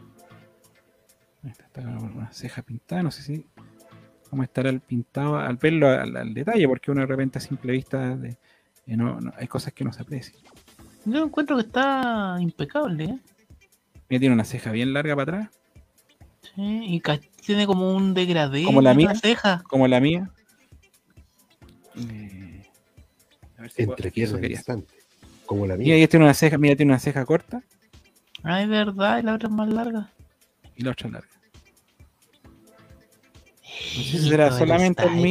[1.43, 1.65] Ahí está.
[1.65, 3.03] Está con una ceja pintada.
[3.03, 3.45] No sé si.
[4.31, 7.73] Cómo estará el pintado al verlo al, al detalle, porque uno de repente a simple
[7.73, 8.39] vista de-
[8.87, 10.41] eh, no- no- hay cosas que no se aprecian.
[11.05, 13.19] Yo encuentro que está impecable, ¿eh?
[14.09, 15.51] Mira, tiene una ceja bien larga para atrás,
[16.55, 17.03] Sí, y
[17.47, 19.15] tiene como un degradé Como la mía.
[19.15, 19.63] ceja.
[19.69, 20.31] como la mía.
[21.97, 22.63] Eh,
[23.59, 24.93] a ver si Entrepierna instante.
[25.47, 25.97] Como la Mira, mía.
[25.97, 27.63] ella tiene una ceja, mira, tiene una ceja corta
[28.43, 30.11] Ah, es verdad, y la otra es más larga.
[30.77, 31.29] y la otra larga.
[33.97, 35.23] No sé si será solamente el style.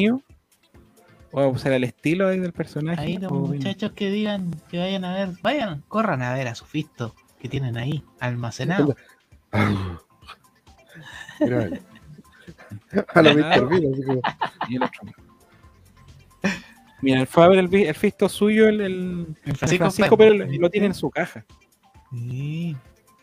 [1.34, 3.02] Mío o será el estilo ahí del personaje.
[3.02, 6.56] Ahí los bien- muchachos que digan que vayan a ver, vayan, corran a ver a
[6.56, 8.96] su fisto que tienen ahí almacenado.
[11.40, 11.70] Mira,
[13.16, 13.68] a lo Mr.
[13.70, 14.22] Bean, así como,
[14.70, 15.02] y el otro.
[17.02, 20.88] Mira, el Faber, el, el fisto suyo, el, el- Francisco, Francisco, pero lo, lo tiene
[20.88, 21.44] en su caja.
[22.12, 22.76] Sí.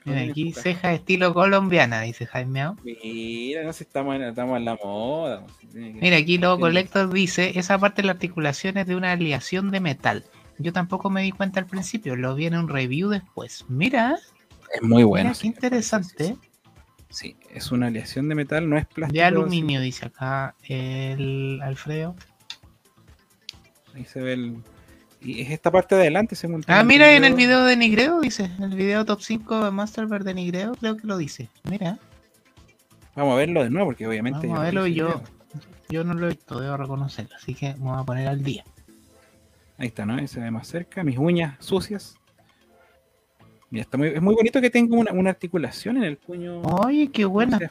[0.08, 2.72] Mira, aquí ceja estilo colombiana, dice Jaime.
[2.82, 5.44] Mira, no sé, estamos en, estamos en la moda.
[5.46, 6.40] pues, Mira, aquí Sí.
[6.42, 10.24] Collector dice, esa parte de la articulación es de una aleación de metal.
[10.58, 13.64] Yo tampoco me di cuenta al principio, lo vi en un review después.
[13.68, 14.18] Mira,
[14.74, 15.24] Es muy bueno.
[15.28, 15.46] mira qué sí.
[15.46, 16.36] interesante.
[17.10, 19.14] Sí, es una aleación de metal, no es plástico.
[19.16, 22.14] De aluminio, dice acá el Alfredo.
[23.94, 24.56] Ahí se ve el.
[25.20, 28.44] Y es esta parte de adelante, según Ah, mira, en el video de Nigreo dice,
[28.56, 31.48] en el video top 5 de Masterverse de Nigreo, creo que lo dice.
[31.64, 31.98] Mira,
[33.16, 34.46] Vamos a verlo de nuevo, porque obviamente.
[34.46, 35.20] vamos a verlo ese yo,
[35.88, 38.62] yo no lo he visto, debo reconocerlo, así que me voy a poner al día.
[39.76, 40.14] Ahí está, ¿no?
[40.14, 41.02] Ahí se ve más cerca.
[41.02, 42.14] Mis uñas sucias.
[43.70, 46.62] Mira, está muy, es muy bonito que tenga una, una articulación en el puño.
[46.62, 47.70] Oye, qué buena, O sea,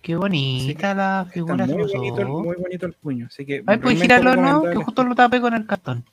[0.00, 1.66] qué bonita la está figura.
[1.66, 2.42] muy se bonito, el- usó.
[2.44, 3.26] muy bonito el puño.
[3.26, 3.62] Así que.
[3.64, 4.62] Pues realmente girarlo, ¿no?
[4.62, 6.04] Que justo lo tapé con el cartón.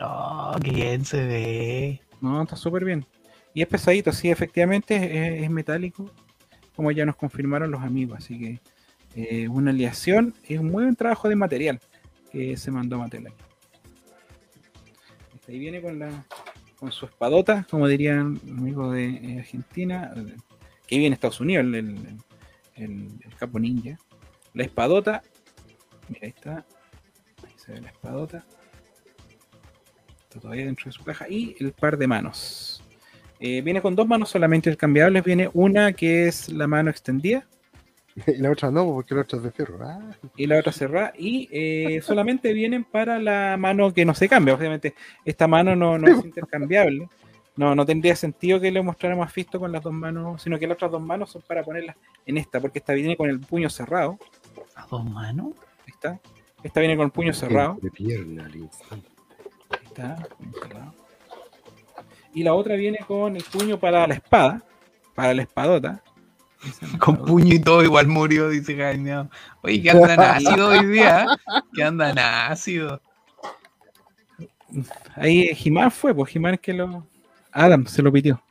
[0.00, 2.02] Oh, qué bien se ve.
[2.20, 3.06] No, está súper bien.
[3.54, 6.10] Y es pesadito, sí, efectivamente es, metálico,
[6.74, 8.18] como ya nos confirmaron los amigos.
[8.18, 8.60] Así que
[9.14, 11.80] eh, una aleación es un muy buen trabajo de material
[12.30, 13.28] que se mandó Mattel.
[15.48, 16.26] Ahí viene con la
[16.78, 20.12] con su espadota, como dirían amigos de eh, Argentina,
[20.86, 22.18] que viene Estados Unidos, el, el-
[23.24, 23.98] el capo ninja.
[24.52, 25.22] La espadota,
[26.08, 26.66] mira, ahí está.
[27.44, 28.44] Ahí se ve la espadota.
[30.36, 31.26] Está todavía dentro de su caja.
[31.28, 32.82] Y el par de manos.
[33.40, 35.24] Eh, viene con dos manos solamente intercambiables.
[35.24, 37.46] Viene una que es la mano extendida
[38.26, 39.78] Y la otra no, porque la otra es de fierro.
[39.82, 41.12] Ah, y la otra cerrada.
[41.18, 44.54] Y eh, solamente vienen para la mano que no se cambia.
[44.54, 44.94] Obviamente,
[45.24, 47.08] esta mano no, no es intercambiable.
[47.56, 50.66] No, no tendría sentido que le mostráramos a Fisto con las dos manos, sino que
[50.66, 51.96] las otras dos manos son para ponerlas
[52.26, 54.18] en esta, porque esta viene con el puño cerrado.
[54.74, 55.54] ¿A dos manos?
[55.86, 56.20] Ahí está.
[56.62, 57.78] Esta viene con el puño cerrado.
[57.80, 59.15] De pierna al instante.
[59.96, 60.92] Está.
[62.34, 64.62] Y la otra viene con el puño para la espada,
[65.14, 66.02] para la espadota.
[66.98, 69.28] Con puño y todo igual murió, dice Jaime.
[69.62, 71.24] Oye, que andan ácido hoy día.
[71.24, 71.60] ¿eh?
[71.72, 73.00] Que andan ácido.
[75.14, 77.06] Ahí Jimán fue, pues Jimán es que lo.
[77.52, 78.42] Adam se lo pitió.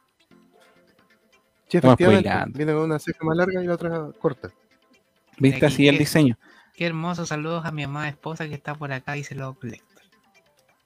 [1.68, 2.58] Sí, efectivamente.
[2.58, 4.50] Viene con una ceja más larga y la otra corta.
[5.38, 6.38] ¿Viste Aquí así el diseño?
[6.74, 7.26] Qué hermoso.
[7.26, 9.95] Saludos a mi amada esposa que está por acá, dice Lobo Collector.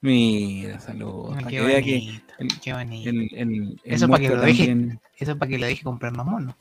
[0.02, 1.36] Mira, saludos.
[1.36, 2.34] Para qué que vea que bonito.
[2.40, 3.10] el- Qué bonito.
[3.10, 4.68] el, Eso para que lo deje.
[4.68, 6.56] también- Eso es para que le deje comprar más monos.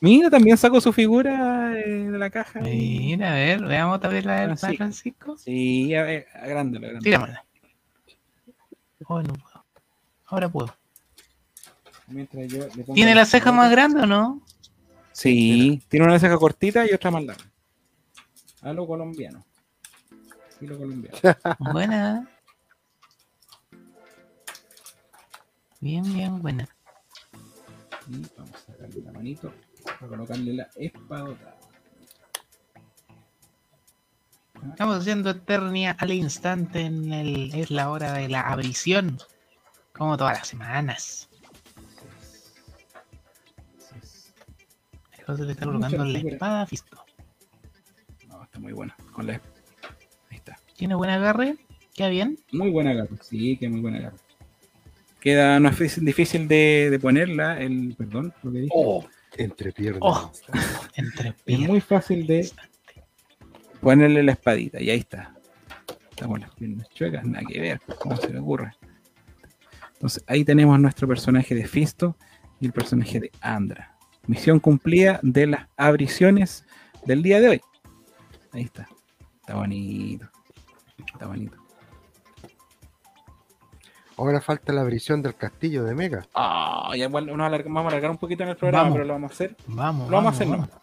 [0.00, 2.60] Mira, también sacó su figura de la caja.
[2.60, 4.60] Mira, a ver, veamos también la del Ah, sí.
[4.62, 5.36] Padre Francisco.
[5.38, 7.02] Sí, a ver, agrándalo, agrándalo.
[7.02, 7.44] Tíramela.
[9.06, 9.64] Oh, no puedo.
[10.26, 10.76] Ahora puedo.
[12.08, 14.42] Mientras yo le ¿Tiene la ceja más grande o no?
[15.12, 17.44] Sí, tiene una ceja cortita y otra más larga.
[18.60, 19.44] A lo colombiano.
[20.58, 21.16] Sí, lo colombiano.
[21.72, 22.28] Buena.
[25.80, 26.68] Bien, bien, buena.
[28.08, 29.52] Y vamos a sacarle la manito
[29.84, 31.56] para colocarle la espadota.
[34.70, 37.54] Estamos haciendo Eternia al instante en el.
[37.54, 39.18] Es la hora de la abrición.
[39.92, 41.28] Como todas las semanas.
[43.78, 44.34] Así es.
[45.18, 47.04] El José le está colocando la espada Fisto.
[48.28, 48.96] No, está muy buena.
[49.12, 49.34] Con la...
[49.34, 50.58] Ahí está.
[50.76, 51.56] ¿Tiene buen agarre?
[51.94, 52.38] ¿Queda bien?
[52.52, 53.16] Muy buena garra.
[53.22, 54.16] Sí, que muy buena garra.
[55.26, 58.74] Queda, no es difícil, de, de ponerla, el, perdón, lo que dije.
[59.38, 60.00] Entre piernas.
[60.00, 60.30] Oh.
[60.94, 61.68] Entre es piernas.
[61.68, 62.48] muy fácil de
[63.80, 65.34] ponerle la espadita y ahí está.
[66.10, 68.72] Estamos las piernas chuecas, nada que ver, pues, ¿cómo se le ocurre?
[69.94, 72.16] Entonces ahí tenemos nuestro personaje de Fisto
[72.60, 73.98] y el personaje de Andra.
[74.28, 76.64] Misión cumplida de las abriciones
[77.04, 77.60] del día de hoy.
[78.52, 78.86] Ahí está.
[79.40, 80.30] Está bonito.
[81.12, 81.65] Está bonito.
[84.18, 86.26] Ahora falta la abrición del castillo de Mega.
[86.34, 88.94] Ah, ya bueno, nos alarga- vamos a alargar un poquito en el programa, Vamos.
[88.96, 89.56] pero lo vamos a hacer.
[89.66, 90.74] Vamos, Lo vamos a hacer, vamos, ¿no?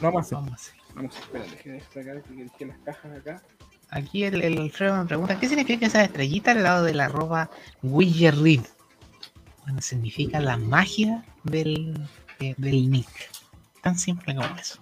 [0.00, 0.34] Lo vamos a hacer.
[0.36, 0.74] vamos a hacer.
[0.94, 2.22] Vamos a esperar, déjeme sacar
[2.58, 3.42] que las cajas acá.
[3.90, 7.50] Aquí el, el Alfredo me pregunta, ¿qué significa esa estrellita al lado de la arroba
[7.82, 8.64] Willerrin?
[9.64, 12.06] Bueno, significa la magia del,
[12.40, 13.08] eh, del nick.
[13.82, 14.80] Tan simple como eso.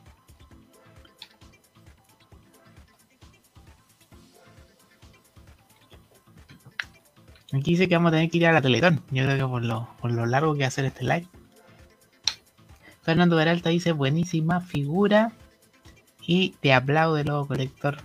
[7.54, 9.00] Aquí dice que vamos a tener que ir a la Teletón.
[9.12, 11.28] Yo creo que por lo, por lo largo que va a hacer este live.
[13.02, 15.32] Fernando Peralta dice, buenísima figura.
[16.26, 17.98] Y te aplaude, lobo colector,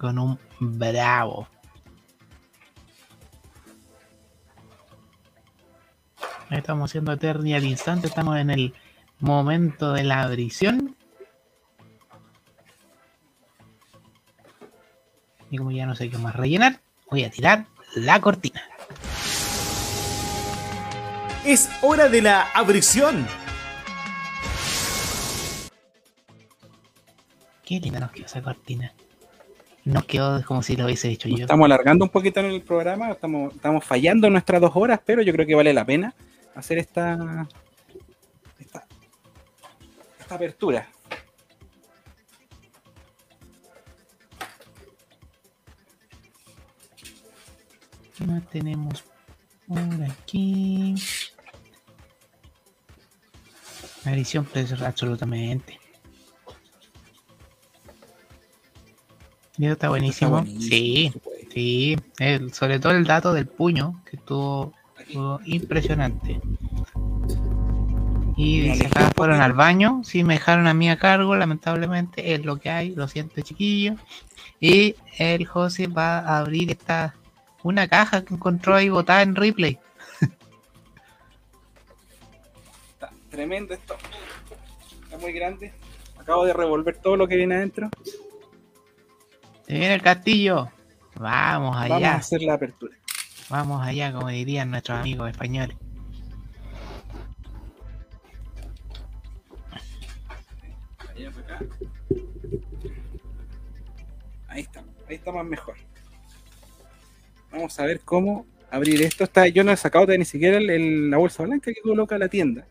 [0.00, 1.48] con un bravo.
[6.50, 8.06] Estamos haciendo Eternia al instante.
[8.06, 8.74] Estamos en el
[9.18, 10.96] momento de la abrición.
[15.50, 17.66] Y como ya no sé qué más rellenar, voy a tirar
[17.96, 18.62] la cortina.
[21.44, 23.26] Es hora de la abrición.
[27.62, 28.94] Qué linda nos quedó esa cortina.
[29.84, 31.44] Nos quedó como si lo hubiese dicho Nos yo.
[31.44, 35.20] estamos alargando un poquito en el programa, estamos, estamos fallando en nuestras dos horas, pero
[35.20, 36.14] yo creo que vale la pena
[36.54, 37.46] hacer esta,
[38.58, 38.86] esta,
[40.18, 40.88] esta apertura.
[48.16, 49.04] ¿Qué más tenemos
[49.66, 49.78] por
[50.10, 50.94] aquí?
[54.06, 55.78] Edición pues, absolutamente.
[59.56, 60.30] Y eso está buenísimo.
[60.32, 61.50] buenísimo, Sí, supuesto.
[61.54, 61.96] sí.
[62.18, 66.40] El- sobre todo el dato del puño, que estuvo, estuvo impresionante.
[68.36, 72.44] Y alejé acá fueron al baño, sí me dejaron a mí a cargo, lamentablemente, es
[72.44, 73.94] lo que hay, lo siento chiquillo.
[74.58, 77.14] Y el José va a abrir esta
[77.62, 79.78] una caja que encontró ahí botada en replay.
[83.34, 83.96] Tremendo esto.
[85.02, 85.72] Está muy grande.
[86.18, 87.90] Acabo de revolver todo lo que viene adentro.
[89.66, 90.70] Se viene el castillo.
[91.16, 92.96] Vamos Vamos a allá, hacer la apertura.
[93.48, 95.76] vamos allá, como dirían nuestros amigos españoles.
[101.08, 101.66] Allá para acá.
[104.48, 105.74] Ahí está, ahí está más mejor.
[107.50, 109.24] Vamos a ver cómo abrir esto.
[109.24, 112.28] Está, yo no he sacado ni siquiera el- el- la bolsa blanca que coloca la
[112.28, 112.66] tienda.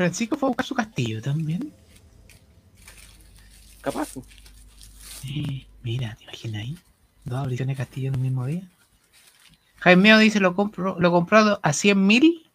[0.00, 1.74] Francisco fue a buscar su castillo también.
[3.82, 4.14] Capaz.
[5.82, 6.78] mira, ¿te imaginas ahí?
[7.26, 8.62] Dos abriciones de castillo en el mismo día.
[9.80, 12.50] Jaimeo dice, lo compro, lo comprado a 100 mil.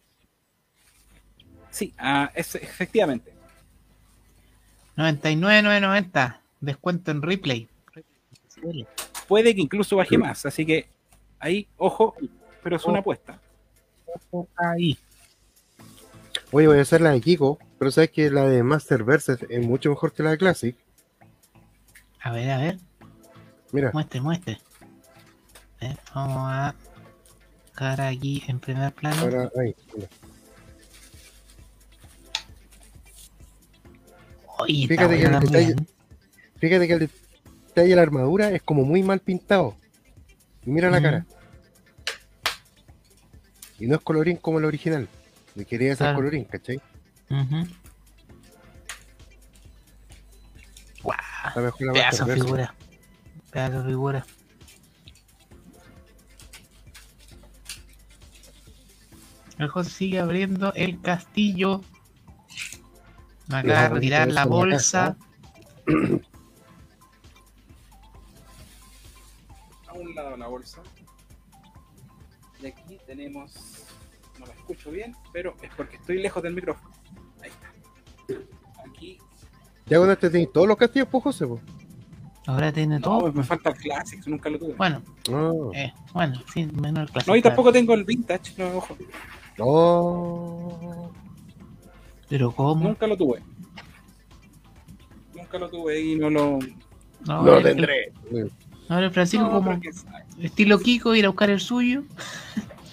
[1.70, 3.32] Sí, ah, es, efectivamente.
[4.96, 6.40] 99,990.
[6.60, 7.68] Descuento en replay.
[9.28, 10.44] Puede que incluso baje más.
[10.46, 10.88] Así que
[11.38, 12.16] ahí, ojo,
[12.64, 13.40] pero es una apuesta.
[14.56, 14.98] Ahí.
[16.52, 19.66] Oye, voy a hacer la de Kiko, pero sabes que la de Masterverse es, es
[19.66, 20.76] mucho mejor que la de Classic.
[22.22, 22.78] A ver, a ver.
[23.72, 24.58] Mira, Muestre, muestre.
[26.14, 26.74] Vamos a
[27.74, 29.20] dejar aquí en primer plano.
[29.22, 29.74] ahora ahí.
[29.94, 30.08] mira.
[34.58, 35.86] Oye, Fíjate que el detalle-.
[36.58, 39.76] Fíjate que el detalle de la armadura es como muy mal pintado.
[40.64, 41.02] Mira la Mm.
[41.02, 41.26] cara.
[43.78, 45.08] Y no es colorín como el original.
[45.56, 46.16] Me quería hacer Claro.
[46.18, 46.76] colorín, ¿cachai?
[47.30, 47.66] Ujú.
[51.02, 51.18] Guau,
[51.48, 52.42] Está mejor la pedazo de Masterverse.
[52.44, 52.74] figura.
[53.50, 54.26] Pedazo de figura.
[59.58, 61.80] El José sigue abriendo el castillo.
[63.48, 65.16] Me acaba de retirar la la bolsa.
[69.86, 70.82] A un lado la bolsa.
[72.60, 73.75] Y aquí tenemos.
[74.68, 76.90] Escucho bien, pero es porque estoy lejos del micrófono.
[77.40, 78.82] Ahí está.
[78.84, 79.18] Aquí.
[79.86, 81.62] Ya con este tenéis todos los castillos, pues, José, pues.
[82.48, 83.32] Ahora tiene No, todo.
[83.32, 84.74] me falta el Classics, nunca lo tuve.
[84.74, 85.72] Bueno, No.
[85.72, 87.32] eh, bueno, sí, menos el clásico.
[87.32, 88.96] No, y tampoco tengo el Vintage, no, ojo.
[89.58, 91.12] No.
[92.28, 92.88] Pero ¿cómo?
[92.88, 93.42] Nunca lo tuve.
[95.34, 96.58] Nunca lo tuve y no lo.
[97.26, 98.12] No, lo tendré.
[98.88, 99.80] Ahora Francisco No, como
[100.40, 102.02] estilo Kiko ir a buscar el suyo.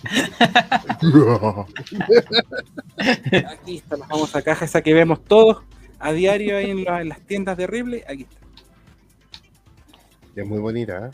[3.49, 5.63] Aquí está la famosa caja esa que vemos todos
[5.99, 8.01] a diario ahí en, la- en las tiendas de Ripley.
[8.07, 8.37] Aquí está.
[10.35, 11.11] es muy bonita, ¿eh?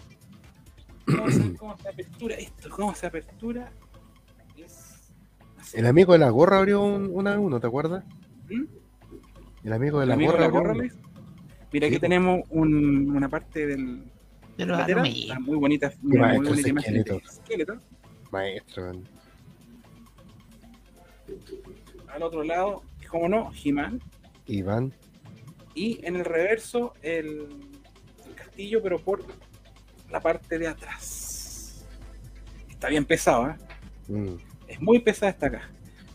[1.07, 2.69] Vamos a ver cómo se apertura esto.
[2.69, 3.71] ¿Cómo se apertura?
[4.57, 5.13] Es.
[5.73, 8.03] El amigo de la gorra abrió un, una a uno, ¿te acuerdas?
[8.49, 8.63] ¿Mm?
[9.63, 10.47] El amigo de ¿El la amigo de gorra.
[10.47, 10.93] la gorra, abrió Luis?
[11.71, 12.01] Mira, aquí Sí.
[12.01, 14.03] tenemos un- una parte del
[14.57, 14.79] De los.
[14.79, 14.95] Está
[15.39, 17.21] muy bonita, muy, bonita imagen esqueleto.
[18.32, 18.91] Maestro.
[22.08, 24.01] Al otro lado, como no, He-Man.
[24.48, 24.93] Iván.
[25.75, 27.48] Y en el reverso, el,
[28.25, 29.24] el castillo, pero por
[30.09, 31.85] la parte de atrás.
[32.69, 33.56] Está bien pesado, ¿eh?
[34.08, 34.35] Mm.
[34.67, 35.69] Es muy pesada esta caja.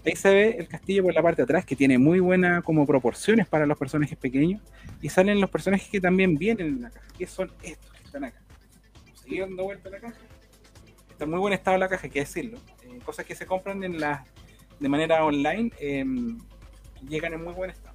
[0.05, 2.86] Ahí se ve el castillo por la parte de atrás, que tiene muy buenas como
[2.86, 4.60] proporciones para los personajes pequeños.
[5.01, 8.25] Y salen los personajes que también vienen en la caja, que son estos que están
[8.25, 8.41] acá.
[9.15, 10.17] Seguir dando vuelta la caja.
[11.15, 12.59] Está en muy buen estado la caja, hay que decirlo.
[12.83, 14.25] Eh, cosas que se compran en la,
[14.81, 16.05] de manera online eh,
[17.09, 17.94] llegan en muy buen estado.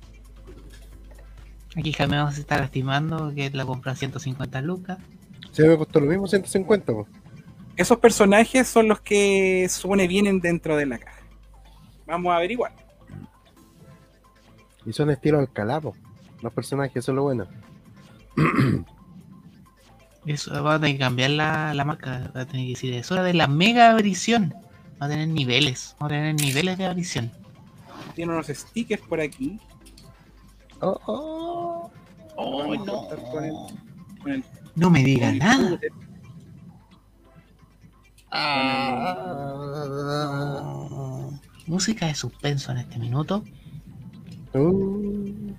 [1.76, 5.00] Aquí Jaime se está lastimando que la compra 150 lucas.
[5.52, 6.94] Se me costó lo mismo, 150.
[6.94, 7.08] po.
[7.76, 11.20] Esos personajes son los que supone vienen dentro de la caja.
[12.08, 12.72] Vamos a averiguar.
[14.86, 15.94] Y son estilo Alcalá, po.
[16.42, 17.48] Los personajes, eso es lo bueno.
[20.26, 22.32] Eso va a tener que cambiar la, la marca.
[22.36, 24.54] Va a tener que decir, es hora de la mega abrición.
[25.02, 25.96] Va a tener niveles.
[26.02, 27.32] Va a tener niveles de abrición.
[28.16, 29.60] Tiene unos stickers por aquí.
[30.82, 31.92] Oh, oh.
[32.36, 32.86] Oh, no.
[32.86, 33.54] cortar con el-
[34.22, 34.44] con el-
[34.76, 35.80] No me diga el nada.
[40.42, 41.32] Oh.
[41.68, 43.44] Música de suspenso en este minuto.
[44.54, 45.54] Uh.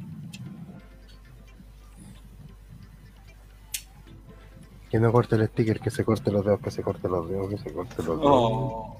[4.90, 7.48] Que no corte el sticker, que se corte los dedos, que se corte los dedos,
[7.50, 8.20] que se corte los dedos.
[8.22, 8.96] Oh.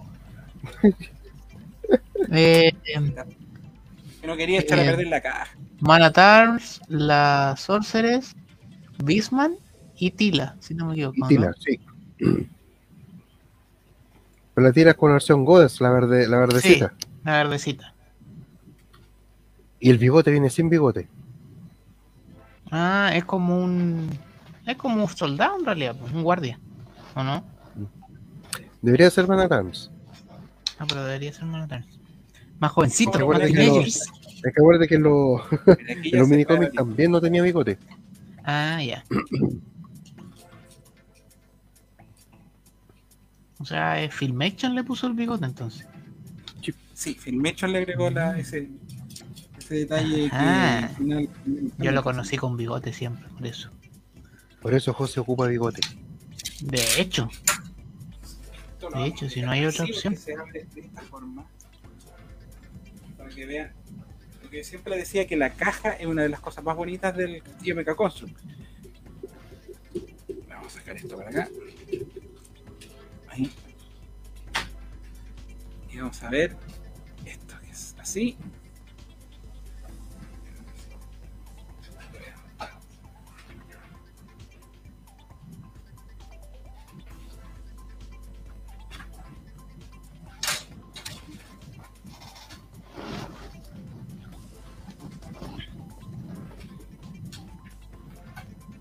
[2.33, 2.70] Eh,
[4.25, 5.49] no quería echar a Eh, perder la caja.
[5.81, 8.36] Manatars, la Sorceress,
[9.02, 9.57] Bisman
[9.97, 11.17] y Tila, si no me equivoco.
[11.17, 11.27] Y ¿no?
[11.28, 11.81] tila, sí.
[14.55, 16.93] Pero la tiras con la versión Goddess, la, verde, la verdecita.
[17.25, 17.94] La verdecita.
[19.81, 21.09] Y el bigote viene sin bigote.
[22.70, 24.10] Ah, es como un.
[24.67, 26.59] Es como un soldado en realidad, pues, un guardia.
[27.15, 27.45] ¿O no?
[28.83, 29.91] Debería ser Manatams.
[30.79, 31.87] Ah, pero debería ser Manatars.
[32.59, 33.53] Más jovencito, más Es
[34.43, 35.41] que acuérdate que en los,
[36.13, 37.79] los aclara- también no tenía bigote.
[38.45, 39.05] Ah, ya.
[43.59, 45.87] O sea, Filmation le puso el bigote entonces.
[46.95, 48.71] Sí, Filmation le agregó la, ese,
[49.59, 51.29] ese detalle que al final.
[51.79, 53.71] Yo lo conocí con bigote siempre, por eso.
[54.61, 55.81] Por eso José ocupa bigote.
[56.63, 57.29] De hecho,
[58.95, 60.17] de hecho, si no hay otra opción.
[60.17, 61.47] Se abre de esta forma.
[63.17, 63.73] Para que vean.
[64.41, 67.77] Porque siempre decía que la caja es una de las cosas más bonitas del castillo
[67.77, 68.37] Mecha Construct.
[70.49, 71.49] Vamos a sacar esto para acá.
[73.29, 73.53] Ahí.
[75.93, 76.57] Y vamos a ver
[77.25, 78.37] esto que es así.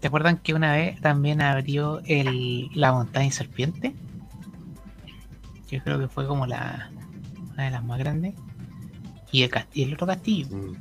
[0.10, 3.96] Acuerdan que una vez también abrió el, la montaña serpiente?
[5.70, 6.92] Yo creo que fue como la
[7.54, 8.36] una de las más grandes.
[9.32, 10.76] Y el, otro castillo, Mm.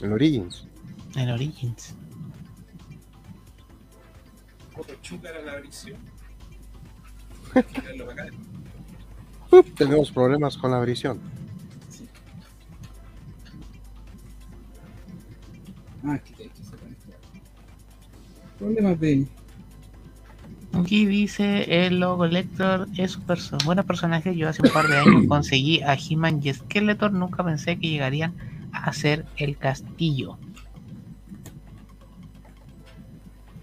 [0.00, 0.66] El Origins.
[1.16, 1.94] el Origins.
[5.22, 5.62] Era la.
[9.50, 11.20] Up, tenemos problemas con la visión.
[16.04, 16.18] Ah,
[18.62, 19.26] Problemas de.
[20.72, 24.36] Aquí dice el logo Lector es un perso buenos personajes.
[24.36, 27.12] Yo hace un par de años conseguí a He-Man y Skeletor.
[27.12, 28.34] Nunca pensé que llegarían
[28.72, 30.38] a hacer el castillo.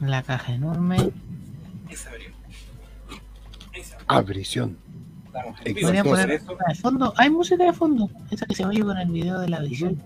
[0.02, 1.11] La caja enorme.
[1.90, 2.30] Esa abrió.
[3.74, 4.18] Esa abrió.
[4.18, 4.78] Abrición.
[5.82, 7.14] Podría poner de fondo.
[7.16, 8.10] Hay música de fondo.
[8.32, 10.03] Esa que se oye con el video de la visión.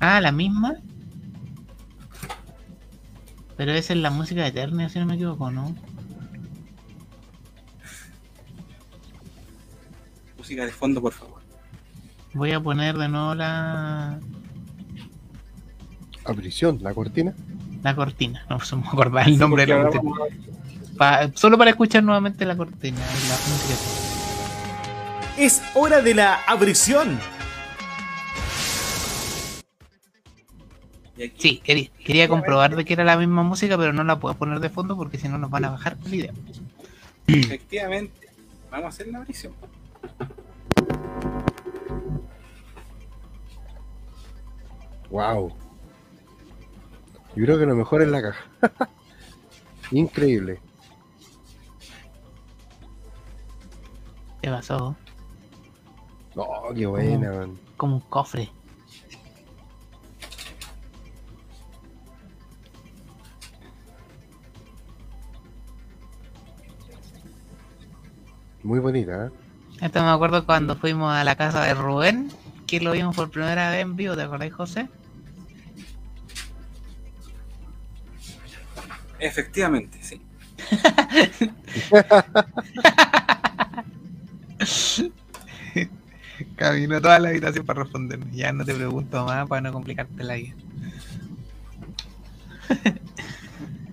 [0.00, 0.74] Ah, la misma.
[3.56, 5.74] Pero esa es la música de Eternia, si no me equivoco, ¿no?
[10.38, 11.40] Música de fondo, por favor.
[12.34, 14.18] Voy a poner de nuevo la,
[16.24, 17.34] Abrición, la cortina.
[17.82, 18.44] la cortina.
[18.50, 20.12] No se me acordaba el nombre de la cortina.
[20.98, 22.98] Pa- solo para escuchar nuevamente la cortina.
[22.98, 23.74] y la música.
[25.38, 27.18] Es hora de la abrición.
[31.24, 34.34] Aquí, Sí, quería, quería comprobar de que era la misma música, pero no la puedo
[34.36, 36.32] poner de fondo porque si no nos van a bajar el video.
[37.26, 38.28] efectivamente,
[38.70, 39.52] vamos a hacer la abrición.
[45.10, 45.52] Wow.
[47.36, 48.44] Yo creo que lo mejor es la caja.
[49.90, 50.58] Increíble.
[54.42, 54.96] ¿Qué pasó?
[56.34, 57.58] Oh, qué buena, man.
[57.76, 58.50] Como un cofre.
[68.66, 69.30] Muy bonita, ¿eh?
[69.80, 72.32] Esto me acuerdo cuando fuimos a la casa de Rubén,
[72.66, 74.88] que lo vimos por primera vez en vivo, ¿te acordás, José?
[79.20, 80.20] Efectivamente, sí.
[86.56, 88.26] Caminó toda la habitación para responderme.
[88.32, 90.56] Ya no te pregunto más para no complicarte la vida.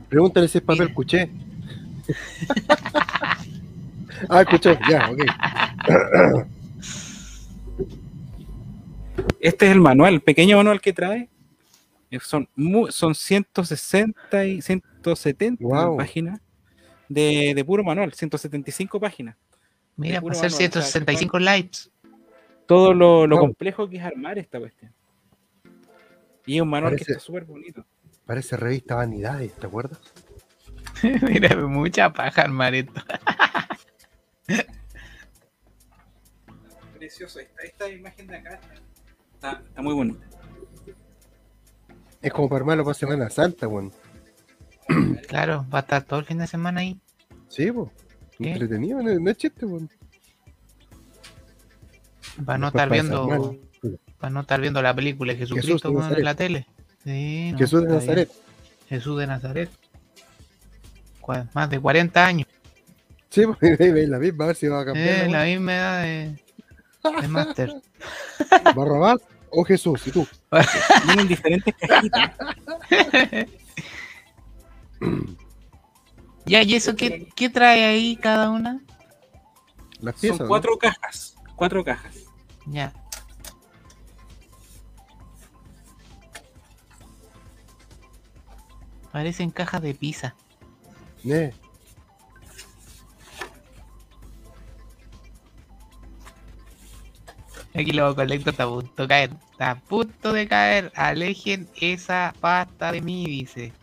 [0.09, 0.95] Pregúntale si es papel Mira.
[0.95, 1.29] cuché.
[4.29, 5.19] ah, escuché, ya, ok.
[9.39, 11.29] Este es el manual, el pequeño manual que trae.
[12.21, 12.47] Son,
[12.89, 15.97] son 160 y 170 Guau.
[15.97, 16.39] páginas
[17.09, 19.35] de, de puro manual, 175 páginas.
[19.95, 21.91] Mira, para hacer manual, o sea, 165 lives.
[22.67, 23.45] Todo lo, lo Wow.
[23.47, 24.93] complejo que es armar esta cuestión.
[26.45, 27.85] Y es un manual que está súper bonito.
[28.25, 29.99] Parece revista Vanidades, ¿te acuerdas?
[31.23, 33.01] Mira, mucha paja armar esto.
[36.97, 37.39] Precioso.
[37.39, 38.59] Esta, esta imagen de acá
[39.33, 40.25] está, está muy bonita.
[42.22, 43.91] Es como para armarlo para Semana Santa, weón.
[45.27, 46.99] Claro, va a estar todo el fin de semana ahí.
[47.47, 47.89] Sí, pues.
[48.39, 49.89] Entretenido, no, no es chiste, weón.
[52.45, 53.57] Para no estar viendo,
[54.19, 56.67] para no estar viendo la película de Jesucristo de weón, en la tele.
[57.03, 57.99] Sí, no, Jesús de bien.
[57.99, 58.31] Nazaret.
[58.88, 59.69] Jesús de Nazaret.
[61.53, 62.47] Más de 40 años.
[63.33, 65.25] Sí, es la misma, a ver si va a cambiar.
[65.25, 66.43] Eh, la misma edad de,
[67.21, 67.69] de Master.
[67.71, 68.73] weá.
[68.75, 70.05] ¿Barrabás o Jesús?
[70.05, 70.27] ¿Y tú?
[71.07, 72.31] Vienen diferentes cajitas.
[76.45, 78.81] Ya, ¿y eso qué, qué trae ahí cada una?
[80.01, 80.39] Las piezas.
[80.39, 80.49] Son ¿no?
[80.49, 81.35] cuatro cajas.
[81.55, 82.17] Cuatro cajas.
[82.65, 82.91] Ya.
[89.13, 90.35] Parecen cajas de pizza.
[91.23, 91.53] Eh,
[97.75, 99.31] Aquí lo colecto está a punto de caer.
[99.51, 100.91] Está a punto de caer.
[100.95, 103.73] Alejen esa pasta de mí, dice.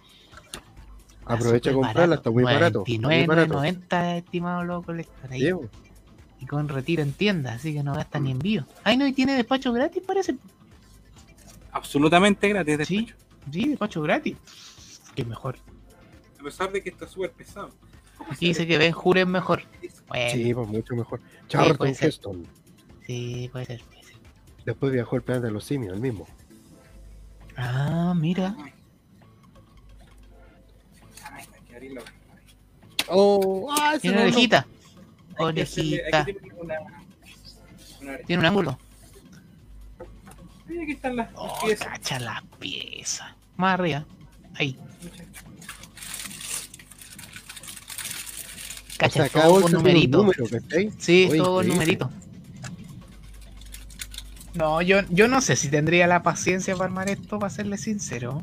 [1.25, 2.85] Aprovecha a comprarla, está muy barato.
[2.87, 3.55] está muy barato.
[3.55, 5.41] 99.90 estimado lo colector ahí.
[5.41, 5.71] Sí, pues.
[6.41, 8.65] Y con retiro en tienda, así que no gasta ni envío.
[8.83, 10.37] Ay, no, y tiene despacho gratis, parece.
[11.73, 12.87] Absolutamente gratis.
[12.87, 12.97] Sí.
[12.97, 13.17] despacho.
[13.53, 14.37] Sí, despacho gratis.
[15.15, 15.59] Qué mejor.
[16.39, 17.71] A pesar de que está súper pesado.
[18.39, 19.63] Y dice que Ben Jure es mejor.
[20.09, 21.21] Bueno, Sí, pues mucho mejor.
[21.49, 22.09] Charlton ser.
[22.09, 22.47] Heston.
[23.11, 24.17] Sí, puede ser, puede ser.
[24.65, 26.27] Después viajó al planeta de los simios, el mismo.
[27.57, 28.55] Ah, mira.
[33.09, 34.31] Oh, ah, Tiene una no.
[34.33, 34.67] orejita.
[35.39, 36.21] Hay que hacerle- Orejita.
[36.21, 36.75] Aquí tiene una,
[38.01, 38.27] una oreja.
[38.27, 38.79] Tiene un ángulo.
[40.69, 41.89] Mira, aquí están las las Oh, piezas.
[41.89, 43.37] cacha la pieza.
[43.57, 44.05] Más arriba.
[44.55, 44.79] Ahí.
[48.95, 50.19] O Cacha, sea, todo con numerito.
[50.19, 50.45] número.
[50.99, 52.11] Sí, Oye, todo con numerito.
[54.55, 58.43] No, yo, yo no sé si tendría la paciencia para armar esto, para serle sincero.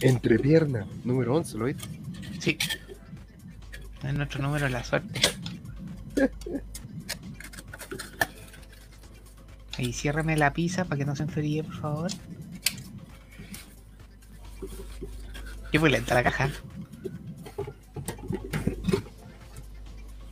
[0.00, 1.88] Entrepierna, número 11, ¿lo viste?
[2.40, 2.58] Sí.
[4.02, 5.20] Es nuestro número de la suerte.
[9.78, 12.10] Ahí ciérrame la pizza para que no se enfríe, por favor.
[15.70, 16.50] Qué muy lenta la caja.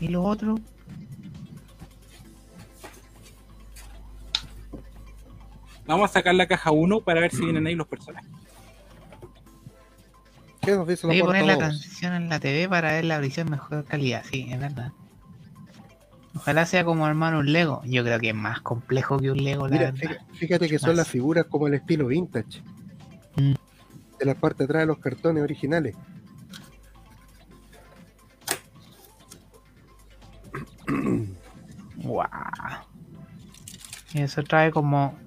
[0.00, 0.58] ¿Y lo otro?
[5.90, 8.30] Vamos a sacar la caja 1 para ver si vienen ahí los personajes.
[10.60, 11.80] ¿Qué nos dice la Voy a poner la porta 2?
[11.80, 14.22] transición en la TV para ver la visión mejor calidad.
[14.30, 14.92] Sí, es verdad.
[16.36, 17.82] Ojalá sea como armar un Lego.
[17.86, 20.18] Yo creo que es más complejo que un Lego, la Mira, verdad.
[20.34, 22.62] fíjate, que son las figuras como el estilo vintage.
[23.34, 23.54] Mm.
[24.20, 25.96] De la parte de atrás de los cartones originales.
[31.96, 32.26] Wow.
[34.14, 35.18] Y eso trae como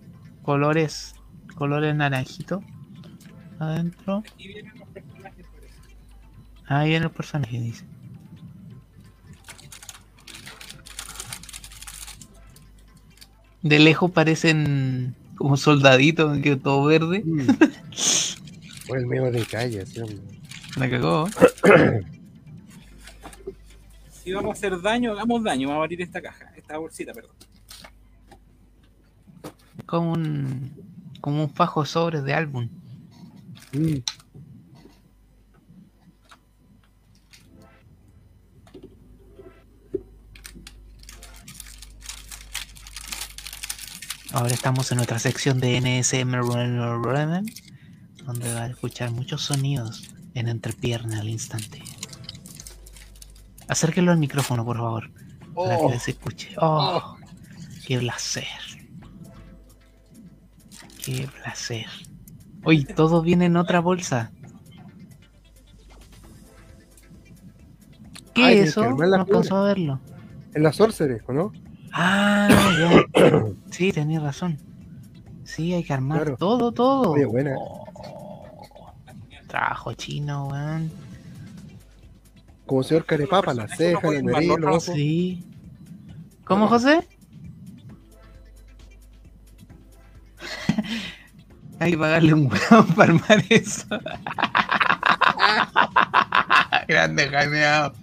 [0.44, 1.16] colores,
[1.56, 2.64] colores naranjitos
[3.60, 4.24] adentro.
[4.34, 5.48] Aquí vienen los personajes.
[5.48, 5.80] por eso.
[6.68, 7.86] Ahí viene el personaje, dice.
[13.62, 17.24] De lejos parecen como soldaditos, que todo verde.
[17.26, 17.48] Mm.
[18.90, 20.20] o el medio de calle, así, hombre.
[20.76, 21.28] La cagó.
[24.24, 25.68] Si vamos a hacer daño, hagamos daño.
[25.68, 27.36] Vamos a abrir esta caja, esta bolsita, perdón.
[29.86, 30.72] Como un,
[31.22, 32.70] como un fajo sobre de álbum.
[33.74, 33.98] Mm.
[44.34, 46.32] Ahora estamos en nuestra sección de NSM
[48.26, 51.84] donde va a escuchar muchos sonidos en entrepierna al instante.
[53.68, 55.12] Acérquelo al micrófono, por favor,
[55.54, 56.56] para Oh, que se escuche.
[56.58, 57.16] Oh,
[57.86, 58.48] qué placer.
[61.04, 61.86] Qué placer.
[62.66, 64.32] Uy, todo viene en otra bolsa.
[68.34, 68.90] ¿Qué Ay, eso?
[68.90, 70.00] No alcanzó a verlo.
[70.54, 71.52] en la Sorcerer, ¿o ¿no?
[71.92, 72.48] Ah,
[72.80, 73.44] ya.
[73.72, 74.58] Sí, tenías razón.
[75.44, 76.38] Sí, hay que armar Claro.
[76.38, 77.12] todo, todo.
[77.12, 77.56] Oye, buena.
[77.58, 77.86] Oh,
[79.48, 80.90] trabajo chino, weón.
[82.66, 84.84] Como señor Carepapa, las cejas, la nariz, los ojos.
[84.86, 85.44] Sí.
[86.46, 87.08] ¿Cómo, José?
[91.84, 93.86] Hay que pagarle un hueón para armar eso.
[96.88, 97.94] Grande Jaimeado.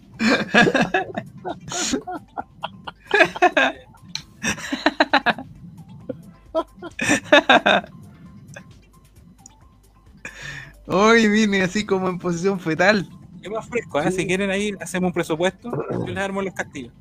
[10.87, 13.09] Hoy vine así como en posición fetal.
[13.41, 14.13] Es más fresco, ¿eh?
[14.13, 16.93] si quieren ahí hacemos un presupuesto, yo les armo los castillos.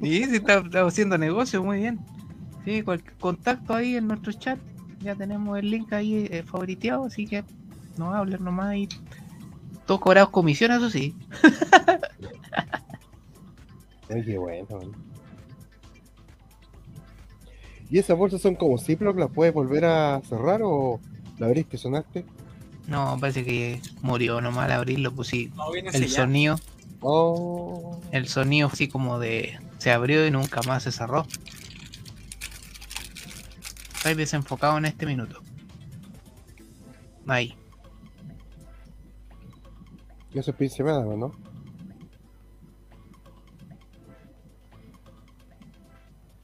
[0.00, 1.98] Sí, está, está haciendo negocio, muy bien.
[2.64, 4.60] Sí, cualquier contacto ahí en nuestro chat.
[5.06, 7.44] Ya tenemos el link ahí eh, favoriteado, así que
[7.96, 8.88] no hablen nomás y
[9.86, 11.14] todos cobrados comisiones, eso sí.
[14.08, 14.66] Qué bueno.
[17.88, 19.16] ¿Y esas bolsas son como Ziploc?
[19.16, 20.98] ¿Las puedes volver a cerrar o
[21.38, 22.24] la abriste, sonaste?
[22.88, 25.52] No, parece que murió nomás al abrirlo, pues sí.
[25.54, 26.58] No El sonido,
[27.00, 31.28] Oh, el sonido así como de se abrió y nunca más se cerró.
[34.06, 35.42] Estoy desenfocado en este minuto.
[37.26, 37.56] Ahí.
[40.32, 41.32] es Pince Madama, ¿no?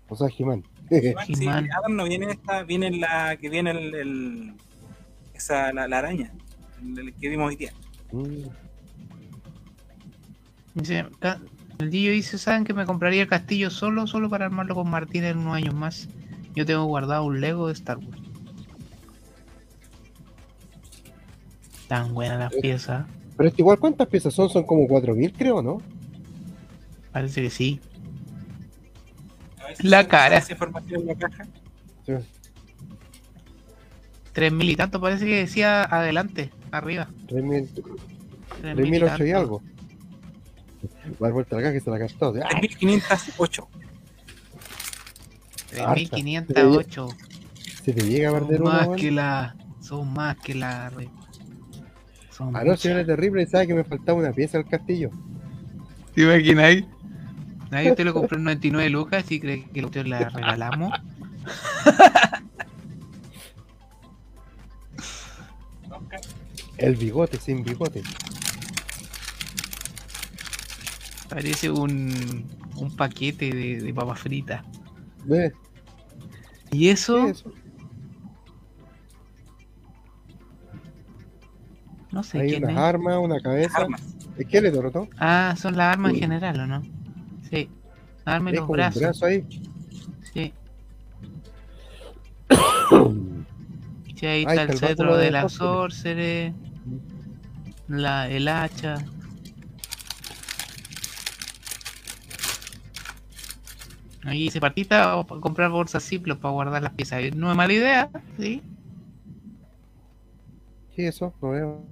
[0.09, 0.27] O sea.
[0.29, 0.65] Igual,
[1.37, 1.47] sí.
[1.47, 4.55] Adam no viene esta, viene la que viene el, el-
[5.33, 6.33] esa la, la araña,
[6.83, 7.73] el, el que vimos hoy día.
[8.11, 8.49] Mm,
[10.75, 11.07] Dice,
[11.79, 15.23] el Dillo dice, ¿saben que me compraría el castillo solo, solo para armarlo con Martín
[15.23, 16.09] en unos años más?
[16.55, 18.21] Yo tengo guardado un Lego de Star Wars.
[21.89, 23.07] Tan buenas las piezas.
[23.37, 24.49] Pero es que igual, ¿cuántas piezas son?
[24.49, 25.83] Son como 4000, creo, ¿no?
[27.13, 27.81] Parece que sí.
[29.81, 30.39] La cara.
[30.39, 31.47] esa información en la caja.
[32.07, 32.13] Sí.
[34.33, 37.09] Tres mil y tanto, parece que decía adelante, arriba.
[37.29, 39.63] 3000, Tres mil 3008 y algo.
[41.23, 42.35] Va a dar vuelta la caja que se la gastó.
[42.43, 42.49] ¡Ah!
[42.59, 43.69] 3508.
[45.73, 47.09] 3508.
[47.85, 49.57] Se te llega a perder Son más que la.
[49.81, 50.91] Son más que la.
[50.91, 51.11] re-
[52.31, 55.11] Son Ah, no, si era terrible, sabe que me faltaba una pieza al castillo.
[56.15, 56.85] ¿Te imaginas?
[57.71, 60.93] Nadie usted lo compró en 99 lucas y cree que usted la regalamos.
[66.79, 68.03] El bigote sin bigote.
[71.29, 72.45] Parece un,
[72.77, 74.65] un paquete de, de papas fritas.
[75.25, 75.53] ¿Ves?
[76.71, 77.27] ¿Y ¿Qué eso?
[77.29, 77.53] es eso?
[82.11, 82.83] No sé Hay quién unas es.
[82.83, 83.79] armas, una cabeza.
[83.79, 84.03] Armas.
[84.37, 85.09] Esqueleto, ¿no?
[85.19, 86.83] Ah, son las armas en general, ¿o no?
[87.51, 87.69] Sí.
[88.25, 89.03] Armas y los como un brazos.
[89.03, 89.45] brazo ahí.
[90.33, 90.53] Sí.
[94.15, 96.53] Sí, ahí Ahí está el cetro de de la sorcerer.
[97.89, 98.95] La, el hacha.
[104.25, 107.35] Ahí dice partita o pa- comprar bolsas Ziploc para guardar las piezas.
[107.35, 108.63] No es mala idea, sí.
[110.95, 111.35] ¿Qué es eso?
[111.43, 111.85] No veo.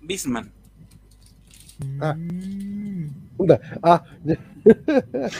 [0.00, 0.50] Bisman.
[2.00, 2.14] Ah.
[2.14, 3.08] Mm.
[3.36, 4.36] Puta, Ah, ya.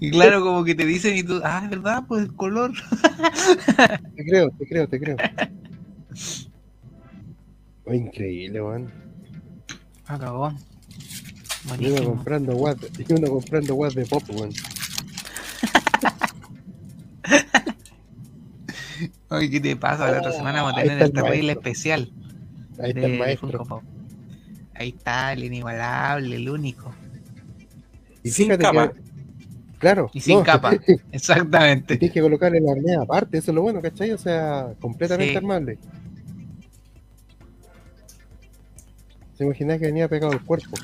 [0.00, 2.72] Y claro, como que te dicen y tú, ah, es verdad, pues el color.
[4.16, 5.16] te creo, te creo, te creo.
[7.86, 8.90] Oh, increíble, weón.
[10.06, 10.52] Acabó.
[11.78, 14.50] Y uno comprando guas, y uno comprando guas de pop, weón.
[19.30, 20.10] Ay, ¿qué te pasa?
[20.10, 22.12] La otra Oh, semana vamos a tener el terrible especial.
[22.80, 23.64] Ahí está el maestro.
[23.64, 23.82] Pop.
[24.74, 26.92] Ahí está, el inigualable, el único.
[28.22, 28.92] Y Sin capa.
[28.92, 29.00] que.
[29.78, 30.10] Claro.
[30.12, 30.72] Y sin capa.
[31.12, 31.96] Exactamente.
[31.96, 34.12] Tienes que colocarle la arnea aparte, eso es lo bueno, ¿cachai?
[34.12, 35.36] O sea, completamente Sí.
[35.36, 35.78] armable.
[39.36, 40.76] Se imaginaba que venía pegado al cuerpo.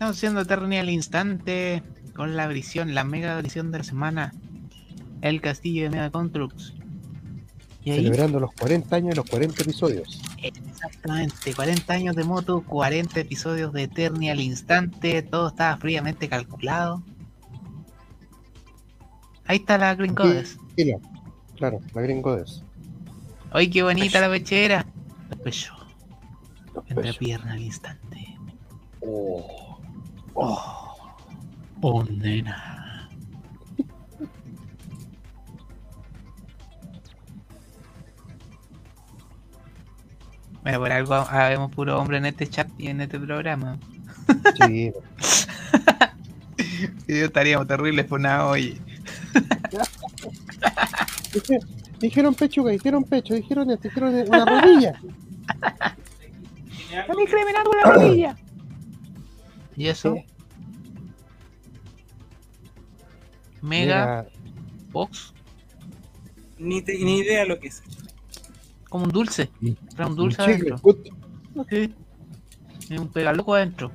[0.00, 1.82] Estamos haciendo Eternia al instante
[2.16, 4.32] con la visión, la mega visión de la semana.
[5.20, 6.72] El castillo de Mega Constructs.
[7.84, 10.22] Y ahí, Celebrando los 40 años y los 40 episodios.
[10.42, 15.20] exactamente, 40 años de moto, 40 episodios de Eternia al instante.
[15.20, 17.02] Todo estaba fríamente calculado.
[19.44, 20.56] Ahí está la Green Goddess.
[20.78, 20.98] La,
[21.56, 22.64] claro, la gringo de eso.
[23.50, 24.86] ¡Ay, qué bonita la pechera!
[25.30, 25.74] El pecho.
[26.86, 28.38] Entre pierna al instante.
[29.02, 29.69] Oh,
[30.34, 30.96] Oh,
[31.82, 33.08] oh, nena.
[40.62, 43.78] Bueno, por algo habemos puro hombre en este chat y en este programa.
[44.66, 44.92] sí,
[47.08, 48.80] Y yo estaríamos terribles por nada hoy.
[51.32, 51.58] Dije-
[52.00, 54.92] dijeron pechuga, dijeron pecho, dijeron esto, dijeron una rodilla.
[56.92, 58.36] ¡Están discriminando la rodilla!
[59.80, 60.14] ¿Y eso?
[60.14, 60.24] Sí.
[63.62, 64.26] Mega
[64.92, 65.32] Box,
[66.58, 67.82] Ni, te- ni idea lo que es.
[68.90, 69.50] como un dulce.
[69.62, 70.78] Y- Trae un Un dulce chicle, adentro.
[70.78, 71.10] justo.
[71.70, 71.94] Sí.
[72.90, 73.90] Y un pegaloco adentro.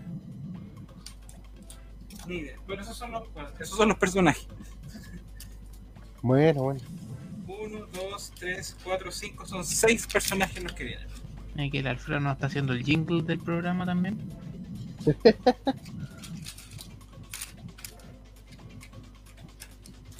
[2.27, 2.55] Ni idea.
[2.65, 3.23] Bueno, esos son los,
[3.59, 4.47] esos son los personajes.
[6.23, 6.80] Bueno, bueno.
[7.47, 9.45] 1, 2, 3, 4, 5.
[9.45, 11.07] Son 6 personajes los que vienen.
[11.59, 14.17] Aquí el Alfredo nos está haciendo el jingle del programa también.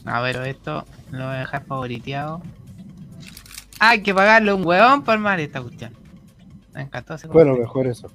[0.06, 2.42] A ver, esto lo voy a dejar favoriteado.
[3.80, 5.94] Hay que pagarle un huevón para armar esta cuestión.
[6.74, 7.64] Me encantó ese Bueno, comentario.
[7.64, 8.12] mejor eso.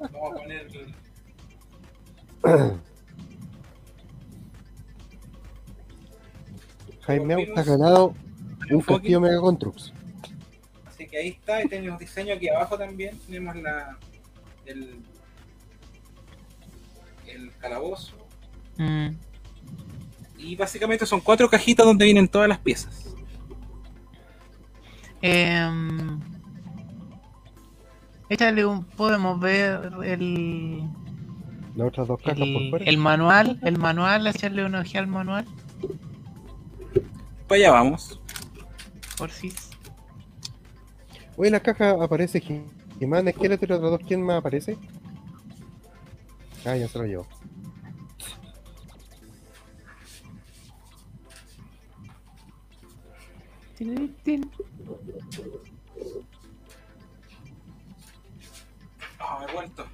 [0.00, 0.66] Vamos a poner.
[7.02, 8.14] Jaime has ganado
[8.70, 9.92] un castillo Mega Construx.
[10.86, 11.62] Así que ahí está.
[11.64, 13.18] Y tenemos diseño aquí abajo también.
[13.26, 13.98] Tenemos la.
[14.66, 15.00] El.
[17.42, 18.12] El calabozo.
[18.78, 19.08] Mm,
[20.38, 23.14] Y básicamente son cuatro cajitas donde vienen todas las piezas.
[25.20, 26.18] em,
[28.28, 28.84] échale un.
[28.84, 30.82] Podemos ver el.
[31.76, 32.84] Las otras dos cajas por fuera.
[32.84, 35.44] el manual, el manual, echarle una ojeada al manual,
[37.48, 38.20] Para allá vamos.
[39.16, 39.52] por si.
[41.36, 42.42] Oye, en la caja aparece
[43.00, 44.00] He-Man, Esqueleto y los otros dos.
[44.06, 44.76] ¿Quién más aparece?
[46.64, 47.26] Ah, ya se lo llevo.
[59.18, 59.86] Ah, he vuelto.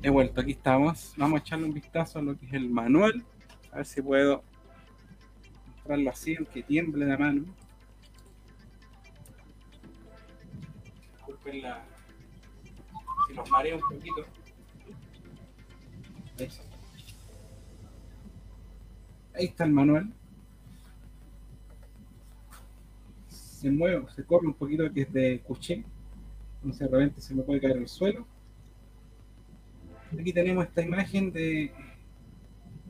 [0.00, 1.12] He vuelto, aquí estamos.
[1.16, 3.24] Vamos a echarle un vistazo a lo que es el manual.
[3.72, 4.44] A ver si puedo
[5.74, 7.44] mostrarlo así, aunque tiemble la mano.
[11.16, 11.84] Disculpen la...
[13.26, 14.37] si los mareo un poquito.
[19.34, 20.12] Ahí está el manual.
[23.28, 25.84] Se mueve, se corre un poquito que es de cuché.
[26.56, 28.26] Entonces de repente se me puede caer al suelo.
[30.18, 31.72] Aquí tenemos esta imagen de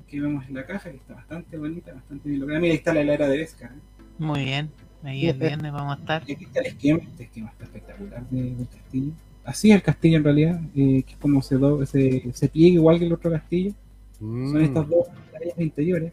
[0.07, 2.61] que vemos en la caja, que está bastante bonita, bastante bien lograda.
[2.61, 3.67] Mira, ahí está la helera de Vesca.
[3.67, 3.79] ¿eh?
[4.19, 4.71] Muy bien,
[5.03, 6.23] ahí el viernes vamos a estar.
[6.29, 9.13] Y aquí está el esquema, este esquema está espectacular de- del castillo.
[9.49, 12.75] Así es el castillo en realidad, eh, que es como se, do- se, se pliega
[12.75, 13.73] igual que el otro castillo.
[14.19, 14.57] Son Mm.
[14.63, 16.13] estas dos pantallas interiores.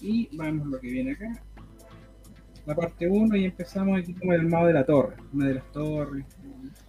[0.00, 1.42] Y vamos a lo que viene acá.
[2.66, 5.16] La parte 1 y empezamos aquí como el armado de la torre.
[5.32, 6.24] Una de las torres.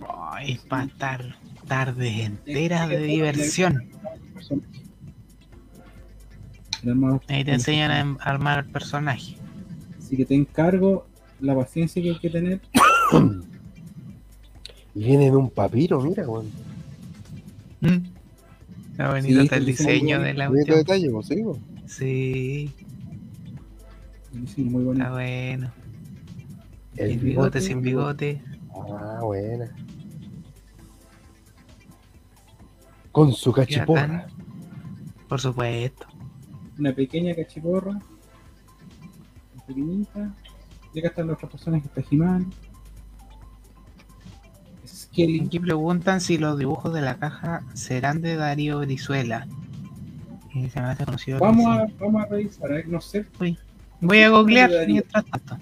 [0.07, 1.35] Ay, para estar
[1.67, 3.89] tardes enteras de diversión.
[6.83, 9.37] El armado- Ahí te enseñan a armar el personaje.
[9.97, 11.07] Así que te encargo
[11.39, 12.61] la paciencia que hay que tener.
[14.95, 16.49] Y viene en un papiro, mira, weón.
[17.81, 18.13] Mm.
[18.91, 21.43] Está bonito Sí, está el diseño de la Bonito detalle, pues, sí.
[21.87, 22.71] Sí,
[24.47, 25.03] Sí, muy bonito.
[25.03, 25.71] está bueno.
[26.97, 28.41] El, El bigote sin bigote.
[28.75, 29.71] Ah, buena.
[33.11, 34.27] Con su cachiporra.
[35.27, 36.07] Por supuesto.
[36.79, 37.99] Una pequeña cachiporra.
[39.67, 40.35] Pequeñita.
[40.93, 42.51] Y acá están las otras personas que está Jimán.
[45.13, 49.47] Aquí preguntan si los dibujos de la caja serán de Darío Brizuela.
[50.53, 51.37] Y se me hace conocido.
[51.39, 51.93] que Vamos sí.
[51.93, 53.25] a, vamos a revisar, a ver, no sé.
[54.01, 55.57] Voy a googlear mientras tanto.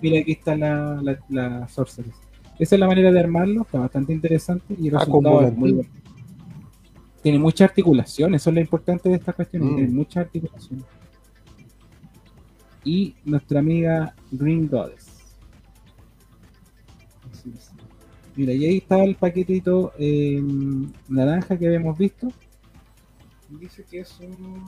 [0.00, 2.14] Mira, aquí está la, la, la Sorceress.
[2.58, 5.72] Esa es la manera de armarlo, está bastante interesante y el Ah, resultado es muy
[5.72, 5.88] bueno.
[7.22, 9.74] Tiene mucha articulación, eso es lo importante de esta cuestión, Mm.
[9.76, 10.84] tiene mucha articulación.
[12.84, 15.06] Y nuestra amiga Green Goddess.
[17.32, 17.71] Así es.
[18.36, 20.42] Mira, y ahí está el paquetito eh,
[21.08, 22.28] naranja que habíamos visto.
[23.60, 24.64] Dice que es un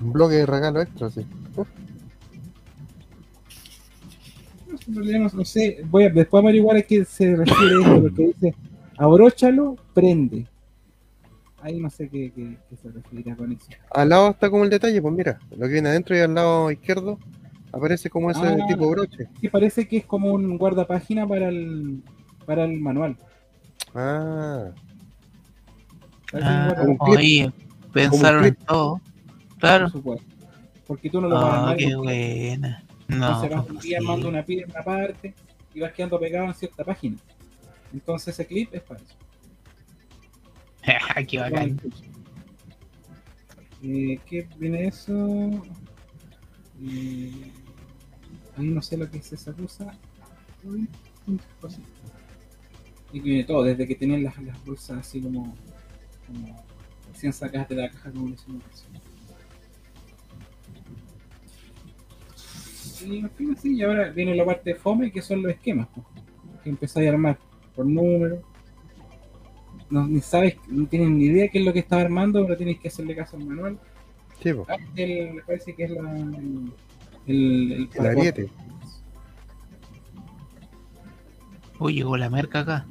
[0.00, 1.26] Un bloque de regalo extra, sí.
[4.86, 8.54] No, no sé, voy a, después averiguar a qué se refiere esto, porque dice
[8.96, 10.46] abróchalo, prende.
[11.60, 13.66] Ahí no sé qué, qué- qué se refiere con eso.
[13.90, 16.70] Al lado está como el detalle, pues mira, lo que viene adentro y al lado
[16.70, 17.18] izquierdo
[17.72, 18.66] aparece como ese Ah.
[18.68, 19.28] tipo de broche.
[19.40, 22.02] Sí, parece que es como un guardapágina para el,
[22.46, 23.16] para el manual.
[23.94, 24.70] Ah,
[26.34, 27.52] Ah, oye,
[27.92, 29.00] pensaron en todo.
[29.50, 29.88] por Claro.
[29.90, 30.26] supuesto.
[30.86, 31.76] Porque tú no lo vas a Ah, armar.
[31.76, 32.82] qué buena.
[33.08, 35.34] No, Entonces vas un día armando una pieza en una parte
[35.74, 37.16] y vas quedando pegado en cierta página.
[37.92, 39.14] Entonces ese clip es para eso.
[41.28, 41.80] Qué bacán.
[43.82, 45.50] Eh, ¿Qué viene eso?
[46.82, 47.52] Eh,
[48.56, 49.92] ahí no sé lo que es esa cosa.
[53.12, 55.54] Y que viene todo, desde que tienen las, las bolsas así como,
[56.26, 56.64] como
[57.12, 58.62] recién sacaste de la caja como decimos.
[63.04, 65.88] Y en fin, sí, y ahora viene la parte de fome que son los esquemas,
[65.94, 66.06] pues,
[66.62, 67.38] que empezáis a armar
[67.74, 68.42] por número.
[69.90, 72.78] No, ni sabes, no tienes ni idea qué es lo que estás armando, pero tienes
[72.78, 73.78] que hacerle caso al manual.
[74.42, 76.72] Sí, Ah, el, parece que es la, el,
[77.26, 78.50] el, el ariete.
[81.78, 82.86] Uy, llegó la merca acá.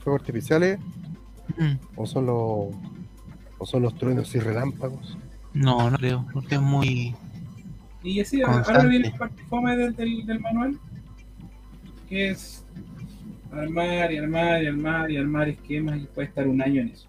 [0.00, 0.78] ¿Fuegos artificiales
[1.56, 2.74] Mm, o son los
[3.58, 5.16] o son los truenos y relámpagos?
[5.52, 7.14] No, no creo, porque es muy.
[8.02, 10.78] Y así, ahora viene la parte fome del, del, del manual,
[12.08, 12.64] que es
[13.52, 17.08] armar y armar y armar y armar esquemas y puede estar un año en eso.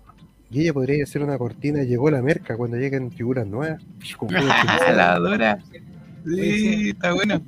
[0.53, 3.81] Y ella podría hacer una cortina, llegó la merca cuando lleguen figuras nuevas.
[4.29, 5.59] Ah, la Dora.
[5.71, 5.79] Sí,
[6.25, 7.41] Sí, está bueno.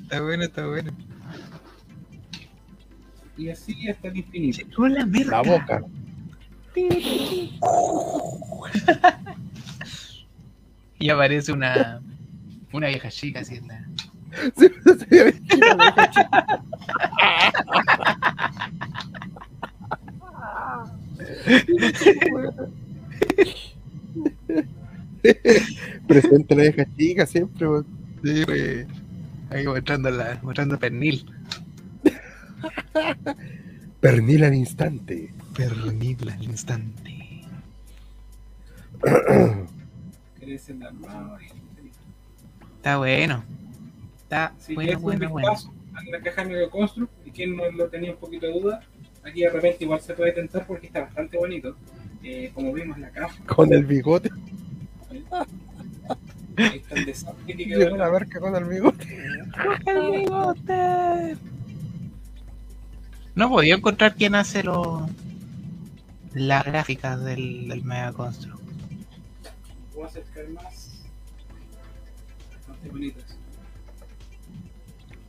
[0.00, 0.92] Está bueno, está bueno.
[3.36, 4.66] Y así hasta el infinito.
[4.66, 5.30] Llegó la merca.
[5.30, 5.84] La boca.
[10.98, 12.00] Y aparece una.
[12.72, 13.86] Una vieja chica así en la.
[14.56, 16.62] Sí, se ve vestida la vieja chica.
[26.08, 27.66] Presente la vieja chica siempre.
[27.66, 27.84] po.
[28.24, 28.86] Sí, pues,
[29.50, 31.26] Ahí mostrando, la, mostrando pernil.
[34.00, 35.30] Pernil al instante.
[35.54, 37.12] Pernil al instante.
[40.40, 40.88] El infinito.
[42.76, 43.44] Está bueno.
[44.22, 45.52] Está Si bueno, bueno, bueno.
[45.52, 48.82] a la caja de Construct y quien no lo tenía un poquito de duda,
[49.24, 51.76] aquí de repente igual se puede tentar porque está bastante bonito.
[52.22, 54.30] Eh, como vimos la caja, Con el bigote.
[56.56, 57.96] ahí está el desastre que quedó.
[57.96, 58.10] La
[58.40, 59.18] con el bigote.
[59.86, 61.36] el bigote.
[63.34, 65.08] No podía encontrar quién hace lo,
[66.34, 68.62] las gráficas del, del Mega Construct.
[69.94, 71.02] Voy a acercar más.
[72.54, 73.38] Bastante bonitas.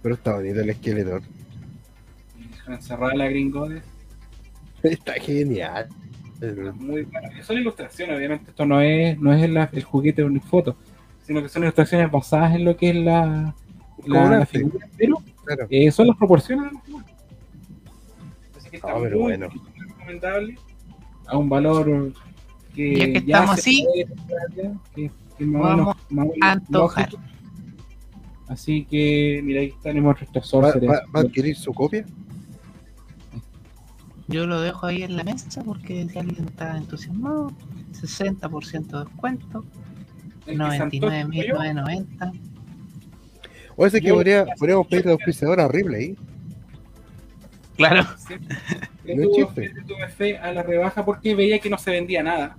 [0.01, 1.19] Pero está bonito el esqueleto.
[2.67, 3.83] Encerrada la Gringodes.
[4.83, 5.87] Está genial.
[6.75, 7.29] Muy bueno.
[7.43, 8.49] Son ilustraciones, obviamente.
[8.51, 10.75] Esto no es, no es el, el juguete o una foto,
[11.21, 13.55] sino que son ilustraciones basadas en lo que es la,
[14.05, 14.87] la, figura.
[14.97, 15.67] Pero Claro.
[15.69, 17.05] eh, son las proporciones de la figura.
[18.57, 19.47] Así que está pero muy, bueno.
[19.87, 20.55] recomendable.
[21.27, 22.13] A un valor
[22.75, 22.95] que.
[22.95, 25.11] Ya que estamos se así, puede que-
[25.45, 27.09] vamos menos- a antojar.
[27.11, 27.23] lógico.
[28.49, 32.05] Así que, mira, ahí tenemos nuestro ¿Va, va- va a adquirir su copia?
[34.27, 37.51] Yo lo dejo ahí en la mesa porque si alguien está entusiasmado,
[37.91, 39.65] 60% de descuento,
[40.47, 42.33] El que se antoje, como yo, 99.990.
[43.75, 46.15] O ese que Yo- podría, podríamos pedir de auspiciador a Ripley.
[47.75, 48.05] Claro.
[48.17, 48.57] Siempre
[49.03, 51.91] le No tuve fe- le tuve fe a la rebaja porque veía que no se
[51.91, 52.55] vendía nada.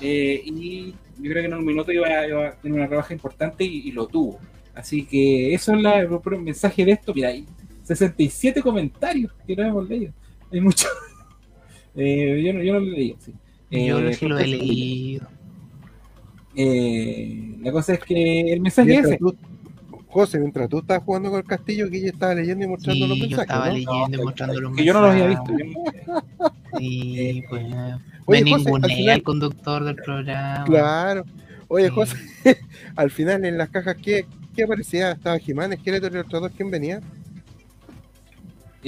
[0.00, 3.14] Eh, y yo creo que en un minuto iba, a- iba a tener una rebaja
[3.14, 4.38] importante y, y lo tuvo.
[4.74, 7.14] Así que eso es la, el puro mensaje de esto.
[7.14, 7.46] Mira, hay
[7.84, 10.12] 67 comentarios que no hemos leído.
[10.52, 10.88] Hay mucho.
[11.98, 13.16] Eh, yo, no, yo no lo leí.
[13.18, 13.32] Sí.
[13.70, 15.26] Yo Eh, sí lo he leído.
[16.54, 19.18] eh, la cosa es que el mensaje es Mientras ese.
[19.18, 19.34] tú,
[20.08, 23.16] José, mientras tú estabas jugando con el castillo, que ella estaba leyendo y mostrando los
[23.16, 23.48] Sí, yo mensajes.
[23.50, 23.72] estaba ¿no?
[23.72, 25.52] leyendo y mostrando los que yo no los había visto.
[25.52, 25.74] mensajes.
[26.06, 27.64] yo no- Y pues
[28.26, 30.64] Oye, me José, al el conductor del programa.
[30.66, 31.24] Claro.
[31.68, 31.92] Oye, Sí.
[31.94, 32.16] José,
[32.96, 35.12] al final en las cajas, ¿qué, qué aparecía?
[35.12, 36.52] ¿Estaba Jiménez, Esqueleto y otro dos?
[36.54, 37.00] ¿Quién venía?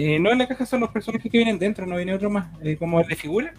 [0.00, 2.56] Eh, no en la caja son los personajes que vienen dentro, no viene otro más.
[2.62, 3.52] Eh, como el de figura.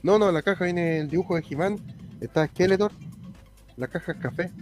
[0.00, 1.80] No, no, en la caja viene el dibujo de Jimán,
[2.20, 2.92] está Skeletor,
[3.76, 4.52] la caja es café.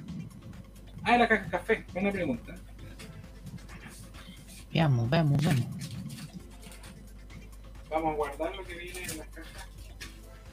[1.03, 2.55] Ah, la caja café, buena pregunta.
[4.73, 5.67] Veamos, veamos, veamos.
[7.91, 9.67] Vamos a guardar lo que viene en la caja.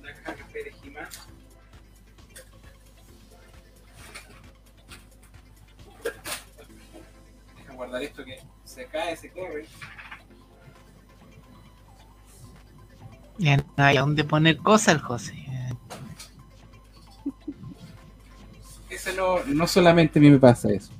[0.03, 1.07] La caja café de He-Man.
[7.55, 9.65] Deja guardar esto que se cae, se corre.
[13.41, 15.33] Ya no hay a dónde poner cosas el José.
[18.87, 20.91] Ese no, no solamente a mí me pasa eso.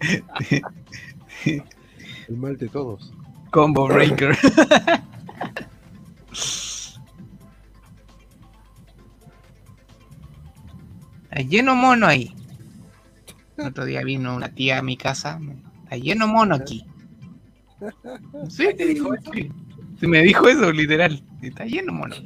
[2.28, 3.10] El mal de todos.
[3.50, 4.36] Combo Breaker.
[11.22, 12.34] Está lleno mono ahí.
[13.56, 15.40] El otro día vino una tía a mi casa.
[15.84, 16.84] Está lleno mono aquí.
[18.50, 19.30] Sí, ¿Te dijo eso?
[20.08, 21.22] me dijo eso, literal.
[21.42, 22.16] Está lleno mono.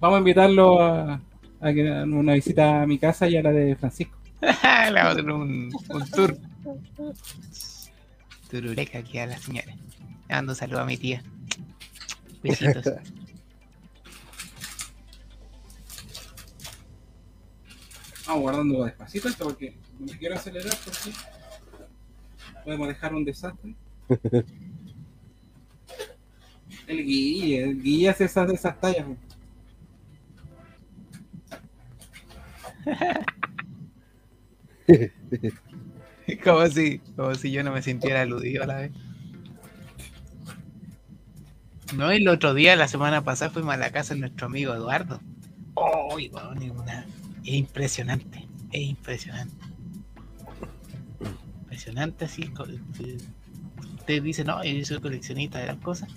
[0.00, 1.20] Vamos a invitarlo a,
[1.60, 4.18] a que a una visita a mi casa y a la de Francisco.
[4.40, 6.36] Le vamos a hacer un, un tour.
[8.50, 9.74] Turuleca aquí a la señora.
[10.30, 11.22] Un saludo a mi tía.
[12.42, 12.84] Besitos.
[18.26, 21.10] Vamos guardando despacito esto porque no me quiero acelerar porque
[22.64, 23.74] podemos dejar un desastre.
[26.86, 29.04] El guía, el guía hace esas, esas tallas.
[36.44, 38.92] como si, como si yo no me sintiera aludido a la vez.
[41.96, 45.20] No, el otro día, la semana pasada, fuimos a la casa de nuestro amigo Eduardo.
[45.74, 47.06] Oh, una-
[47.44, 49.54] es impresionante, es impresionante.
[51.62, 52.50] Impresionante así.
[54.06, 56.08] Co- eh, Usted dice, no, yo soy coleccionista de las cosas.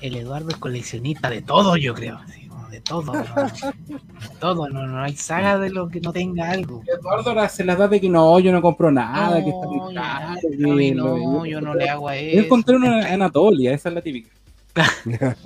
[0.00, 2.16] El Eduardo es coleccionista de todo, yo creo.
[2.18, 3.12] así, de todo.
[3.12, 3.22] ¿no?
[3.22, 6.82] De todo, no, no hay saga de lo que no tenga algo.
[6.86, 9.70] Eduardo ahora se las da de que no, yo no compro nada, que está No,
[9.72, 10.28] muy yo- caro.
[10.32, 12.40] a que no, yo no le hago a Yo eso.
[12.44, 14.30] encontré una en Anatolia, esa es la típica.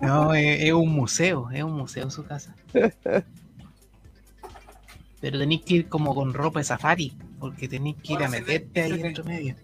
[0.00, 2.54] No, es, es un museo, es un museo su casa.
[5.20, 8.82] Pero tenéis que ir como con ropa de safari, porque tenéis que ir a meterte
[8.82, 9.56] ahí se ve.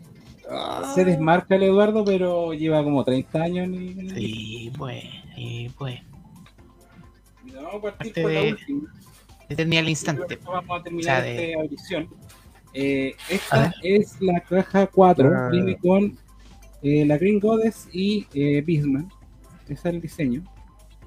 [0.94, 4.14] Se desmarca el Eduardo, pero lleva como 30 años en el.
[4.14, 5.02] Sí, pues,
[5.34, 6.00] sí, pues.
[7.54, 8.92] Vamos a partir Parte la de- última.
[9.48, 10.38] Yo tenía el instante.
[10.44, 12.08] Vamos a terminar O sea, de- esta audición.
[12.74, 15.48] Eh, esta es la caja 4, Ah.
[15.50, 16.18] viene con
[16.82, 19.08] eh, la Green Goddess y eh, Bisman.
[19.64, 20.44] Ese es el diseño.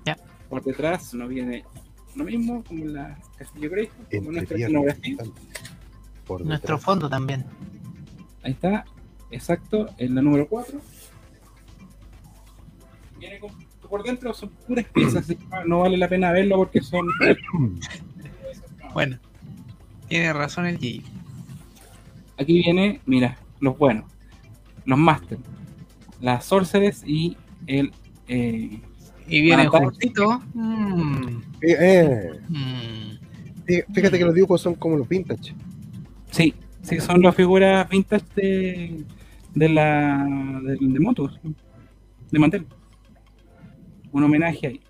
[0.06, 0.18] Ya.
[0.50, 1.64] Por detrás no viene
[2.16, 5.18] lo mismo como la Castillo Grey, como Entre nuestra escenografía.
[6.26, 7.46] por Nuestro fondo también.
[8.44, 8.84] Ahí está,
[9.32, 10.80] exacto, en la número 4.
[13.20, 13.52] Viene con,
[13.90, 17.08] por dentro son puras piezas, así que no- vale la pena verlo porque son.
[18.94, 19.20] Bueno,
[20.08, 21.04] tiene razón el Gigi.
[22.40, 24.06] Aquí viene, mira, los buenos,
[24.86, 25.38] los Master,
[26.20, 27.92] las Sorceress y el.
[28.28, 28.82] eh,
[29.28, 30.42] Y viene juntito.
[30.56, 31.28] mm,
[31.62, 33.64] Eh, eh, mm.
[33.68, 35.54] fí- fíjate que los dibujos son como los vintage.
[36.32, 39.04] sí, sí, son las figuras vintage de,
[39.56, 40.26] de la.
[40.64, 41.40] de, de Motus,
[42.32, 42.66] de Mantel.
[44.12, 44.82] Un homenaje ahí.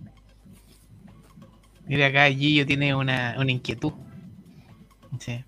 [1.88, 3.94] Mira acá, Gillo tiene una, una inquietud.
[5.20, 5.44] Sí.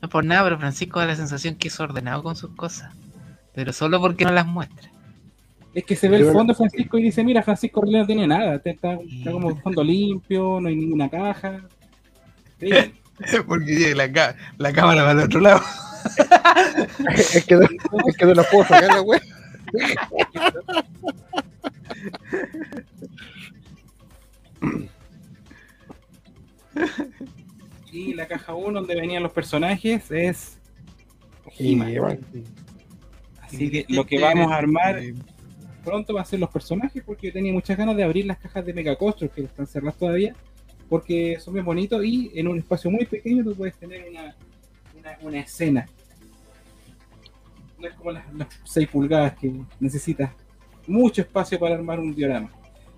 [0.00, 2.94] No es por nada, pero Francisco da la sensación que es ordenado con sus cosas.
[3.54, 4.90] Pero solo porque no las muestra.
[5.74, 8.26] Es que se ve el fondo de Francisco y dice, mira, Francisco Orlea no tiene
[8.26, 11.62] nada, está, está, está como fondo limpio, no hay ninguna caja.
[13.26, 15.60] Sí, porque la, la cámara va al otro lado.
[17.16, 17.62] Es, que no,
[18.06, 19.20] es que no la puedo sacar la wea.
[27.92, 30.58] y la caja 1 donde venían los personajes es
[31.58, 32.20] He-Man.
[33.42, 35.00] Así que lo que vamos a armar
[35.84, 38.64] pronto va a ser los personajes porque yo tenía muchas ganas de abrir las cajas
[38.64, 40.34] de Megacostros que están cerradas todavía
[40.88, 44.36] porque son bien bonitos y en un espacio muy pequeño tú puedes tener una,
[45.00, 45.86] una, una escena.
[47.78, 50.30] No es como las, las 6 pulgadas que necesitas
[50.86, 52.50] mucho espacio para armar un diorama.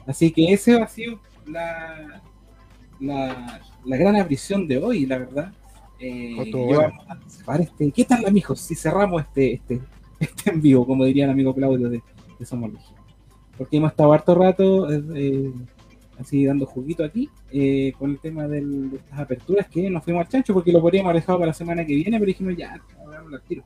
[0.06, 2.22] Así que ese ha sido la,
[2.98, 5.52] la, la gran abrición de hoy, la verdad.
[6.00, 8.60] Eh, vamos a cerrar este, ¿Qué tal, amigos?
[8.60, 9.80] Si cerramos este, este,
[10.18, 12.02] este en vivo, como diría el amigo Claudio de,
[12.38, 12.72] de Somos.
[13.56, 15.52] Porque hemos estado harto rato eh, eh,
[16.22, 20.24] así dando juguito aquí eh, con el tema del- de estas aperturas que nos fuimos
[20.24, 22.72] al chancho porque lo podríamos haber dejado para la semana que viene, pero dijimos ya,
[22.74, 23.62] al tiro.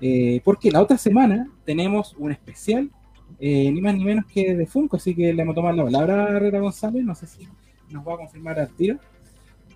[0.00, 2.90] Eh, porque la otra semana tenemos un especial,
[3.40, 5.84] eh, ni más ni menos que de Funko, así que le vamos a tomar la
[5.84, 7.48] palabra a Herrera González, no sé si
[7.90, 8.98] nos va a confirmar al tiro.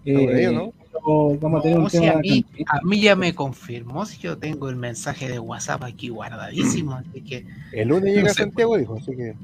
[0.04, 0.72] Está por ahí, ¿o no?
[0.92, 2.66] pero vamos a tener No, un si tema a, mí, también.
[2.68, 6.94] a mí ya me confirmó si yo tengo el mensaje de WhatsApp aquí guardadísimo.
[6.94, 8.34] Así que, El lunes llega No.
[8.34, 9.34] Santiago, dijo, así que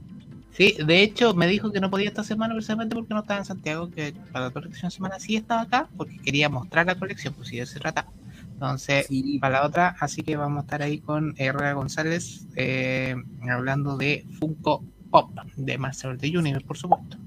[0.56, 3.44] sí, de hecho me dijo que no podía esta semana precisamente porque no estaba en
[3.44, 7.48] Santiago, que para la próxima semana sí estaba acá, porque quería mostrar la colección, pues
[7.48, 8.06] si de eso se trata.
[8.54, 13.14] Entonces, Sí, para la otra, así que vamos a estar ahí con Herrera González eh,
[13.50, 17.18] hablando de Funko Pop, de Master of the Universe, por supuesto.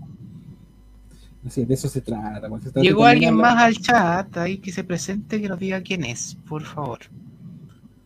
[1.46, 2.50] así, de eso se trata.
[2.50, 5.82] pues, se trata Llegó alguien más al chat ahí que se presente, que nos diga
[5.82, 7.00] quién es, por favor.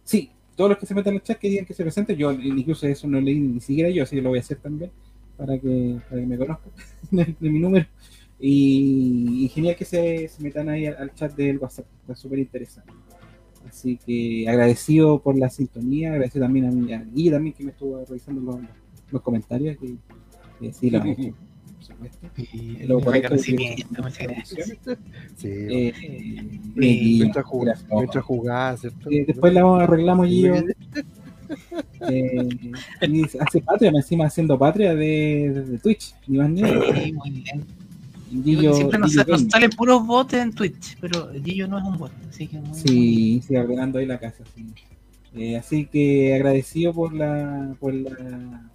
[0.03, 2.85] Sí, todos los que se metan el chat que digan que se presenten, yo incluso
[2.87, 4.91] eso no leí ni siquiera yo, así que lo voy a hacer también
[5.45, 6.71] para que, para que me conozcan
[7.11, 7.85] de, de mi número.
[8.39, 12.39] Y, y genial que se, se metan ahí al, al chat del WhatsApp, está súper
[12.39, 12.91] interesante.
[13.67, 18.03] Así que agradecido por la sintonía, agradecido también a mi a también que me estuvo
[18.05, 18.61] revisando los,
[19.11, 19.95] los comentarios, que,
[20.59, 21.33] que sí, lo han hecho,
[21.75, 22.27] por supuesto.
[22.53, 24.77] Y Lo muchas gracias.
[25.35, 25.47] sí.
[25.49, 26.59] Eh, Sí.
[26.75, 27.99] Guille, mientras, jugás, gracias.
[27.99, 29.09] mientras jugás, ¿cierto?
[29.11, 30.53] Eh, después la arreglamos y yo
[32.09, 32.47] Eh,
[33.07, 36.85] y hace patria, me encima haciendo patria de, de Twitch, ni más ni menos.
[37.03, 37.65] Sí, muy bien.
[38.43, 39.49] Gillo- Siempre nos, Gillo nos Game.
[39.51, 43.55] salen puros bots en Twitch, pero Gillo no es un bot, así que Sí, sí,
[43.55, 44.65] ordenando ahí la casa, sí.
[45.35, 48.69] Eh, así que agradecido por la, por la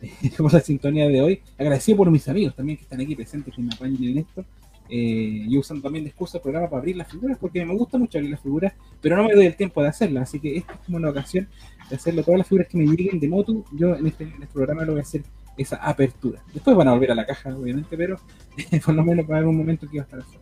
[0.38, 1.40] por la sintonía de hoy.
[1.58, 4.44] Agradecido por mis amigos también que están aquí presentes, que me apañan en esto.
[4.92, 7.96] Eh, yo usando también de excusa el programa para abrir las figuras, porque me gusta
[7.96, 10.24] mucho abrir las figuras, pero no me doy el tiempo de hacerlas.
[10.28, 11.48] Así que esta es como una ocasión
[11.90, 12.22] de hacerlo.
[12.22, 14.92] Todas las figuras que me lleguen de Motu, yo en este, en este programa lo
[14.92, 15.22] voy a hacer
[15.58, 16.40] esa apertura.
[16.54, 18.18] Después van a volver a la caja, obviamente, pero
[18.84, 20.36] por lo menos va a haber un momento que va a estar así.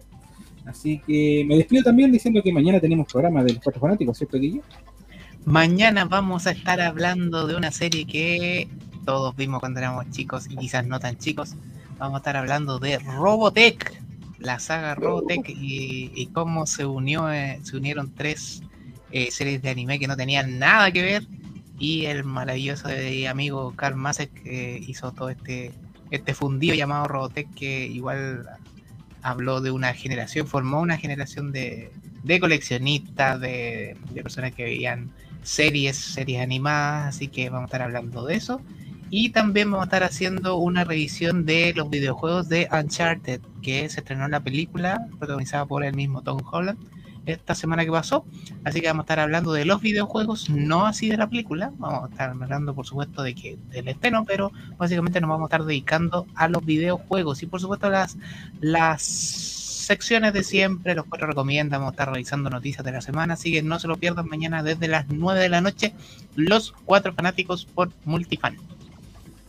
[0.67, 4.39] Así que me despido también diciendo que mañana tenemos programa de los cuatro fanáticos, ¿cierto,
[4.39, 4.63] Guillo?
[5.47, 8.69] Mañana vamos a estar hablando de una serie que
[9.07, 11.55] todos vimos cuando éramos chicos y quizás no tan chicos.
[11.99, 13.99] Vamos a estar hablando de Robotech,
[14.39, 18.63] la saga Robotech y, y cómo se unió, eh, se unieron tres
[19.11, 21.27] eh, series de anime que no tenían nada que ver
[21.79, 25.73] y el maravilloso eh, amigo Karl Masek que hizo todo este
[26.11, 28.47] este fundido llamado Robotech que igual
[29.23, 31.91] habló de una generación, formó una generación de,
[32.23, 35.11] de coleccionistas, de, de personas que veían
[35.43, 38.61] series, series animadas, así que vamos a estar hablando de eso.
[39.11, 44.01] Y también vamos a estar haciendo una revisión de los videojuegos de Uncharted, que se
[44.01, 46.79] estrenó en la película, protagonizada por el mismo Tom Holland,
[47.31, 48.25] esta semana que pasó.
[48.65, 51.73] Así que vamos a estar hablando de los videojuegos, no así de la película.
[51.79, 55.55] Vamos a estar hablando, por supuesto, de que del estreno, pero básicamente nos vamos a
[55.55, 57.43] estar dedicando a los videojuegos.
[57.43, 58.17] Y por supuesto, las,
[58.61, 63.35] las secciones de siempre, los cuatro recomiendan, vamos a estar revisando noticias de la semana,
[63.35, 65.95] así que no se lo pierdan mañana desde las 9 de la noche,
[66.37, 68.57] los cuatro fanáticos por Multifan.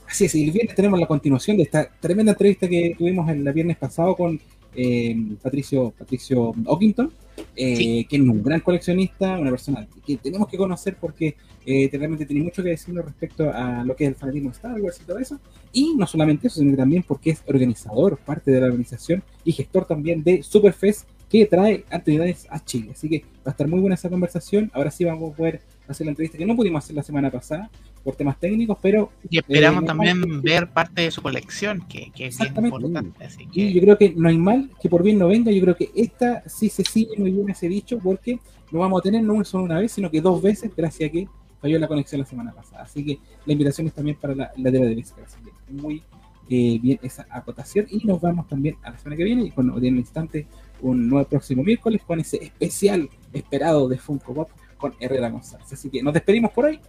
[0.08, 3.43] Así es, y el viernes tenemos la continuación de esta tremenda entrevista que tuvimos el
[3.51, 4.40] viernes pasado con
[4.75, 7.11] eh, Patricio, Patricio Ockington,
[7.56, 8.08] eh, Sí.
[8.09, 11.35] que es un gran coleccionista, una persona que tenemos que conocer porque
[11.66, 14.82] eh, realmente tiene mucho que decirnos respecto a lo que es el fanatismo de Star
[14.82, 15.40] Wars y todo eso.
[15.72, 19.85] Y no solamente eso, sino también porque es organizador, parte de la organización y gestor
[19.85, 22.92] también de Superfest que trae actividades a Chile.
[22.93, 24.72] Así que va a estar muy buena esa conversación.
[24.74, 27.69] Ahora sí vamos a poder hacer la entrevista que no pudimos hacer la semana pasada
[28.03, 32.28] por temas técnicos, pero Y esperamos Eh, también ver parte de su colección, que, que
[32.28, 33.24] es bien importante.
[33.24, 35.52] Así Y yo creo que no hay mal que por bien no venga.
[35.52, 38.40] Yo creo que esta sí se sigue muy bien ese dicho porque
[38.72, 41.28] lo vamos a tener no solo una vez, sino que dos veces, gracias a que
[41.61, 42.84] falló la conexión la semana pasada.
[42.84, 45.22] Así que la invitación es también para la, la de Vesca.
[45.26, 46.03] Así que muy
[46.50, 47.86] eh, bien esa acotación.
[47.90, 50.48] Y nos vamos también a la semana que viene y con en un instante
[50.82, 55.72] un nuevo próximo miércoles con ese especial esperado de Funko Pop con Herrera González.
[55.72, 56.80] Así que nos despedimos por hoy.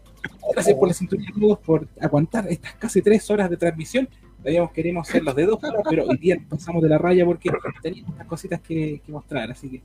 [0.53, 4.09] Gracias por la sintonía, amigos, por aguantar estas casi tres horas de transmisión.
[4.43, 7.51] Habíamos queremos hacer los de dos horas, pero hoy día pasamos de la raya porque
[7.83, 9.51] teníamos estas cositas que, que mostrar.
[9.51, 9.83] Así que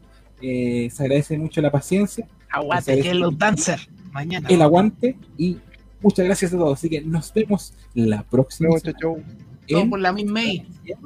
[0.85, 3.80] eh, se agradece mucho la paciencia, aguante es- Hello Dancer
[4.11, 4.48] mañana.
[4.50, 5.58] el aguante y
[6.01, 6.77] muchas gracias a todos.
[6.80, 9.24] Así que nos vemos la próxima chau, chau.
[9.67, 10.42] Todo por la misma.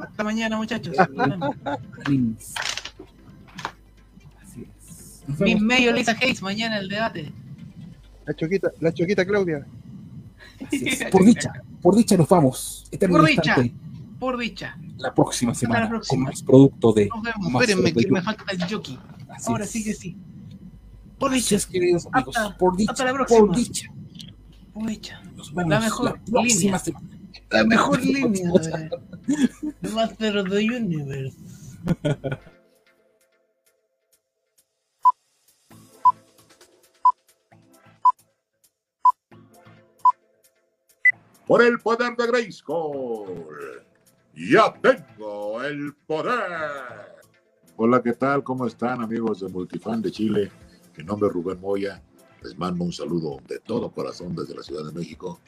[0.01, 0.95] Hasta mañana, muchachos.
[5.29, 5.61] Miss vemos.
[5.63, 7.31] May o Lisa Hayes, mañana el debate.
[8.25, 9.65] La choquita, la choquita Claudia.
[11.11, 12.85] Por dicha, por dicha nos vamos.
[12.91, 13.41] Eterno Por dicha.
[13.61, 13.73] instante.
[14.19, 14.77] Por dicha.
[14.97, 16.23] La próxima semana con próxima.
[16.25, 17.07] más producto de.
[17.07, 17.51] Nos vemos.
[17.51, 18.99] más Espérenme que me falta el jockey.
[19.29, 19.69] Así Ahora es.
[19.71, 20.17] sí que sí.
[21.17, 21.55] Por Así dicha.
[21.55, 22.35] es, queridos amigos.
[22.35, 22.91] Hasta- por dicha.
[22.91, 23.39] hasta la próxima.
[23.39, 23.91] Por dicha.
[24.73, 25.21] Por dicha.
[25.37, 26.79] Nos vemos La mejor próxima línea.
[26.79, 27.09] semana.
[27.51, 28.89] La mejor línea de
[29.81, 31.37] de Master of the Universe.
[41.49, 43.83] por el poder de Grayskull.
[44.35, 47.17] Ya tengo el poder.
[47.75, 48.43] Hola, ¿qué tal?
[48.43, 50.51] ¿Cómo están amigos de Multifan de Chile?
[50.95, 52.03] Mi nombre es Rubén Moya.
[52.43, 55.39] Les mando un saludo de todo corazón desde la Ciudad de México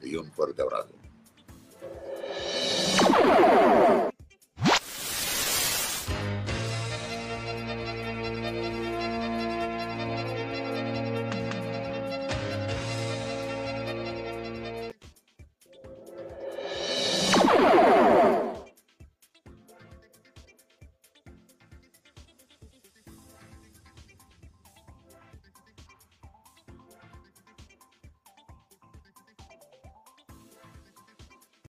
[0.00, 0.94] y un fuerte abrazo.